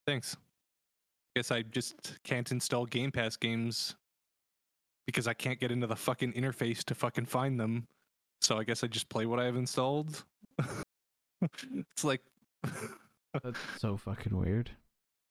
thanks." 0.06 0.38
Guess 1.36 1.50
I 1.52 1.64
just 1.64 2.22
can't 2.24 2.52
install 2.52 2.86
Game 2.86 3.12
Pass 3.12 3.36
games 3.38 3.96
because 5.08 5.28
I 5.28 5.34
can't 5.34 5.60
get 5.60 5.72
into 5.72 5.88
the 5.88 5.96
fucking 5.96 6.34
interface 6.34 6.84
to 6.86 6.96
fucking 6.96 7.26
find 7.26 7.60
them. 7.60 7.88
So 8.42 8.58
I 8.60 8.64
guess 8.64 8.84
I 8.84 8.88
just 8.88 9.10
play 9.10 9.26
what 9.26 9.40
I 9.40 9.46
have 9.46 9.56
installed. 9.56 10.24
it's 11.42 12.04
like 12.04 12.22
That's 13.44 13.60
so 13.80 13.98
fucking 13.98 14.38
weird. 14.38 14.70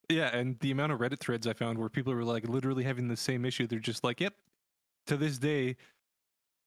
Yeah, 0.09 0.35
and 0.37 0.59
the 0.59 0.73
amount 0.73 0.93
of 0.93 0.99
Reddit 0.99 1.21
threads 1.21 1.47
I 1.47 1.53
found 1.53 1.79
where 1.79 1.89
people 1.89 2.13
were 2.13 2.25
like 2.25 2.49
literally 2.49 2.83
having 2.85 3.07
the 3.09 3.17
same 3.17 3.45
issue, 3.45 3.67
they're 3.69 3.79
just 3.79 4.03
like, 4.03 4.21
"Yep, 4.21 4.35
to 5.07 5.17
this 5.17 5.39
day, 5.39 5.77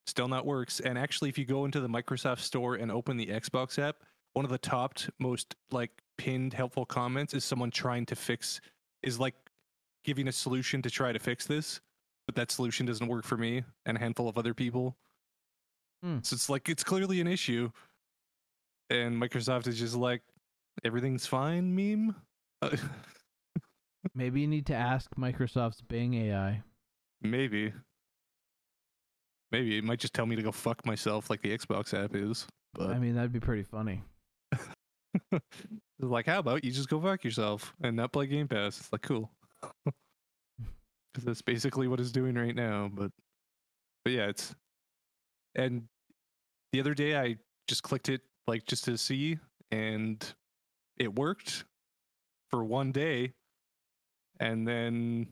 still 0.05 0.27
not 0.27 0.45
works." 0.45 0.79
And 0.79 0.97
actually, 0.97 1.29
if 1.29 1.37
you 1.37 1.45
go 1.45 1.65
into 1.65 1.79
the 1.79 1.89
Microsoft 1.89 2.39
Store 2.39 2.75
and 2.75 2.91
open 2.91 3.17
the 3.17 3.27
Xbox 3.27 3.79
app, 3.79 3.97
one 4.33 4.45
of 4.45 4.51
the 4.51 4.57
top 4.57 4.99
most 5.19 5.55
like 5.71 5.91
pinned 6.17 6.53
helpful 6.53 6.85
comments 6.85 7.33
is 7.33 7.43
someone 7.43 7.71
trying 7.71 8.05
to 8.07 8.15
fix, 8.15 8.61
is 9.03 9.19
like 9.19 9.35
giving 10.03 10.27
a 10.27 10.31
solution 10.31 10.81
to 10.81 10.89
try 10.89 11.11
to 11.11 11.19
fix 11.19 11.45
this, 11.45 11.81
but 12.27 12.35
that 12.35 12.51
solution 12.51 12.85
doesn't 12.85 13.07
work 13.07 13.25
for 13.25 13.37
me 13.37 13.63
and 13.85 13.97
a 13.97 13.99
handful 13.99 14.29
of 14.29 14.37
other 14.37 14.53
people. 14.53 14.95
Hmm. 16.03 16.19
So 16.21 16.35
it's 16.35 16.49
like 16.49 16.69
it's 16.69 16.83
clearly 16.83 17.21
an 17.21 17.27
issue, 17.27 17.71
and 18.89 19.19
Microsoft 19.19 19.67
is 19.67 19.79
just 19.79 19.95
like 19.95 20.21
everything's 20.83 21.25
fine 21.25 21.75
meme. 21.75 22.15
Uh, 22.61 22.75
Maybe 24.13 24.41
you 24.41 24.47
need 24.47 24.67
to 24.67 24.75
ask 24.75 25.09
Microsoft's 25.17 25.81
Bing 25.81 26.13
AI. 26.13 26.61
maybe. 27.21 27.73
Maybe 29.55 29.77
it 29.77 29.85
might 29.85 29.99
just 29.99 30.13
tell 30.13 30.25
me 30.25 30.35
to 30.35 30.41
go 30.41 30.51
fuck 30.51 30.85
myself 30.85 31.29
like 31.29 31.41
the 31.41 31.57
Xbox 31.57 31.93
app 31.93 32.13
is. 32.13 32.45
But 32.73 32.89
I 32.89 32.99
mean, 32.99 33.15
that'd 33.15 33.31
be 33.31 33.39
pretty 33.39 33.63
funny. 33.63 34.03
Like, 35.99 36.25
how 36.25 36.39
about 36.39 36.65
you 36.65 36.71
just 36.71 36.89
go 36.89 36.99
fuck 36.99 37.23
yourself 37.23 37.73
and 37.81 37.95
not 37.95 38.11
play 38.11 38.27
Game 38.27 38.49
Pass? 38.49 38.79
It's 38.79 38.91
like, 38.91 39.01
cool. 39.01 39.31
Because 39.61 41.23
that's 41.23 41.41
basically 41.41 41.87
what 41.87 42.01
it's 42.01 42.11
doing 42.11 42.35
right 42.35 42.53
now. 42.53 42.91
But, 42.93 43.11
but 44.03 44.11
yeah, 44.11 44.27
it's. 44.27 44.53
And 45.55 45.83
the 46.73 46.81
other 46.81 46.93
day 46.93 47.17
I 47.17 47.37
just 47.69 47.81
clicked 47.81 48.09
it, 48.09 48.19
like, 48.45 48.65
just 48.65 48.83
to 48.85 48.97
see, 48.97 49.39
and 49.71 50.21
it 50.97 51.15
worked 51.15 51.63
for 52.51 52.65
one 52.65 52.91
day. 52.91 53.31
And 54.41 54.67
then, 54.67 55.27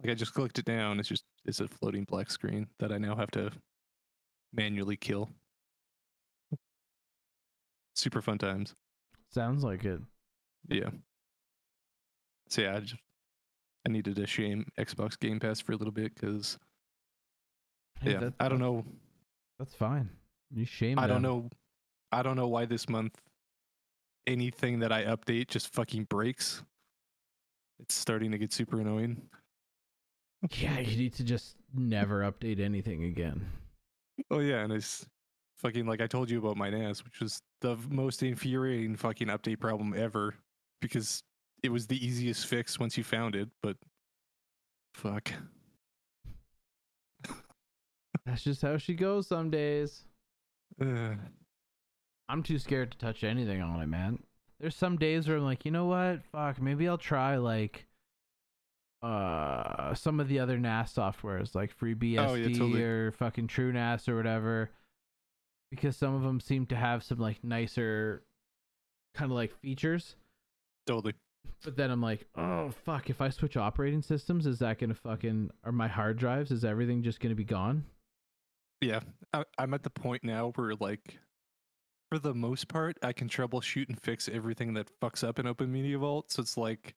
like, 0.00 0.10
I 0.10 0.14
just 0.14 0.34
clicked 0.34 0.58
it 0.58 0.64
down. 0.64 1.00
It's 1.00 1.08
just, 1.08 1.24
it's 1.44 1.60
a 1.60 1.68
floating 1.68 2.04
black 2.04 2.30
screen 2.30 2.66
that 2.78 2.92
I 2.92 2.98
now 2.98 3.16
have 3.16 3.30
to 3.32 3.50
manually 4.52 4.96
kill. 4.96 5.30
Super 7.94 8.22
fun 8.22 8.38
times. 8.38 8.74
Sounds 9.30 9.64
like 9.64 9.84
it. 9.84 10.00
Yeah. 10.68 10.90
So 12.48 12.62
yeah, 12.62 12.76
I 12.76 12.80
just 12.80 12.94
I 13.86 13.90
needed 13.90 14.16
to 14.16 14.26
shame 14.26 14.66
Xbox 14.78 15.18
Game 15.18 15.40
Pass 15.40 15.60
for 15.60 15.72
a 15.72 15.76
little 15.76 15.92
bit 15.92 16.14
because 16.14 16.58
Hey, 18.00 18.12
yeah, 18.12 18.30
I 18.38 18.48
don't 18.48 18.60
know, 18.60 18.84
That's 19.58 19.74
fine. 19.74 20.08
You 20.54 20.64
shame. 20.64 20.98
I 20.98 21.06
don't 21.06 21.22
know, 21.22 21.50
I 22.12 22.22
don't 22.22 22.36
know 22.36 22.48
why 22.48 22.64
this 22.64 22.88
month 22.88 23.20
anything 24.26 24.78
that 24.78 24.92
I 24.92 25.04
update 25.04 25.48
just 25.48 25.72
fucking 25.74 26.04
breaks. 26.04 26.62
It's 27.80 27.94
starting 27.94 28.30
to 28.30 28.38
get 28.38 28.52
super 28.52 28.80
annoying. 28.80 29.22
Yeah, 30.56 30.78
you 30.78 30.96
need 30.96 31.14
to 31.14 31.24
just 31.24 31.56
never 31.74 32.20
update 32.20 32.60
anything 32.60 33.04
again. 33.04 33.44
Oh 34.30 34.38
yeah, 34.38 34.62
and 34.62 34.72
it's 34.72 35.06
fucking 35.56 35.86
like 35.86 36.00
I 36.00 36.06
told 36.06 36.30
you 36.30 36.38
about 36.38 36.56
my 36.56 36.70
NAS, 36.70 37.04
which 37.04 37.20
was 37.20 37.42
the 37.60 37.76
most 37.88 38.22
infuriating 38.22 38.96
fucking 38.96 39.28
update 39.28 39.60
problem 39.60 39.94
ever 39.96 40.34
because 40.80 41.22
it 41.62 41.70
was 41.70 41.86
the 41.86 42.04
easiest 42.04 42.46
fix 42.46 42.78
once 42.78 42.96
you 42.96 43.02
found 43.02 43.34
it, 43.34 43.48
but 43.62 43.76
fuck. 44.94 45.32
That's 48.24 48.44
just 48.44 48.62
how 48.62 48.76
she 48.76 48.94
goes 48.94 49.26
some 49.26 49.50
days. 49.50 50.04
Ugh. 50.80 51.16
I'm 52.28 52.42
too 52.42 52.58
scared 52.58 52.92
to 52.92 52.98
touch 52.98 53.24
anything 53.24 53.62
on 53.62 53.80
it, 53.80 53.86
man. 53.86 54.22
There's 54.60 54.76
some 54.76 54.98
days 54.98 55.26
where 55.26 55.38
I'm 55.38 55.44
like, 55.44 55.64
you 55.64 55.70
know 55.70 55.86
what? 55.86 56.22
Fuck, 56.30 56.60
maybe 56.60 56.86
I'll 56.86 56.98
try 56.98 57.36
like 57.36 57.87
uh 59.02 59.94
some 59.94 60.18
of 60.20 60.28
the 60.28 60.40
other 60.40 60.58
NAS 60.58 60.92
softwares 60.92 61.54
like 61.54 61.76
FreeBSD 61.78 62.18
Oh, 62.18 62.34
yeah, 62.34 62.48
totally. 62.48 62.82
or 62.82 63.12
fucking 63.12 63.46
TrueNAS 63.48 64.08
or 64.08 64.16
whatever. 64.16 64.70
Because 65.70 65.96
some 65.96 66.14
of 66.14 66.22
them 66.22 66.40
seem 66.40 66.66
to 66.66 66.76
have 66.76 67.04
some 67.04 67.18
like 67.18 67.42
nicer 67.44 68.22
kind 69.14 69.30
of 69.30 69.36
like 69.36 69.54
features. 69.60 70.16
Totally. 70.86 71.14
But 71.64 71.76
then 71.76 71.90
I'm 71.90 72.00
like, 72.02 72.26
oh 72.36 72.70
fuck, 72.84 73.08
if 73.10 73.20
I 73.20 73.28
switch 73.30 73.56
operating 73.56 74.02
systems, 74.02 74.46
is 74.46 74.58
that 74.60 74.78
gonna 74.78 74.94
fucking 74.94 75.50
are 75.64 75.72
my 75.72 75.88
hard 75.88 76.18
drives, 76.18 76.50
is 76.50 76.64
everything 76.64 77.02
just 77.02 77.20
gonna 77.20 77.34
be 77.34 77.44
gone? 77.44 77.84
Yeah, 78.80 79.00
I, 79.32 79.44
I'm 79.58 79.74
at 79.74 79.82
the 79.82 79.90
point 79.90 80.22
now 80.22 80.52
where, 80.54 80.74
like, 80.78 81.18
for 82.10 82.18
the 82.20 82.32
most 82.32 82.68
part, 82.68 82.96
I 83.02 83.12
can 83.12 83.28
troubleshoot 83.28 83.88
and 83.88 84.00
fix 84.00 84.28
everything 84.28 84.74
that 84.74 84.88
fucks 85.02 85.26
up 85.26 85.38
in 85.40 85.46
Open 85.48 85.72
Media 85.72 85.98
Vault. 85.98 86.30
So 86.30 86.42
it's 86.42 86.56
like, 86.56 86.94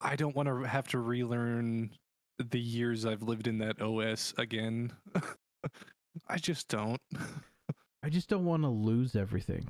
I 0.00 0.16
don't 0.16 0.34
want 0.36 0.48
to 0.48 0.62
have 0.62 0.88
to 0.88 0.98
relearn 0.98 1.90
the 2.38 2.60
years 2.60 3.06
I've 3.06 3.22
lived 3.22 3.46
in 3.46 3.58
that 3.58 3.80
OS 3.80 4.34
again. 4.38 4.92
I 6.28 6.36
just 6.38 6.68
don't. 6.68 7.00
I 8.02 8.08
just 8.08 8.28
don't 8.28 8.44
want 8.44 8.62
to 8.62 8.68
lose 8.68 9.16
everything. 9.16 9.68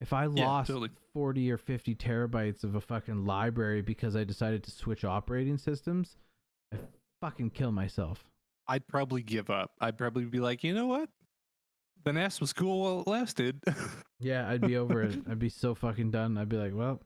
If 0.00 0.12
I 0.12 0.24
Yeah, 0.24 0.46
lost 0.46 0.68
totally. 0.68 0.90
40 1.12 1.50
or 1.52 1.58
50 1.58 1.94
terabytes 1.94 2.64
of 2.64 2.74
a 2.74 2.80
fucking 2.80 3.26
library 3.26 3.82
because 3.82 4.16
I 4.16 4.24
decided 4.24 4.62
to 4.64 4.70
switch 4.70 5.04
operating 5.04 5.58
systems, 5.58 6.16
I 6.72 6.78
fucking 7.20 7.50
kill 7.50 7.72
myself. 7.72 8.24
I'd 8.66 8.86
probably 8.86 9.22
give 9.22 9.50
up. 9.50 9.72
I'd 9.80 9.98
probably 9.98 10.24
be 10.24 10.40
like, 10.40 10.62
you 10.62 10.74
know 10.74 10.86
what? 10.86 11.08
The 12.04 12.12
NAS 12.12 12.40
was 12.40 12.52
cool 12.52 12.80
while 12.80 13.00
it 13.00 13.06
lasted. 13.08 13.60
Yeah, 14.20 14.48
I'd 14.48 14.62
be 14.62 14.76
over 14.76 15.04
it. 15.04 15.16
I'd 15.30 15.38
be 15.38 15.48
so 15.48 15.76
fucking 15.76 16.10
done. 16.10 16.38
I'd 16.38 16.48
be 16.48 16.56
like, 16.56 16.72
well, 16.74 17.00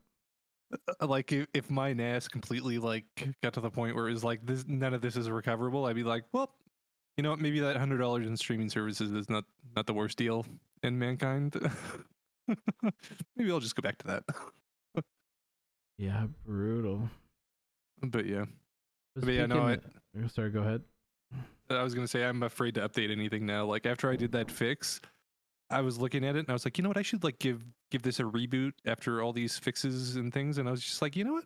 like 1.00 1.32
if, 1.32 1.46
if 1.54 1.70
my 1.70 1.92
NAS 1.92 2.28
completely 2.28 2.78
like 2.78 3.04
got 3.42 3.52
to 3.54 3.60
the 3.60 3.70
point 3.70 3.94
where 3.96 4.08
it 4.08 4.12
was 4.12 4.24
like 4.24 4.44
this 4.44 4.64
none 4.66 4.94
of 4.94 5.00
this 5.00 5.16
is 5.16 5.28
recoverable, 5.30 5.86
I'd 5.86 5.96
be 5.96 6.04
like, 6.04 6.24
well, 6.32 6.50
you 7.16 7.22
know 7.22 7.30
what, 7.30 7.40
maybe 7.40 7.60
that 7.60 7.76
hundred 7.76 7.98
dollars 7.98 8.26
in 8.26 8.36
streaming 8.36 8.68
services 8.68 9.12
is 9.12 9.28
not 9.28 9.44
not 9.76 9.86
the 9.86 9.94
worst 9.94 10.18
deal 10.18 10.46
in 10.82 10.98
mankind. 10.98 11.54
maybe 13.36 13.50
I'll 13.50 13.60
just 13.60 13.76
go 13.76 13.82
back 13.82 13.98
to 13.98 14.06
that. 14.06 15.04
yeah, 15.98 16.26
brutal. 16.44 17.08
But 18.02 18.26
yeah. 18.26 18.44
But 19.14 19.26
But 19.26 19.34
yeah, 19.34 19.46
no, 19.46 19.68
of- 19.68 19.80
oh, 20.22 20.26
sorry, 20.28 20.50
go 20.50 20.60
ahead. 20.60 20.82
I 21.70 21.82
was 21.82 21.94
gonna 21.94 22.08
say 22.08 22.24
I'm 22.24 22.42
afraid 22.42 22.74
to 22.74 22.86
update 22.86 23.10
anything 23.10 23.46
now. 23.46 23.64
Like 23.64 23.86
after 23.86 24.10
I 24.10 24.16
did 24.16 24.32
that 24.32 24.50
fix, 24.50 25.00
I 25.72 25.80
was 25.80 25.98
looking 25.98 26.24
at 26.24 26.36
it 26.36 26.40
and 26.40 26.50
I 26.50 26.52
was 26.52 26.64
like, 26.64 26.78
you 26.78 26.82
know 26.82 26.90
what, 26.90 26.98
I 26.98 27.02
should 27.02 27.24
like 27.24 27.38
give 27.38 27.62
give 27.90 28.02
this 28.02 28.20
a 28.20 28.24
reboot 28.24 28.72
after 28.86 29.22
all 29.22 29.32
these 29.32 29.58
fixes 29.58 30.16
and 30.16 30.32
things. 30.32 30.58
And 30.58 30.68
I 30.68 30.70
was 30.70 30.82
just 30.82 31.02
like, 31.02 31.16
you 31.16 31.24
know 31.24 31.32
what? 31.32 31.44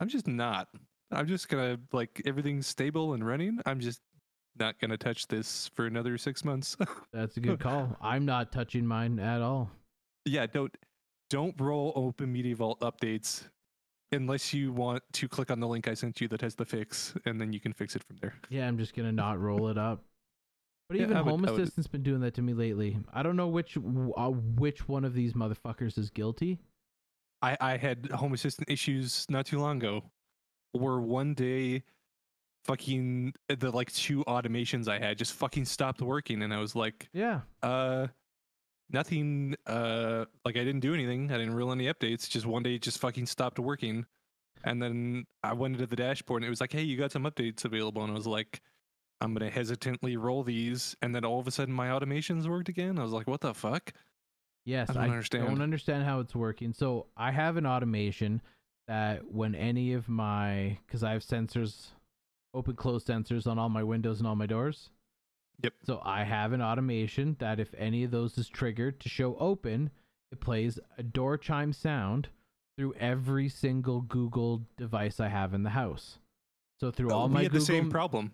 I'm 0.00 0.08
just 0.08 0.26
not. 0.26 0.68
I'm 1.12 1.26
just 1.26 1.48
gonna 1.48 1.78
like 1.92 2.20
everything's 2.26 2.66
stable 2.66 3.14
and 3.14 3.26
running. 3.26 3.60
I'm 3.64 3.80
just 3.80 4.00
not 4.58 4.78
gonna 4.80 4.96
touch 4.96 5.28
this 5.28 5.70
for 5.74 5.86
another 5.86 6.18
six 6.18 6.44
months. 6.44 6.76
That's 7.12 7.36
a 7.36 7.40
good 7.40 7.60
call. 7.60 7.96
I'm 8.00 8.24
not 8.24 8.52
touching 8.52 8.84
mine 8.86 9.18
at 9.18 9.40
all. 9.42 9.70
yeah, 10.24 10.46
don't 10.46 10.76
don't 11.30 11.54
roll 11.60 11.92
open 11.96 12.32
media 12.32 12.54
vault 12.56 12.80
updates 12.80 13.44
unless 14.12 14.54
you 14.54 14.72
want 14.72 15.02
to 15.12 15.28
click 15.28 15.50
on 15.50 15.58
the 15.58 15.66
link 15.66 15.88
I 15.88 15.94
sent 15.94 16.20
you 16.20 16.28
that 16.28 16.40
has 16.40 16.54
the 16.54 16.64
fix 16.64 17.12
and 17.24 17.40
then 17.40 17.52
you 17.52 17.58
can 17.60 17.72
fix 17.72 17.96
it 17.96 18.04
from 18.04 18.16
there. 18.20 18.34
Yeah, 18.48 18.66
I'm 18.68 18.78
just 18.78 18.94
gonna 18.94 19.12
not 19.12 19.40
roll 19.40 19.68
it 19.68 19.78
up. 19.78 20.02
But 20.88 20.98
even 20.98 21.16
I 21.16 21.22
would- 21.22 21.30
Home 21.30 21.44
I 21.46 21.50
would- 21.50 21.60
Assistant's 21.60 21.88
been 21.88 22.02
doing 22.02 22.20
that 22.20 22.34
to 22.34 22.42
me 22.42 22.54
lately. 22.54 22.98
I 23.12 23.22
don't 23.22 23.36
know 23.36 23.48
which 23.48 23.76
uh, 23.76 24.30
which 24.30 24.86
one 24.88 25.04
of 25.04 25.14
these 25.14 25.32
motherfuckers 25.32 25.98
is 25.98 26.10
guilty. 26.10 26.58
I, 27.42 27.56
I 27.60 27.76
had 27.76 28.10
home 28.12 28.32
assistant 28.32 28.70
issues 28.70 29.26
not 29.28 29.46
too 29.46 29.58
long 29.58 29.76
ago 29.76 30.04
where 30.72 30.98
one 30.98 31.34
day 31.34 31.82
fucking 32.64 33.32
the 33.48 33.70
like 33.70 33.92
two 33.92 34.24
automations 34.24 34.88
I 34.88 34.98
had 34.98 35.18
just 35.18 35.32
fucking 35.34 35.64
stopped 35.66 36.00
working 36.02 36.42
and 36.42 36.52
I 36.52 36.58
was 36.60 36.74
like, 36.74 37.08
Yeah, 37.12 37.40
uh 37.62 38.06
nothing 38.90 39.54
uh 39.66 40.24
like 40.44 40.56
I 40.56 40.64
didn't 40.64 40.80
do 40.80 40.94
anything. 40.94 41.30
I 41.30 41.38
didn't 41.38 41.54
roll 41.54 41.72
any 41.72 41.86
updates. 41.86 42.28
Just 42.28 42.46
one 42.46 42.62
day 42.62 42.76
it 42.76 42.82
just 42.82 42.98
fucking 42.98 43.26
stopped 43.26 43.58
working. 43.58 44.06
And 44.64 44.82
then 44.82 45.26
I 45.42 45.52
went 45.52 45.74
into 45.74 45.86
the 45.86 45.96
dashboard 45.96 46.42
and 46.42 46.46
it 46.46 46.50
was 46.50 46.60
like, 46.60 46.72
hey, 46.72 46.82
you 46.82 46.96
got 46.96 47.12
some 47.12 47.24
updates 47.24 47.64
available. 47.64 48.02
And 48.02 48.10
I 48.10 48.14
was 48.14 48.26
like, 48.26 48.62
I'm 49.20 49.34
gonna 49.34 49.50
hesitantly 49.50 50.16
roll 50.16 50.42
these. 50.42 50.96
And 51.02 51.14
then 51.14 51.24
all 51.24 51.40
of 51.40 51.46
a 51.46 51.50
sudden 51.50 51.74
my 51.74 51.88
automations 51.88 52.46
worked 52.46 52.68
again. 52.68 52.98
I 52.98 53.02
was 53.02 53.12
like, 53.12 53.26
what 53.26 53.40
the 53.40 53.54
fuck? 53.54 53.92
Yes, 54.64 54.90
I 54.90 54.94
don't 54.94 55.04
understand. 55.04 55.44
I 55.44 55.46
understand. 55.46 55.58
don't 55.58 55.62
understand 55.62 56.04
how 56.04 56.20
it's 56.20 56.34
working. 56.34 56.72
So 56.72 57.06
I 57.16 57.30
have 57.30 57.56
an 57.56 57.66
automation 57.66 58.42
that 58.88 59.30
when 59.30 59.54
any 59.54 59.92
of 59.92 60.08
my 60.08 60.78
because 60.86 61.02
I 61.02 61.12
have 61.12 61.22
sensors, 61.22 61.88
open 62.52 62.76
close 62.76 63.04
sensors 63.04 63.46
on 63.46 63.58
all 63.58 63.68
my 63.68 63.82
windows 63.82 64.18
and 64.18 64.26
all 64.26 64.36
my 64.36 64.46
doors. 64.46 64.90
Yep. 65.62 65.72
So 65.84 66.02
I 66.04 66.24
have 66.24 66.52
an 66.52 66.60
automation 66.60 67.36
that 67.38 67.58
if 67.60 67.74
any 67.78 68.04
of 68.04 68.10
those 68.10 68.36
is 68.36 68.48
triggered 68.48 69.00
to 69.00 69.08
show 69.08 69.36
open, 69.36 69.90
it 70.30 70.40
plays 70.40 70.78
a 70.98 71.02
door 71.02 71.38
chime 71.38 71.72
sound 71.72 72.28
through 72.76 72.92
every 72.94 73.48
single 73.48 74.02
Google 74.02 74.62
device 74.76 75.18
I 75.18 75.28
have 75.28 75.54
in 75.54 75.62
the 75.62 75.70
house. 75.70 76.18
So 76.78 76.90
through 76.90 77.10
oh, 77.10 77.14
all 77.14 77.28
we 77.28 77.34
my 77.34 77.42
had 77.44 77.52
Google 77.52 77.66
the 77.66 77.72
same 77.72 77.90
problem 77.90 78.32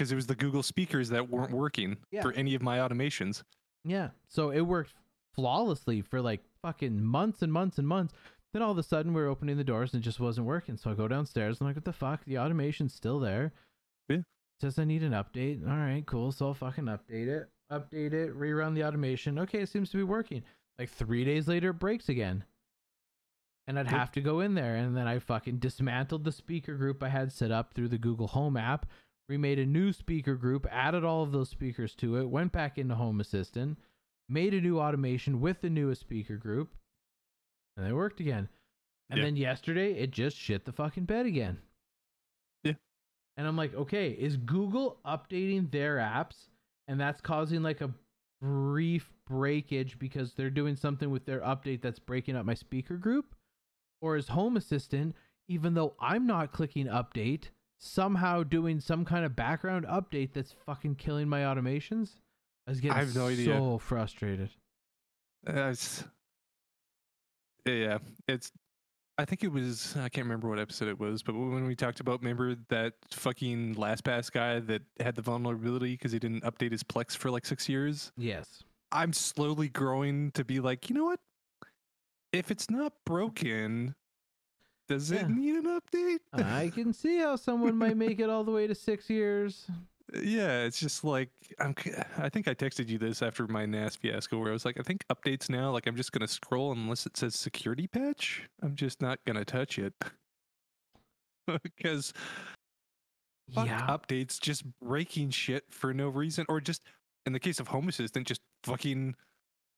because 0.00 0.10
it 0.12 0.16
was 0.16 0.26
the 0.28 0.34
Google 0.34 0.62
speakers 0.62 1.10
that 1.10 1.28
weren't 1.28 1.52
working 1.52 1.98
Yeah. 2.10 2.22
for 2.22 2.32
any 2.32 2.54
of 2.54 2.62
my 2.62 2.78
automations. 2.78 3.42
Yeah. 3.84 4.08
So 4.28 4.48
it 4.50 4.62
worked 4.62 4.94
flawlessly 5.34 6.00
for 6.00 6.22
like 6.22 6.40
fucking 6.62 7.04
months 7.04 7.42
and 7.42 7.52
months 7.52 7.76
and 7.76 7.86
months. 7.86 8.14
Then 8.54 8.62
all 8.62 8.72
of 8.72 8.78
a 8.78 8.82
sudden 8.82 9.12
we 9.12 9.20
are 9.20 9.26
opening 9.26 9.58
the 9.58 9.62
doors 9.64 9.92
and 9.92 10.00
it 10.02 10.04
just 10.04 10.18
wasn't 10.18 10.46
working. 10.46 10.78
So 10.78 10.90
I 10.90 10.94
go 10.94 11.06
downstairs 11.06 11.58
and 11.60 11.66
I'm 11.66 11.68
like, 11.68 11.76
what 11.76 11.84
the 11.84 11.92
fuck? 11.92 12.24
The 12.24 12.38
automation's 12.38 12.94
still 12.94 13.20
there. 13.20 13.52
Yeah. 14.08 14.22
Says 14.62 14.78
I 14.78 14.84
need 14.84 15.02
an 15.02 15.12
update. 15.12 15.68
All 15.68 15.76
right, 15.76 16.04
cool. 16.06 16.32
So 16.32 16.46
I'll 16.46 16.54
fucking 16.54 16.84
update 16.84 17.28
it. 17.28 17.50
Update 17.70 18.14
it, 18.14 18.34
rerun 18.34 18.74
the 18.74 18.84
automation. 18.84 19.38
Okay, 19.38 19.60
it 19.60 19.68
seems 19.68 19.90
to 19.90 19.98
be 19.98 20.02
working. 20.02 20.42
Like 20.78 20.88
three 20.88 21.26
days 21.26 21.46
later 21.46 21.70
it 21.70 21.78
breaks 21.78 22.08
again. 22.08 22.42
And 23.66 23.78
I'd 23.78 23.86
have 23.88 24.10
to 24.12 24.22
go 24.22 24.40
in 24.40 24.54
there 24.54 24.76
and 24.76 24.96
then 24.96 25.06
I 25.06 25.18
fucking 25.18 25.58
dismantled 25.58 26.24
the 26.24 26.32
speaker 26.32 26.74
group 26.74 27.02
I 27.02 27.10
had 27.10 27.32
set 27.32 27.50
up 27.52 27.74
through 27.74 27.88
the 27.88 27.98
Google 27.98 28.28
Home 28.28 28.56
app 28.56 28.86
remade 29.30 29.60
a 29.60 29.64
new 29.64 29.92
speaker 29.92 30.34
group, 30.34 30.66
added 30.72 31.04
all 31.04 31.22
of 31.22 31.30
those 31.30 31.48
speakers 31.48 31.94
to 31.94 32.16
it, 32.16 32.28
went 32.28 32.50
back 32.50 32.76
into 32.76 32.96
Home 32.96 33.20
Assistant, 33.20 33.78
made 34.28 34.52
a 34.52 34.60
new 34.60 34.80
automation 34.80 35.40
with 35.40 35.60
the 35.60 35.70
newest 35.70 36.00
speaker 36.00 36.36
group, 36.36 36.74
and 37.76 37.86
they 37.86 37.92
worked 37.92 38.18
again. 38.18 38.48
And 39.08 39.18
Yeah. 39.18 39.24
then 39.26 39.36
yesterday, 39.36 39.92
it 39.94 40.10
just 40.10 40.36
shit 40.36 40.64
the 40.64 40.72
fucking 40.72 41.04
bed 41.04 41.26
again. 41.26 41.58
Yeah. 42.64 42.74
And 43.36 43.46
I'm 43.46 43.56
like, 43.56 43.72
okay, 43.72 44.10
is 44.10 44.36
Google 44.36 45.00
updating 45.04 45.70
their 45.70 45.96
apps 45.98 46.48
and 46.88 47.00
that's 47.00 47.20
causing 47.20 47.62
like 47.62 47.80
a 47.80 47.94
brief 48.40 49.12
breakage 49.26 49.98
because 49.98 50.34
they're 50.34 50.50
doing 50.50 50.74
something 50.74 51.08
with 51.10 51.24
their 51.24 51.40
update 51.40 51.82
that's 51.82 52.00
breaking 52.00 52.34
up 52.34 52.44
my 52.44 52.54
speaker 52.54 52.96
group? 52.96 53.36
Or 54.00 54.16
is 54.16 54.28
Home 54.28 54.56
Assistant, 54.56 55.14
even 55.48 55.74
though 55.74 55.94
I'm 56.00 56.26
not 56.26 56.52
clicking 56.52 56.86
update, 56.86 57.50
somehow 57.80 58.44
doing 58.44 58.78
some 58.78 59.04
kind 59.04 59.24
of 59.24 59.34
background 59.34 59.86
update 59.86 60.32
that's 60.32 60.54
fucking 60.66 60.94
killing 60.94 61.28
my 61.28 61.40
automations? 61.40 62.10
I 62.66 62.70
was 62.70 62.80
getting 62.80 62.96
have 62.96 63.14
no 63.16 63.26
idea. 63.26 63.46
so 63.46 63.78
frustrated. 63.78 64.50
Uh, 65.48 65.70
it's, 65.70 66.04
yeah, 67.66 67.98
it's. 68.28 68.52
I 69.18 69.24
think 69.24 69.42
it 69.42 69.52
was. 69.52 69.96
I 69.96 70.08
can't 70.08 70.26
remember 70.26 70.48
what 70.48 70.58
episode 70.58 70.88
it 70.88 71.00
was, 71.00 71.22
but 71.22 71.34
when 71.34 71.66
we 71.66 71.74
talked 71.74 72.00
about, 72.00 72.20
remember 72.20 72.54
that 72.68 72.94
fucking 73.10 73.74
LastPass 73.74 74.30
guy 74.30 74.60
that 74.60 74.82
had 75.00 75.14
the 75.14 75.22
vulnerability 75.22 75.92
because 75.92 76.12
he 76.12 76.18
didn't 76.18 76.44
update 76.44 76.72
his 76.72 76.82
Plex 76.82 77.16
for 77.16 77.30
like 77.30 77.44
six 77.44 77.68
years. 77.68 78.12
Yes. 78.16 78.62
I'm 78.92 79.12
slowly 79.12 79.68
growing 79.68 80.30
to 80.32 80.44
be 80.44 80.60
like, 80.60 80.88
you 80.88 80.96
know 80.96 81.04
what? 81.04 81.20
If 82.32 82.50
it's 82.50 82.70
not 82.70 82.92
broken, 83.04 83.94
does 84.90 85.10
Yeah. 85.10 85.20
it 85.20 85.30
need 85.30 85.54
an 85.54 85.80
update? 85.80 86.18
I 86.32 86.70
can 86.74 86.92
see 86.92 87.18
how 87.18 87.36
someone 87.36 87.76
might 87.78 87.96
make 87.96 88.18
it 88.20 88.28
all 88.28 88.42
the 88.44 88.50
way 88.50 88.66
to 88.66 88.74
six 88.74 89.08
years. 89.08 89.66
yeah, 90.12 90.62
it's 90.64 90.80
just 90.80 91.04
like 91.04 91.30
I'm. 91.60 91.74
I 92.18 92.28
think 92.28 92.48
I 92.48 92.54
texted 92.54 92.88
you 92.88 92.98
this 92.98 93.22
after 93.22 93.46
my 93.46 93.64
NAS 93.66 93.94
fiasco, 93.94 94.38
where 94.38 94.48
I 94.50 94.52
was 94.52 94.64
like, 94.64 94.78
I 94.80 94.82
think 94.82 95.04
updates 95.08 95.48
now, 95.48 95.70
like 95.70 95.86
I'm 95.86 95.94
just 95.96 96.10
gonna 96.12 96.26
scroll 96.28 96.72
unless 96.72 97.06
it 97.06 97.16
says 97.16 97.36
security 97.36 97.86
patch. 97.86 98.48
I'm 98.62 98.74
just 98.74 99.00
not 99.00 99.20
gonna 99.24 99.44
touch 99.44 99.78
it 99.78 99.94
because 101.62 102.12
fuck 103.54 103.66
yeah. 103.66 103.86
updates 103.86 104.40
just 104.40 104.64
breaking 104.80 105.30
shit 105.30 105.64
for 105.70 105.94
no 105.94 106.08
reason, 106.08 106.44
or 106.48 106.60
just 106.60 106.82
in 107.26 107.32
the 107.32 107.40
case 107.40 107.60
of 107.60 107.68
Home 107.68 107.88
Assistant, 107.88 108.26
just 108.26 108.40
fucking 108.64 109.14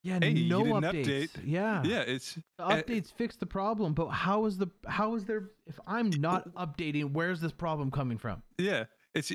Yeah, 0.02 0.18
Hey, 0.20 0.34
no 0.48 0.62
updates. 0.64 1.06
update. 1.06 1.30
Yeah. 1.44 1.82
yeah. 1.84 2.00
It's 2.00 2.34
The 2.58 2.64
uh, 2.64 2.76
updates 2.76 3.12
fix 3.12 3.36
the 3.36 3.46
problem, 3.46 3.94
but 3.94 4.08
how 4.08 4.46
is 4.46 4.58
the 4.58 4.68
how 4.88 5.14
is 5.14 5.24
there 5.24 5.50
if 5.66 5.78
I'm 5.86 6.10
not 6.10 6.52
updating, 6.54 7.12
where's 7.12 7.40
this 7.40 7.52
problem 7.52 7.90
coming 7.90 8.18
from? 8.18 8.42
Yeah, 8.58 8.84
it's 9.14 9.30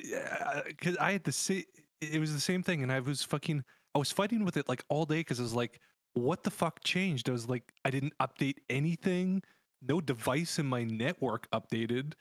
because 0.68 0.98
I 0.98 1.14
had 1.14 1.24
the 1.24 1.32
same. 1.32 1.64
It 2.02 2.20
was 2.20 2.34
the 2.34 2.40
same 2.42 2.64
thing, 2.64 2.84
and 2.84 2.92
I 2.92 3.00
was 3.00 3.24
fucking. 3.24 3.64
I 3.96 4.00
was 4.00 4.12
fighting 4.12 4.44
with 4.46 4.58
it 4.58 4.68
like 4.68 4.84
all 4.90 5.06
day 5.06 5.22
because 5.22 5.40
I 5.40 5.44
was 5.44 5.54
like, 5.54 5.80
"What 6.14 6.44
the 6.44 6.52
fuck 6.52 6.84
changed?" 6.84 7.30
I 7.30 7.32
was 7.32 7.48
like, 7.48 7.72
"I 7.86 7.90
didn't 7.90 8.14
update 8.20 8.58
anything. 8.70 9.42
No 9.82 10.02
device 10.02 10.60
in 10.60 10.66
my 10.66 10.84
network 10.84 11.50
updated. 11.52 12.14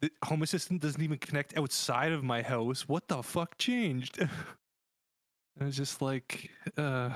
The 0.00 0.10
Home 0.26 0.42
Assistant 0.42 0.80
doesn't 0.80 1.02
even 1.02 1.18
connect 1.18 1.56
outside 1.58 2.12
of 2.12 2.22
my 2.22 2.40
house. 2.42 2.88
What 2.88 3.08
the 3.08 3.20
fuck 3.22 3.58
changed?" 3.58 4.20
I 5.60 5.64
was 5.64 5.76
just 5.76 6.02
like, 6.02 6.50
uh, 6.76 7.10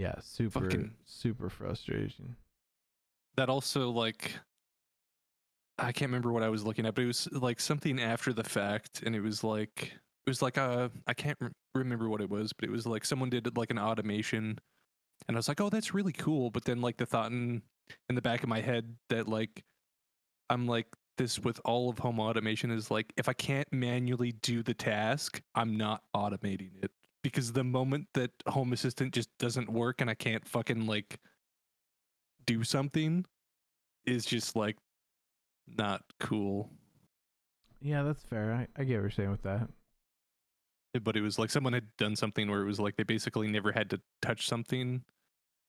Yeah, 0.00 0.14
super 0.22 0.60
Fucking- 0.62 0.94
super 1.04 1.50
frustration. 1.50 2.36
that 3.36 3.48
also 3.50 3.90
like 3.90 4.32
I 5.78 5.92
can't 5.92 6.10
remember 6.10 6.32
what 6.32 6.42
I 6.42 6.48
was 6.48 6.64
looking 6.64 6.84
at, 6.86 6.94
but 6.94 7.04
it 7.04 7.06
was 7.06 7.30
like 7.32 7.60
something 7.60 8.00
after 8.00 8.32
the 8.32 8.44
fact, 8.44 9.02
and 9.02 9.14
it 9.16 9.20
was 9.20 9.42
like 9.44 9.92
it 10.26 10.30
was 10.30 10.40
like 10.42 10.56
a 10.56 10.90
I 11.06 11.12
can't 11.14 11.36
re- 11.40 11.50
remember 11.74 12.08
what 12.08 12.20
it 12.22 12.30
was, 12.30 12.52
but 12.52 12.64
it 12.68 12.70
was 12.72 12.86
like 12.86 13.04
someone 13.04 13.28
did 13.30 13.56
like 13.56 13.70
an 13.70 13.78
automation, 13.78 14.58
and 15.28 15.36
I 15.36 15.38
was 15.38 15.48
like, 15.48 15.60
oh, 15.60 15.68
that's 15.70 15.92
really 15.94 16.12
cool. 16.12 16.50
But 16.50 16.64
then 16.64 16.80
like 16.80 16.96
the 16.96 17.06
thought 17.06 17.30
in 17.30 17.62
in 18.08 18.14
the 18.14 18.22
back 18.22 18.42
of 18.42 18.48
my 18.48 18.60
head 18.60 18.96
that 19.10 19.28
like 19.28 19.62
I'm 20.48 20.66
like 20.66 20.86
this 21.18 21.38
with 21.38 21.60
all 21.66 21.90
of 21.90 21.98
home 21.98 22.20
automation 22.20 22.70
is 22.70 22.90
like 22.90 23.12
if 23.18 23.28
I 23.28 23.34
can't 23.34 23.70
manually 23.72 24.32
do 24.32 24.62
the 24.62 24.74
task, 24.74 25.42
I'm 25.54 25.76
not 25.76 26.02
automating 26.16 26.82
it 26.82 26.90
because 27.22 27.52
the 27.52 27.64
moment 27.64 28.08
that 28.14 28.30
Home 28.46 28.72
Assistant 28.72 29.12
just 29.12 29.28
doesn't 29.38 29.70
work 29.70 30.00
and 30.00 30.08
I 30.08 30.14
can't 30.14 30.46
fucking 30.46 30.86
like 30.86 31.18
do 32.46 32.64
something 32.64 33.24
is 34.06 34.24
just 34.24 34.56
like 34.56 34.76
not 35.76 36.02
cool. 36.18 36.70
Yeah, 37.80 38.02
that's 38.02 38.22
fair. 38.22 38.52
I, 38.52 38.80
I 38.80 38.84
get 38.84 38.96
what 38.96 39.02
you're 39.02 39.10
saying 39.10 39.30
with 39.30 39.42
that. 39.42 39.68
Eh, 40.94 40.98
but 40.98 41.16
it 41.16 41.22
was 41.22 41.38
like 41.38 41.50
someone 41.50 41.72
had 41.72 41.86
done 41.96 42.16
something 42.16 42.50
where 42.50 42.62
it 42.62 42.66
was 42.66 42.80
like 42.80 42.96
they 42.96 43.02
basically 43.02 43.48
never 43.48 43.72
had 43.72 43.90
to 43.90 44.00
touch 44.22 44.46
something. 44.48 45.02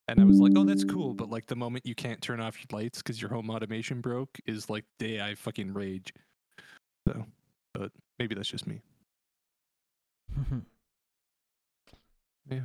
And 0.08 0.20
I 0.20 0.24
was 0.24 0.40
like, 0.40 0.52
oh, 0.56 0.64
that's 0.64 0.84
cool. 0.84 1.14
But 1.14 1.30
like 1.30 1.46
the 1.46 1.56
moment 1.56 1.86
you 1.86 1.94
can't 1.94 2.20
turn 2.20 2.40
off 2.40 2.58
your 2.58 2.76
lights 2.78 2.98
because 2.98 3.22
your 3.22 3.30
home 3.30 3.48
automation 3.50 4.00
broke 4.00 4.36
is 4.46 4.68
like 4.68 4.84
day 4.98 5.20
I 5.20 5.36
fucking 5.36 5.72
rage. 5.72 6.12
So, 7.06 7.24
but 7.72 7.92
maybe 8.18 8.34
that's 8.34 8.48
just 8.48 8.66
me. 8.66 8.82
Yeah. 12.50 12.60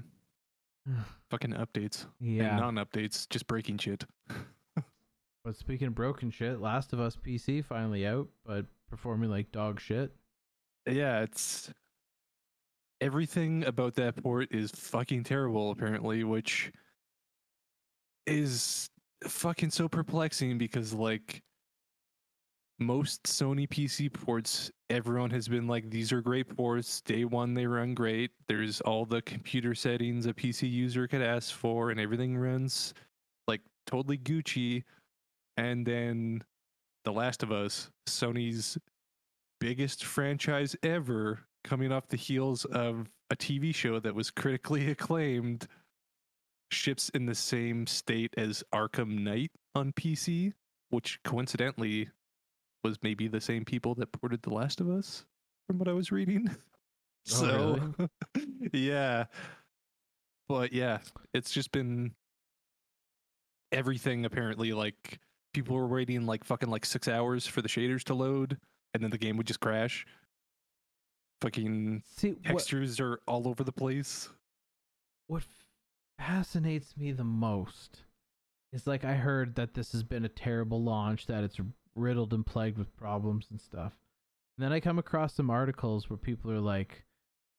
Fucking 1.29 1.53
updates 1.53 2.05
yeah. 2.19 2.57
non 2.57 2.75
updates, 2.75 3.27
just 3.29 3.47
breaking 3.47 3.77
shit. 3.77 4.05
but 5.43 5.55
speaking 5.55 5.87
of 5.87 5.95
broken 5.95 6.31
shit, 6.31 6.61
Last 6.61 6.93
of 6.93 6.99
Us 6.99 7.15
PC 7.15 7.63
finally 7.63 8.05
out, 8.05 8.27
but 8.45 8.65
performing 8.89 9.29
like 9.29 9.51
dog 9.51 9.79
shit. 9.79 10.11
Yeah, 10.89 11.21
it's 11.21 11.69
everything 13.01 13.65
about 13.65 13.95
that 13.95 14.15
port 14.21 14.47
is 14.51 14.71
fucking 14.71 15.23
terrible 15.23 15.71
apparently, 15.71 16.23
which 16.23 16.71
is 18.25 18.89
fucking 19.25 19.71
so 19.71 19.87
perplexing 19.87 20.57
because 20.57 20.93
like 20.93 21.41
most 22.79 23.23
Sony 23.23 23.67
PC 23.67 24.11
ports, 24.11 24.71
everyone 24.89 25.29
has 25.31 25.47
been 25.47 25.67
like, 25.67 25.89
these 25.89 26.11
are 26.11 26.21
great 26.21 26.55
ports. 26.55 27.01
Day 27.01 27.25
one, 27.25 27.53
they 27.53 27.65
run 27.65 27.93
great. 27.93 28.31
There's 28.47 28.81
all 28.81 29.05
the 29.05 29.21
computer 29.21 29.75
settings 29.75 30.25
a 30.25 30.33
PC 30.33 30.71
user 30.71 31.07
could 31.07 31.21
ask 31.21 31.53
for, 31.53 31.91
and 31.91 31.99
everything 31.99 32.37
runs 32.37 32.93
like 33.47 33.61
totally 33.85 34.17
Gucci. 34.17 34.83
And 35.57 35.85
then 35.85 36.43
The 37.03 37.11
Last 37.11 37.43
of 37.43 37.51
Us, 37.51 37.89
Sony's 38.07 38.77
biggest 39.59 40.05
franchise 40.05 40.75
ever, 40.83 41.39
coming 41.63 41.91
off 41.91 42.07
the 42.07 42.17
heels 42.17 42.65
of 42.65 43.09
a 43.29 43.35
TV 43.35 43.73
show 43.73 43.99
that 43.99 44.15
was 44.15 44.31
critically 44.31 44.89
acclaimed, 44.91 45.67
ships 46.71 47.09
in 47.09 47.25
the 47.25 47.35
same 47.35 47.87
state 47.87 48.33
as 48.37 48.63
Arkham 48.73 49.19
Knight 49.19 49.51
on 49.75 49.91
PC, 49.93 50.53
which 50.89 51.19
coincidentally 51.23 52.09
was 52.87 52.97
maybe 53.03 53.27
the 53.27 53.41
same 53.41 53.65
people 53.65 53.95
that 53.95 54.11
ported 54.11 54.41
The 54.41 54.53
Last 54.53 54.79
of 54.79 54.89
Us, 54.89 55.25
from 55.67 55.77
what 55.77 55.87
I 55.87 55.93
was 55.93 56.11
reading. 56.11 56.49
Oh, 57.33 57.91
so, 57.97 58.09
yeah. 58.71 59.25
But 60.47 60.71
yeah, 60.71 60.99
it's 61.33 61.51
just 61.51 61.73
been 61.73 62.13
everything 63.73 64.23
apparently 64.23 64.71
like 64.71 65.19
people 65.53 65.75
were 65.75 65.87
waiting 65.87 66.25
like 66.25 66.45
fucking 66.45 66.69
like 66.69 66.85
six 66.85 67.09
hours 67.09 67.45
for 67.45 67.61
the 67.61 67.67
shaders 67.67 68.03
to 68.05 68.13
load 68.13 68.57
and 68.93 69.03
then 69.03 69.09
the 69.11 69.17
game 69.17 69.35
would 69.35 69.45
just 69.45 69.59
crash 69.59 70.05
fucking 71.41 72.01
See, 72.15 72.29
what, 72.29 72.43
textures 72.43 72.97
are 73.01 73.19
all 73.27 73.45
over 73.45 73.65
the 73.65 73.73
place 73.73 74.29
what 75.27 75.43
fascinates 76.17 76.95
me 76.95 77.11
the 77.11 77.25
most 77.25 78.03
is 78.71 78.87
like 78.87 79.05
I 79.05 79.13
heard 79.13 79.55
that 79.55 79.73
this 79.73 79.91
has 79.91 80.03
been 80.03 80.25
a 80.25 80.29
terrible 80.29 80.81
launch, 80.81 81.25
that 81.27 81.43
it's 81.43 81.59
riddled 81.97 82.33
and 82.33 82.45
plagued 82.45 82.77
with 82.77 82.95
problems 82.95 83.47
and 83.49 83.59
stuff. 83.59 83.93
And 84.57 84.65
then 84.65 84.73
I 84.73 84.79
come 84.79 84.99
across 84.99 85.33
some 85.33 85.49
articles 85.49 86.09
where 86.09 86.17
people 86.17 86.51
are 86.51 86.59
like, 86.59 87.05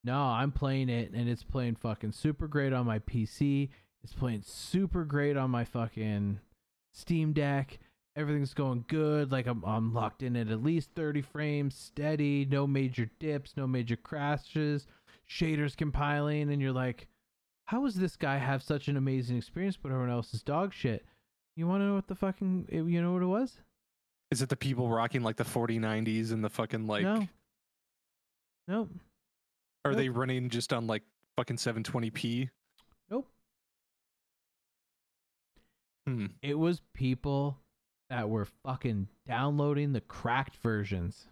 no, 0.04 0.18
I'm 0.18 0.52
playing 0.52 0.88
it 0.88 1.12
and 1.12 1.28
it's 1.28 1.44
playing 1.44 1.76
fucking 1.76 2.12
super 2.12 2.48
great 2.48 2.72
on 2.72 2.86
my 2.86 2.98
PC. 3.00 3.68
It's 4.02 4.12
playing 4.12 4.42
super 4.42 5.04
great 5.04 5.36
on 5.36 5.50
my 5.50 5.64
fucking 5.64 6.40
Steam 6.92 7.32
Deck. 7.32 7.78
Everything's 8.16 8.54
going 8.54 8.84
good. 8.88 9.30
Like 9.30 9.46
I'm, 9.46 9.64
I'm 9.64 9.92
locked 9.94 10.22
in 10.22 10.34
at 10.36 10.48
at 10.48 10.62
least 10.62 10.90
30 10.96 11.22
frames, 11.22 11.74
steady, 11.74 12.44
no 12.44 12.66
major 12.66 13.10
dips, 13.20 13.54
no 13.56 13.66
major 13.66 13.96
crashes, 13.96 14.86
shaders 15.28 15.76
compiling. 15.76 16.50
And 16.50 16.60
you're 16.60 16.72
like, 16.72 17.06
how 17.66 17.84
does 17.84 17.94
this 17.94 18.16
guy 18.16 18.38
have 18.38 18.62
such 18.62 18.88
an 18.88 18.96
amazing 18.96 19.36
experience, 19.36 19.76
but 19.76 19.90
everyone 19.90 20.10
else 20.10 20.32
is 20.32 20.42
dog 20.42 20.72
shit? 20.72 21.04
You 21.54 21.66
want 21.66 21.82
to 21.82 21.86
know 21.86 21.94
what 21.94 22.08
the 22.08 22.14
fucking, 22.14 22.68
you 22.70 23.02
know 23.02 23.12
what 23.12 23.22
it 23.22 23.26
was? 23.26 23.58
Is 24.30 24.42
it 24.42 24.48
the 24.48 24.56
people 24.56 24.88
rocking 24.88 25.22
like 25.22 25.36
the 25.36 25.44
4090s 25.44 26.32
and 26.32 26.44
the 26.44 26.50
fucking 26.50 26.86
like 26.86 27.02
no. 27.04 27.26
Nope. 28.68 28.90
are 29.84 29.92
Nope. 29.92 29.98
they 29.98 30.08
running 30.08 30.50
just 30.50 30.72
on 30.72 30.86
like 30.86 31.02
fucking 31.36 31.56
720p 31.56 32.50
Nope. 33.10 33.26
hmm 36.06 36.26
It 36.42 36.58
was 36.58 36.80
people 36.94 37.58
that 38.10 38.28
were 38.28 38.46
fucking 38.64 39.08
downloading 39.26 39.92
the 39.92 40.00
cracked 40.00 40.56
versions. 40.56 41.26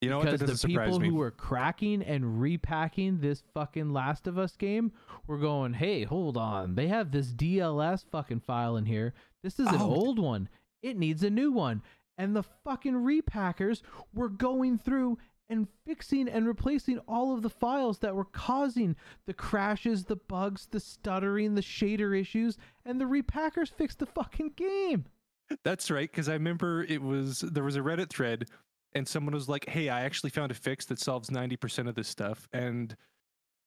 You 0.00 0.10
know 0.10 0.18
what? 0.18 0.24
That 0.30 0.40
because 0.40 0.60
the 0.62 0.66
people 0.68 0.98
me. 0.98 1.08
who 1.10 1.14
were 1.14 1.30
cracking 1.30 2.02
and 2.02 2.40
repacking 2.40 3.20
this 3.20 3.44
fucking 3.54 3.92
Last 3.92 4.26
of 4.26 4.36
Us 4.36 4.56
game 4.56 4.90
were 5.28 5.38
going, 5.38 5.74
"Hey, 5.74 6.02
hold 6.02 6.36
on. 6.36 6.74
They 6.74 6.88
have 6.88 7.12
this 7.12 7.32
DLS 7.32 8.04
fucking 8.10 8.40
file 8.40 8.76
in 8.76 8.86
here. 8.86 9.14
This 9.44 9.60
is 9.60 9.68
an 9.68 9.80
Oh. 9.80 9.94
old 9.94 10.18
one. 10.18 10.48
It 10.82 10.96
needs 10.96 11.22
a 11.22 11.30
new 11.30 11.52
one." 11.52 11.82
And 12.18 12.36
the 12.36 12.42
fucking 12.42 12.94
repackers 12.94 13.82
were 14.12 14.28
going 14.28 14.76
through 14.78 15.18
and 15.48 15.68
fixing 15.84 16.28
and 16.28 16.46
replacing 16.46 16.98
all 17.00 17.34
of 17.34 17.42
the 17.42 17.50
files 17.50 17.98
that 17.98 18.14
were 18.14 18.24
causing 18.24 18.96
the 19.26 19.34
crashes, 19.34 20.04
the 20.04 20.16
bugs, 20.16 20.66
the 20.66 20.80
stuttering, 20.80 21.54
the 21.54 21.62
shader 21.62 22.18
issues, 22.18 22.56
and 22.84 23.00
the 23.00 23.06
repackers 23.06 23.70
fixed 23.70 23.98
the 23.98 24.06
fucking 24.06 24.50
game. 24.50 25.06
That's 25.62 25.90
right, 25.90 26.10
because 26.10 26.28
I 26.28 26.34
remember 26.34 26.84
it 26.84 27.02
was 27.02 27.40
there 27.40 27.64
was 27.64 27.76
a 27.76 27.80
Reddit 27.80 28.08
thread, 28.08 28.48
and 28.94 29.06
someone 29.06 29.34
was 29.34 29.48
like, 29.48 29.68
"Hey, 29.68 29.88
I 29.88 30.02
actually 30.02 30.30
found 30.30 30.50
a 30.50 30.54
fix 30.54 30.86
that 30.86 30.98
solves 30.98 31.30
ninety 31.30 31.56
percent 31.56 31.88
of 31.88 31.94
this 31.94 32.08
stuff." 32.08 32.48
And 32.52 32.96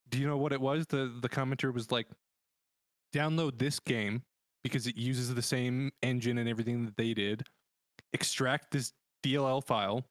do 0.10 0.20
you 0.20 0.28
know 0.28 0.38
what 0.38 0.54
it 0.54 0.62
was? 0.62 0.88
The 0.88 1.16
the 1.22 1.30
commenter 1.30 1.72
was 1.74 1.92
like, 1.92 2.08
"Download 3.14 3.60
this 3.60 3.80
game 3.80 4.24
because 4.66 4.88
it 4.88 4.98
uses 4.98 5.32
the 5.36 5.42
same 5.44 5.92
engine 6.02 6.40
and 6.40 6.50
everything 6.50 6.84
that 6.86 6.98
they 6.98 7.14
did. 7.14 7.46
Extract 8.14 8.72
this 8.72 8.94
DLL 9.24 9.62
file, 9.64 10.04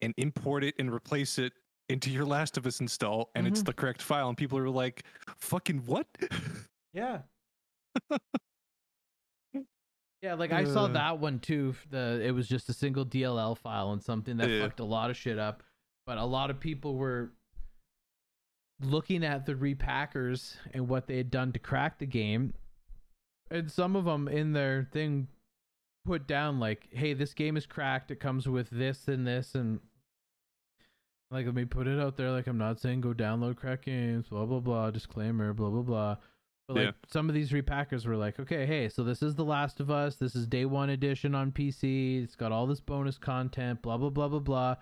and 0.00 0.14
import 0.16 0.64
it 0.64 0.74
and 0.78 0.90
replace 0.90 1.38
it." 1.38 1.52
Into 1.88 2.10
your 2.10 2.24
Last 2.24 2.56
of 2.56 2.66
Us 2.66 2.80
install, 2.80 3.30
and 3.34 3.46
it's 3.46 3.60
Mhm. 3.60 3.66
the 3.66 3.72
correct 3.74 4.00
file, 4.00 4.28
and 4.28 4.38
people 4.38 4.56
are 4.56 4.70
like, 4.70 5.04
"Fucking 5.36 5.84
what?" 5.84 6.06
Yeah. 6.94 7.22
yeah, 10.22 10.34
like 10.34 10.52
I 10.52 10.64
saw 10.64 10.84
Uh. 10.84 10.88
that 10.88 11.18
one 11.18 11.38
too. 11.40 11.74
The 11.90 12.20
it 12.24 12.30
was 12.30 12.48
just 12.48 12.68
a 12.68 12.72
single 12.72 13.04
DLL 13.04 13.54
file 13.56 13.92
and 13.92 14.02
something 14.02 14.36
that 14.38 14.48
Yeah. 14.48 14.60
fucked 14.62 14.80
a 14.80 14.84
lot 14.84 15.10
of 15.10 15.16
shit 15.16 15.38
up. 15.38 15.62
But 16.06 16.18
a 16.18 16.24
lot 16.24 16.50
of 16.50 16.60
people 16.60 16.96
were 16.96 17.32
looking 18.80 19.24
at 19.24 19.44
the 19.46 19.54
repackers 19.54 20.56
and 20.72 20.88
what 20.88 21.06
they 21.06 21.16
had 21.16 21.30
done 21.30 21.52
to 21.52 21.58
crack 21.58 21.98
the 21.98 22.06
game. 22.06 22.54
And 23.52 23.70
some 23.70 23.94
of 23.96 24.04
them 24.06 24.28
in 24.28 24.52
their 24.52 24.88
thing 24.92 25.28
put 26.04 26.26
down 26.26 26.58
like, 26.58 26.88
"Hey, 26.90 27.12
this 27.12 27.34
game 27.34 27.56
is 27.56 27.66
cracked. 27.66 28.10
It 28.10 28.16
comes 28.16 28.48
with 28.48 28.70
this 28.70 29.08
and 29.08 29.26
this 29.26 29.54
and 29.54 29.80
like 31.30 31.46
let 31.46 31.54
me 31.54 31.64
put 31.64 31.86
it 31.86 31.98
out 31.98 32.16
there 32.16 32.30
like 32.30 32.46
I'm 32.46 32.58
not 32.58 32.78
saying 32.80 33.00
go 33.00 33.12
download 33.14 33.56
crack 33.56 33.82
games, 33.84 34.28
blah 34.28 34.44
blah 34.44 34.60
blah, 34.60 34.90
disclaimer, 34.90 35.52
blah 35.52 35.70
blah 35.70 35.82
blah. 35.82 36.16
But 36.68 36.76
like 36.76 36.84
Yeah. 36.86 36.92
some 37.08 37.28
of 37.28 37.34
these 37.34 37.52
repackers 37.52 38.06
were 38.06 38.16
like, 38.16 38.38
okay, 38.38 38.66
hey, 38.66 38.88
so 38.88 39.02
this 39.02 39.22
is 39.22 39.34
The 39.34 39.44
Last 39.44 39.80
of 39.80 39.90
Us. 39.90 40.16
This 40.16 40.36
is 40.36 40.46
day 40.46 40.64
one 40.64 40.90
edition 40.90 41.34
on 41.34 41.50
PC. 41.52 42.22
It's 42.22 42.36
got 42.36 42.52
all 42.52 42.66
this 42.66 42.80
bonus 42.80 43.18
content, 43.18 43.82
blah 43.82 43.96
blah 43.96 44.10
blah 44.10 44.28
blah 44.28 44.38
blah. 44.40 44.76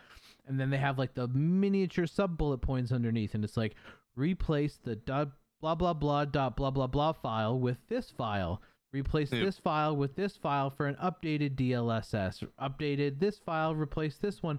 And 0.47 0.59
then 0.59 0.71
they 0.71 0.79
have 0.79 0.99
like 0.99 1.15
the 1.15 1.29
miniature 1.29 2.07
sub 2.07 2.37
bullet 2.37 2.59
points 2.59 2.93
underneath, 2.93 3.35
and 3.35 3.45
it's 3.45 3.57
like 3.57 3.77
replace 4.17 4.77
the 4.77 4.97
dot 4.97 5.31
blah 5.61 5.75
blah 5.75 5.93
blah 5.93 6.25
dot 6.25 6.57
blah 6.57 6.71
blah 6.71 6.87
blah 6.87 7.13
file 7.13 7.59
with 7.59 7.79
this 7.89 8.11
file. 8.11 8.61
Replace 8.93 9.31
Yep. 9.33 9.45
this 9.45 9.59
file 9.59 9.97
with 9.97 10.17
this 10.17 10.37
file 10.37 10.69
for 10.71 10.87
an 10.87 10.97
updated 10.97 11.55
DLSS. 11.55 12.43
Updated 12.61 13.21
this 13.21 13.39
file, 13.39 13.75
replace 13.75 14.17
this 14.19 14.43
one. 14.43 14.59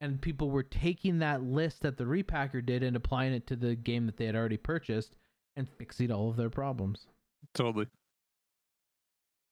And 0.00 0.20
people 0.20 0.50
were 0.50 0.62
taking 0.62 1.18
that 1.18 1.42
list 1.42 1.82
that 1.82 1.96
the 1.98 2.04
repacker 2.04 2.64
did 2.64 2.82
and 2.82 2.96
applying 2.96 3.32
it 3.34 3.46
to 3.48 3.54
the 3.56 3.76
game 3.76 4.06
that 4.06 4.16
they 4.16 4.24
had 4.24 4.34
already 4.34 4.56
purchased 4.56 5.14
and 5.56 5.68
fixing 5.68 6.10
all 6.10 6.30
of 6.30 6.36
their 6.36 6.50
problems. 6.50 7.06
Totally. 7.54 7.86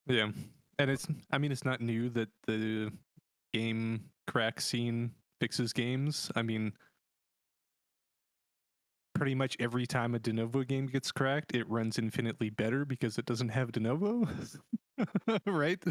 Yeah. 0.07 0.31
And 0.79 0.89
it's 0.89 1.07
I 1.31 1.37
mean 1.37 1.51
it's 1.51 1.65
not 1.65 1.81
new 1.81 2.09
that 2.09 2.29
the 2.47 2.91
game 3.53 4.05
crack 4.27 4.59
scene 4.59 5.11
fixes 5.39 5.71
games. 5.71 6.31
I 6.35 6.41
mean 6.41 6.73
pretty 9.19 9.35
much 9.35 9.57
every 9.59 9.85
time 9.85 10.15
a 10.15 10.19
Denuvo 10.19 10.65
game 10.65 10.87
gets 10.87 11.11
cracked, 11.11 11.53
it 11.53 11.69
runs 11.69 11.99
infinitely 11.99 12.49
better 12.49 12.85
because 12.85 13.17
it 13.17 13.25
doesn't 13.25 13.49
have 13.49 13.73
Denuvo. 13.73 14.57
right? 15.45 15.83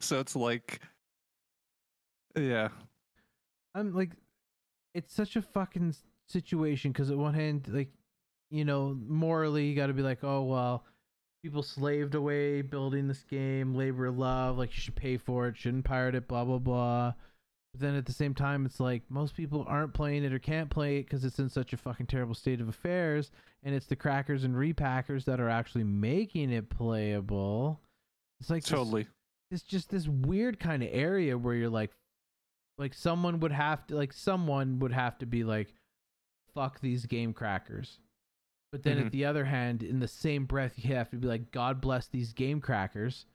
So 0.00 0.20
it's 0.20 0.36
like 0.36 0.80
yeah. 2.36 2.68
I'm 3.74 3.94
like, 3.94 4.10
it's 4.94 5.14
such 5.14 5.36
a 5.36 5.42
fucking 5.42 5.94
situation 6.26 6.92
because 6.92 7.10
at 7.10 7.16
one 7.16 7.34
hand, 7.34 7.68
like, 7.72 7.90
you 8.50 8.64
know, 8.66 8.96
morally 9.06 9.66
you 9.66 9.74
got 9.74 9.86
to 9.86 9.94
be 9.94 10.02
like, 10.02 10.22
oh 10.22 10.42
well, 10.42 10.84
people 11.42 11.62
slaved 11.62 12.14
away 12.14 12.60
building 12.60 13.08
this 13.08 13.24
game, 13.24 13.74
labor 13.74 14.06
of 14.06 14.18
love, 14.18 14.58
like 14.58 14.74
you 14.74 14.80
should 14.80 14.94
pay 14.94 15.16
for 15.16 15.48
it, 15.48 15.56
shouldn't 15.56 15.86
pirate 15.86 16.14
it, 16.14 16.28
blah 16.28 16.44
blah 16.44 16.58
blah. 16.58 17.14
But 17.74 17.80
then 17.80 17.96
at 17.96 18.06
the 18.06 18.12
same 18.12 18.34
time, 18.34 18.64
it's 18.66 18.78
like 18.78 19.02
most 19.10 19.34
people 19.34 19.64
aren't 19.66 19.94
playing 19.94 20.22
it 20.22 20.32
or 20.32 20.38
can't 20.38 20.70
play 20.70 20.98
it 20.98 21.06
because 21.06 21.24
it's 21.24 21.40
in 21.40 21.48
such 21.48 21.72
a 21.72 21.76
fucking 21.76 22.06
terrible 22.06 22.34
state 22.34 22.60
of 22.60 22.68
affairs, 22.68 23.32
and 23.64 23.74
it's 23.74 23.86
the 23.86 23.96
crackers 23.96 24.44
and 24.44 24.54
repackers 24.56 25.24
that 25.24 25.40
are 25.40 25.48
actually 25.48 25.82
making 25.82 26.52
it 26.52 26.70
playable. 26.70 27.80
It's 28.38 28.48
like 28.48 28.62
this- 28.62 28.70
Totally. 28.70 29.08
it's 29.50 29.64
just 29.64 29.90
this 29.90 30.06
weird 30.06 30.60
kind 30.60 30.84
of 30.84 30.88
area 30.92 31.36
where 31.36 31.54
you're 31.56 31.68
like 31.68 31.90
like 32.78 32.94
someone 32.94 33.40
would 33.40 33.52
have 33.52 33.84
to 33.88 33.96
like 33.96 34.12
someone 34.12 34.78
would 34.78 34.92
have 34.92 35.16
to 35.18 35.26
be 35.26 35.42
like 35.44 35.72
fuck 36.54 36.80
these 36.80 37.06
game 37.06 37.32
crackers 37.32 38.00
but 38.72 38.82
then 38.82 38.98
Mhm. 38.98 39.06
at 39.06 39.12
the 39.12 39.24
other 39.24 39.44
hand 39.44 39.82
in 39.84 40.00
the 40.00 40.08
same 40.08 40.44
breath 40.44 40.84
you 40.84 40.92
have 40.94 41.08
to 41.10 41.16
be 41.16 41.28
like 41.28 41.52
god 41.52 41.80
bless 41.80 42.08
these 42.08 42.32
game 42.32 42.60
crackers 42.60 43.26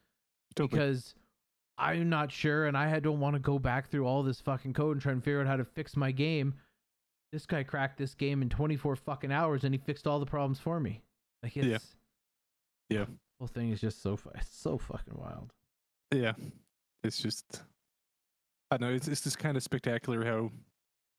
Totally. 0.56 0.78
because 0.78 1.16
i'm 1.80 2.10
not 2.10 2.32
sure 2.32 2.66
and 2.68 2.78
i 2.78 3.00
don't 3.00 3.20
want 3.20 3.34
to 3.36 3.40
go 3.40 3.58
back 3.60 3.90
through 3.90 4.06
all 4.06 4.22
this 4.24 4.40
fucking 4.42 4.74
code 4.74 4.94
and 4.96 5.02
try 5.02 5.12
and 5.12 5.24
figure 5.24 5.42
out 5.42 5.48
how 5.48 5.56
to 5.56 5.66
fix 5.66 5.96
my 5.96 6.12
game 6.12 6.54
this 7.32 7.46
guy 7.46 7.64
cracked 7.64 7.98
this 7.98 8.14
game 8.14 8.42
in 8.42 8.50
24 8.50 8.96
fucking 8.96 9.32
hours 9.32 9.64
and 9.64 9.74
he 9.74 9.80
fixed 9.80 10.08
all 10.08 10.20
the 10.20 10.26
problems 10.26 10.60
for 10.60 10.80
me 10.80 11.02
like 11.44 11.56
it's 11.56 11.68
Yeah. 12.90 12.98
Yeah. 13.00 13.06
whole 13.40 13.48
thing 13.48 13.70
is 13.72 13.80
just 13.80 14.02
so 14.02 14.18
it's 14.36 14.50
so 14.56 14.78
fucking 14.78 15.16
wild 15.16 15.52
Yeah, 16.12 16.34
it's 17.04 17.22
just 17.22 17.64
I 18.72 18.78
don't 18.78 18.90
know. 18.90 18.96
It's 18.96 19.08
it's 19.08 19.22
just 19.22 19.40
kind 19.40 19.58
of 19.58 19.64
spectacular 19.64 20.24
how 20.26 20.52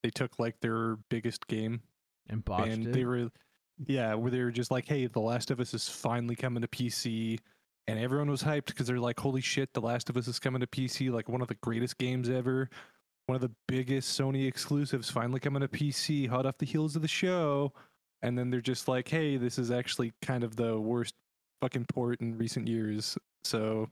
they 0.02 0.10
took 0.10 0.38
like 0.38 0.60
their 0.60 0.96
biggest 1.10 1.46
game 1.46 1.80
and 2.28 2.44
botched 2.44 2.72
and 2.72 2.86
it 2.86 2.92
they 2.92 3.04
were, 3.04 3.30
yeah, 3.86 4.14
where 4.14 4.30
they 4.30 4.42
were 4.42 4.50
just 4.52 4.70
like, 4.70 4.86
hey, 4.86 5.06
The 5.06 5.20
Last 5.20 5.50
of 5.50 5.58
Us 5.58 5.74
is 5.74 5.88
finally 5.88 6.36
coming 6.36 6.60
to 6.60 6.68
PC, 6.68 7.38
and 7.86 7.98
everyone 7.98 8.30
was 8.30 8.42
hyped 8.42 8.66
because 8.66 8.86
they're 8.86 8.98
like, 8.98 9.18
holy 9.18 9.40
shit, 9.40 9.72
The 9.72 9.80
Last 9.80 10.10
of 10.10 10.16
Us 10.16 10.28
is 10.28 10.38
coming 10.38 10.60
to 10.60 10.66
PC, 10.66 11.10
like 11.10 11.28
one 11.28 11.42
of 11.42 11.48
the 11.48 11.56
greatest 11.56 11.98
games 11.98 12.28
ever, 12.28 12.68
one 13.26 13.36
of 13.36 13.42
the 13.42 13.52
biggest 13.68 14.18
Sony 14.18 14.46
exclusives 14.46 15.10
finally 15.10 15.40
coming 15.40 15.60
to 15.60 15.68
PC, 15.68 16.28
hot 16.28 16.46
off 16.46 16.58
the 16.58 16.66
heels 16.66 16.96
of 16.96 17.02
the 17.02 17.08
show, 17.08 17.72
and 18.22 18.38
then 18.38 18.50
they're 18.50 18.60
just 18.60 18.88
like, 18.88 19.08
hey, 19.08 19.36
this 19.36 19.58
is 19.58 19.70
actually 19.70 20.12
kind 20.22 20.44
of 20.44 20.56
the 20.56 20.78
worst 20.78 21.14
fucking 21.60 21.86
port 21.92 22.20
in 22.20 22.38
recent 22.38 22.68
years, 22.68 23.16
so. 23.44 23.88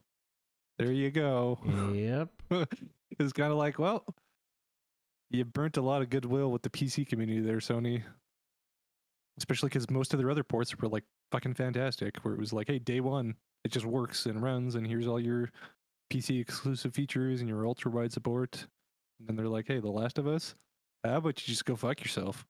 There 0.77 0.93
you 0.93 1.11
go. 1.11 1.59
yep 1.93 2.29
it's 3.19 3.33
kind 3.33 3.51
of 3.51 3.57
like, 3.57 3.79
well, 3.79 4.05
you 5.29 5.45
burnt 5.45 5.77
a 5.77 5.81
lot 5.81 6.01
of 6.01 6.09
goodwill 6.09 6.51
with 6.51 6.61
the 6.61 6.69
PC 6.69 7.07
community 7.07 7.41
there, 7.41 7.57
Sony. 7.57 8.03
Especially 9.37 9.69
because 9.69 9.89
most 9.89 10.13
of 10.13 10.19
their 10.19 10.31
other 10.31 10.43
ports 10.43 10.75
were 10.77 10.87
like 10.87 11.03
fucking 11.31 11.53
fantastic, 11.53 12.17
where 12.23 12.33
it 12.33 12.39
was 12.39 12.51
like, 12.53 12.67
hey, 12.67 12.79
day 12.79 12.99
one, 12.99 13.35
it 13.63 13.71
just 13.71 13.85
works 13.85 14.25
and 14.25 14.41
runs, 14.41 14.75
and 14.75 14.85
here's 14.87 15.07
all 15.07 15.19
your 15.19 15.51
PC 16.11 16.39
exclusive 16.41 16.93
features 16.93 17.39
and 17.41 17.49
your 17.49 17.65
ultra 17.67 17.91
wide 17.91 18.11
support. 18.11 18.65
And 19.19 19.27
then 19.27 19.35
they're 19.35 19.47
like, 19.47 19.67
hey, 19.67 19.79
The 19.79 19.89
Last 19.89 20.17
of 20.17 20.27
Us, 20.27 20.55
how 21.03 21.17
about 21.17 21.41
you 21.45 21.51
just 21.51 21.65
go 21.65 21.75
fuck 21.75 22.01
yourself? 22.01 22.45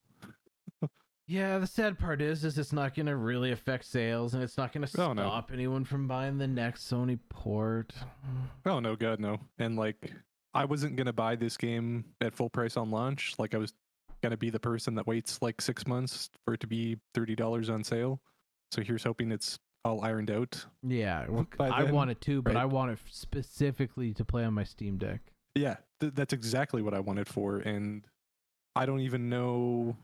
Yeah, 1.28 1.60
the 1.60 1.68
sad 1.68 2.00
part 2.00 2.22
is, 2.22 2.44
is 2.44 2.58
it's 2.58 2.74
not 2.74 2.96
gonna 2.96 3.16
really 3.16 3.52
affect 3.52 3.86
sales, 3.86 4.34
and 4.34 4.42
it's 4.42 4.58
not 4.58 4.74
gonna 4.74 4.88
Oh, 4.98 5.14
no. 5.14 5.22
stop 5.22 5.52
anyone 5.54 5.86
from 5.86 6.08
buying 6.08 6.40
the 6.40 6.48
next 6.48 6.90
Sony 6.92 7.20
port. 7.30 7.94
Oh 8.66 8.80
no, 8.80 8.96
God 8.96 9.20
no. 9.20 9.38
And 9.60 9.76
like, 9.76 10.12
I 10.56 10.66
wasn't 10.66 10.96
gonna 10.96 11.14
buy 11.14 11.36
this 11.36 11.56
game 11.56 12.04
at 12.20 12.34
full 12.34 12.50
price 12.50 12.78
on 12.78 12.90
launch. 12.90 13.36
Like, 13.38 13.54
I 13.54 13.60
was 13.60 13.74
gonna 14.24 14.38
be 14.38 14.50
the 14.50 14.60
person 14.60 14.96
that 14.96 15.06
waits 15.06 15.40
like 15.44 15.62
six 15.62 15.86
months 15.86 16.32
for 16.46 16.56
it 16.56 16.62
to 16.62 16.68
be 16.68 16.98
thirty 17.14 17.36
dollars 17.36 17.70
on 17.70 17.84
sale. 17.84 18.20
So 18.72 18.82
here's 18.82 19.04
hoping 19.04 19.32
it's 19.32 19.60
all 19.86 20.04
ironed 20.04 20.32
out. 20.32 20.66
Yeah, 20.84 21.26
well, 21.30 21.48
I 21.60 21.84
then, 21.84 21.94
want 21.94 22.12
it 22.12 22.22
too, 22.22 22.42
but 22.42 22.56
right. 22.56 22.62
I 22.62 22.66
want 22.66 22.92
it 22.92 23.00
specifically 23.10 24.14
to 24.14 24.26
play 24.26 24.44
on 24.44 24.54
my 24.54 24.64
Steam 24.64 24.98
Deck. 24.98 25.22
Yeah, 25.56 25.78
th- 26.00 26.14
that's 26.14 26.34
exactly 26.34 26.82
what 26.82 26.94
I 26.94 27.00
wanted 27.00 27.28
for, 27.28 27.58
and 27.58 28.06
I 28.76 28.86
don't 28.86 29.02
even 29.02 29.30
know. 29.30 29.96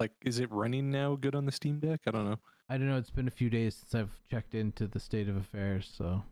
Like, 0.00 0.12
is 0.24 0.40
it 0.40 0.50
running 0.50 0.90
now 0.90 1.14
good 1.14 1.34
on 1.34 1.46
the 1.46 1.52
Steam 1.52 1.78
Deck? 1.78 2.00
I 2.06 2.10
don't 2.10 2.28
know. 2.28 2.38
I 2.68 2.78
don't 2.78 2.88
know. 2.88 2.96
It's 2.96 3.10
been 3.10 3.28
a 3.28 3.32
few 3.32 3.50
days 3.50 3.76
since 3.76 3.94
I've 3.94 4.18
checked 4.30 4.54
into 4.54 4.86
the 4.86 4.98
state 5.00 5.28
of 5.28 5.36
affairs, 5.36 5.92
so 5.96 6.22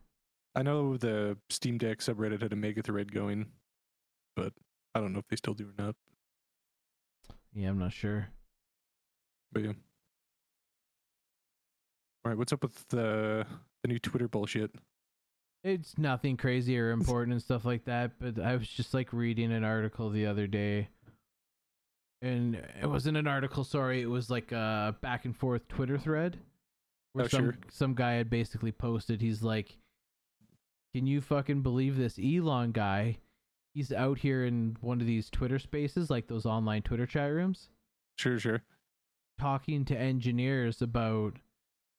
I 0.55 0.63
know 0.63 0.97
the 0.97 1.37
Steam 1.51 1.79
Deck 1.79 1.99
subreddit 1.99 2.43
had 2.43 2.53
a 2.53 2.57
mega 2.57 2.83
thread 2.83 3.13
going, 3.13 3.47
but 4.37 4.53
I 4.95 5.01
don't 5.01 5.13
know 5.13 5.19
if 5.21 5.29
they 5.29 5.37
still 5.37 5.55
do 5.55 5.69
or 5.69 5.83
not. 5.83 5.95
yeah, 7.55 7.69
I'm 7.69 7.79
not 7.79 7.93
sure. 7.93 8.29
But 9.53 9.63
yeah. 9.63 9.73
All 12.25 12.31
right, 12.31 12.39
what's 12.39 12.53
up 12.53 12.63
with 12.63 12.87
the 12.89 13.47
the 13.83 13.89
new 13.89 13.99
Twitter 13.99 14.29
bullshit? 14.29 14.71
It's 15.65 15.97
nothing 15.99 16.37
crazy 16.37 16.79
or 16.79 16.91
important 16.91 17.33
and 17.33 17.43
stuff 17.43 17.65
like 17.65 17.85
that, 17.85 18.13
but 18.19 18.39
I 18.39 18.57
was 18.57 18.69
just 18.69 18.95
like 18.95 19.13
reading 19.13 19.53
an 19.53 19.65
article 19.65 20.11
the 20.11 20.27
other 20.27 20.47
day 20.47 20.89
and 22.21 22.57
it 22.81 22.89
wasn't 22.89 23.17
an 23.17 23.27
article. 23.29 23.65
Sorry, 23.65 24.01
it 24.03 24.07
was 24.11 24.31
like 24.31 24.53
a 24.53 24.97
back 25.03 25.25
and 25.25 25.37
forth 25.37 25.67
Twitter 25.69 25.99
thread 25.99 26.39
where 27.13 27.25
Oh, 27.27 27.29
some 27.29 27.45
sure. 27.45 27.59
some 27.71 27.95
guy 27.95 28.15
had 28.15 28.31
basically 28.31 28.73
posted. 28.73 29.21
He's 29.21 29.43
like, 29.43 29.77
"Can 30.95 31.07
you 31.07 31.21
fucking 31.21 31.63
believe 31.63 31.97
this 31.97 32.19
Elon 32.19 32.73
guy? 32.73 33.19
He's 33.75 33.93
out 33.93 34.19
here 34.19 34.45
in 34.45 34.77
one 34.81 35.01
of 35.01 35.07
these 35.07 35.31
Twitter 35.31 35.59
spaces, 35.59 36.11
like 36.11 36.27
those 36.29 36.47
online 36.47 36.83
Twitter 36.83 37.07
chat 37.07 37.31
rooms." 37.33 37.69
Sure, 38.19 38.39
sure. 38.39 38.63
talking 39.39 39.85
to 39.87 39.99
engineers 39.99 40.81
about 40.83 41.39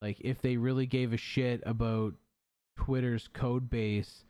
like 0.03 0.17
if 0.19 0.39
they 0.41 0.57
really 0.57 0.85
gave 0.85 1.13
a 1.13 1.17
shit 1.17 1.63
about 1.65 2.13
Twitter's 2.77 3.27
code 3.27 3.69
base, 3.69 4.25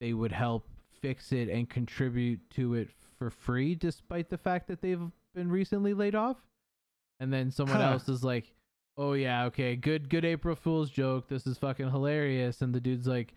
they 0.00 0.12
would 0.12 0.32
help 0.32 0.68
fix 1.00 1.32
it 1.32 1.48
and 1.48 1.68
contribute 1.68 2.40
to 2.50 2.74
it 2.74 2.90
for 3.18 3.30
free 3.30 3.74
despite 3.74 4.28
the 4.28 4.38
fact 4.38 4.68
that 4.68 4.80
they've 4.80 5.10
been 5.34 5.50
recently 5.50 5.94
laid 5.94 6.14
off. 6.14 6.36
And 7.20 7.32
then 7.32 7.50
someone 7.50 7.78
Huh. 7.78 7.92
else 7.92 8.08
is 8.08 8.22
like, 8.22 8.54
"Oh 8.96 9.14
yeah, 9.14 9.46
okay, 9.46 9.76
good 9.76 10.08
good 10.10 10.24
April 10.24 10.54
Fool's 10.54 10.90
joke. 10.90 11.28
This 11.28 11.46
is 11.46 11.58
fucking 11.58 11.90
hilarious." 11.90 12.60
And 12.62 12.74
the 12.74 12.80
dude's 12.80 13.06
like, 13.06 13.34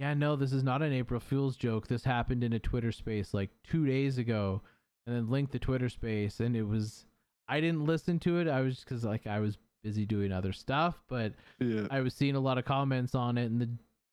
"Yeah, 0.00 0.14
no, 0.14 0.34
this 0.36 0.52
is 0.52 0.62
not 0.64 0.82
an 0.82 0.92
April 0.92 1.20
Fool's 1.20 1.56
joke. 1.56 1.86
This 1.86 2.04
happened 2.04 2.42
in 2.42 2.52
a 2.52 2.58
Twitter 2.58 2.90
space 2.92 3.32
like 3.32 3.50
2 3.62 3.86
days 3.86 4.18
ago." 4.18 4.62
And 5.06 5.14
then 5.16 5.30
linked 5.30 5.52
the 5.52 5.58
Twitter 5.58 5.88
space 5.88 6.40
and 6.40 6.56
it 6.56 6.62
was 6.64 7.06
I 7.48 7.60
didn't 7.60 7.84
listen 7.86 8.18
to 8.20 8.38
it. 8.38 8.48
I 8.48 8.60
was 8.60 8.74
just 8.76 8.86
cuz 8.86 9.04
like 9.04 9.26
I 9.26 9.40
was 9.40 9.58
busy 9.82 10.06
doing 10.06 10.32
other 10.32 10.52
stuff, 10.52 11.02
but 11.08 11.32
Yeah. 11.58 11.86
I 11.90 12.00
was 12.00 12.14
seeing 12.14 12.36
a 12.36 12.40
lot 12.40 12.58
of 12.58 12.64
comments 12.64 13.14
on 13.14 13.38
it, 13.38 13.46
and 13.46 13.60
the 13.60 13.68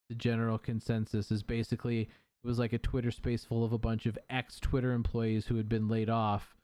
the 0.10 0.16
general 0.16 0.58
consensus 0.58 1.32
is 1.32 1.44
basically 1.44 2.02
it 2.02 2.48
was 2.48 2.58
like 2.58 2.74
a 2.74 2.80
Twitter 2.80 3.12
space 3.12 3.46
full 3.46 3.64
of 3.64 3.74
a 3.74 3.78
bunch 3.78 4.08
of 4.08 4.18
ex 4.30 4.60
Twitter 4.60 4.92
employees 4.94 5.46
who 5.46 5.56
had 5.56 5.70
been 5.70 5.88
laid 5.88 6.10
off, 6.10 6.56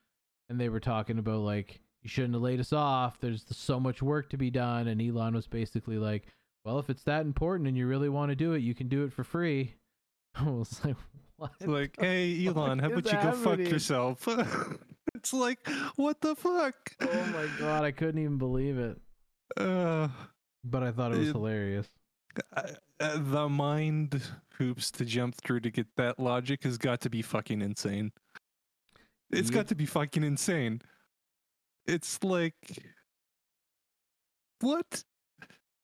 and 0.49 0.59
they 0.59 0.69
were 0.69 0.79
talking 0.79 1.19
about 1.19 1.41
like 1.41 1.79
you 2.01 2.09
shouldn't 2.09 2.33
have 2.33 2.41
laid 2.41 2.59
us 2.59 2.73
off. 2.73 3.19
There's 3.19 3.45
so 3.51 3.79
much 3.79 4.01
work 4.01 4.29
to 4.31 4.37
be 4.37 4.49
done, 4.49 4.87
and 4.87 4.99
Elon 5.01 5.35
was 5.35 5.45
basically 5.47 5.97
like, 5.99 6.25
well, 6.63 6.79
if 6.79 6.89
it's 6.89 7.03
that 7.03 7.21
important 7.25 7.67
and 7.67 7.77
you 7.77 7.85
really 7.87 8.09
want 8.09 8.29
to 8.31 8.35
do 8.35 8.53
it, 8.53 8.59
you 8.59 8.73
can 8.73 8.87
do 8.87 9.03
it 9.03 9.13
for 9.13 9.23
free. 9.23 9.75
I 10.35 10.49
was 10.49 10.83
like, 10.83 10.95
what? 11.37 11.51
Like, 11.61 11.95
hey, 11.99 12.47
Elon, 12.47 12.79
how 12.79 12.87
about 12.87 13.05
you 13.05 13.11
go 13.11 13.31
fuck 13.33 13.59
yourself? 13.59 14.27
it's 15.25 15.33
like, 15.33 15.67
what 15.95 16.21
the 16.21 16.35
fuck? 16.35 16.75
Oh 17.01 17.25
my 17.33 17.47
god, 17.57 17.83
I 17.83 17.91
couldn't 17.91 18.21
even 18.21 18.37
believe 18.37 18.77
it, 18.77 18.99
Uh, 19.57 20.07
but 20.63 20.83
I 20.83 20.91
thought 20.91 21.13
it 21.13 21.17
was 21.17 21.29
It- 21.29 21.33
hilarious. 21.33 21.89
uh, 22.55 22.61
uh, 22.99 23.17
the 23.17 23.49
mind 23.49 24.21
hoops 24.59 24.91
to 24.91 25.03
jump 25.05 25.33
through 25.35 25.61
to 25.61 25.71
get 25.71 25.87
that 25.95 26.19
logic 26.19 26.63
has 26.63 26.77
got 26.77 27.01
to 27.01 27.09
be 27.09 27.23
fucking 27.23 27.61
insane. 27.61 28.11
It's 29.31 29.49
Yep. 29.49 29.53
got 29.55 29.67
to 29.69 29.75
be 29.75 29.87
fucking 29.87 30.23
insane. 30.23 30.81
It's 31.87 32.23
like, 32.23 32.55
what? 34.59 35.03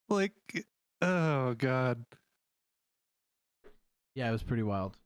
Like, 0.07 0.67
oh 1.01 1.55
god, 1.55 2.05
Yeah, 4.13 4.29
it 4.29 4.33
was 4.33 4.43
pretty 4.43 4.63
wild. 4.63 4.97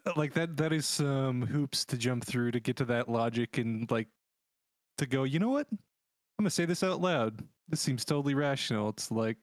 Like 0.16 0.34
that. 0.34 0.56
That 0.56 0.72
is 0.72 0.86
some 0.86 1.42
hoops 1.42 1.84
to 1.86 1.96
jump 1.96 2.24
through 2.24 2.52
to 2.52 2.60
get 2.60 2.76
to 2.76 2.84
that 2.86 3.08
logic 3.08 3.58
and 3.58 3.90
like 3.90 4.08
to 4.98 5.06
go. 5.06 5.24
You 5.24 5.38
know 5.38 5.50
what? 5.50 5.66
I'm 5.70 5.78
gonna 6.40 6.50
say 6.50 6.64
this 6.64 6.82
out 6.82 7.00
loud. 7.00 7.42
This 7.68 7.80
seems 7.80 8.04
totally 8.04 8.34
rational. 8.34 8.88
It's 8.90 9.10
like, 9.10 9.36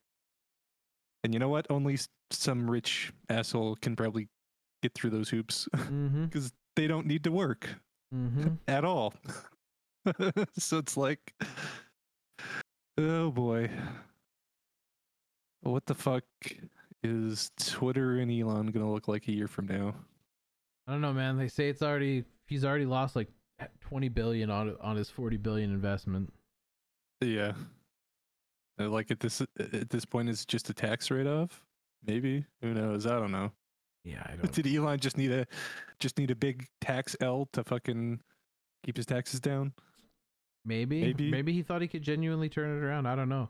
and 1.24 1.32
you 1.34 1.40
know 1.40 1.48
what? 1.48 1.66
Only 1.70 1.98
some 2.30 2.70
rich 2.70 3.12
asshole 3.28 3.76
can 3.76 3.96
probably 3.96 4.28
get 4.82 4.94
through 4.94 5.10
those 5.10 5.28
hoops 5.28 5.68
Mm-hmm. 5.76 6.24
because 6.26 6.52
they 6.76 6.86
don't 6.86 7.06
need 7.06 7.24
to 7.24 7.32
work 7.32 7.68
Mm-hmm. 8.14 8.54
at 8.68 8.84
all. 8.84 9.14
so 10.58 10.78
it's 10.78 10.96
like, 10.96 11.32
oh 12.98 13.30
boy, 13.30 13.70
what 15.62 15.86
the 15.86 15.94
fuck 15.94 16.24
is 17.02 17.50
Twitter 17.64 18.18
and 18.18 18.30
Elon 18.30 18.68
gonna 18.68 18.90
look 18.90 19.08
like 19.08 19.28
a 19.28 19.32
year 19.32 19.46
from 19.48 19.66
now? 19.68 19.94
I 20.90 20.94
don't 20.94 21.00
know, 21.02 21.12
man. 21.12 21.38
They 21.38 21.46
say 21.46 21.68
it's 21.68 21.82
already 21.82 22.24
he's 22.48 22.64
already 22.64 22.84
lost 22.86 23.14
like 23.14 23.28
twenty 23.80 24.08
billion 24.08 24.50
on 24.50 24.76
on 24.80 24.96
his 24.96 25.08
forty 25.08 25.36
billion 25.36 25.70
investment. 25.70 26.32
Yeah, 27.20 27.52
Uh, 28.80 28.88
like 28.88 29.10
at 29.10 29.20
this 29.20 29.40
at 29.40 29.90
this 29.90 30.04
point, 30.04 30.28
it's 30.28 30.44
just 30.44 30.68
a 30.68 30.74
tax 30.74 31.10
rate 31.10 31.26
off. 31.26 31.62
Maybe 32.04 32.44
who 32.60 32.74
knows? 32.74 33.06
I 33.06 33.18
don't 33.20 33.30
know. 33.30 33.52
Yeah, 34.04 34.22
I 34.26 34.30
don't. 34.36 34.50
Did 34.52 34.66
Elon 34.66 34.98
just 34.98 35.16
need 35.16 35.30
a 35.30 35.46
just 36.00 36.18
need 36.18 36.30
a 36.32 36.34
big 36.36 36.66
tax 36.80 37.14
L 37.20 37.48
to 37.52 37.62
fucking 37.62 38.20
keep 38.84 38.96
his 38.96 39.06
taxes 39.06 39.38
down? 39.38 39.74
Maybe, 40.64 41.00
Maybe. 41.02 41.30
maybe 41.30 41.52
he 41.52 41.62
thought 41.62 41.80
he 41.82 41.88
could 41.88 42.02
genuinely 42.02 42.48
turn 42.50 42.76
it 42.76 42.82
around. 42.84 43.06
I 43.06 43.14
don't 43.14 43.28
know. 43.30 43.48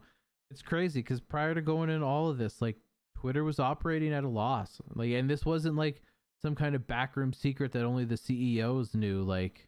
It's 0.50 0.62
crazy 0.62 1.00
because 1.00 1.20
prior 1.20 1.54
to 1.54 1.62
going 1.62 1.90
in 1.90 2.02
all 2.02 2.28
of 2.28 2.38
this, 2.38 2.60
like 2.60 2.76
Twitter 3.16 3.42
was 3.44 3.58
operating 3.58 4.12
at 4.12 4.24
a 4.24 4.28
loss. 4.28 4.80
Like, 4.94 5.10
and 5.12 5.28
this 5.30 5.44
wasn't 5.46 5.76
like 5.76 6.02
some 6.42 6.54
kind 6.54 6.74
of 6.74 6.86
backroom 6.86 7.32
secret 7.32 7.72
that 7.72 7.84
only 7.84 8.04
the 8.04 8.16
CEOs 8.16 8.94
knew. 8.94 9.22
Like, 9.22 9.66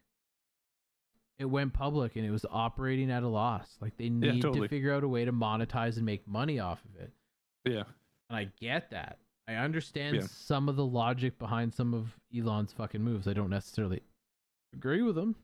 it 1.37 1.45
went 1.45 1.73
public 1.73 2.15
and 2.15 2.25
it 2.25 2.31
was 2.31 2.45
operating 2.49 3.11
at 3.11 3.23
a 3.23 3.27
loss. 3.27 3.77
Like, 3.81 3.97
they 3.97 4.09
need 4.09 4.41
totally. 4.41 4.67
to 4.67 4.69
figure 4.69 4.93
out 4.93 5.03
a 5.03 5.07
way 5.07 5.25
to 5.25 5.31
monetize 5.33 5.97
and 5.97 6.05
make 6.05 6.27
money 6.27 6.59
off 6.59 6.81
of 6.85 7.01
it. 7.01 7.11
Yeah, 7.65 7.83
And 8.29 8.37
I 8.37 8.49
get 8.59 8.89
that. 8.91 9.19
I 9.47 9.55
understand 9.55 10.15
Yeah. 10.15 10.21
some 10.27 10.69
of 10.69 10.75
the 10.77 10.85
logic 10.85 11.37
behind 11.37 11.73
some 11.73 11.93
of 11.93 12.17
Elon's 12.35 12.71
fucking 12.73 13.01
moves. 13.01 13.27
I 13.27 13.33
don't 13.33 13.49
necessarily 13.49 14.01
agree 14.73 15.01
with 15.01 15.15
them, 15.15 15.35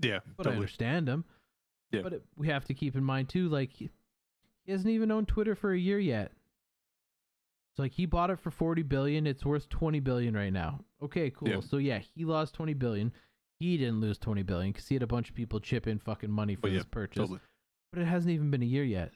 yeah, 0.00 0.18
but 0.36 0.46
I 0.48 0.50
understand 0.50 1.06
them. 1.06 1.24
Yeah. 1.92 2.02
But 2.02 2.12
it, 2.14 2.22
we 2.36 2.48
have 2.48 2.64
to 2.66 2.74
keep 2.74 2.96
in 2.96 3.04
mind 3.04 3.28
too, 3.28 3.48
like 3.48 3.72
he 3.72 3.88
hasn't 4.66 4.90
even 4.90 5.12
owned 5.12 5.28
Twitter 5.28 5.54
for 5.54 5.72
a 5.72 5.78
year 5.78 5.98
yet. 6.00 6.32
So 7.76 7.82
like 7.82 7.92
he 7.92 8.06
bought 8.06 8.30
it 8.30 8.38
for 8.38 8.50
forty 8.50 8.82
billion. 8.82 9.26
It's 9.26 9.44
worth 9.44 9.68
twenty 9.68 10.00
billion 10.00 10.34
right 10.34 10.52
now. 10.52 10.80
Okay, 11.02 11.30
cool. 11.30 11.48
Yeah. 11.48 11.60
So 11.60 11.78
yeah, 11.78 11.98
he 12.14 12.24
lost 12.24 12.54
twenty 12.54 12.74
billion. 12.74 13.12
He 13.58 13.76
didn't 13.76 14.00
lose 14.00 14.18
twenty 14.18 14.42
billion 14.42 14.72
because 14.72 14.86
he 14.88 14.94
had 14.94 15.02
a 15.02 15.06
bunch 15.08 15.28
of 15.28 15.34
people 15.34 15.58
chip 15.60 15.86
in 15.86 15.98
fucking 15.98 16.30
money 16.30 16.54
for 16.54 16.66
Oh, 16.68 16.70
yeah, 16.70 16.78
this 16.78 16.86
purchase. 16.86 17.20
totally. 17.20 17.40
But 17.92 18.02
it 18.02 18.06
hasn't 18.06 18.32
even 18.32 18.50
been 18.50 18.62
a 18.62 18.66
year 18.66 18.84
yet. 18.84 19.12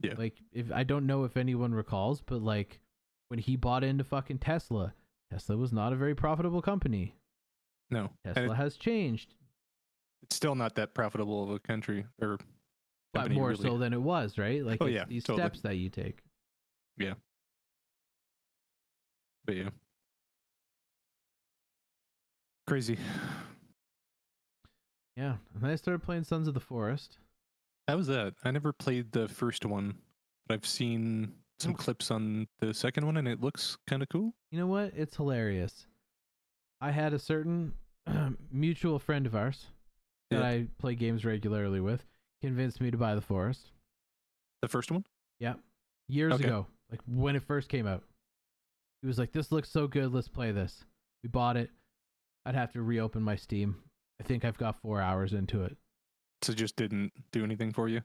Yeah. 0.00 0.14
Like 0.16 0.38
if 0.52 0.70
I 0.72 0.84
don't 0.84 1.06
know 1.06 1.24
if 1.24 1.36
anyone 1.36 1.74
recalls, 1.74 2.20
but 2.20 2.42
like 2.42 2.80
when 3.28 3.38
he 3.40 3.56
bought 3.56 3.82
into 3.84 4.04
fucking 4.04 4.38
Tesla, 4.38 4.94
Tesla 5.32 5.56
was 5.56 5.72
not 5.72 5.92
a 5.92 5.96
very 5.96 6.14
profitable 6.14 6.62
company. 6.62 7.14
No, 7.90 8.10
Tesla 8.24 8.52
it- 8.52 8.56
has 8.56 8.76
changed, 8.76 9.34
it's 10.22 10.36
still 10.36 10.54
not 10.54 10.76
that 10.76 10.94
profitable 10.94 11.42
of 11.42 11.50
a 11.50 11.58
country 11.58 12.06
or 12.22 12.38
but 13.12 13.32
more 13.32 13.48
really. 13.48 13.62
so 13.62 13.78
than 13.78 13.92
it 13.92 14.00
was, 14.00 14.38
right? 14.38 14.64
Like 14.64 14.78
Oh, 14.80 14.86
yeah, 14.86 15.04
these 15.08 15.24
totally. 15.24 15.42
steps 15.42 15.60
that 15.62 15.74
you 15.76 15.90
take. 15.90 16.20
But 19.44 19.56
yeah. 19.56 19.68
Crazy. 22.66 22.98
Yeah. 25.16 25.36
And 25.54 25.62
then 25.62 25.70
I 25.70 25.76
started 25.76 26.02
playing 26.02 26.24
Sons 26.24 26.46
of 26.48 26.54
the 26.54 26.60
Forest. 26.60 27.18
How 27.88 27.96
was 27.96 28.06
that? 28.06 28.34
I 28.44 28.50
never 28.50 28.72
played 28.72 29.12
the 29.12 29.28
first 29.28 29.66
one, 29.66 29.96
but 30.46 30.54
I've 30.54 30.66
seen 30.66 31.32
some 31.58 31.74
clips 31.74 32.10
on 32.10 32.46
the 32.60 32.72
second 32.72 33.04
one 33.04 33.16
and 33.16 33.26
it 33.28 33.40
looks 33.40 33.76
kind 33.86 34.02
of 34.02 34.08
cool. 34.08 34.32
You 34.50 34.58
know 34.58 34.66
what? 34.66 34.92
It's 34.96 35.16
hilarious. 35.16 35.86
I 36.80 36.90
had 36.92 37.12
a 37.12 37.18
certain 37.18 37.74
mutual 38.52 38.98
friend 38.98 39.26
of 39.26 39.34
ours 39.34 39.66
that 40.30 40.38
Yeah. 40.40 40.46
I 40.46 40.66
play 40.78 40.94
games 40.94 41.24
regularly 41.24 41.80
with 41.80 42.04
convinced 42.40 42.80
me 42.80 42.90
to 42.90 42.96
buy 42.96 43.14
the 43.14 43.20
Forest. 43.20 43.72
The 44.62 44.68
first 44.68 44.90
one? 44.90 45.04
Yeah. 45.40 45.54
Years 46.08 46.34
Okay. 46.34 46.44
ago, 46.44 46.66
like 46.90 47.00
when 47.06 47.36
it 47.36 47.42
first 47.42 47.68
came 47.68 47.86
out. 47.86 48.02
He 49.02 49.06
was 49.06 49.18
like, 49.18 49.32
"This 49.32 49.50
looks 49.52 49.70
so 49.70 49.86
good. 49.86 50.12
Let's 50.12 50.28
play 50.28 50.52
this." 50.52 50.84
We 51.22 51.28
bought 51.28 51.56
it. 51.56 51.70
I'd 52.46 52.54
have 52.54 52.72
to 52.72 52.82
reopen 52.82 53.22
my 53.22 53.36
Steam. 53.36 53.76
I 54.20 54.24
think 54.24 54.44
I've 54.44 54.58
got 54.58 54.80
four 54.80 55.00
hours 55.00 55.32
into 55.32 55.64
it. 55.64 55.76
So 56.42 56.52
just 56.54 56.76
didn't 56.76 57.12
do 57.32 57.44
anything 57.44 57.72
for 57.72 57.88
you? 57.88 58.00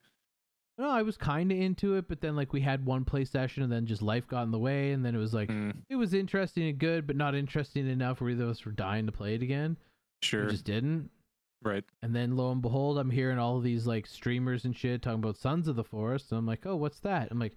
No, 0.78 0.90
I 0.90 1.04
was 1.04 1.16
kind 1.16 1.52
of 1.54 1.58
into 1.58 1.96
it, 1.96 2.10
but 2.10 2.20
then 2.20 2.36
like 2.36 2.52
we 2.52 2.60
had 2.60 2.86
one 2.86 3.06
play 3.06 3.24
session, 3.24 3.64
and 3.64 3.72
then 3.72 3.86
just 3.86 4.02
life 4.02 4.28
got 4.28 4.44
in 4.44 4.52
the 4.52 4.60
way, 4.60 4.92
and 4.92 5.06
then 5.06 5.16
it 5.16 5.20
was 5.20 5.34
like 5.34 5.50
Mm, 5.50 5.74
it 5.90 5.96
was 5.96 6.14
interesting 6.14 6.68
and 6.68 6.78
good, 6.78 7.08
but 7.08 7.16
not 7.16 7.34
interesting 7.36 7.88
enough 7.88 8.20
where 8.20 8.30
either 8.32 8.44
of 8.44 8.50
us 8.50 8.66
were 8.66 8.74
dying 8.74 9.06
to 9.06 9.12
play 9.14 9.36
it 9.36 9.42
again. 9.42 9.78
sure. 10.22 10.46
We 10.46 10.52
just 10.52 10.66
didn't. 10.66 11.10
Right. 11.64 11.86
And 12.04 12.14
then 12.16 12.36
lo 12.36 12.52
and 12.52 12.62
behold, 12.62 12.98
I'm 12.98 13.10
hearing 13.10 13.40
all 13.40 13.58
of 13.58 13.64
these 13.64 13.88
like 13.88 14.06
streamers 14.06 14.66
and 14.66 14.76
shit 14.76 15.02
talking 15.02 15.20
about 15.20 15.38
Sons 15.38 15.68
of 15.70 15.76
the 15.78 15.84
Forest. 15.84 16.32
And 16.32 16.40
I'm 16.40 16.46
like, 16.46 16.66
oh, 16.66 16.76
what's 16.76 17.00
that? 17.00 17.30
I'm 17.32 17.40
like, 17.40 17.56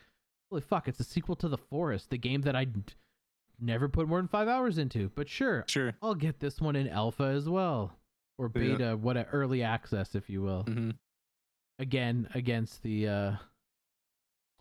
holy 0.50 0.62
fuck, 0.62 0.86
it's 0.88 1.00
a 1.00 1.04
sequel 1.04 1.34
to 1.36 1.48
The 1.48 1.58
Forest, 1.58 2.10
the 2.10 2.18
game 2.18 2.42
that 2.42 2.54
I 2.56 2.66
never 3.60 3.88
put 3.88 4.08
more 4.08 4.18
than 4.18 4.28
five 4.28 4.48
hours 4.48 4.78
into. 4.78 5.10
But 5.14 5.28
sure, 5.28 5.64
Sure. 5.68 5.94
I'll 6.02 6.14
get 6.14 6.40
this 6.40 6.60
one 6.60 6.76
in 6.76 6.88
alpha 6.88 7.24
as 7.24 7.48
well. 7.48 7.92
Or 8.38 8.46
Yeah. 8.54 8.60
beta, 8.60 8.96
what 8.96 9.16
a 9.16 9.24
early 9.26 9.62
access, 9.62 10.14
if 10.14 10.30
you 10.30 10.42
will. 10.42 10.62
hmm 10.64 10.90
Again, 11.80 12.28
against 12.34 12.82
the 12.82 13.06
uh, 13.08 13.32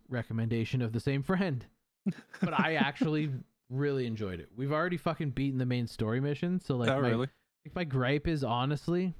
recommendation 0.10 0.82
of 0.82 0.94
the 0.94 1.00
same 1.00 1.24
friend. 1.24 1.66
But 2.42 2.54
I 2.54 2.76
actually 2.76 3.32
really 3.70 4.06
enjoyed 4.06 4.40
it. 4.40 4.50
We've 4.56 4.72
already 4.72 4.96
fucking 4.98 5.32
beaten 5.32 5.58
the 5.60 5.66
main 5.66 5.88
story 5.88 6.22
mission. 6.22 6.60
So 6.62 6.78
like 6.78 6.90
oh, 6.90 7.02
my, 7.02 7.10
really? 7.10 7.28
like 7.66 7.76
my 7.76 7.84
gripe 7.84 8.28
is 8.28 8.44
honestly, 8.44 9.14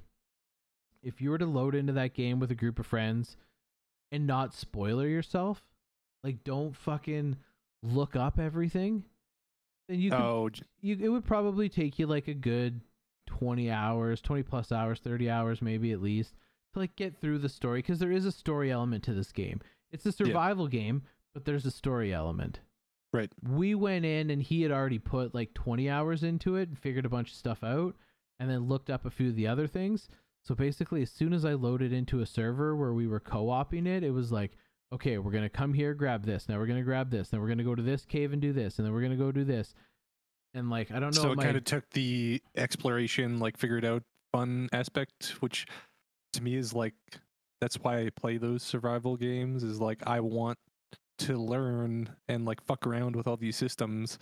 if 1.02 1.20
you 1.20 1.30
were 1.30 1.38
to 1.38 1.44
load 1.46 1.74
into 1.74 1.92
that 1.94 2.14
game 2.14 2.40
with 2.40 2.50
a 2.50 2.54
group 2.54 2.78
of 2.78 2.86
friends 2.86 3.36
and 4.10 4.26
not 4.26 4.54
spoiler 4.54 5.06
yourself, 5.06 5.62
like 6.24 6.44
don't 6.44 6.74
fucking 6.74 7.36
look 7.82 8.16
up 8.16 8.38
everything, 8.38 9.04
then 9.88 10.00
you 10.00 10.10
could, 10.10 10.20
Oh, 10.20 10.50
you 10.80 10.96
it 11.00 11.08
would 11.08 11.24
probably 11.24 11.68
take 11.68 11.98
you 11.98 12.06
like 12.06 12.28
a 12.28 12.34
good 12.34 12.80
20 13.26 13.70
hours, 13.70 14.20
20 14.20 14.42
plus 14.42 14.72
hours, 14.72 15.00
30 15.00 15.28
hours 15.30 15.62
maybe 15.62 15.92
at 15.92 16.00
least 16.02 16.34
to 16.72 16.80
like 16.80 16.96
get 16.96 17.16
through 17.20 17.38
the 17.38 17.48
story 17.48 17.82
cuz 17.82 17.98
there 17.98 18.12
is 18.12 18.24
a 18.24 18.32
story 18.32 18.70
element 18.70 19.02
to 19.04 19.14
this 19.14 19.32
game. 19.32 19.60
It's 19.90 20.06
a 20.06 20.12
survival 20.12 20.68
game, 20.68 21.02
but 21.34 21.44
there's 21.44 21.66
a 21.66 21.70
story 21.70 22.12
element. 22.12 22.60
right. 23.12 23.30
We 23.42 23.74
went 23.74 24.04
in 24.04 24.30
and 24.30 24.42
he 24.42 24.62
had 24.62 24.70
already 24.72 24.98
put 24.98 25.34
like 25.34 25.54
20 25.54 25.88
hours 25.88 26.22
into 26.22 26.56
it 26.56 26.68
and 26.68 26.78
figured 26.78 27.06
a 27.06 27.10
bunch 27.10 27.30
of 27.30 27.36
stuff 27.36 27.64
out 27.64 27.96
and 28.38 28.50
then 28.50 28.68
looked 28.68 28.90
up 28.90 29.04
a 29.06 29.10
few 29.10 29.30
of 29.30 29.36
the 29.36 29.46
other 29.46 29.66
things. 29.66 30.08
So 30.42 30.54
basically, 30.54 31.02
as 31.02 31.10
soon 31.10 31.32
as 31.32 31.44
I 31.44 31.54
loaded 31.54 31.92
into 31.92 32.20
a 32.20 32.26
server 32.26 32.76
where 32.76 32.92
we 32.94 33.06
were 33.06 33.20
co 33.20 33.50
oping 33.52 33.86
it, 33.86 34.02
it 34.04 34.12
was 34.12 34.30
like, 34.30 34.56
okay, 34.92 35.18
we're 35.18 35.32
going 35.32 35.44
to 35.44 35.50
come 35.50 35.74
here, 35.74 35.94
grab 35.94 36.24
this. 36.24 36.48
Now 36.48 36.58
we're 36.58 36.66
going 36.66 36.78
to 36.78 36.84
grab 36.84 37.10
this. 37.10 37.28
Then 37.28 37.40
we're 37.40 37.46
going 37.46 37.58
to 37.58 37.64
go 37.64 37.74
to 37.74 37.82
this 37.82 38.04
cave 38.04 38.32
and 38.32 38.40
do 38.40 38.52
this. 38.52 38.78
And 38.78 38.86
then 38.86 38.92
we're 38.92 39.00
going 39.00 39.12
to 39.12 39.18
go 39.18 39.32
do 39.32 39.44
this. 39.44 39.74
And 40.54 40.70
like, 40.70 40.90
I 40.90 40.98
don't 40.98 41.14
know. 41.14 41.22
So 41.22 41.32
it 41.32 41.36
my- 41.36 41.44
kind 41.44 41.56
of 41.56 41.64
took 41.64 41.88
the 41.90 42.42
exploration, 42.56 43.38
like 43.38 43.56
figured 43.56 43.84
out 43.84 44.02
fun 44.32 44.68
aspect, 44.72 45.34
which 45.40 45.66
to 46.34 46.42
me 46.42 46.56
is 46.56 46.72
like 46.72 46.94
that's 47.60 47.76
why 47.76 48.00
I 48.00 48.10
play 48.10 48.38
those 48.38 48.62
survival 48.62 49.16
games. 49.16 49.62
Is 49.62 49.80
like 49.80 50.02
I 50.06 50.20
want 50.20 50.58
to 51.20 51.36
learn 51.36 52.10
and 52.28 52.44
like 52.44 52.62
fuck 52.64 52.86
around 52.86 53.16
with 53.16 53.26
all 53.26 53.36
these 53.36 53.56
systems, 53.56 54.18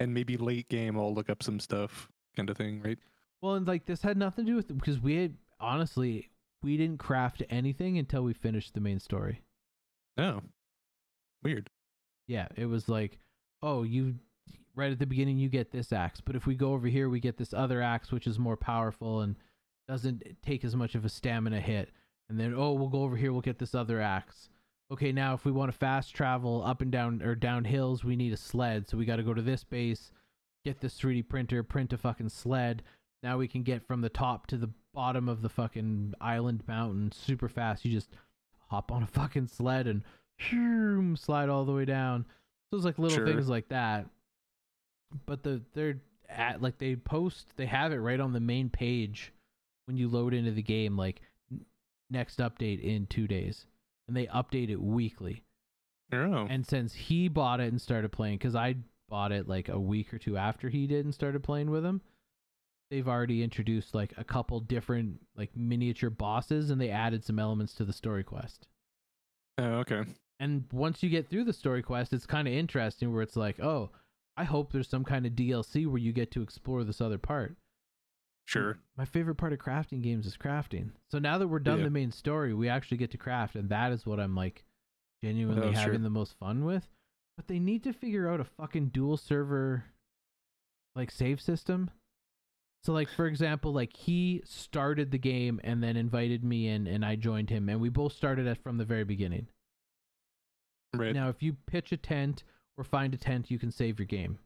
and 0.00 0.12
maybe 0.12 0.36
late 0.36 0.68
game 0.68 0.98
I'll 0.98 1.14
look 1.14 1.30
up 1.30 1.42
some 1.42 1.60
stuff, 1.60 2.08
kind 2.36 2.50
of 2.50 2.56
thing, 2.56 2.82
right? 2.82 2.98
Well, 3.40 3.54
and 3.54 3.66
like 3.66 3.86
this 3.86 4.02
had 4.02 4.16
nothing 4.16 4.46
to 4.46 4.52
do 4.52 4.56
with 4.56 4.70
it 4.70 4.78
because 4.78 5.00
we 5.00 5.16
had 5.16 5.34
honestly 5.60 6.30
we 6.62 6.76
didn't 6.76 6.98
craft 6.98 7.42
anything 7.50 7.98
until 7.98 8.22
we 8.22 8.32
finished 8.32 8.74
the 8.74 8.80
main 8.80 9.00
story. 9.00 9.42
Oh, 10.18 10.40
weird. 11.42 11.70
Yeah, 12.28 12.48
it 12.56 12.66
was 12.66 12.88
like, 12.88 13.18
oh, 13.62 13.82
you 13.82 14.16
right 14.74 14.92
at 14.92 14.98
the 14.98 15.06
beginning 15.06 15.38
you 15.38 15.48
get 15.48 15.70
this 15.70 15.92
axe, 15.92 16.20
but 16.20 16.34
if 16.36 16.46
we 16.46 16.54
go 16.54 16.72
over 16.72 16.86
here 16.88 17.10
we 17.10 17.20
get 17.20 17.36
this 17.36 17.52
other 17.52 17.82
axe 17.82 18.10
which 18.10 18.26
is 18.26 18.38
more 18.38 18.56
powerful 18.56 19.20
and 19.20 19.36
doesn't 19.86 20.22
take 20.42 20.64
as 20.64 20.74
much 20.74 20.94
of 20.94 21.04
a 21.04 21.08
stamina 21.08 21.60
hit. 21.60 21.90
And 22.28 22.40
then 22.40 22.54
oh, 22.56 22.72
we'll 22.72 22.88
go 22.88 23.02
over 23.02 23.16
here, 23.16 23.32
we'll 23.32 23.42
get 23.42 23.58
this 23.58 23.74
other 23.74 24.00
axe. 24.00 24.48
Okay, 24.90 25.12
now 25.12 25.34
if 25.34 25.44
we 25.44 25.52
want 25.52 25.72
to 25.72 25.76
fast 25.76 26.14
travel 26.14 26.62
up 26.64 26.82
and 26.82 26.90
down 26.90 27.22
or 27.22 27.34
down 27.34 27.64
hills, 27.64 28.04
we 28.04 28.16
need 28.16 28.32
a 28.32 28.36
sled. 28.36 28.88
So 28.88 28.96
we 28.96 29.04
got 29.04 29.16
to 29.16 29.22
go 29.22 29.34
to 29.34 29.42
this 29.42 29.64
base, 29.64 30.12
get 30.64 30.80
this 30.80 30.98
3D 30.98 31.28
printer, 31.28 31.62
print 31.62 31.92
a 31.92 31.98
fucking 31.98 32.28
sled. 32.28 32.82
Now 33.22 33.38
we 33.38 33.48
can 33.48 33.62
get 33.62 33.86
from 33.86 34.00
the 34.00 34.08
top 34.08 34.46
to 34.48 34.56
the 34.56 34.70
bottom 34.94 35.28
of 35.28 35.42
the 35.42 35.48
fucking 35.48 36.14
island 36.20 36.62
mountain 36.66 37.12
super 37.12 37.48
fast. 37.48 37.84
You 37.84 37.92
just 37.92 38.10
hop 38.72 38.90
on 38.90 39.02
a 39.02 39.06
fucking 39.06 39.46
sled 39.46 39.86
and 39.86 40.02
shoom, 40.38 41.14
slide 41.16 41.48
all 41.50 41.64
the 41.64 41.72
way 41.72 41.84
down. 41.84 42.24
So 42.70 42.76
it's 42.78 42.86
like 42.86 42.98
little 42.98 43.18
Sure. 43.18 43.26
things 43.26 43.48
like 43.48 43.68
that. 43.68 44.06
But 45.26 45.42
the 45.42 45.62
they're 45.74 46.00
at 46.28 46.62
like 46.62 46.78
they 46.78 46.96
post 46.96 47.52
they 47.56 47.66
have 47.66 47.92
it 47.92 47.98
right 47.98 48.18
on 48.18 48.32
the 48.32 48.40
main 48.40 48.70
page 48.70 49.32
when 49.86 49.96
you 49.98 50.08
load 50.08 50.32
into 50.32 50.50
the 50.52 50.62
game 50.62 50.96
like 50.96 51.20
n- 51.52 51.66
next 52.10 52.38
update 52.38 52.80
in 52.82 53.06
2 53.06 53.26
days. 53.28 53.66
And 54.08 54.16
they 54.16 54.26
update 54.26 54.70
it 54.70 54.80
weekly. 54.80 55.44
Oh, 56.12 56.46
And 56.48 56.66
since 56.66 56.94
he 56.94 57.28
bought 57.28 57.60
it 57.60 57.70
and 57.70 57.80
started 57.80 58.10
playing 58.10 58.38
cuz 58.38 58.54
I 58.54 58.76
bought 59.08 59.32
it 59.32 59.46
like 59.48 59.68
a 59.68 59.78
week 59.78 60.12
or 60.14 60.18
two 60.18 60.36
after 60.38 60.70
he 60.70 60.86
did 60.86 61.04
and 61.04 61.14
started 61.14 61.42
playing 61.42 61.70
with 61.70 61.84
him, 61.84 62.00
they've 62.92 63.08
already 63.08 63.42
introduced 63.42 63.94
like 63.94 64.12
a 64.18 64.22
couple 64.24 64.60
different 64.60 65.18
like 65.34 65.56
miniature 65.56 66.10
bosses 66.10 66.68
and 66.70 66.78
they 66.78 66.90
added 66.90 67.24
some 67.24 67.38
elements 67.38 67.72
to 67.74 67.84
the 67.86 67.92
story 67.92 68.22
quest. 68.22 68.68
oh, 69.58 69.64
okay. 69.80 70.02
And 70.38 70.64
once 70.72 71.02
you 71.02 71.08
get 71.08 71.30
through 71.30 71.44
the 71.44 71.52
story 71.54 71.82
quest, 71.82 72.12
it's 72.12 72.26
kind 72.26 72.46
of 72.46 72.52
interesting 72.52 73.12
where 73.12 73.22
it's 73.22 73.36
like, 73.36 73.58
oh, 73.60 73.90
I 74.36 74.44
hope 74.44 74.72
there's 74.72 74.88
some 74.88 75.04
kind 75.04 75.24
of 75.24 75.32
DLC 75.32 75.86
where 75.86 75.98
you 76.00 76.12
get 76.12 76.30
to 76.32 76.42
explore 76.42 76.84
this 76.84 77.00
other 77.00 77.16
part. 77.18 77.56
Sure. 78.46 78.78
My 78.98 79.04
favorite 79.06 79.36
part 79.36 79.52
of 79.54 79.60
crafting 79.60 80.02
games 80.02 80.26
is 80.26 80.36
crafting. 80.36 80.90
So 81.10 81.18
now 81.18 81.38
that 81.38 81.48
we're 81.48 81.60
done 81.60 81.78
Yeah. 81.78 81.84
the 81.84 81.90
main 81.90 82.10
story, 82.10 82.52
we 82.54 82.68
actually 82.68 82.96
get 82.98 83.10
to 83.12 83.18
craft, 83.18 83.54
and 83.54 83.68
that 83.70 83.92
is 83.92 84.04
what 84.04 84.18
I'm 84.20 84.34
like 84.34 84.64
genuinely 85.24 85.68
Oh, 85.68 85.72
sure. 85.72 85.80
having 85.80 86.02
the 86.02 86.10
most 86.10 86.36
fun 86.38 86.64
with. 86.64 86.88
But 87.38 87.46
they 87.46 87.58
need 87.60 87.84
to 87.84 87.92
figure 87.92 88.28
out 88.28 88.40
a 88.40 88.44
fucking 88.44 88.88
dual 88.88 89.16
server 89.16 89.84
like 90.96 91.10
save 91.10 91.40
system. 91.40 91.90
So 92.84 92.92
like 92.92 93.08
for 93.08 93.26
example, 93.26 93.72
like 93.72 93.96
he 93.96 94.42
started 94.44 95.10
the 95.10 95.18
game 95.18 95.60
and 95.62 95.82
then 95.82 95.96
invited 95.96 96.42
me 96.44 96.68
in 96.68 96.86
and 96.86 97.04
I 97.04 97.16
joined 97.16 97.50
him 97.50 97.68
and 97.68 97.80
we 97.80 97.88
both 97.88 98.12
started 98.12 98.46
at 98.46 98.62
from 98.62 98.78
the 98.78 98.84
very 98.84 99.04
beginning. 99.04 99.46
Right. 100.94 101.14
Now, 101.14 101.28
if 101.28 101.42
you 101.42 101.56
pitch 101.66 101.92
a 101.92 101.96
tent 101.96 102.44
or 102.76 102.84
find 102.84 103.14
a 103.14 103.18
tent, 103.18 103.50
you 103.50 103.58
can 103.58 103.70
save 103.70 103.98
your 103.98 104.06
game. 104.06 104.38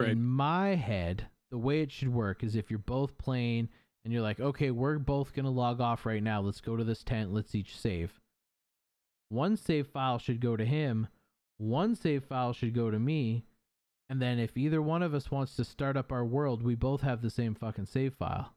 Right. 0.00 0.10
In 0.10 0.24
my 0.24 0.74
head, 0.74 1.28
the 1.50 1.58
way 1.58 1.82
it 1.82 1.92
should 1.92 2.08
work 2.08 2.42
is 2.42 2.56
if 2.56 2.70
you're 2.70 2.78
both 2.78 3.16
playing 3.18 3.68
and 4.04 4.12
you're 4.12 4.22
like, 4.22 4.40
okay, 4.40 4.70
we're 4.70 4.98
both 4.98 5.34
going 5.34 5.44
to 5.44 5.50
log 5.50 5.80
off 5.80 6.04
right 6.04 6.22
now. 6.22 6.40
Let's 6.40 6.60
go 6.60 6.76
to 6.76 6.82
this 6.82 7.04
tent. 7.04 7.32
Let's 7.32 7.54
each 7.54 7.78
save. 7.78 8.18
One 9.28 9.56
save 9.56 9.86
file 9.86 10.18
should 10.18 10.40
go 10.40 10.56
to 10.56 10.64
him, 10.64 11.08
one 11.58 11.94
save 11.94 12.24
file 12.24 12.52
should 12.52 12.74
go 12.74 12.90
to 12.90 12.98
me. 12.98 13.44
And 14.10 14.20
then 14.20 14.38
if 14.38 14.56
either 14.56 14.82
one 14.82 15.02
of 15.02 15.14
us 15.14 15.30
wants 15.30 15.56
to 15.56 15.64
start 15.64 15.96
up 15.96 16.12
our 16.12 16.24
world, 16.24 16.62
we 16.62 16.74
both 16.74 17.00
have 17.00 17.22
the 17.22 17.30
same 17.30 17.54
fucking 17.54 17.86
save 17.86 18.14
file. 18.14 18.54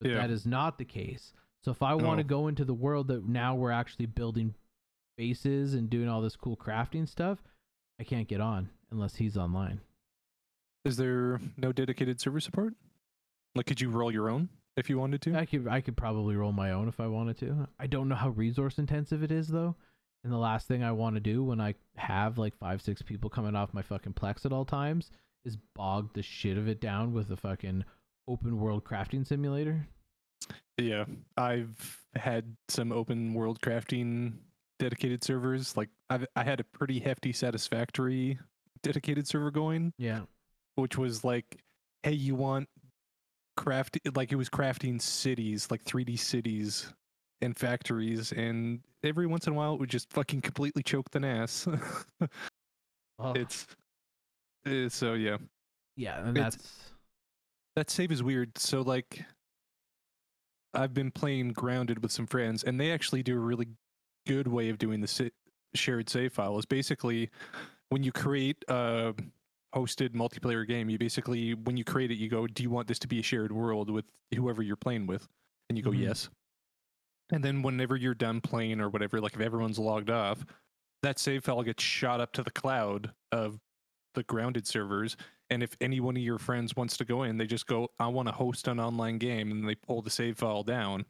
But 0.00 0.10
Yeah. 0.10 0.16
that 0.16 0.30
is 0.30 0.44
not 0.46 0.78
the 0.78 0.84
case. 0.84 1.32
So 1.62 1.70
if 1.70 1.82
I 1.82 1.94
want 1.94 2.18
to 2.18 2.24
go 2.24 2.48
into 2.48 2.64
the 2.64 2.74
world 2.74 3.08
that 3.08 3.24
now 3.26 3.54
we're 3.54 3.70
actually 3.70 4.06
building 4.06 4.54
bases 5.16 5.72
and 5.72 5.88
doing 5.88 6.08
all 6.08 6.20
this 6.20 6.36
cool 6.36 6.56
crafting 6.56 7.08
stuff, 7.08 7.42
I 7.98 8.04
can't 8.04 8.28
get 8.28 8.40
on 8.40 8.68
unless 8.90 9.16
he's 9.16 9.36
online. 9.38 9.80
Is 10.84 10.96
there 10.98 11.40
no 11.56 11.72
dedicated 11.72 12.20
server 12.20 12.40
support? 12.40 12.74
Like, 13.54 13.64
could 13.66 13.80
you 13.80 13.88
roll 13.88 14.12
your 14.12 14.28
own 14.28 14.50
if 14.76 14.90
you 14.90 14.98
wanted 14.98 15.22
to? 15.22 15.34
I 15.36 15.46
could 15.46 15.66
I 15.66 15.80
could 15.80 15.96
probably 15.96 16.36
roll 16.36 16.52
my 16.52 16.72
own 16.72 16.88
if 16.88 17.00
I 17.00 17.06
wanted 17.06 17.38
to. 17.38 17.68
I 17.78 17.86
don't 17.86 18.08
know 18.08 18.16
how 18.16 18.28
resource 18.30 18.78
intensive 18.78 19.22
it 19.22 19.30
is 19.32 19.48
though. 19.48 19.76
And 20.24 20.32
the 20.32 20.38
last 20.38 20.66
thing 20.66 20.82
I 20.82 20.92
want 20.92 21.16
to 21.16 21.20
do 21.20 21.44
when 21.44 21.60
I 21.60 21.74
have 21.96 22.38
like 22.38 22.56
five 22.56 22.80
six 22.80 23.02
people 23.02 23.28
coming 23.30 23.54
off 23.54 23.74
my 23.74 23.82
fucking 23.82 24.14
plex 24.14 24.46
at 24.46 24.52
all 24.52 24.64
times 24.64 25.10
is 25.44 25.58
bog 25.74 26.10
the 26.14 26.22
shit 26.22 26.56
of 26.56 26.66
it 26.66 26.80
down 26.80 27.12
with 27.12 27.30
a 27.30 27.36
fucking 27.36 27.84
open 28.26 28.58
world 28.58 28.84
crafting 28.84 29.26
simulator. 29.26 29.86
Yeah, 30.78 31.04
I've 31.36 32.00
had 32.16 32.56
some 32.68 32.90
open 32.90 33.34
world 33.34 33.60
crafting 33.60 34.34
dedicated 34.78 35.22
servers. 35.22 35.76
Like 35.76 35.90
I've 36.08 36.26
I 36.34 36.42
had 36.42 36.58
a 36.60 36.64
pretty 36.64 36.98
hefty 37.00 37.32
satisfactory 37.32 38.38
dedicated 38.82 39.28
server 39.28 39.50
going, 39.50 39.92
Yeah. 39.98 40.22
which 40.76 40.96
was 40.98 41.22
like, 41.22 41.58
hey, 42.02 42.12
you 42.12 42.34
want 42.34 42.68
craft 43.56 43.98
like 44.14 44.32
it 44.32 44.36
was 44.36 44.48
crafting 44.48 45.00
cities, 45.00 45.70
like 45.70 45.84
3D 45.84 46.18
cities 46.18 46.92
and 47.44 47.56
factories, 47.56 48.32
and 48.32 48.80
every 49.02 49.26
once 49.26 49.46
in 49.46 49.52
a 49.52 49.56
while 49.56 49.74
it 49.74 49.80
would 49.80 49.90
just 49.90 50.12
fucking 50.12 50.40
completely 50.40 50.82
choke 50.82 51.10
the 51.10 51.24
ass. 51.26 51.66
Oh, 53.18 53.32
it's 53.36 53.66
uh, 54.66 54.88
so 54.88 55.14
yeah. 55.14 55.36
yeah, 55.96 56.26
and 56.26 56.36
it's- 56.36 56.54
that's 56.56 56.90
that 57.76 57.90
save 57.90 58.10
is 58.12 58.22
weird. 58.22 58.56
So 58.58 58.82
like 58.82 59.24
I've 60.74 60.94
been 60.94 61.10
playing 61.10 61.52
grounded 61.52 62.02
with 62.02 62.12
some 62.12 62.26
friends 62.26 62.64
and 62.64 62.80
they 62.80 62.90
actually 62.90 63.22
do 63.22 63.36
a 63.36 63.40
really 63.40 63.68
good 64.26 64.48
way 64.48 64.70
of 64.70 64.78
doing 64.78 65.00
the 65.00 65.30
shared 65.74 66.08
save 66.08 66.32
file 66.32 66.58
is 66.58 66.66
basically 66.66 67.30
when 67.90 68.02
you 68.02 68.10
create 68.10 68.64
a 68.68 69.12
hosted 69.74 70.10
multiplayer 70.10 70.66
game 70.66 70.88
you 70.88 70.96
basically 70.98 71.54
when 71.54 71.76
you 71.76 71.84
create 71.84 72.10
it 72.10 72.14
you 72.16 72.28
go 72.28 72.46
do 72.46 72.62
you 72.62 72.70
want 72.70 72.86
this 72.88 72.98
to 73.00 73.08
be 73.08 73.18
a 73.18 73.22
shared 73.22 73.50
world 73.52 73.90
with 73.90 74.04
whoever 74.34 74.62
you're 74.62 74.76
playing 74.76 75.04
with 75.06 75.26
and 75.68 75.76
you 75.76 75.82
go 75.84 75.90
Mhm. 75.90 75.98
yes 76.00 76.30
and 77.32 77.42
then 77.42 77.62
whenever 77.62 77.96
you're 77.96 78.14
done 78.14 78.40
playing 78.40 78.80
or 78.80 78.88
whatever 78.88 79.20
like 79.20 79.34
if 79.34 79.40
everyone's 79.40 79.78
logged 79.78 80.10
off 80.10 80.44
that 81.02 81.18
save 81.18 81.44
file 81.44 81.62
gets 81.62 81.82
shot 81.82 82.20
up 82.20 82.32
to 82.32 82.42
the 82.42 82.50
cloud 82.50 83.12
of 83.32 83.58
the 84.14 84.22
grounded 84.24 84.66
servers 84.66 85.16
and 85.50 85.62
if 85.62 85.76
any 85.80 86.00
one 86.00 86.16
of 86.16 86.22
your 86.22 86.38
friends 86.38 86.74
wants 86.76 86.96
to 86.96 87.04
go 87.04 87.24
in, 87.24 87.36
they 87.36 87.46
just 87.46 87.66
go, 87.66 87.90
"I 87.98 88.08
want 88.08 88.28
to 88.28 88.32
host 88.32 88.68
an 88.68 88.80
online 88.80 89.18
game," 89.18 89.50
and 89.50 89.68
they 89.68 89.74
pull 89.74 90.02
the 90.02 90.10
save 90.10 90.38
file 90.38 90.62
down 90.62 91.04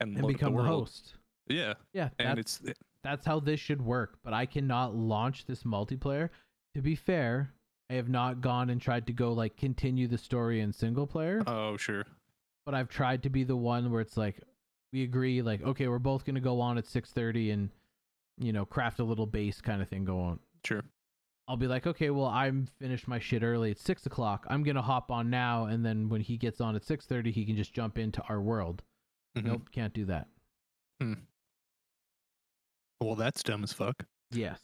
and, 0.00 0.16
and 0.16 0.26
become 0.26 0.52
the, 0.52 0.62
world. 0.62 0.68
host. 0.68 1.14
Yeah, 1.48 1.74
Yeah, 1.92 2.08
and 2.18 2.38
it's 2.38 2.62
that's 3.02 3.26
how 3.26 3.40
this 3.40 3.60
should 3.60 3.82
work. 3.82 4.18
But 4.22 4.32
I 4.32 4.46
cannot 4.46 4.94
launch 4.94 5.44
this 5.46 5.64
multiplayer. 5.64 6.30
To 6.74 6.82
be 6.82 6.94
fair, 6.94 7.52
I 7.90 7.94
have 7.94 8.08
not 8.08 8.40
gone 8.40 8.70
and 8.70 8.80
tried 8.80 9.06
to 9.08 9.12
go 9.12 9.32
like 9.32 9.56
continue 9.56 10.08
the 10.08 10.18
story 10.18 10.60
in 10.60 10.72
single 10.72 11.06
player. 11.06 11.42
oh 11.46 11.76
sure, 11.76 12.04
but 12.64 12.74
I've 12.74 12.88
tried 12.88 13.22
to 13.24 13.30
be 13.30 13.44
the 13.44 13.56
one 13.56 13.90
where 13.90 14.00
it's 14.00 14.16
like 14.16 14.40
we 14.94 15.02
agree, 15.02 15.42
like 15.42 15.62
okay, 15.62 15.88
we're 15.88 15.98
both 15.98 16.24
gonna 16.24 16.40
go 16.40 16.60
on 16.60 16.78
at 16.78 16.86
six 16.86 17.10
thirty 17.10 17.50
and 17.50 17.68
you 18.38 18.52
know 18.52 18.64
craft 18.64 19.00
a 19.00 19.04
little 19.04 19.26
base 19.26 19.60
kind 19.60 19.82
of 19.82 19.88
thing. 19.88 20.04
Go 20.06 20.20
on. 20.20 20.38
sure. 20.64 20.82
I'll 21.46 21.58
be 21.58 21.66
like, 21.66 21.86
okay, 21.86 22.08
well 22.08 22.26
I'm 22.28 22.68
finished 22.78 23.06
my 23.06 23.18
shit 23.18 23.42
early. 23.42 23.70
It's 23.70 23.82
six 23.82 24.06
o'clock. 24.06 24.46
I'm 24.48 24.62
gonna 24.62 24.80
hop 24.80 25.10
on 25.10 25.28
now, 25.28 25.66
and 25.66 25.84
then 25.84 26.08
when 26.08 26.22
he 26.22 26.38
gets 26.38 26.60
on 26.60 26.74
at 26.76 26.84
six 26.84 27.04
thirty, 27.06 27.30
he 27.32 27.44
can 27.44 27.56
just 27.56 27.74
jump 27.74 27.98
into 27.98 28.22
our 28.30 28.40
world. 28.40 28.82
Mhm. 29.36 29.44
Nope, 29.44 29.70
can't 29.72 29.92
do 29.92 30.04
that. 30.06 30.28
hmm. 31.00 31.14
Well, 33.00 33.16
that's 33.16 33.42
dumb 33.42 33.64
as 33.64 33.72
fuck. 33.72 34.04
Yes. 34.30 34.60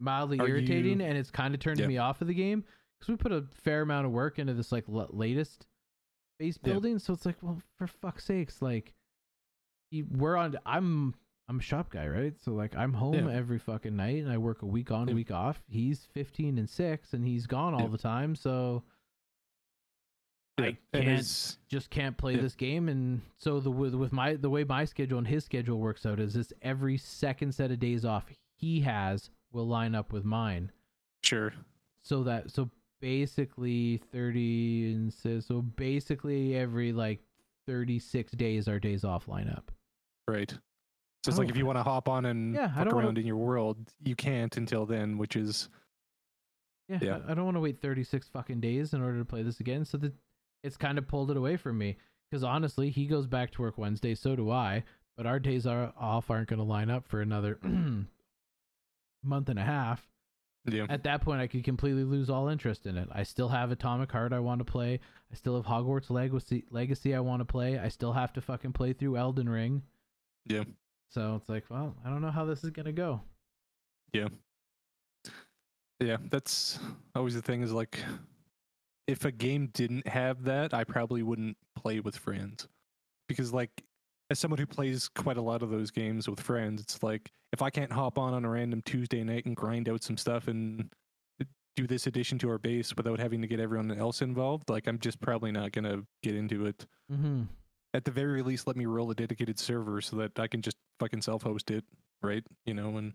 Mildly 0.00 0.40
Are 0.40 0.48
irritating, 0.48 1.00
you- 1.00 1.06
and 1.06 1.16
it's 1.16 1.30
kind 1.30 1.54
of 1.54 1.60
turned 1.60 1.78
Yeah. 1.78 1.86
me 1.86 1.98
off 1.98 2.20
of 2.20 2.26
the 2.26 2.34
game 2.34 2.64
because 2.98 3.08
we 3.10 3.16
put 3.16 3.30
a 3.32 3.42
fair 3.52 3.82
amount 3.82 4.06
of 4.06 4.12
work 4.12 4.38
into 4.38 4.54
this 4.54 4.72
like 4.72 4.88
l- 4.88 5.08
latest 5.12 5.66
base 6.38 6.58
Yeah. 6.62 6.72
building. 6.72 6.98
So 6.98 7.12
it's 7.12 7.26
like, 7.26 7.36
well, 7.42 7.60
for 7.76 7.86
fuck's 7.86 8.24
sakes, 8.24 8.60
like, 8.62 8.92
you, 9.90 10.06
we're 10.10 10.36
on. 10.36 10.56
I'm 10.66 11.14
I'm 11.48 11.58
a 11.58 11.62
shop 11.62 11.90
guy, 11.90 12.08
right? 12.08 12.34
So 12.40 12.52
like, 12.52 12.74
I'm 12.74 12.94
home 12.94 13.28
Yeah. 13.28 13.34
every 13.34 13.58
fucking 13.58 13.94
night, 13.94 14.22
and 14.22 14.32
I 14.32 14.38
work 14.38 14.62
a 14.62 14.66
week 14.66 14.90
on, 14.90 15.08
Yeah. 15.08 15.14
week 15.14 15.30
off. 15.30 15.62
He's 15.68 16.04
15 16.06 16.56
and 16.58 16.68
six, 16.68 17.12
and 17.12 17.26
he's 17.26 17.46
gone 17.46 17.74
all 17.74 17.82
Yeah. 17.82 17.86
the 17.88 17.98
time. 17.98 18.34
So 18.34 18.82
I 20.58 20.76
can't 20.92 21.56
just 21.68 21.90
can't 21.90 22.16
play 22.16 22.36
Yeah. 22.36 22.42
this 22.42 22.54
game 22.54 22.88
and 22.88 23.22
so 23.38 23.58
the 23.58 23.72
with, 23.72 23.94
with 23.94 24.12
my 24.12 24.34
the 24.34 24.48
way 24.48 24.62
my 24.62 24.84
schedule 24.84 25.18
and 25.18 25.26
his 25.26 25.44
schedule 25.44 25.80
works 25.80 26.06
out 26.06 26.20
is 26.20 26.34
this 26.34 26.52
every 26.62 26.96
second 26.96 27.52
set 27.52 27.72
of 27.72 27.80
days 27.80 28.04
off 28.04 28.30
he 28.56 28.80
has 28.82 29.30
will 29.50 29.66
line 29.66 29.96
up 29.96 30.12
with 30.12 30.24
mine 30.24 30.70
sure. 31.24 31.52
so 32.02 32.22
that 32.22 32.52
so 32.52 32.70
basically 33.04 34.00
30 34.12 34.92
and 34.94 35.12
so, 35.12 35.38
so 35.38 35.60
basically 35.60 36.56
every 36.56 36.90
like 36.90 37.20
36 37.66 38.32
days 38.32 38.66
our 38.66 38.78
days 38.78 39.04
off 39.04 39.28
line 39.28 39.48
up 39.50 39.70
Right. 40.26 40.50
So 40.50 40.56
it's 41.28 41.36
oh, 41.38 41.42
like 41.42 41.50
if 41.50 41.56
you 41.58 41.66
want 41.66 41.76
to 41.76 41.82
hop 41.82 42.08
on 42.08 42.24
and 42.24 42.54
Yeah, 42.54 42.64
I 42.64 42.68
fuck 42.68 42.84
don't 42.84 42.94
wanna- 42.94 43.06
around 43.08 43.18
in 43.18 43.26
your 43.26 43.36
world, 43.36 43.76
you 44.02 44.16
can't 44.16 44.56
until 44.56 44.86
then, 44.86 45.18
which 45.18 45.36
is 45.36 45.68
yeah, 46.88 46.98
Yeah. 47.02 47.18
I, 47.28 47.32
I 47.32 47.34
don't 47.34 47.44
want 47.44 47.56
to 47.58 47.60
wait 47.60 47.82
36 47.82 48.28
fucking 48.28 48.60
days 48.60 48.94
in 48.94 49.02
order 49.02 49.18
to 49.18 49.24
play 49.26 49.42
this 49.42 49.60
again 49.60 49.84
so 49.84 49.98
that 49.98 50.14
it's 50.62 50.78
kind 50.78 50.96
of 50.96 51.06
pulled 51.06 51.30
it 51.30 51.36
away 51.36 51.58
from 51.58 51.76
me 51.76 51.98
because 52.30 52.42
honestly 52.42 52.88
he 52.88 53.04
goes 53.06 53.26
back 53.26 53.50
to 53.50 53.60
work 53.60 53.76
wednesday 53.76 54.14
so 54.14 54.34
do 54.34 54.50
i 54.50 54.82
but 55.18 55.26
our 55.26 55.38
days 55.38 55.66
are 55.66 55.92
off 56.00 56.30
aren't 56.30 56.48
going 56.48 56.58
to 56.58 56.64
line 56.64 56.88
up 56.88 57.06
for 57.06 57.20
another 57.20 57.58
month 59.22 59.48
and 59.50 59.58
a 59.58 59.62
half 59.64 60.06
yeah. 60.66 60.86
at 60.88 61.02
that 61.04 61.20
point 61.20 61.40
i 61.40 61.46
could 61.46 61.62
completely 61.64 62.04
lose 62.04 62.30
all 62.30 62.48
interest 62.48 62.86
in 62.86 62.96
it 62.96 63.08
i 63.12 63.22
still 63.22 63.48
have 63.48 63.70
atomic 63.70 64.10
heart 64.10 64.32
i 64.32 64.38
want 64.38 64.58
to 64.58 64.64
play 64.64 64.98
i 65.30 65.34
still 65.34 65.56
have 65.56 65.66
hogwarts 65.66 66.10
legacy 66.10 66.64
legacy 66.70 67.14
i 67.14 67.20
want 67.20 67.40
to 67.40 67.44
play 67.44 67.78
i 67.78 67.88
still 67.88 68.12
have 68.12 68.32
to 68.32 68.40
fucking 68.40 68.72
play 68.72 68.92
through 68.92 69.16
elden 69.16 69.48
ring 69.48 69.82
Yeah. 70.46 70.64
so 71.10 71.36
it's 71.36 71.48
like 71.48 71.64
well 71.70 71.94
i 72.04 72.08
don't 72.08 72.22
know 72.22 72.30
how 72.30 72.44
this 72.44 72.64
is 72.64 72.70
going 72.70 72.86
to 72.86 72.92
go 72.92 73.20
Yeah, 74.12 74.28
Yeah, 76.00 76.16
that's 76.30 76.78
always 77.14 77.34
the 77.34 77.42
thing 77.42 77.62
is 77.62 77.72
like 77.72 77.98
if 79.06 79.24
a 79.26 79.32
game 79.32 79.68
didn't 79.74 80.06
have 80.08 80.44
that, 80.44 80.72
I 80.72 80.84
probably 80.84 81.22
wouldn't 81.22 81.58
play 81.76 82.00
with 82.00 82.16
friends. 82.16 82.68
Because 83.28 83.52
like 83.52 83.82
as 84.30 84.38
someone 84.38 84.58
who 84.58 84.66
plays 84.66 85.08
quite 85.08 85.36
a 85.36 85.42
lot 85.42 85.62
of 85.62 85.70
those 85.70 85.90
games 85.90 86.28
with 86.28 86.40
friends, 86.40 86.82
it's 86.82 87.02
like 87.02 87.30
if 87.52 87.62
I 87.62 87.70
can't 87.70 87.92
hop 87.92 88.18
on 88.18 88.34
on 88.34 88.44
a 88.44 88.50
random 88.50 88.82
Tuesday 88.82 89.22
night 89.22 89.46
and 89.46 89.56
grind 89.56 89.88
out 89.88 90.02
some 90.02 90.16
stuff 90.16 90.48
and 90.48 90.90
do 91.76 91.86
this 91.86 92.06
addition 92.06 92.38
to 92.38 92.48
our 92.50 92.58
base 92.58 92.94
without 92.96 93.18
having 93.18 93.42
to 93.42 93.48
get 93.48 93.60
everyone 93.60 93.90
else 93.92 94.22
involved, 94.22 94.70
like 94.70 94.86
I'm 94.86 94.98
just 94.98 95.20
probably 95.20 95.52
not 95.52 95.72
going 95.72 95.84
to 95.84 96.06
get 96.22 96.34
into 96.34 96.66
it. 96.66 96.86
mm-hmm. 97.12 97.42
At 97.92 98.04
the 98.04 98.10
very 98.10 98.42
least 98.42 98.66
let 98.66 98.76
me 98.76 98.86
roll 98.86 99.10
a 99.10 99.14
dedicated 99.14 99.58
server 99.58 100.00
so 100.00 100.16
that 100.16 100.38
I 100.38 100.48
can 100.48 100.62
just 100.62 100.76
fucking 100.98 101.22
self-host 101.22 101.70
it, 101.70 101.84
right? 102.22 102.44
You 102.64 102.74
know, 102.74 102.96
and 102.96 103.12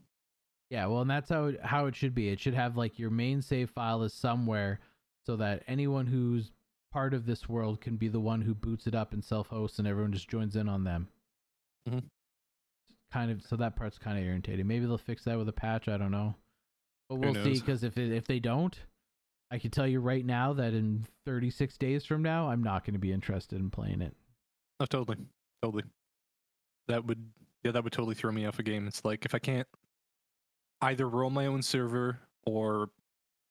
Yeah, 0.70 0.86
well, 0.86 1.02
and 1.02 1.10
that's 1.10 1.30
how 1.30 1.46
it, 1.46 1.60
how 1.64 1.88
it 1.88 1.96
should 1.96 2.16
be. 2.16 2.30
It 2.30 2.40
should 2.40 2.54
have 2.54 2.78
like 2.78 3.00
your 3.00 3.10
main 3.10 3.42
save 3.42 3.72
file 3.72 4.04
is 4.04 4.14
somewhere, 4.14 4.80
so 5.26 5.36
that 5.36 5.64
anyone 5.68 6.06
who's 6.06 6.52
part 6.92 7.14
of 7.14 7.26
this 7.26 7.48
world 7.48 7.82
can 7.82 7.98
be 7.98 8.08
the 8.08 8.20
one 8.20 8.42
who 8.42 8.54
boots 8.54 8.88
it 8.88 8.96
up 8.96 9.14
and 9.14 9.24
self-hosts, 9.24 9.80
and 9.80 9.88
everyone 9.88 10.12
just 10.14 10.30
joins 10.30 10.56
in 10.56 10.68
on 10.70 10.84
them. 10.84 11.08
Mhm. 11.88 12.04
Kind 13.12 13.32
of. 13.32 13.42
So 13.44 13.56
that 13.58 13.76
part's 13.76 13.98
kind 13.98 14.18
of 14.18 14.24
irritating. 14.24 14.68
Maybe 14.68 14.86
they'll 14.86 14.98
fix 14.98 15.24
that 15.24 15.38
with 15.38 15.50
a 15.50 15.54
patch. 15.54 15.88
I 15.88 15.98
don't 15.98 16.12
know, 16.12 16.36
but 17.10 17.20
we'll 17.20 17.34
see. 17.34 17.54
Because 17.54 17.84
if 17.84 17.98
it, 17.98 18.12
if 18.12 18.26
they 18.26 18.40
don't, 18.40 18.78
I 19.52 19.58
can 19.58 19.72
tell 19.72 19.88
you 19.88 20.00
right 20.00 20.26
now 20.26 20.54
that 20.54 20.74
in 20.74 21.08
36 21.26 21.78
days 21.78 22.06
from 22.06 22.22
now, 22.22 22.50
I'm 22.50 22.62
not 22.62 22.86
going 22.86 22.94
to 22.94 23.00
be 23.00 23.12
interested 23.12 23.60
in 23.60 23.72
playing 23.72 24.02
it. 24.02 24.16
Oh, 24.80 24.86
totally, 24.86 25.18
totally. 25.64 25.84
That 26.88 27.06
would, 27.06 27.32
yeah, 27.64 27.72
that 27.72 27.84
would 27.84 27.94
totally 27.94 28.16
throw 28.16 28.32
me 28.32 28.46
off 28.46 28.60
a 28.60 28.64
game. 28.64 28.88
It's 28.88 29.04
like 29.04 29.26
if 29.26 29.34
I 29.34 29.40
can't 29.40 29.68
either 30.82 31.08
roll 31.10 31.30
my 31.32 31.48
own 31.48 31.62
server 31.62 32.20
or 32.46 32.90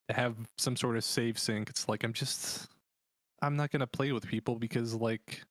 have 0.09 0.37
some 0.57 0.77
sort 0.77 0.97
of 0.97 1.05
save 1.05 1.39
sync, 1.39 1.69
it's 1.69 1.89
like 1.89 2.05
I'm 2.05 2.13
just, 2.13 2.69
I'm 3.43 3.57
not 3.57 3.71
gonna 3.71 3.87
play 3.87 4.13
with 4.13 4.27
people 4.27 4.57
because 4.57 4.95
like, 4.95 5.43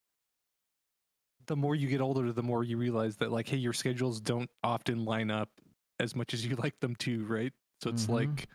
the 1.47 1.55
more 1.55 1.75
you 1.75 1.87
get 1.87 2.01
older, 2.01 2.31
the 2.33 2.43
more 2.43 2.63
you 2.63 2.77
realize 2.77 3.15
that 3.17 3.31
like, 3.31 3.47
hey, 3.47 3.57
your 3.57 3.73
schedules 3.73 4.19
don't 4.19 4.49
often 4.63 5.05
line 5.05 5.31
up 5.31 5.49
as 5.99 6.15
much 6.15 6.33
as 6.33 6.45
you 6.45 6.55
like 6.63 6.79
them 6.81 6.95
to, 6.97 7.25
right? 7.25 7.53
So 7.81 7.89
it's 7.89 8.07
Mhm. 8.07 8.09
like, 8.13 8.49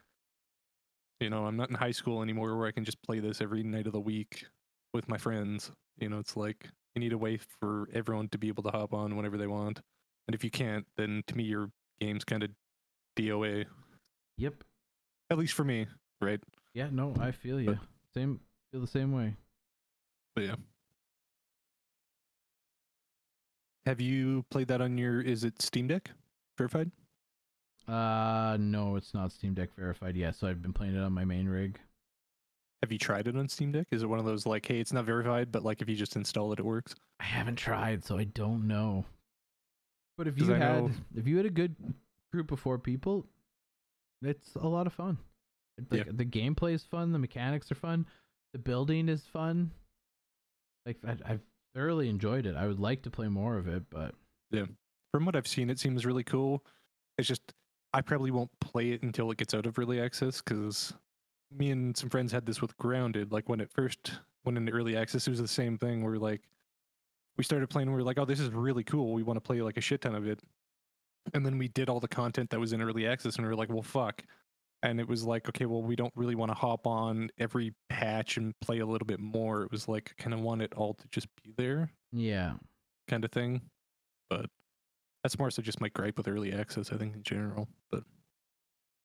you 1.20 1.30
know, 1.30 1.46
I'm 1.46 1.56
not 1.56 1.70
in 1.70 1.74
high 1.76 1.92
school 1.92 2.22
anymore 2.22 2.56
where 2.56 2.66
I 2.66 2.72
can 2.72 2.84
just 2.84 3.00
play 3.02 3.20
this 3.20 3.40
every 3.40 3.62
night 3.62 3.86
of 3.86 3.92
the 3.92 4.00
week 4.00 4.44
with 4.92 5.08
my 5.08 5.16
friends. 5.16 5.70
You 5.98 6.08
know, 6.08 6.18
it's 6.18 6.36
like 6.36 6.68
you 6.94 7.00
need 7.00 7.12
a 7.12 7.18
way 7.18 7.38
for 7.60 7.88
everyone 7.94 8.28
to 8.30 8.38
be 8.38 8.48
able 8.48 8.62
to 8.64 8.70
hop 8.70 8.92
on 8.92 9.16
whenever 9.16 9.38
they 9.38 9.46
want. 9.46 9.80
And 10.28 10.34
if 10.34 10.44
you 10.44 10.50
can't, 10.50 10.86
then 10.96 11.22
to 11.28 11.36
me 11.36 11.44
your 11.44 11.70
game's 12.00 12.24
kind 12.24 12.42
of 12.42 12.50
DOA. 13.16 13.64
Yep. 14.36 14.64
At 15.30 15.38
least 15.38 15.54
for 15.54 15.64
me, 15.64 15.86
right? 16.20 16.40
Yeah. 16.74 16.88
No, 16.90 17.14
I 17.18 17.30
feel 17.30 17.60
you. 17.60 17.78
Same. 18.12 18.40
Feel 18.72 18.80
the 18.80 18.86
same 18.86 19.12
way. 19.12 19.34
But 20.34 20.44
yeah. 20.44 20.54
Have 23.84 24.00
you 24.00 24.44
played 24.50 24.68
that 24.68 24.80
on 24.80 24.96
your 24.96 25.20
is 25.20 25.44
it 25.44 25.60
Steam 25.60 25.88
Deck? 25.88 26.10
Verified? 26.56 26.90
Uh, 27.86 28.56
no, 28.58 28.96
it's 28.96 29.12
not 29.12 29.32
Steam 29.32 29.54
Deck 29.54 29.70
verified 29.76 30.16
yet. 30.16 30.36
So 30.36 30.46
I've 30.46 30.62
been 30.62 30.72
playing 30.72 30.94
it 30.94 31.00
on 31.00 31.12
my 31.12 31.24
main 31.24 31.48
rig. 31.48 31.78
Have 32.82 32.92
you 32.92 32.98
tried 32.98 33.28
it 33.28 33.36
on 33.36 33.48
Steam 33.48 33.72
Deck? 33.72 33.86
Is 33.90 34.02
it 34.02 34.08
one 34.08 34.18
of 34.18 34.24
those 34.24 34.46
like, 34.46 34.64
hey, 34.66 34.80
it's 34.80 34.92
not 34.92 35.04
verified, 35.04 35.52
but 35.52 35.62
like 35.64 35.82
if 35.82 35.88
you 35.88 35.96
just 35.96 36.16
install 36.16 36.52
it, 36.52 36.58
it 36.58 36.64
works? 36.64 36.94
I 37.20 37.24
haven't 37.24 37.56
tried, 37.56 38.04
so 38.04 38.16
I 38.18 38.24
don't 38.24 38.66
know. 38.66 39.04
But 40.16 40.28
if 40.28 40.38
you 40.38 40.46
had 40.52 40.84
know- 40.84 40.90
if 41.16 41.26
you 41.26 41.36
had 41.36 41.46
a 41.46 41.50
good 41.50 41.74
group 42.32 42.52
of 42.52 42.60
four 42.60 42.78
people, 42.78 43.26
it's 44.22 44.54
a 44.54 44.66
lot 44.66 44.86
of 44.86 44.92
fun. 44.92 45.18
Yeah. 45.90 46.04
The 46.06 46.24
gameplay 46.24 46.72
is 46.74 46.84
fun, 46.84 47.12
the 47.12 47.18
mechanics 47.18 47.70
are 47.72 47.76
fun, 47.76 48.06
the 48.52 48.58
building 48.58 49.08
is 49.08 49.22
fun. 49.22 49.70
Like 50.86 50.98
I, 51.06 51.16
I've 51.24 51.40
thoroughly 51.74 52.08
enjoyed 52.08 52.46
it. 52.46 52.56
I 52.56 52.66
would 52.66 52.80
like 52.80 53.02
to 53.02 53.10
play 53.10 53.28
more 53.28 53.56
of 53.56 53.68
it, 53.68 53.84
but 53.90 54.14
yeah, 54.50 54.66
From 55.12 55.24
what 55.24 55.36
I've 55.36 55.46
seen, 55.46 55.70
it 55.70 55.78
seems 55.78 56.04
really 56.04 56.24
cool. 56.24 56.64
It's 57.18 57.28
just 57.28 57.52
I 57.92 58.00
probably 58.00 58.30
won't 58.30 58.50
play 58.60 58.92
it 58.92 59.02
until 59.02 59.30
it 59.30 59.38
gets 59.38 59.54
out 59.54 59.66
of 59.66 59.78
early 59.78 60.00
access 60.00 60.40
because 60.40 60.92
me 61.56 61.70
and 61.70 61.96
some 61.96 62.08
friends 62.10 62.32
had 62.32 62.46
this 62.46 62.60
with 62.62 62.76
Grounded. 62.78 63.32
Like 63.32 63.48
when 63.48 63.60
it 63.60 63.70
first 63.70 64.12
went 64.44 64.58
into 64.58 64.72
early 64.72 64.96
access, 64.96 65.26
it 65.26 65.30
was 65.30 65.40
the 65.40 65.48
same 65.48 65.78
thing. 65.78 66.02
Where 66.04 66.18
like 66.18 66.42
we 67.36 67.44
started 67.44 67.68
playing, 67.70 67.90
we 67.90 67.96
were 67.96 68.02
like, 68.02 68.18
"Oh, 68.18 68.24
this 68.24 68.40
is 68.40 68.50
really 68.50 68.84
cool. 68.84 69.12
We 69.12 69.22
want 69.22 69.36
to 69.36 69.40
play 69.40 69.62
like 69.62 69.76
a 69.76 69.82
shit 69.82 70.00
ton 70.02 70.14
of 70.14 70.26
it." 70.26 70.40
And 71.34 71.46
then 71.46 71.56
we 71.56 71.68
did 71.68 71.88
all 71.88 72.00
the 72.00 72.08
content 72.08 72.50
that 72.50 72.58
was 72.60 72.72
in 72.72 72.82
early 72.82 73.06
access, 73.06 73.36
and 73.36 73.44
we 73.46 73.48
were 73.48 73.56
like, 73.56 73.68
"Well, 73.70 73.82
fuck." 73.82 74.22
And 74.82 74.98
it 74.98 75.08
was 75.08 75.24
like, 75.24 75.48
okay, 75.48 75.66
well, 75.66 75.82
we 75.82 75.94
don't 75.94 76.12
really 76.16 76.34
want 76.34 76.50
to 76.50 76.56
hop 76.56 76.86
on 76.86 77.30
every 77.38 77.72
patch 77.88 78.36
and 78.36 78.52
play 78.60 78.80
a 78.80 78.86
little 78.86 79.06
bit 79.06 79.20
more. 79.20 79.62
It 79.62 79.70
was 79.70 79.86
like, 79.86 80.14
kind 80.18 80.34
of 80.34 80.40
want 80.40 80.60
it 80.60 80.74
all 80.74 80.94
to 80.94 81.04
just 81.12 81.28
be 81.44 81.52
there 81.56 81.90
yeah. 82.12 82.54
kind 83.08 83.24
of 83.24 83.30
thing. 83.30 83.60
But 84.28 84.46
that's 85.22 85.38
more 85.38 85.50
so 85.50 85.62
just 85.62 85.80
my 85.80 85.88
gripe 85.88 86.16
with 86.16 86.26
early 86.26 86.52
access, 86.52 86.92
I 86.92 86.96
think, 86.96 87.14
in 87.14 87.22
general. 87.22 87.68
But 87.90 88.02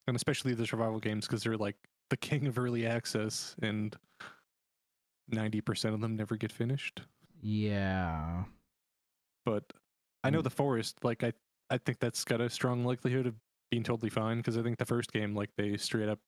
and 0.07 0.15
especially 0.15 0.53
the 0.53 0.65
survival 0.65 0.99
games 0.99 1.27
because 1.27 1.43
they're 1.43 1.57
like 1.57 1.75
the 2.09 2.17
king 2.17 2.47
of 2.47 2.57
early 2.57 2.87
access, 2.87 3.55
and 3.61 3.95
ninety 5.29 5.61
percent 5.61 5.93
of 5.93 6.01
them 6.01 6.15
never 6.15 6.37
get 6.37 6.51
finished. 6.51 7.01
Yeah. 7.41 8.43
But 9.45 9.63
I 10.23 10.29
know 10.29 10.41
the 10.41 10.49
forest, 10.49 10.97
like 11.03 11.23
I, 11.23 11.33
I 11.69 11.77
think 11.77 11.99
that's 11.99 12.23
got 12.23 12.41
a 12.41 12.49
strong 12.49 12.83
likelihood 12.83 13.27
of 13.27 13.35
being 13.71 13.83
totally 13.83 14.09
fine 14.09 14.37
because 14.37 14.57
I 14.57 14.63
think 14.63 14.77
the 14.77 14.85
first 14.85 15.11
game, 15.11 15.35
like 15.35 15.49
they 15.57 15.77
straight 15.77 16.09
up 16.09 16.19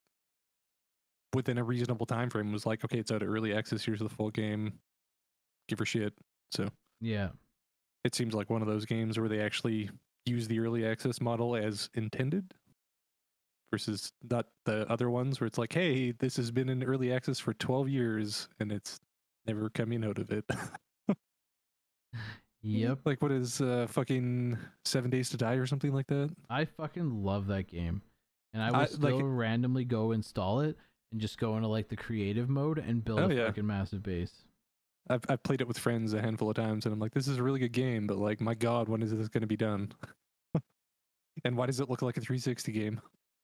within 1.34 1.57
a 1.57 1.64
reasonable 1.64 2.06
time 2.06 2.30
frame 2.30 2.52
was 2.52 2.66
like, 2.66 2.84
okay, 2.86 2.99
it's 2.99 3.11
out 3.11 3.22
of 3.22 3.30
early 3.30 3.53
access. 3.53 3.84
Here's 3.86 3.99
the 3.99 4.10
full 4.10 4.32
game. 4.32 4.80
Give 5.68 5.80
her 5.80 5.86
shit. 5.86 6.14
So 6.52 6.70
Yeah. 7.02 7.30
it 8.03 8.16
seems 8.16 8.34
like 8.34 8.49
one 8.49 8.61
of 8.61 8.68
those 8.68 8.86
games 8.86 9.20
where 9.20 9.30
they 9.30 9.41
actually 9.41 9.90
use 10.26 10.48
the 10.48 10.60
early 10.60 10.86
access 10.86 11.22
model 11.22 11.56
as 11.56 11.90
intended 11.94 12.53
versus 13.72 14.11
not 14.30 14.48
the 14.66 14.90
other 14.91 15.10
ones 15.11 15.40
where 15.40 15.45
it's 15.48 15.57
like 15.60 15.72
hey 15.74 16.11
this 16.11 16.36
has 16.38 16.49
been 16.52 16.70
in 16.70 16.84
early 16.84 17.14
access 17.14 17.38
for 17.40 17.53
12 17.53 17.88
years 17.88 18.49
and 18.60 18.72
it's 18.72 18.99
never 19.45 19.70
coming 19.70 20.03
out 20.03 20.18
of 20.18 20.32
it 20.32 20.44
Yep. 22.61 22.99
like 23.06 23.22
what 23.22 23.31
is 23.31 23.61
uh 23.61 23.88
fucking 23.90 24.57
seven 24.86 25.10
days 25.10 25.30
to 25.30 25.38
die 25.38 25.53
or 25.53 25.65
something 25.65 25.94
like 25.94 26.07
that 26.07 26.30
I 26.49 26.65
fucking 26.65 27.23
love 27.23 27.48
that 27.48 27.68
game. 27.68 28.02
And 28.53 28.61
I 28.61 28.72
will 28.72 28.77
I- 28.77 29.11
like- 29.14 29.23
randomly 29.23 29.86
go 29.86 30.11
install 30.11 30.60
it 30.61 30.77
and 31.11 31.22
just 31.22 31.38
go 31.40 31.56
into 31.56 31.68
like 31.69 31.88
the 31.88 31.95
creative 31.95 32.49
mode 32.49 32.77
and 32.77 33.03
build 33.03 33.19
Oh, 33.19 33.30
a 33.30 33.34
yeah. 33.34 33.45
fucking 33.48 33.65
massive 33.65 34.03
base. 34.03 34.34
I've 35.10 35.22
I've 35.30 35.41
played 35.44 35.61
it 35.61 35.68
with 35.68 35.80
friends 35.80 36.14
a 36.14 36.22
handful 36.22 36.49
of 36.49 36.56
times, 36.56 36.86
and 36.86 36.94
I'm 36.94 36.99
like, 36.99 37.14
this 37.14 37.27
is 37.27 37.38
a 37.38 37.44
really 37.44 37.60
good 37.60 37.72
game, 37.72 38.06
but 38.06 38.18
like, 38.18 38.40
my 38.41 38.53
god, 38.53 38.88
when 38.90 39.02
is 39.02 39.11
this 39.11 39.27
going 39.30 39.41
to 39.41 39.48
be 39.48 39.57
done? 39.57 39.91
and 41.45 41.57
why 41.57 41.65
does 41.65 41.80
it 41.80 41.90
look 41.90 42.02
like 42.03 42.18
a 42.18 42.22
360 42.22 42.72
game? 42.72 43.02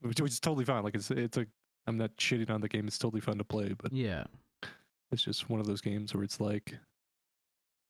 which, 0.00 0.20
which 0.20 0.32
is 0.32 0.40
totally 0.40 0.64
fine. 0.64 0.82
Like 0.82 0.94
it's 0.94 1.10
it's 1.10 1.36
a 1.38 1.46
I'm 1.86 1.96
not 1.96 2.14
shitting 2.16 2.50
on 2.50 2.60
the 2.60 2.68
game. 2.68 2.86
It's 2.86 2.98
totally 2.98 3.20
fun 3.20 3.38
to 3.38 3.44
play, 3.44 3.74
but 3.80 3.92
Yeah. 3.92 4.24
it's 5.12 5.22
just 5.22 5.48
one 5.48 5.60
of 5.60 5.66
those 5.66 5.80
games 5.80 6.12
where 6.14 6.24
it's 6.24 6.40
like 6.40 6.74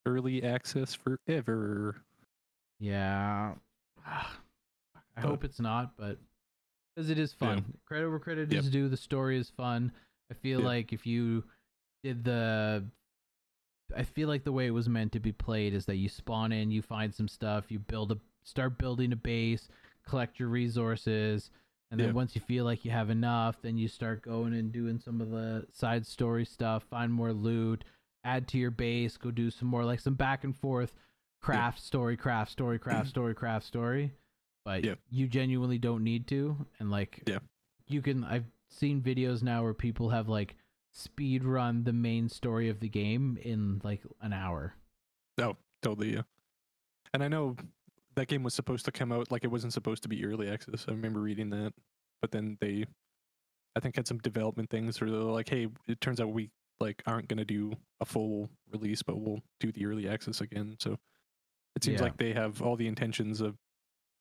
early 0.06 0.42
access 0.42 0.94
forever. 0.94 1.96
Yeah. 2.80 3.54
I 4.06 5.20
hope 5.20 5.44
it's 5.44 5.60
not, 5.60 5.96
but 5.96 6.18
because 6.94 7.10
it 7.10 7.18
is 7.18 7.34
Yeah. 7.40 7.54
fun. 7.56 7.78
Credit 7.86 8.08
where 8.08 8.18
credit 8.18 8.50
Yep. 8.52 8.60
is 8.62 8.70
due. 8.70 8.88
The 8.88 8.96
story 8.96 9.36
is 9.38 9.50
fun. 9.50 9.92
I 10.30 10.34
feel 10.34 10.60
Yeah. 10.60 10.66
like 10.66 10.92
if 10.92 11.06
you 11.06 11.44
did 12.04 12.24
the, 12.24 12.84
I 13.96 14.02
feel 14.04 14.28
like 14.28 14.44
the 14.44 14.52
way 14.52 14.66
it 14.66 14.70
was 14.72 14.88
meant 14.88 15.12
to 15.12 15.20
be 15.20 15.32
played 15.32 15.74
is 15.74 15.86
that 15.86 15.96
you 15.96 16.08
spawn 16.08 16.52
in, 16.52 16.70
you 16.70 16.82
find 16.82 17.12
some 17.14 17.26
stuff, 17.28 17.70
you 17.70 17.78
build 17.78 18.12
a, 18.12 18.18
start 18.44 18.78
building 18.78 19.12
a 19.12 19.16
base, 19.16 19.68
collect 20.04 20.38
your 20.38 20.48
resources, 20.48 21.50
and 21.90 21.98
then 21.98 22.08
Yeah. 22.08 22.12
once 22.14 22.34
you 22.34 22.40
feel 22.42 22.64
like 22.64 22.84
you 22.84 22.90
have 22.90 23.10
enough, 23.10 23.60
then 23.62 23.78
you 23.78 23.88
start 23.88 24.20
going 24.22 24.52
and 24.54 24.70
doing 24.72 24.98
some 24.98 25.20
of 25.20 25.30
the 25.30 25.66
side 25.72 26.06
story 26.06 26.44
stuff, 26.44 26.84
find 26.84 27.12
more 27.12 27.32
loot, 27.32 27.82
add 28.24 28.48
to 28.48 28.58
your 28.58 28.70
base, 28.70 29.16
go 29.16 29.30
do 29.30 29.50
some 29.50 29.68
more 29.68 29.84
like 29.84 30.00
some 30.00 30.14
back 30.14 30.44
and 30.44 30.56
forth 30.56 30.92
craft 31.40 31.80
story, 31.80 32.16
craft 32.16 32.50
story, 32.52 32.78
craft 32.78 33.08
story, 33.14 33.34
craft 33.34 33.66
story. 33.66 34.12
But 34.64 34.84
Yeah. 34.84 34.94
you 35.10 35.28
genuinely 35.28 35.78
don't 35.78 36.04
need 36.04 36.26
to, 36.28 36.66
and 36.78 36.90
like 36.90 37.22
Yeah. 37.26 37.38
you 37.86 38.02
can. 38.02 38.24
I've 38.24 38.46
seen 38.68 39.00
videos 39.00 39.42
now 39.42 39.62
where 39.62 39.72
people 39.74 40.10
have 40.10 40.28
like 40.28 40.56
speed 40.92 41.44
run 41.44 41.84
the 41.84 41.92
main 41.92 42.28
story 42.28 42.68
of 42.68 42.80
the 42.80 42.88
game 42.88 43.38
in 43.40 43.80
like 43.84 44.02
an 44.20 44.32
hour. 44.32 44.74
Oh, 45.40 45.56
totally, 45.82 46.14
yeah. 46.14 46.22
And 47.14 47.22
I 47.22 47.28
know 47.28 47.56
that 48.16 48.28
game 48.28 48.42
was 48.42 48.52
supposed 48.52 48.84
to 48.86 48.92
come 48.92 49.12
out 49.12 49.30
like 49.30 49.44
it 49.44 49.50
wasn't 49.50 49.72
supposed 49.72 50.02
to 50.02 50.08
be 50.08 50.24
early 50.24 50.50
access. 50.50 50.84
I 50.88 50.90
remember 50.90 51.20
reading 51.20 51.50
that, 51.50 51.72
but 52.20 52.32
then 52.32 52.58
they, 52.60 52.84
I 53.76 53.80
think, 53.80 53.96
had 53.96 54.06
some 54.08 54.18
development 54.18 54.68
things 54.70 55.00
where 55.00 55.08
they're 55.08 55.20
like, 55.20 55.48
"Hey, 55.48 55.68
it 55.86 56.00
turns 56.00 56.20
out 56.20 56.32
we 56.32 56.50
like 56.80 57.02
aren't 57.06 57.28
gonna 57.28 57.44
do 57.44 57.72
a 58.00 58.04
full 58.04 58.50
release, 58.70 59.02
but 59.02 59.18
we'll 59.18 59.42
do 59.60 59.72
the 59.72 59.86
early 59.86 60.08
access 60.08 60.40
again." 60.40 60.76
So 60.80 60.98
it 61.76 61.84
seems 61.84 61.96
Yeah. 62.00 62.04
like 62.06 62.16
they 62.16 62.32
have 62.32 62.62
all 62.62 62.76
the 62.76 62.86
intentions 62.88 63.40
of 63.40 63.58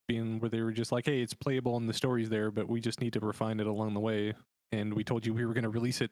being 0.08 0.40
where 0.40 0.50
they 0.50 0.62
were 0.62 0.72
just 0.72 0.92
like, 0.92 1.06
"Hey, 1.06 1.22
it's 1.22 1.34
playable 1.34 1.76
and 1.78 1.88
the 1.90 1.94
story's 1.94 2.30
there, 2.30 2.50
but 2.52 2.68
we 2.70 2.80
just 2.80 3.02
need 3.02 3.14
to 3.14 3.20
refine 3.20 3.60
it 3.60 3.68
along 3.68 3.94
the 3.94 4.00
way." 4.00 4.34
And 4.72 4.94
we 4.94 5.04
told 5.04 5.26
you 5.26 5.34
we 5.34 5.46
were 5.46 5.54
gonna 5.54 5.70
release 5.70 6.02
it 6.02 6.12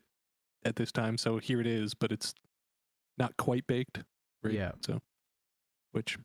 at 0.64 0.76
this 0.76 0.92
time, 0.92 1.18
so 1.18 1.38
here 1.38 1.62
it 1.62 1.68
is, 1.68 1.94
but 1.94 2.12
it's 2.12 2.34
not 3.18 3.38
quite 3.38 3.68
baked, 3.68 4.04
right? 4.44 4.54
Yeah. 4.54 4.72
So, 4.82 5.02
which 5.92 6.18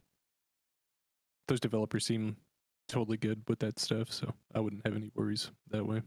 those 1.48 1.60
developers 1.60 2.06
seem 2.06 2.36
totally 2.88 3.16
good 3.16 3.48
with 3.48 3.58
that 3.60 3.78
stuff, 3.78 4.10
so 4.10 4.34
I 4.54 4.60
wouldn't 4.60 4.84
have 4.86 4.96
any 4.96 5.10
worries 5.14 5.50
that 5.68 5.86
way. 5.86 6.02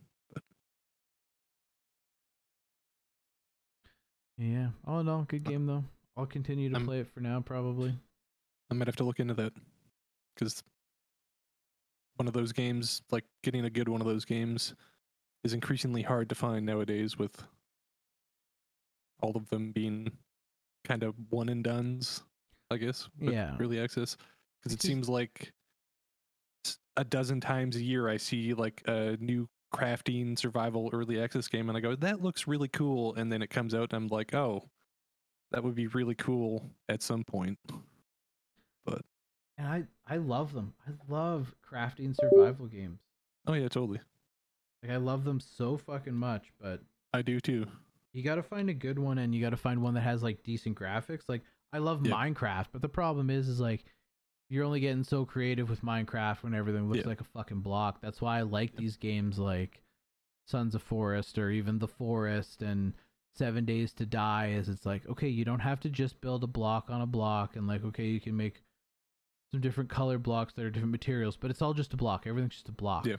Yeah. 4.44 4.68
All 4.86 5.00
in 5.00 5.08
all, 5.08 5.24
good 5.24 5.48
uh, 5.48 5.52
game 5.52 5.66
though. 5.66 5.84
I'll 6.18 6.26
continue 6.26 6.70
to 6.70 6.76
I'm- 6.76 6.86
play 6.86 7.00
it 7.00 7.08
for 7.08 7.22
now, 7.22 7.40
probably. 7.40 7.96
I 8.70 8.74
might 8.76 8.88
have 8.88 8.96
to 8.98 9.04
look 9.04 9.20
into 9.20 9.34
that 9.36 9.54
because 10.36 10.64
one 12.16 12.28
of 12.28 12.34
those 12.34 12.52
games, 12.52 13.02
like 13.12 13.24
getting 13.44 13.66
a 13.66 13.70
good 13.70 13.88
one 13.88 14.02
of 14.02 14.08
those 14.08 14.26
games, 14.26 14.74
is 15.44 15.54
increasingly 15.54 16.02
hard 16.02 16.30
to 16.30 16.36
find 16.36 16.66
nowadays. 16.66 17.18
With 17.18 17.44
all 19.22 19.36
of 19.36 19.48
them 19.50 19.72
being 19.72 20.12
kind 20.86 21.04
of 21.04 21.14
one 21.30 21.50
and 21.50 21.64
duns, 21.64 22.24
I 22.72 22.78
guess. 22.78 23.08
Yeah. 23.20 23.56
Early 23.60 23.80
access, 23.80 24.18
because 24.62 24.74
it 24.74 24.82
seems 24.82 25.08
like 25.08 25.54
a 26.98 27.04
dozen 27.04 27.42
times 27.42 27.76
a 27.76 27.82
year 27.84 28.08
I 28.10 28.18
see 28.18 28.54
like 28.54 28.82
a 28.88 29.18
new 29.20 29.48
crafting 29.74 30.38
survival 30.38 30.90
early 30.94 31.20
access 31.22 31.48
game, 31.48 31.68
and 31.68 31.78
I 31.78 31.82
go, 31.82 31.96
"That 31.96 32.22
looks 32.22 32.48
really 32.48 32.70
cool," 32.70 33.16
and 33.16 33.32
then 33.32 33.42
it 33.42 33.50
comes 33.50 33.74
out, 33.74 33.92
and 33.92 34.04
I'm 34.04 34.08
like, 34.08 34.34
"Oh." 34.34 34.70
That 35.54 35.64
would 35.64 35.76
be 35.76 35.86
really 35.86 36.16
cool 36.16 36.72
at 36.90 37.04
some 37.04 37.24
point. 37.24 37.60
But 38.86 39.04
and 39.60 39.68
I 39.68 39.84
I 40.08 40.18
love 40.18 40.52
them. 40.52 40.74
I 40.88 40.92
love 41.08 41.54
crafting 41.64 42.16
survival 42.16 42.66
games. 42.66 43.00
Oh 43.46 43.54
yeah, 43.54 43.68
totally. 43.68 44.00
Like 44.82 44.92
I 44.92 44.98
love 44.98 45.24
them 45.24 45.40
so 45.40 45.78
fucking 45.78 46.16
much, 46.16 46.52
but 46.60 46.82
I 47.14 47.22
do 47.22 47.40
too. 47.40 47.68
you 48.14 48.24
got 48.24 48.36
to 48.36 48.44
find 48.44 48.70
a 48.72 48.74
good 48.74 48.98
one 48.98 49.20
and 49.20 49.34
you 49.34 49.42
got 49.42 49.52
to 49.52 49.58
find 49.58 49.84
one 49.84 49.94
that 49.94 50.02
has 50.02 50.24
like 50.24 50.42
decent 50.44 50.76
graphics. 50.76 51.24
Like 51.28 51.44
I 51.72 51.78
love. 51.78 52.02
Minecraft, 52.02 52.68
but 52.72 52.82
the 52.82 52.90
problem 52.90 53.30
is 53.30 53.48
is 53.48 53.60
like 53.60 53.86
you're 54.54 54.64
only 54.66 54.80
getting 54.80 55.04
so 55.04 55.26
creative 55.26 55.68
with 55.68 55.82
Minecraft 55.82 56.44
when 56.44 56.54
everything 56.54 56.88
looks 56.88 57.00
Yeah. 57.02 57.08
like 57.08 57.22
a 57.22 57.26
fucking 57.26 57.62
block. 57.62 58.00
That's 58.02 58.22
why 58.22 58.38
I 58.38 58.42
like 58.44 58.76
these 58.76 58.98
games 58.98 59.40
like 59.40 59.82
Sons 60.46 60.76
of 60.76 60.84
Forest 60.84 61.38
or 61.40 61.50
even 61.50 61.80
The 61.80 61.88
Forest 61.88 62.62
and 62.62 62.94
7 63.36 63.66
Days 63.66 63.94
to 63.94 64.06
Die 64.06 64.50
is 64.52 64.70
it's 64.70 64.86
like 64.86 65.08
okay, 65.10 65.28
you 65.28 65.44
don't 65.44 65.60
have 65.62 65.80
to 65.80 65.90
just 65.90 66.22
build 66.22 66.44
a 66.44 66.48
block 66.48 66.90
on 66.92 67.02
a 67.02 67.08
block 67.08 67.56
and 67.56 67.66
like 67.68 67.84
okay, 67.84 68.06
you 68.06 68.22
can 68.22 68.38
make 68.38 68.62
some 69.52 69.60
different 69.62 69.90
color 69.90 70.20
blocks 70.20 70.54
that 70.54 70.66
are 70.66 70.70
different 70.70 70.92
materials, 70.92 71.36
but 71.36 71.50
it's 71.50 71.62
all 71.62 71.74
just 71.74 71.94
a 71.94 71.98
block. 71.98 72.28
Everything's 72.28 72.54
just 72.54 72.70
a 72.70 72.74
block. 72.74 73.06
Yeah. 73.08 73.16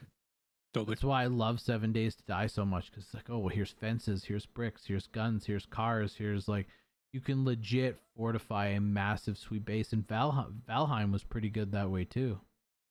Totally. 0.73 0.95
That's 0.95 1.05
why 1.05 1.23
I 1.23 1.27
love 1.27 1.61
Seven 1.61 1.93
Days 1.93 2.15
to 2.17 2.23
Die 2.25 2.47
so 2.49 2.65
much 2.65 2.91
because 2.91 3.05
it's 3.05 3.15
like, 3.15 3.31
oh, 3.31 3.39
well, 3.39 3.49
here's 3.55 3.71
fences, 3.71 4.25
here's 4.25 4.47
bricks, 4.47 4.87
here's 4.87 5.07
guns, 5.07 5.47
here's 5.47 5.67
cars, 5.67 6.15
here's 6.17 6.49
like, 6.49 6.67
you 7.15 7.21
can 7.21 7.45
legit 7.45 7.97
fortify 8.17 8.67
a 8.67 8.81
massive 8.81 9.39
sweet 9.39 9.65
base. 9.65 9.93
And 9.93 10.07
Valheim, 10.07 10.55
Valheim 10.69 11.13
was 11.13 11.23
pretty 11.23 11.49
good 11.49 11.71
that 11.71 11.89
way 11.89 12.05
too. 12.05 12.41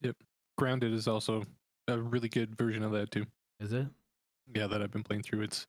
Yep. 0.02 0.16
Grounded 0.58 0.94
is 0.94 1.10
also 1.10 1.44
a 1.90 2.00
really 2.00 2.30
good 2.30 2.56
version 2.56 2.84
of 2.84 2.94
that 2.94 3.12
too. 3.12 3.26
Is 3.60 3.74
it? 3.74 3.86
Yeah, 4.56 4.68
that 4.68 4.82
I've 4.82 4.91
been 4.91 5.04
playing 5.04 5.24
through. 5.24 5.41
It's 5.41 5.68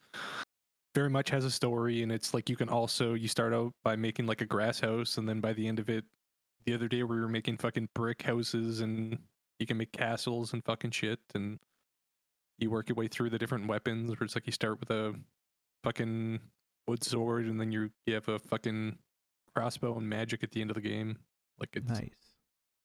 very 0.95 1.11
much 1.11 1.31
has 1.31 1.45
a 1.45 1.51
story, 1.51 2.05
and 2.05 2.13
it's 2.13 2.33
like 2.33 2.49
you 2.49 2.55
can 2.55 2.69
also 2.69 3.15
you 3.15 3.27
start 3.27 3.53
out 3.53 3.73
by 3.83 3.97
making 3.97 4.27
like 4.27 4.41
a 4.41 4.47
grass 4.47 4.79
house, 4.79 5.19
and 5.19 5.29
then 5.29 5.41
by 5.41 5.53
the 5.53 5.67
end 5.67 5.81
of 5.81 5.89
it, 5.89 6.05
the 6.65 6.75
other 6.75 6.87
day 6.87 7.03
we 7.03 7.21
were 7.21 7.29
making 7.29 7.57
fucking 7.57 7.89
brick 7.93 8.23
houses, 8.23 8.81
and 8.81 9.19
you 9.59 9.67
can 9.67 9.77
make 9.77 9.91
castles 9.91 10.53
and 10.53 10.65
fucking 10.65 10.93
shit, 10.93 11.19
and 11.35 11.59
you 12.59 12.71
work 12.71 12.89
your 12.89 12.97
way 12.97 13.09
through 13.09 13.31
the 13.31 13.39
different 13.39 13.67
weapons. 13.67 14.11
Where 14.11 14.25
it's 14.25 14.37
like 14.37 14.47
you 14.47 14.53
start 14.53 14.79
with 14.79 14.91
a 14.91 15.15
fucking 15.83 16.39
wood 16.87 17.03
sword, 17.05 17.47
and 17.47 17.61
then 17.61 17.73
you 17.73 17.91
you 18.07 18.15
have 18.15 18.29
a 18.29 18.39
fucking 18.39 18.99
crossbow 19.55 19.97
and 19.97 20.09
magic 20.09 20.43
at 20.43 20.51
the 20.53 20.61
end 20.61 20.71
of 20.71 20.75
the 20.75 20.81
game. 20.81 21.19
Like 21.59 21.71
it's 21.75 21.89
Nice. 21.89 22.11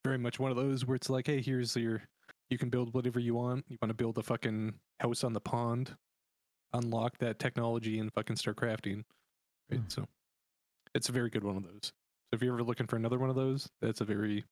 very 0.06 0.18
much 0.18 0.40
one 0.40 0.52
of 0.52 0.58
those 0.58 0.86
where 0.86 0.96
it's 0.96 1.10
like, 1.10 1.26
hey, 1.28 1.42
here's 1.42 1.76
your, 1.76 2.04
you 2.50 2.58
can 2.60 2.70
build 2.70 2.94
whatever 2.94 3.20
you 3.20 3.34
want. 3.34 3.66
You 3.68 3.78
want 3.82 3.90
to 3.90 3.96
build 3.96 4.18
a 4.20 4.24
fucking 4.24 4.76
house 5.00 5.24
on 5.24 5.34
the 5.34 5.42
pond, 5.42 5.96
unlock 6.74 7.18
that 7.18 7.40
technology 7.40 8.00
and 8.00 8.14
fucking 8.14 8.36
start 8.36 8.58
crafting. 8.58 9.04
Right. 9.72 9.80
Hmm. 9.80 9.88
So 9.88 10.06
it's 10.94 11.10
a 11.10 11.12
very 11.12 11.30
good 11.32 11.44
one 11.44 11.58
of 11.58 11.64
those. 11.64 11.82
So 11.84 12.34
if 12.36 12.44
you're 12.44 12.54
ever 12.54 12.64
looking 12.64 12.86
for 12.86 12.96
another 12.96 13.18
one 13.18 13.32
of 13.32 13.36
those, 13.36 13.68
that's 13.82 14.02
a 14.02 14.06
very 14.06 14.46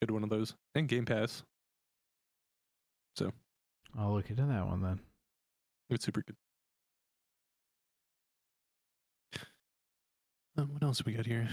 good 0.00 0.12
one 0.12 0.22
of 0.22 0.30
those. 0.30 0.54
And 0.76 0.86
Game 0.86 1.04
Pass. 1.04 1.42
So 3.16 3.32
I'll 3.98 4.14
look 4.14 4.30
into 4.30 4.44
that 4.44 4.66
one 4.66 4.82
then. 4.82 5.00
It's 5.90 6.04
super 6.04 6.22
good. 6.22 6.36
Um, 10.56 10.68
what 10.72 10.82
else 10.82 11.04
we 11.04 11.12
got 11.12 11.26
here? 11.26 11.48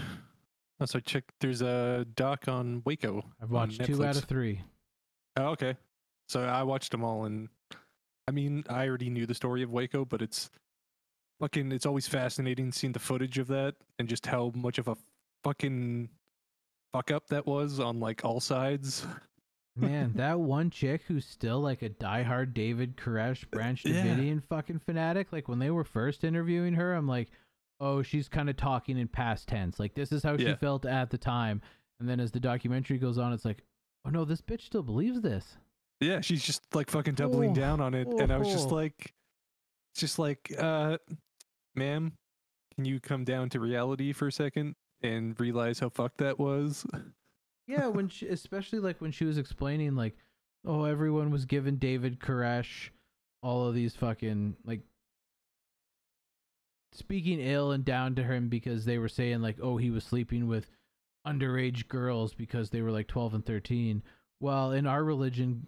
Oh, 0.80 0.86
so 0.86 0.98
I 0.98 1.00
checked. 1.00 1.30
There's 1.40 1.62
a 1.62 2.06
doc 2.16 2.48
on 2.48 2.82
Waco. 2.84 3.22
I've 3.42 3.50
watched 3.50 3.84
two 3.84 4.04
out 4.04 4.16
of 4.16 4.24
three. 4.24 4.60
Oh, 5.36 5.46
okay. 5.48 5.76
So 6.28 6.42
I 6.42 6.62
watched 6.62 6.90
them 6.90 7.04
all, 7.04 7.24
and 7.26 7.48
I 8.26 8.30
mean, 8.32 8.64
I 8.68 8.88
already 8.88 9.10
knew 9.10 9.26
the 9.26 9.34
story 9.34 9.62
of 9.62 9.70
Waco, 9.70 10.04
but 10.04 10.22
it's 10.22 10.50
fucking. 11.40 11.70
It's 11.72 11.86
always 11.86 12.08
fascinating 12.08 12.72
seeing 12.72 12.92
the 12.92 12.98
footage 12.98 13.38
of 13.38 13.46
that 13.48 13.74
and 13.98 14.08
just 14.08 14.26
how 14.26 14.52
much 14.54 14.78
of 14.78 14.88
a 14.88 14.96
fucking 15.44 16.08
fuck 16.92 17.10
up 17.10 17.26
that 17.28 17.46
was 17.46 17.78
on 17.78 18.00
like 18.00 18.24
all 18.24 18.40
sides. 18.40 19.06
Man, 19.76 20.12
that 20.16 20.40
one 20.40 20.70
chick 20.70 21.02
who's 21.06 21.26
still 21.26 21.60
like 21.60 21.82
a 21.82 21.90
diehard 21.90 22.54
David 22.54 22.96
Koresh 22.96 23.48
Branch 23.50 23.84
Yeah. 23.84 24.02
Davidian 24.04 24.42
fucking 24.42 24.80
fanatic. 24.80 25.32
Like 25.32 25.48
when 25.48 25.58
they 25.58 25.70
were 25.70 25.84
first 25.84 26.24
interviewing 26.24 26.74
her, 26.74 26.94
I'm 26.94 27.06
like, 27.08 27.28
oh, 27.80 28.02
she's 28.02 28.28
kind 28.28 28.48
of 28.48 28.56
talking 28.56 28.98
in 28.98 29.08
past 29.08 29.48
tense. 29.48 29.78
Like 29.78 29.94
this 29.94 30.12
is 30.12 30.22
how 30.22 30.36
she 30.36 30.54
felt 30.54 30.86
at 30.86 31.10
the 31.10 31.18
time. 31.18 31.60
And 32.00 32.08
then 32.08 32.20
as 32.20 32.32
the 32.32 32.40
documentary 32.40 32.98
goes 32.98 33.18
on, 33.18 33.32
it's 33.32 33.44
like, 33.44 33.62
oh 34.06 34.10
no, 34.10 34.24
this 34.24 34.40
bitch 34.40 34.62
still 34.62 34.82
believes 34.82 35.20
this. 35.20 35.56
Yeah, 36.00 36.20
she's 36.20 36.42
just 36.42 36.62
like 36.74 36.90
fucking 36.90 37.14
doubling 37.14 37.50
Oh, 37.50 37.54
down 37.54 37.80
on 37.80 37.94
it, 37.94 38.08
and 38.08 38.32
I 38.32 38.36
was 38.36 38.48
just 38.48 38.68
oh. 38.68 38.74
like, 38.74 39.14
just 39.94 40.18
like, 40.18 40.52
uh, 40.58 40.98
ma'am, 41.74 42.12
can 42.74 42.84
you 42.84 43.00
come 43.00 43.24
down 43.24 43.48
to 43.50 43.60
reality 43.60 44.12
for 44.12 44.26
a 44.28 44.32
second 44.32 44.74
and 45.02 45.38
realize 45.38 45.78
how 45.78 45.88
fucked 45.88 46.18
that 46.18 46.38
was? 46.38 46.84
Yeah, 47.66 47.86
when 47.86 48.08
she, 48.08 48.26
especially 48.26 48.80
like 48.80 49.00
when 49.00 49.12
she 49.12 49.24
was 49.24 49.38
explaining 49.38 49.94
like, 49.94 50.16
oh, 50.66 50.84
everyone 50.84 51.30
was 51.30 51.44
given 51.44 51.76
David 51.76 52.18
Koresh 52.20 52.90
all 53.42 53.68
of 53.68 53.74
these 53.74 53.94
fucking 53.94 54.56
like 54.64 54.80
speaking 56.94 57.40
ill 57.40 57.72
and 57.72 57.84
down 57.84 58.14
to 58.14 58.22
him 58.24 58.48
because 58.48 58.84
they 58.84 58.98
were 58.98 59.08
saying 59.08 59.42
like, 59.42 59.58
oh, 59.62 59.76
he 59.76 59.90
was 59.90 60.04
sleeping 60.04 60.46
with 60.46 60.70
underage 61.26 61.88
girls 61.88 62.34
because 62.34 62.70
they 62.70 62.80
were 62.82 62.90
like 62.90 63.08
12 63.08 63.34
and 63.34 63.46
13. 63.46 64.02
Well, 64.40 64.72
in 64.72 64.86
our 64.86 65.02
religion, 65.04 65.66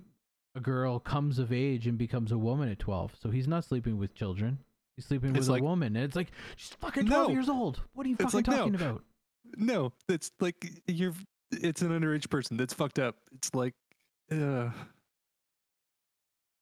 a 0.55 0.61
girl 0.61 0.98
comes 0.98 1.39
of 1.39 1.53
age 1.53 1.86
and 1.86 1.98
becomes 1.98 2.32
a 2.32 2.39
woman 2.39 2.69
at 2.70 2.78
12. 2.78 3.15
So 3.20 3.31
he's 3.31 3.48
not 3.48 3.65
sleeping 3.65 3.98
with 3.98 4.15
children. 4.15 4.59
He's 4.97 5.07
sleeping 5.07 5.31
It's 5.31 5.40
with 5.40 5.48
like- 5.48 5.61
a 5.62 5.65
woman. 5.65 5.97
And 5.97 6.05
it's 6.05 6.16
like, 6.16 6.31
she's 6.57 6.70
fucking 6.81 7.07
12 7.07 7.28
No. 7.28 7.32
years 7.35 7.48
old. 7.48 7.81
What 7.94 8.07
are 8.07 8.09
you 8.11 8.16
fucking 8.16 8.39
like, 8.39 8.47
no. 8.47 8.57
talking 8.57 8.74
about? 8.74 9.03
No, 9.57 9.93
it's 10.09 10.31
like 10.40 10.57
you're. 10.86 11.12
It's 11.53 11.81
an 11.81 11.90
underage 11.90 12.28
person. 12.28 12.57
That's 12.57 12.74
fucked 12.74 12.98
up. 12.98 13.16
It's 13.35 13.55
like, 13.55 13.74
uh. 14.32 14.70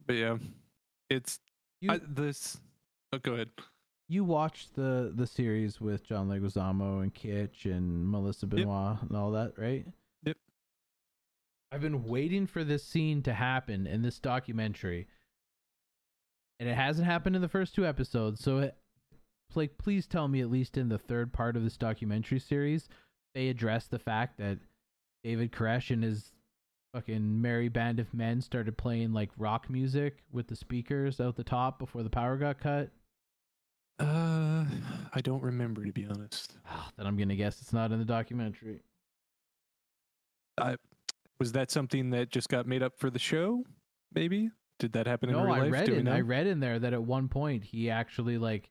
But 0.06 0.16
yeah, 0.16 0.36
it's 1.08 1.38
You, 1.80 1.92
I, 1.92 2.00
this. 2.06 2.60
Oh, 3.12 3.18
go 3.18 3.32
ahead. 3.34 3.48
You 4.08 4.24
watched 4.24 4.76
the, 4.76 5.12
the 5.14 5.26
series 5.26 5.80
with 5.80 6.04
John 6.04 6.28
Leguizamo 6.28 7.02
and 7.02 7.14
Kitsch 7.14 7.64
and 7.64 8.06
Melissa 8.06 8.46
Benoist 8.46 9.02
and 9.02 9.16
all 9.16 9.30
that, 9.32 9.54
right? 9.56 9.86
Yep. 10.24 10.36
I've 11.72 11.80
been 11.80 12.04
waiting 12.04 12.46
for 12.46 12.64
this 12.64 12.84
scene 12.84 13.22
to 13.22 13.32
happen 13.32 13.86
in 13.86 14.02
this 14.02 14.18
documentary, 14.18 15.08
and 16.60 16.68
it 16.68 16.74
hasn't 16.74 17.06
happened 17.06 17.34
in 17.34 17.42
the 17.42 17.48
first 17.48 17.74
two 17.74 17.86
episodes. 17.86 18.42
So, 18.42 18.58
it, 18.58 18.76
like, 19.54 19.78
please 19.78 20.06
tell 20.06 20.28
me 20.28 20.40
at 20.40 20.50
least 20.50 20.76
in 20.76 20.88
the 20.90 20.98
third 20.98 21.32
part 21.32 21.56
of 21.56 21.64
this 21.64 21.76
documentary 21.78 22.40
series, 22.40 22.88
they 23.34 23.48
address 23.48 23.86
the 23.86 23.98
fact 23.98 24.38
that 24.38 24.58
David 25.22 25.50
Koresh 25.50 25.90
and 25.90 26.04
his 26.04 26.32
fucking 26.94 27.40
merry 27.40 27.68
band 27.68 27.98
of 27.98 28.12
men 28.14 28.40
started 28.40 28.76
playing 28.76 29.12
like 29.12 29.30
rock 29.38 29.68
music 29.68 30.18
with 30.30 30.46
the 30.46 30.54
speakers 30.54 31.20
out 31.20 31.36
the 31.36 31.42
top 31.42 31.78
before 31.78 32.02
the 32.02 32.10
power 32.10 32.36
got 32.36 32.60
cut. 32.60 32.90
Uh, 33.98 34.64
I 35.14 35.20
don't 35.22 35.42
remember 35.42 35.84
to 35.84 35.92
be 35.92 36.06
honest. 36.06 36.56
Ah, 36.68 36.90
then 36.96 37.06
I'm 37.06 37.16
gonna 37.16 37.36
guess 37.36 37.60
it's 37.62 37.72
not 37.72 37.92
in 37.92 37.98
the 37.98 38.04
documentary. 38.04 38.80
I 40.58 40.76
was 41.38 41.52
that 41.52 41.70
something 41.70 42.10
that 42.10 42.30
just 42.30 42.48
got 42.48 42.66
made 42.66 42.82
up 42.82 42.98
for 42.98 43.10
the 43.10 43.18
show? 43.18 43.64
Maybe 44.14 44.50
did 44.78 44.92
that 44.92 45.06
happen 45.06 45.30
in 45.30 45.36
real 45.36 45.52
I 45.52 45.60
life? 45.60 45.72
read 45.72 45.88
in 45.88 46.08
I 46.08 46.20
read 46.20 46.46
in 46.46 46.60
there 46.60 46.78
that 46.78 46.92
at 46.92 47.02
one 47.02 47.28
point 47.28 47.64
he 47.64 47.90
actually 47.90 48.38
like 48.38 48.70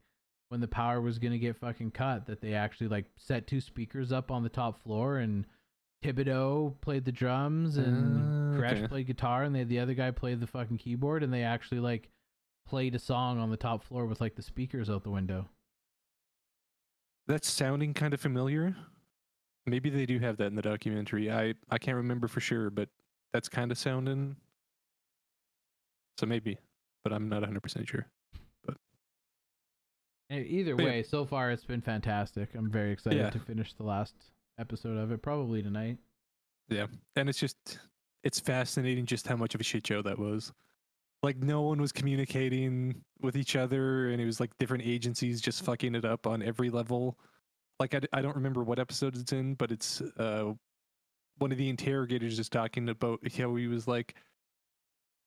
when 0.49 0.59
the 0.61 0.67
power 0.67 1.01
was 1.01 1.19
gonna 1.19 1.37
get 1.37 1.55
fucking 1.57 1.91
cut, 1.91 2.25
that 2.27 2.41
they 2.41 2.53
actually 2.53 2.87
like 2.89 3.05
set 3.17 3.47
two 3.47 3.61
speakers 3.61 4.11
up 4.11 4.29
on 4.31 4.43
the 4.43 4.49
top 4.49 4.81
floor 4.83 5.17
and 5.17 5.45
Thibodeau 6.03 6.79
played 6.81 7.05
the 7.05 7.11
drums 7.13 7.77
and 7.77 8.55
Ah, 8.55 8.57
Koresh 8.59 8.71
okay. 8.79 8.87
played 8.87 9.07
guitar 9.07 9.43
and 9.43 9.55
they 9.55 9.63
the 9.63 9.79
other 9.79 9.93
guy 9.93 10.11
played 10.11 10.41
the 10.41 10.47
fucking 10.47 10.77
keyboard 10.77 11.23
and 11.23 11.33
they 11.33 11.43
actually 11.43 11.79
like 11.79 12.09
played 12.65 12.95
a 12.95 12.99
song 12.99 13.39
on 13.39 13.49
the 13.51 13.57
top 13.57 13.83
floor 13.83 14.05
with 14.05 14.21
like 14.21 14.35
the 14.35 14.41
speakers 14.41 14.89
out 14.89 15.03
the 15.03 15.09
window. 15.09 15.47
That's 17.27 17.49
sounding 17.49 17.93
kind 17.93 18.13
of 18.13 18.19
familiar. 18.21 18.75
Maybe 19.65 19.89
they 19.89 20.05
do 20.05 20.19
have 20.19 20.37
that 20.37 20.47
in 20.47 20.55
the 20.55 20.61
documentary. 20.61 21.31
I 21.31 21.53
I 21.69 21.77
can't 21.77 21.95
remember 21.97 22.27
for 22.27 22.39
sure, 22.41 22.69
but 22.69 22.89
that's 23.31 23.47
kind 23.49 23.71
of 23.71 23.77
sounding. 23.77 24.35
So 26.19 26.25
maybe, 26.25 26.57
but 27.03 27.11
I'm 27.13 27.29
not 27.29 27.41
100% 27.43 27.87
sure. 27.87 28.05
E- 30.31 30.35
Either 30.37 30.75
But 30.75 30.83
yeah. 30.83 30.89
way, 30.89 31.03
so 31.03 31.25
far 31.25 31.51
it's 31.51 31.65
been 31.65 31.81
fantastic. 31.81 32.49
I'm 32.55 32.69
very 32.71 32.91
excited 32.91 33.19
Yeah. 33.19 33.29
to 33.29 33.39
finish 33.39 33.73
the 33.73 33.83
last 33.83 34.15
episode 34.57 34.97
of 34.97 35.11
it, 35.11 35.21
probably 35.21 35.61
tonight. 35.61 35.97
Yeah, 36.69 36.87
and 37.15 37.29
it's 37.29 37.39
just 37.39 37.79
it's 38.23 38.39
fascinating 38.39 39.05
just 39.05 39.27
how 39.27 39.35
much 39.35 39.53
of 39.55 39.61
a 39.61 39.63
shit 39.63 39.85
show 39.85 40.01
that 40.01 40.17
was. 40.17 40.51
Like 41.23 41.37
no 41.37 41.61
one 41.61 41.79
was 41.79 41.93
communicating 41.93 43.01
with 43.21 43.37
each 43.37 43.55
other, 43.55 44.09
and 44.09 44.21
it 44.21 44.25
was 44.25 44.41
like 44.41 44.55
different 44.59 44.83
agencies 44.85 45.41
just 45.41 45.63
fucking 45.63 45.95
it 45.95 46.05
up 46.05 46.27
on 46.27 46.43
every 46.43 46.69
level. 46.69 47.17
Like 47.79 47.95
i, 47.95 48.01
I 48.11 48.21
don't 48.21 48.35
remember 48.35 48.63
what 48.63 48.77
episode 48.77 49.15
it's 49.17 49.31
in, 49.31 49.55
but 49.55 49.71
it's 49.71 50.01
uh 50.01 50.53
one 51.37 51.51
of 51.51 51.57
the 51.57 51.69
interrogators 51.69 52.37
is 52.39 52.49
talking 52.49 52.89
about 52.89 53.19
how 53.37 53.55
he 53.55 53.67
was 53.67 53.87
like 53.87 54.15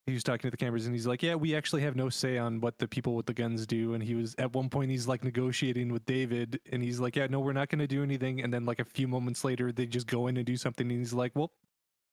he 0.05 0.13
was 0.13 0.23
talking 0.23 0.47
to 0.47 0.51
the 0.51 0.57
cameras 0.57 0.85
and 0.85 0.95
he's 0.95 1.05
like, 1.05 1.21
"Yeah, 1.21 1.35
we 1.35 1.53
actually 1.55 1.81
have 1.81 1.95
no 1.95 2.09
say 2.09 2.37
on 2.37 2.61
what 2.61 2.79
the 2.79 2.87
people 2.87 3.15
with 3.15 3.25
the 3.25 3.33
guns 3.33 3.67
do." 3.67 3.93
And 3.93 4.01
he 4.01 4.15
was 4.15 4.35
at 4.37 4.53
one 4.53 4.69
point 4.69 4.89
he's 4.89 5.07
like 5.07 5.23
negotiating 5.23 5.91
with 5.91 6.05
David, 6.05 6.61
and 6.71 6.81
he's 6.81 6.99
like, 6.99 7.15
"Yeah, 7.17 7.27
no, 7.27 7.41
we're 7.41 7.53
not 7.53 7.69
going 7.69 7.79
to 7.79 7.87
do 7.87 8.03
anything." 8.03 8.41
And 8.41 8.53
then 8.53 8.65
like 8.65 8.79
a 8.79 8.85
few 8.85 9.07
moments 9.07 9.43
later, 9.43 9.71
they 9.71 9.85
just 9.85 10.07
go 10.07 10.27
in 10.27 10.37
and 10.37 10.45
do 10.45 10.55
something, 10.55 10.89
and 10.89 10.99
he's 10.99 11.13
like, 11.13 11.33
"Well, 11.35 11.51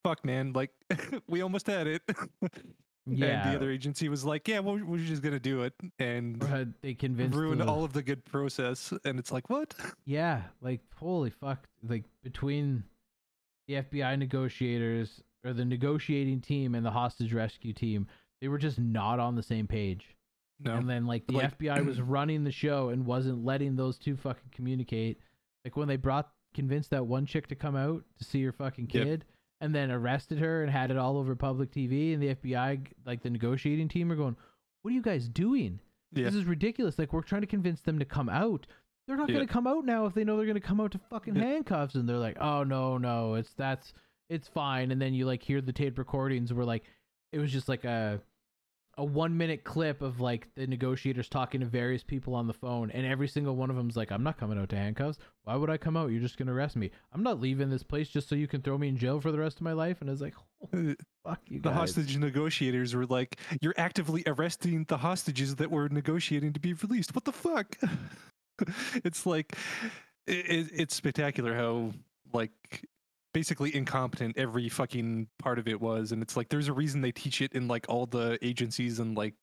fuck, 0.03 0.25
man, 0.25 0.53
like 0.55 0.71
we 1.29 1.43
almost 1.43 1.67
had 1.69 1.87
it." 1.87 2.03
Yeah, 3.07 3.43
And 3.43 3.53
the 3.53 3.57
other 3.57 3.71
agency 3.71 4.09
was 4.09 4.25
like, 4.25 4.49
"Yeah, 4.49 4.61
well, 4.61 4.79
we're 4.83 4.99
just 4.99 5.23
gonna 5.23 5.39
do 5.39 5.63
it 5.63 5.75
and 5.99 6.43
uh, 6.43 6.65
they 6.81 6.95
convinced 6.95 7.37
ruin 7.37 7.59
the- 7.59 7.67
all 7.67 7.85
of 7.85 7.93
the 7.93 8.03
good 8.03 8.25
process." 8.25 8.93
And 9.05 9.19
it's 9.19 9.31
like, 9.31 9.51
what? 9.51 9.75
Yeah, 10.07 10.43
like 10.63 10.81
holy 10.97 11.31
fuck! 11.31 11.67
Like 11.87 12.05
between 12.23 12.85
the 13.69 13.75
FBI 13.75 14.19
negotiators 14.19 15.23
or 15.45 15.53
the 15.53 15.65
negotiating 15.65 16.41
team 16.41 16.75
and 16.75 16.85
the 16.85 16.91
hostage 16.91 17.33
rescue 17.35 17.73
team, 17.75 18.07
they 18.41 18.49
were 18.49 18.59
just 18.59 18.79
not 18.79 19.19
on 19.21 19.35
the 19.37 19.43
same 19.43 19.67
page. 19.67 20.17
No, 20.61 20.75
And 20.77 20.89
then 20.89 21.07
like 21.07 21.27
the 21.27 21.35
Like- 21.35 21.59
FBI 21.59 21.85
was 21.87 22.01
running 22.01 22.45
the 22.45 22.53
show 22.53 22.89
and 22.91 23.05
wasn't 23.05 23.45
letting 23.45 23.77
those 23.77 23.99
two 23.99 24.17
fucking 24.17 24.51
communicate. 24.53 25.19
Like 25.65 25.77
when 25.77 25.89
they 25.89 25.97
brought 25.97 26.31
convinced 26.55 26.91
that 26.91 27.05
one 27.07 27.27
chick 27.27 27.49
to 27.49 27.55
come 27.57 27.75
out 27.77 28.05
to 28.19 28.25
see 28.25 28.43
her 28.45 28.53
fucking 28.53 28.89
Yep. 28.93 29.25
And 29.61 29.75
then 29.75 29.91
arrested 29.91 30.39
her 30.39 30.63
and 30.63 30.71
had 30.71 30.91
it 30.91 30.97
all 30.97 31.17
over 31.17 31.35
public 31.37 31.71
TV 31.71 32.13
and 32.15 32.23
the 32.23 32.35
FBI 32.35 32.87
like 33.07 33.23
the 33.23 33.31
negotiating 33.31 33.89
team 33.89 34.11
are 34.13 34.17
going, 34.17 34.37
"What 34.83 34.91
are 34.91 34.95
you 34.95 35.03
guys 35.03 35.29
doing? 35.29 35.81
yeah, 36.13 36.25
This 36.25 36.35
is 36.35 36.45
ridiculous. 36.45 36.99
Like 36.99 37.13
we're 37.13 37.23
trying 37.23 37.41
to 37.43 37.47
convince 37.47 37.81
them 37.81 37.99
to 37.99 38.05
come 38.05 38.29
out. 38.29 38.67
They're 39.07 39.17
not 39.17 39.29
Yeah. 39.29 39.35
going 39.37 39.47
to 39.47 39.53
come 39.53 39.67
out 39.67 39.85
now 39.85 40.07
if 40.07 40.15
they 40.15 40.25
know 40.25 40.37
they're 40.37 40.47
going 40.47 40.55
to 40.55 40.61
come 40.67 40.81
out 40.81 40.93
to 40.93 40.99
fucking 41.11 41.35
handcuffs. 41.35 41.95
And 41.95 42.09
they're 42.09 42.17
like, 42.19 42.39
oh 42.41 42.63
no, 42.65 42.99
no, 42.99 43.35
it's 43.35 43.53
that's 43.55 43.93
it's 44.31 44.49
fine. 44.49 44.91
And 44.91 45.01
then 45.03 45.13
you 45.15 45.27
like 45.27 45.43
hear 45.43 45.61
the 45.61 45.73
tape 45.73 45.99
recordings 45.99 46.53
where 46.53 46.65
like 46.65 46.85
it 47.33 47.39
was 47.39 47.53
just 47.53 47.69
like 47.69 47.85
a 47.85 48.21
a 48.97 49.05
one 49.05 49.37
minute 49.37 49.65
clip 49.65 50.03
of 50.03 50.21
like 50.21 50.49
the 50.55 50.67
negotiators 50.67 51.29
talking 51.29 51.61
to 51.61 51.67
various 51.67 52.03
people 52.03 52.35
on 52.35 52.47
the 52.47 52.53
phone, 52.53 52.91
and 52.91 53.07
every 53.07 53.29
single 53.29 53.57
one 53.57 53.71
of 53.71 53.77
them's 53.77 53.97
like, 53.97 54.11
I'm 54.11 54.23
not 54.23 54.39
coming 54.39 54.59
out 54.59 54.69
to 54.71 54.77
handcuffs. 54.77 55.19
Why 55.45 55.57
would 55.57 55.71
I 55.71 55.77
come 55.77 55.97
out? 55.97 56.11
You're 56.11 56.21
just 56.21 56.37
going 56.37 56.47
to 56.47 56.53
arrest 56.53 56.77
me. 56.77 56.91
I'm 57.13 57.23
not 57.23 57.41
leaving 57.41 57.71
this 57.71 57.83
place 57.83 58.09
just 58.09 58.29
so 58.29 58.35
you 58.35 58.49
can 58.49 58.63
throw 58.63 58.79
me 58.79 58.89
in 58.89 58.97
jail 58.97 59.21
for 59.21 59.33
the 59.33 59.39
rest 59.39 59.57
of 59.57 59.63
my 59.63 59.73
life. 59.73 60.01
And 60.01 60.09
I 60.09 60.13
was 60.13 60.21
like, 60.21 60.35
oh, 60.75 60.95
fuck 61.25 61.41
you 61.49 61.61
the 61.61 61.71
guys. 61.71 61.79
hostage 61.79 62.17
negotiators 62.17 62.95
were 62.95 63.07
like, 63.07 63.39
"You're 63.61 63.75
actively 63.77 64.23
arresting 64.27 64.85
the 64.89 64.99
hostages 64.99 65.57
that 65.57 65.71
were 65.71 65.89
negotiating 65.89 66.53
to 66.55 66.61
be 66.61 66.73
released." 66.73 67.15
What 67.15 67.25
the 67.25 67.33
fuck? 67.33 67.77
it's 69.05 69.27
like, 69.27 69.57
it, 70.27 70.71
it's 70.73 70.95
spectacular 70.95 71.55
how 71.55 71.93
like 72.33 72.53
basically 73.35 73.75
incompetent 73.77 74.39
every 74.39 74.71
fucking 74.71 75.29
part 75.39 75.59
of 75.59 75.69
it 75.69 75.79
was, 75.79 76.13
and 76.13 76.23
it's 76.23 76.39
like 76.39 76.49
there's 76.49 76.69
a 76.69 76.73
reason 76.73 77.03
they 77.03 77.13
teach 77.13 77.43
it 77.43 77.53
in 77.53 77.69
like 77.69 77.85
all 77.91 78.07
the 78.07 78.39
agencies 78.41 79.01
and 79.01 79.15
like 79.15 79.35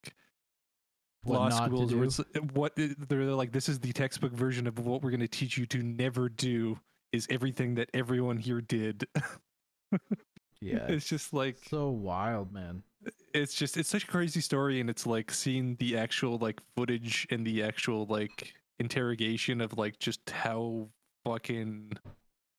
What 1.23 1.35
law 1.39 1.49
schools 1.51 1.93
where 1.93 2.05
it's 2.05 2.19
uh, 2.19 2.23
what 2.53 2.73
they're 2.75 3.25
like 3.25 3.51
this 3.51 3.69
is 3.69 3.77
the 3.79 3.93
textbook 3.93 4.31
version 4.33 4.65
of 4.65 4.79
what 4.79 5.03
we're 5.03 5.11
going 5.11 5.19
to 5.19 5.27
teach 5.27 5.57
you 5.59 5.67
to 5.67 5.83
never 5.83 6.29
do 6.29 6.79
is 7.11 7.27
everything 7.29 7.75
that 7.75 7.89
everyone 7.93 8.37
here 8.37 8.61
did 8.61 9.05
Yeah. 10.61 10.85
it's 10.87 11.07
just 11.07 11.33
like 11.33 11.57
so 11.69 11.89
wild, 11.89 12.51
man. 12.53 12.83
it's 13.33 13.53
just 13.55 13.77
it's 13.77 13.89
such 13.89 14.03
a 14.03 14.07
crazy 14.07 14.41
story 14.41 14.79
and 14.79 14.89
it's 14.89 15.05
like 15.07 15.31
seeing 15.31 15.75
the 15.77 15.97
actual 15.97 16.37
like 16.37 16.59
footage 16.75 17.27
and 17.31 17.45
the 17.45 17.63
actual 17.63 18.05
like 18.05 18.53
interrogation 18.79 19.59
of 19.59 19.77
like 19.77 19.97
just 19.99 20.29
how 20.29 20.87
fucking 21.25 21.93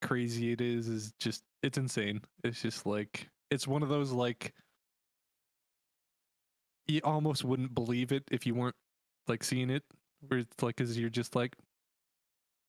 crazy 0.02 0.52
it 0.52 0.60
is 0.60 0.88
is 0.88 1.12
just 1.20 1.42
it's 1.62 1.78
insane 1.78 2.20
it's 2.44 2.60
just 2.60 2.84
like 2.86 3.28
it's 3.50 3.66
one 3.66 3.82
of 3.82 3.88
those 3.88 4.12
like 4.12 4.52
you 6.88 7.00
almost 7.04 7.44
wouldn't 7.44 7.74
believe 7.74 8.12
it 8.12 8.24
if 8.30 8.44
you 8.46 8.54
weren't 8.54 8.74
like 9.28 9.44
seeing 9.44 9.70
it 9.70 9.84
where 10.26 10.40
it's 10.40 10.62
like 10.62 10.76
cuz 10.76 10.98
you're 10.98 11.08
just 11.08 11.34
like 11.36 11.54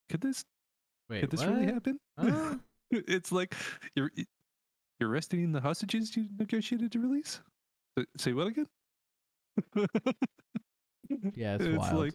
could 0.10 0.22
this 0.22 0.46
Wait, 1.10 1.22
could 1.22 1.32
this 1.32 1.40
what? 1.42 1.50
really 1.50 1.66
happen 1.66 2.00
Huh? 2.20 2.56
it's 2.92 3.32
like 3.32 3.56
you're 3.96 4.12
you're 5.00 5.10
arresting 5.10 5.52
the 5.52 5.60
hostages 5.62 6.16
you 6.16 6.28
negotiated 6.38 6.92
to 6.92 7.00
release. 7.00 7.42
Uh, 7.98 8.04
Say 8.18 8.34
what 8.34 8.48
again? 8.48 8.68
Yeah, 11.36 11.56
it's 11.60 11.78
wild. 11.78 11.98
like, 11.98 12.14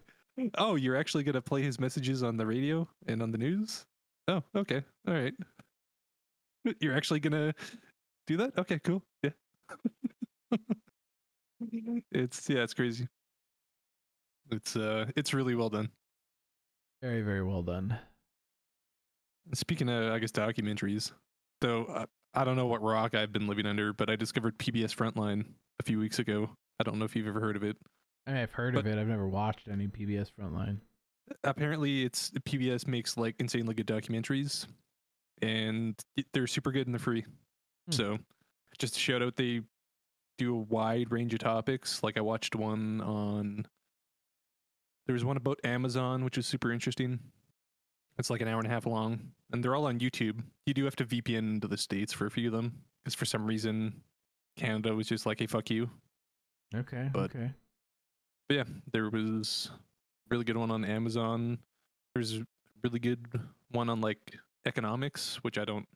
oh, 0.56 0.76
you're 0.76 0.96
actually 0.96 1.24
gonna 1.24 1.42
play 1.42 1.62
his 1.62 1.78
messages 1.80 2.22
on 2.22 2.36
the 2.36 2.46
radio 2.46 2.88
and 3.06 3.22
on 3.22 3.32
the 3.32 3.38
news. 3.38 3.84
Oh, 4.28 4.42
okay, 4.54 4.82
all 5.06 5.14
right. 5.14 5.34
You're 6.80 6.96
actually 6.96 7.20
gonna 7.20 7.54
do 8.26 8.36
that? 8.36 8.58
Okay, 8.58 8.78
cool. 8.84 9.02
Yeah. 9.22 9.30
it's 12.12 12.48
yeah, 12.48 12.62
it's 12.62 12.74
crazy. 12.74 13.08
It's 14.50 14.76
uh, 14.76 15.06
it's 15.16 15.32
really 15.34 15.54
well 15.54 15.70
done. 15.70 15.88
Very, 17.02 17.22
very 17.22 17.42
well 17.42 17.62
done. 17.62 17.96
Speaking 19.54 19.88
of, 19.88 20.12
I 20.12 20.18
guess 20.18 20.32
documentaries, 20.32 21.12
though, 21.60 21.84
uh, 21.84 22.06
I 22.34 22.44
don't 22.44 22.56
know 22.56 22.66
what 22.66 22.82
rock 22.82 23.14
I've 23.14 23.32
been 23.32 23.46
living 23.46 23.66
under, 23.66 23.92
but 23.92 24.10
I 24.10 24.16
discovered 24.16 24.58
PBS 24.58 24.94
Frontline 24.94 25.44
a 25.80 25.84
few 25.84 25.98
weeks 25.98 26.18
ago. 26.18 26.50
I 26.80 26.84
don't 26.84 26.98
know 26.98 27.04
if 27.04 27.16
you've 27.16 27.28
ever 27.28 27.40
heard 27.40 27.56
of 27.56 27.62
it. 27.62 27.76
I 28.26 28.32
mean, 28.32 28.40
I've 28.40 28.52
heard 28.52 28.76
of 28.76 28.86
it. 28.86 28.98
I've 28.98 29.06
never 29.06 29.26
watched 29.26 29.68
any 29.68 29.86
PBS 29.86 30.30
Frontline. 30.38 30.78
Apparently 31.44 32.04
it's 32.04 32.30
PBS 32.30 32.86
makes 32.86 33.16
like 33.16 33.34
insanely 33.38 33.74
good 33.74 33.86
documentaries, 33.86 34.66
and 35.42 35.94
they're 36.32 36.46
super 36.46 36.72
good 36.72 36.86
and 36.86 36.94
they're 36.94 36.98
free. 37.00 37.24
Hmm. 37.86 37.92
So, 37.92 38.18
just 38.78 38.96
a 38.96 38.98
shout 38.98 39.22
out, 39.22 39.36
they 39.36 39.62
do 40.36 40.54
a 40.54 40.58
wide 40.58 41.10
range 41.10 41.34
of 41.34 41.40
topics. 41.40 42.02
Like 42.02 42.16
I 42.16 42.20
watched 42.20 42.54
one 42.54 43.00
on. 43.00 43.66
There 45.06 45.14
was 45.14 45.24
one 45.24 45.36
about 45.38 45.58
Amazon, 45.64 46.24
which 46.24 46.36
is 46.36 46.46
super 46.46 46.70
interesting. 46.70 47.18
It's 48.18 48.30
like 48.30 48.40
an 48.40 48.48
hour 48.48 48.58
and 48.58 48.66
a 48.66 48.70
half 48.70 48.84
long, 48.84 49.20
and 49.52 49.62
they're 49.62 49.74
all 49.74 49.86
on 49.86 50.00
YouTube. 50.00 50.42
You 50.66 50.74
do 50.74 50.84
have 50.84 50.96
to 50.96 51.04
VPN 51.04 51.38
into 51.38 51.68
the 51.68 51.78
states 51.78 52.12
for 52.12 52.26
a 52.26 52.30
few 52.30 52.48
of 52.48 52.52
them, 52.52 52.82
because 53.04 53.14
for 53.14 53.24
some 53.24 53.46
reason, 53.46 54.02
Canada 54.56 54.94
was 54.94 55.06
just 55.06 55.24
like, 55.24 55.38
"Hey, 55.38 55.46
fuck 55.46 55.70
you." 55.70 55.88
Okay. 56.74 57.08
But- 57.12 57.34
okay. 57.34 57.52
But 58.48 58.56
yeah, 58.56 58.64
there 58.92 59.10
was 59.10 59.70
really 60.30 60.44
good 60.44 60.56
one 60.56 60.70
on 60.70 60.84
Amazon. 60.84 61.58
There's 62.14 62.36
a 62.36 62.46
really 62.82 62.98
good 62.98 63.26
one 63.70 63.88
on 63.88 64.00
like 64.00 64.38
economics, 64.66 65.36
which 65.42 65.58
I 65.58 65.64
don't. 65.64 65.86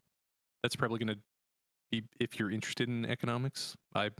That's 0.62 0.76
probably 0.76 0.98
gonna 0.98 1.18
be 1.90 2.04
if 2.20 2.38
you're 2.38 2.50
interested 2.50 2.88
in 2.88 3.04
economics. 3.04 3.76
I 3.94 4.10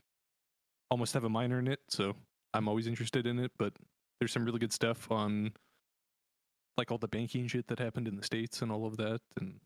almost 0.91 1.15
have 1.15 1.25
a 1.25 1.29
minor 1.29 1.59
in 1.59 1.69
it, 1.69 1.81
so 1.89 2.15
I'm 2.55 2.69
always 2.69 2.87
interested 2.87 3.27
in 3.27 3.39
it. 3.39 3.53
But 3.59 3.73
there's 4.19 4.33
some 4.33 4.45
really 4.45 4.59
good 4.59 4.73
stuff 4.73 5.11
on 5.11 5.53
like 6.77 6.91
all 6.91 6.99
the 6.99 7.09
banking 7.09 7.47
shit 7.49 7.67
that 7.69 7.79
happened 7.79 8.09
in 8.09 8.17
the 8.17 8.23
states 8.23 8.63
and 8.63 8.73
all 8.73 8.87
of 8.87 8.97
that 8.97 9.21
and 9.39 9.61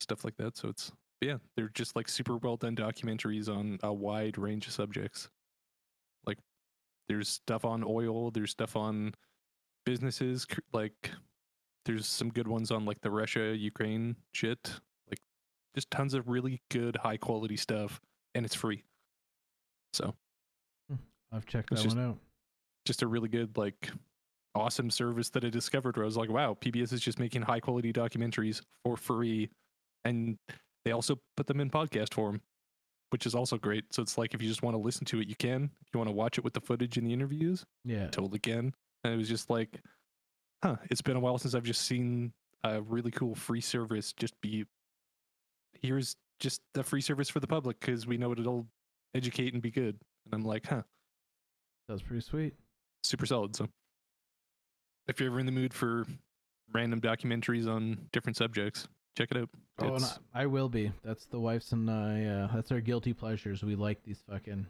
stuff 0.00 0.24
like 0.24 0.36
that. 0.36 0.56
So 0.56 0.68
it's 0.68 0.92
yeah, 1.20 1.36
they're 1.56 1.70
just 1.70 1.96
like 1.96 2.08
super 2.08 2.36
well 2.36 2.56
done 2.56 2.76
documentaries 2.76 3.48
on 3.48 3.78
a 3.82 3.92
wide 3.92 4.38
range 4.38 4.66
of 4.66 4.72
subjects. 4.72 5.28
Like 6.26 6.38
there's 7.08 7.28
stuff 7.28 7.64
on 7.64 7.84
oil, 7.86 8.30
there's 8.30 8.50
stuff 8.50 8.76
on 8.76 9.14
businesses, 9.86 10.46
like 10.74 11.10
there's 11.86 12.06
some 12.06 12.28
good 12.28 12.48
ones 12.48 12.70
on 12.70 12.84
like 12.84 13.00
the 13.00 13.10
Russia 13.10 13.56
Ukraine 13.56 14.16
shit. 14.32 14.72
Like 15.08 15.20
just 15.74 15.90
tons 15.90 16.12
of 16.12 16.28
really 16.28 16.60
good 16.70 16.96
high 16.96 17.16
quality 17.16 17.56
stuff 17.56 18.00
and 18.34 18.44
it's 18.44 18.54
free. 18.54 18.84
So, 19.94 20.14
hmm. 20.90 20.96
I've 21.32 21.46
checked 21.46 21.70
that 21.70 21.76
just- 21.76 21.96
one 21.96 22.04
out. 22.04 22.18
just 22.84 23.00
a 23.02 23.06
really 23.06 23.28
good 23.30 23.56
like 23.56 23.90
awesome 24.54 24.90
service 24.90 25.30
that 25.30 25.44
I 25.44 25.50
discovered 25.50 25.96
where 25.96 26.04
I 26.04 26.06
was 26.06 26.16
like, 26.16 26.30
wow, 26.30 26.56
PBS 26.60 26.92
is 26.92 27.00
just 27.00 27.18
making 27.18 27.42
high 27.42 27.60
quality 27.60 27.92
documentaries 27.92 28.60
for 28.84 28.96
free 28.96 29.48
and 30.04 30.38
they 30.84 30.92
also 30.92 31.18
put 31.36 31.46
them 31.46 31.60
in 31.60 31.68
podcast 31.68 32.14
form, 32.14 32.40
which 33.10 33.26
is 33.26 33.34
also 33.34 33.58
great. 33.58 33.92
So 33.92 34.02
it's 34.02 34.16
like 34.16 34.34
if 34.34 34.40
you 34.42 34.48
just 34.48 34.62
want 34.62 34.74
to 34.74 34.78
listen 34.80 35.04
to 35.06 35.20
it, 35.20 35.28
you 35.28 35.34
can. 35.36 35.70
If 35.82 35.88
you 35.92 35.98
want 35.98 36.08
to 36.08 36.14
watch 36.14 36.38
it 36.38 36.44
with 36.44 36.54
the 36.54 36.60
footage 36.60 36.96
and 36.96 37.06
the 37.06 37.12
interviews, 37.12 37.64
Yeah. 37.84 38.06
totally 38.08 38.38
can. 38.38 38.72
And 39.04 39.12
it 39.14 39.16
was 39.16 39.28
just 39.28 39.50
like, 39.50 39.80
huh, 40.62 40.76
it's 40.90 41.02
been 41.02 41.16
a 41.16 41.20
while 41.20 41.38
since 41.38 41.54
I've 41.54 41.62
just 41.62 41.82
seen 41.82 42.32
a 42.64 42.80
really 42.82 43.10
cool 43.10 43.34
free 43.34 43.60
service 43.60 44.12
just 44.12 44.40
be 44.40 44.64
here's 45.82 46.16
just 46.40 46.60
the 46.74 46.82
free 46.82 47.00
service 47.00 47.28
for 47.28 47.38
the 47.40 47.46
public 47.46 47.78
because 47.80 48.06
we 48.06 48.16
know 48.16 48.32
it'll 48.32 48.66
educate 49.14 49.52
and 49.52 49.62
be 49.62 49.70
good. 49.70 49.96
And 50.24 50.34
I'm 50.34 50.44
like, 50.44 50.66
huh, 50.66 50.82
That's 51.88 52.02
pretty 52.02 52.22
sweet. 52.22 52.54
super 53.02 53.26
solid. 53.26 53.54
So 53.54 53.68
if 55.06 55.20
you're 55.20 55.30
ever 55.30 55.40
in 55.40 55.46
the 55.46 55.52
mood 55.52 55.72
for 55.72 56.04
random 56.72 57.00
documentaries 57.00 57.68
on 57.68 58.08
different 58.12 58.36
subjects, 58.36 58.88
check 59.16 59.28
it 59.30 59.36
out. 59.36 59.48
Oh, 59.78 59.94
and 59.94 60.04
I, 60.04 60.42
I 60.42 60.46
will 60.46 60.68
be. 60.68 60.90
That's 61.04 61.26
the 61.26 61.38
wife's 61.38 61.72
and 61.72 61.88
I. 61.90 62.24
Uh, 62.24 62.48
that's 62.54 62.72
our 62.72 62.80
guilty 62.80 63.12
pleasures. 63.12 63.62
We 63.62 63.76
like 63.76 64.02
these 64.02 64.22
fucking. 64.28 64.66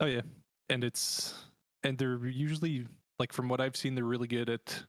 Oh 0.00 0.06
yeah, 0.06 0.22
and 0.70 0.82
it's 0.82 1.34
and 1.84 1.96
they're 1.98 2.26
usually 2.26 2.86
like 3.18 3.32
from 3.32 3.48
what 3.48 3.60
I've 3.60 3.76
seen, 3.76 3.94
they're 3.94 4.04
really 4.04 4.28
good 4.28 4.48
at. 4.48 4.84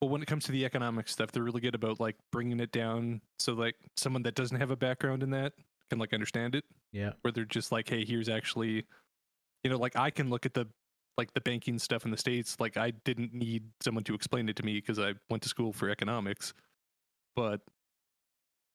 Well, 0.00 0.08
when 0.08 0.22
it 0.22 0.26
comes 0.26 0.44
to 0.46 0.52
the 0.52 0.64
economic 0.64 1.08
stuff, 1.08 1.30
they're 1.30 1.42
really 1.42 1.60
good 1.60 1.74
about 1.74 2.00
like 2.00 2.16
bringing 2.32 2.58
it 2.60 2.72
down 2.72 3.20
so 3.38 3.52
like 3.52 3.76
someone 3.96 4.22
that 4.22 4.34
doesn't 4.34 4.58
have 4.58 4.70
a 4.70 4.76
background 4.76 5.22
in 5.22 5.30
that 5.30 5.52
can 5.90 5.98
like 5.98 6.14
understand 6.14 6.54
it. 6.54 6.64
Yeah. 6.92 7.12
Where 7.20 7.32
they're 7.32 7.44
just 7.44 7.70
like, 7.70 7.88
hey, 7.88 8.04
here's 8.04 8.28
actually, 8.28 8.86
you 9.62 9.70
know, 9.70 9.76
like 9.76 9.96
I 9.96 10.10
can 10.10 10.30
look 10.30 10.46
at 10.46 10.54
the 10.54 10.66
like 11.18 11.34
the 11.34 11.40
banking 11.42 11.78
stuff 11.78 12.06
in 12.06 12.10
the 12.10 12.16
states. 12.16 12.56
Like 12.58 12.78
I 12.78 12.92
didn't 13.04 13.34
need 13.34 13.64
someone 13.82 14.04
to 14.04 14.14
explain 14.14 14.48
it 14.48 14.56
to 14.56 14.64
me 14.64 14.74
because 14.74 14.98
I 14.98 15.14
went 15.28 15.42
to 15.42 15.50
school 15.50 15.72
for 15.72 15.90
economics, 15.90 16.54
but 17.36 17.60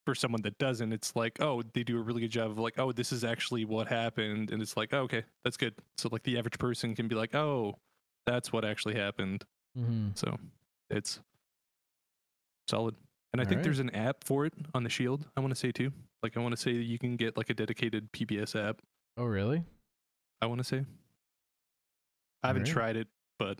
for 0.06 0.14
someone 0.14 0.42
that 0.42 0.56
doesn't, 0.58 0.92
it's 0.92 1.16
like, 1.16 1.38
oh, 1.40 1.62
they 1.74 1.82
do 1.82 1.98
a 1.98 2.00
really 2.00 2.20
good 2.20 2.30
job 2.30 2.52
of 2.52 2.58
like, 2.58 2.78
oh, 2.78 2.92
this 2.92 3.10
is 3.10 3.24
actually 3.24 3.64
what 3.64 3.88
happened, 3.88 4.52
and 4.52 4.62
it's 4.62 4.76
like, 4.76 4.94
oh, 4.94 5.00
okay, 5.00 5.24
that's 5.42 5.56
good. 5.56 5.74
So 5.98 6.08
like 6.12 6.22
the 6.22 6.38
average 6.38 6.58
person 6.58 6.94
can 6.94 7.08
be 7.08 7.16
like, 7.16 7.34
oh, 7.34 7.74
that's 8.26 8.52
what 8.52 8.64
actually 8.64 8.96
happened. 8.96 9.44
Mm-hmm. 9.78 10.08
So 10.14 10.36
it's 10.90 11.20
solid. 12.68 12.94
And 13.32 13.40
I 13.40 13.44
think 13.44 13.58
Alright. 13.58 13.64
there's 13.64 13.78
an 13.80 13.90
app 13.90 14.24
for 14.24 14.46
it 14.46 14.54
on 14.74 14.82
the 14.82 14.90
Shield. 14.90 15.26
I 15.36 15.40
want 15.40 15.52
to 15.52 15.58
say 15.58 15.72
too. 15.72 15.92
Like 16.22 16.36
I 16.36 16.40
want 16.40 16.54
to 16.54 16.60
say 16.60 16.72
that 16.72 16.84
you 16.84 16.98
can 16.98 17.16
get 17.16 17.36
like 17.36 17.50
a 17.50 17.54
dedicated 17.54 18.10
PBS 18.12 18.56
app. 18.60 18.80
Oh, 19.16 19.24
really? 19.24 19.62
I 20.40 20.46
want 20.46 20.58
to 20.58 20.64
say. 20.64 20.84
I 22.42 22.48
haven't 22.48 22.62
Alright. 22.62 22.72
tried 22.72 22.96
it, 22.96 23.08
but 23.38 23.58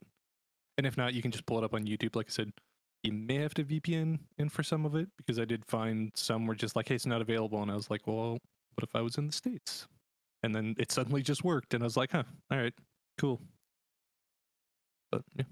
and 0.78 0.86
if 0.86 0.97
not, 0.97 1.14
you 1.14 1.22
can 1.22 1.30
just 1.30 1.47
pull 1.47 1.59
it 1.59 1.64
up 1.64 1.74
on 1.74 1.84
YouTube. 1.84 2.16
Like 2.16 2.26
I 2.28 2.32
said, 2.32 2.52
you 3.02 3.12
may 3.12 3.36
have 3.36 3.55
to 3.55 3.64
VPN 3.64 4.18
in 4.38 4.48
for 4.48 4.62
some 4.62 4.84
of 4.84 4.94
it 4.94 5.09
because 5.16 5.38
I 5.38 5.44
did 5.44 5.64
find 5.66 6.10
some 6.14 6.47
were 6.47 6.55
just 6.55 6.76
like, 6.76 6.88
hey, 6.88 6.94
it's 6.94 7.06
not 7.06 7.20
available, 7.20 7.62
and 7.62 7.70
I 7.70 7.74
was 7.74 7.90
like, 7.90 8.06
well, 8.06 8.32
what 8.74 8.82
if 8.82 8.94
I 8.94 9.01
was 9.01 9.16
in 9.16 9.26
the 9.26 9.32
states? 9.32 9.86
And 10.43 10.55
then 10.55 10.74
it 10.78 10.93
suddenly 10.93 11.22
just 11.22 11.44
worked, 11.44 11.74
and 11.74 11.82
I 11.82 11.86
was 11.86 11.97
like, 11.97 12.12
huh, 12.12 12.24
all 12.51 12.59
right, 12.59 12.74
cool. 13.18 13.40
But 15.16 15.24
yeah, 15.38 15.44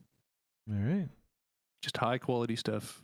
All 0.74 0.76
right. 0.94 1.08
just 1.82 1.96
high 1.96 2.18
quality 2.18 2.54
stuff. 2.56 3.02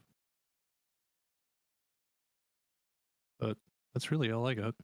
But 3.39 3.57
that's 3.95 4.11
really 4.11 4.31
all 4.31 4.47
I 4.47 4.53
got. 4.55 4.75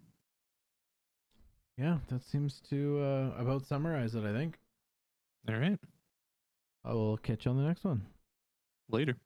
Yeah, 1.77 1.99
that 2.09 2.25
seems 2.25 2.63
to 2.71 3.01
uh, 3.03 3.31
about 3.41 3.67
summarize 3.67 4.15
it. 4.15 4.25
I 4.25 4.33
think. 4.33 4.59
All 5.49 5.57
right, 5.57 5.79
I 6.85 6.93
will 6.95 7.19
catch 7.19 7.45
you 7.45 7.51
on 7.51 7.59
the 7.59 7.65
next 7.65 7.85
one. 7.85 8.07
later. 8.89 9.17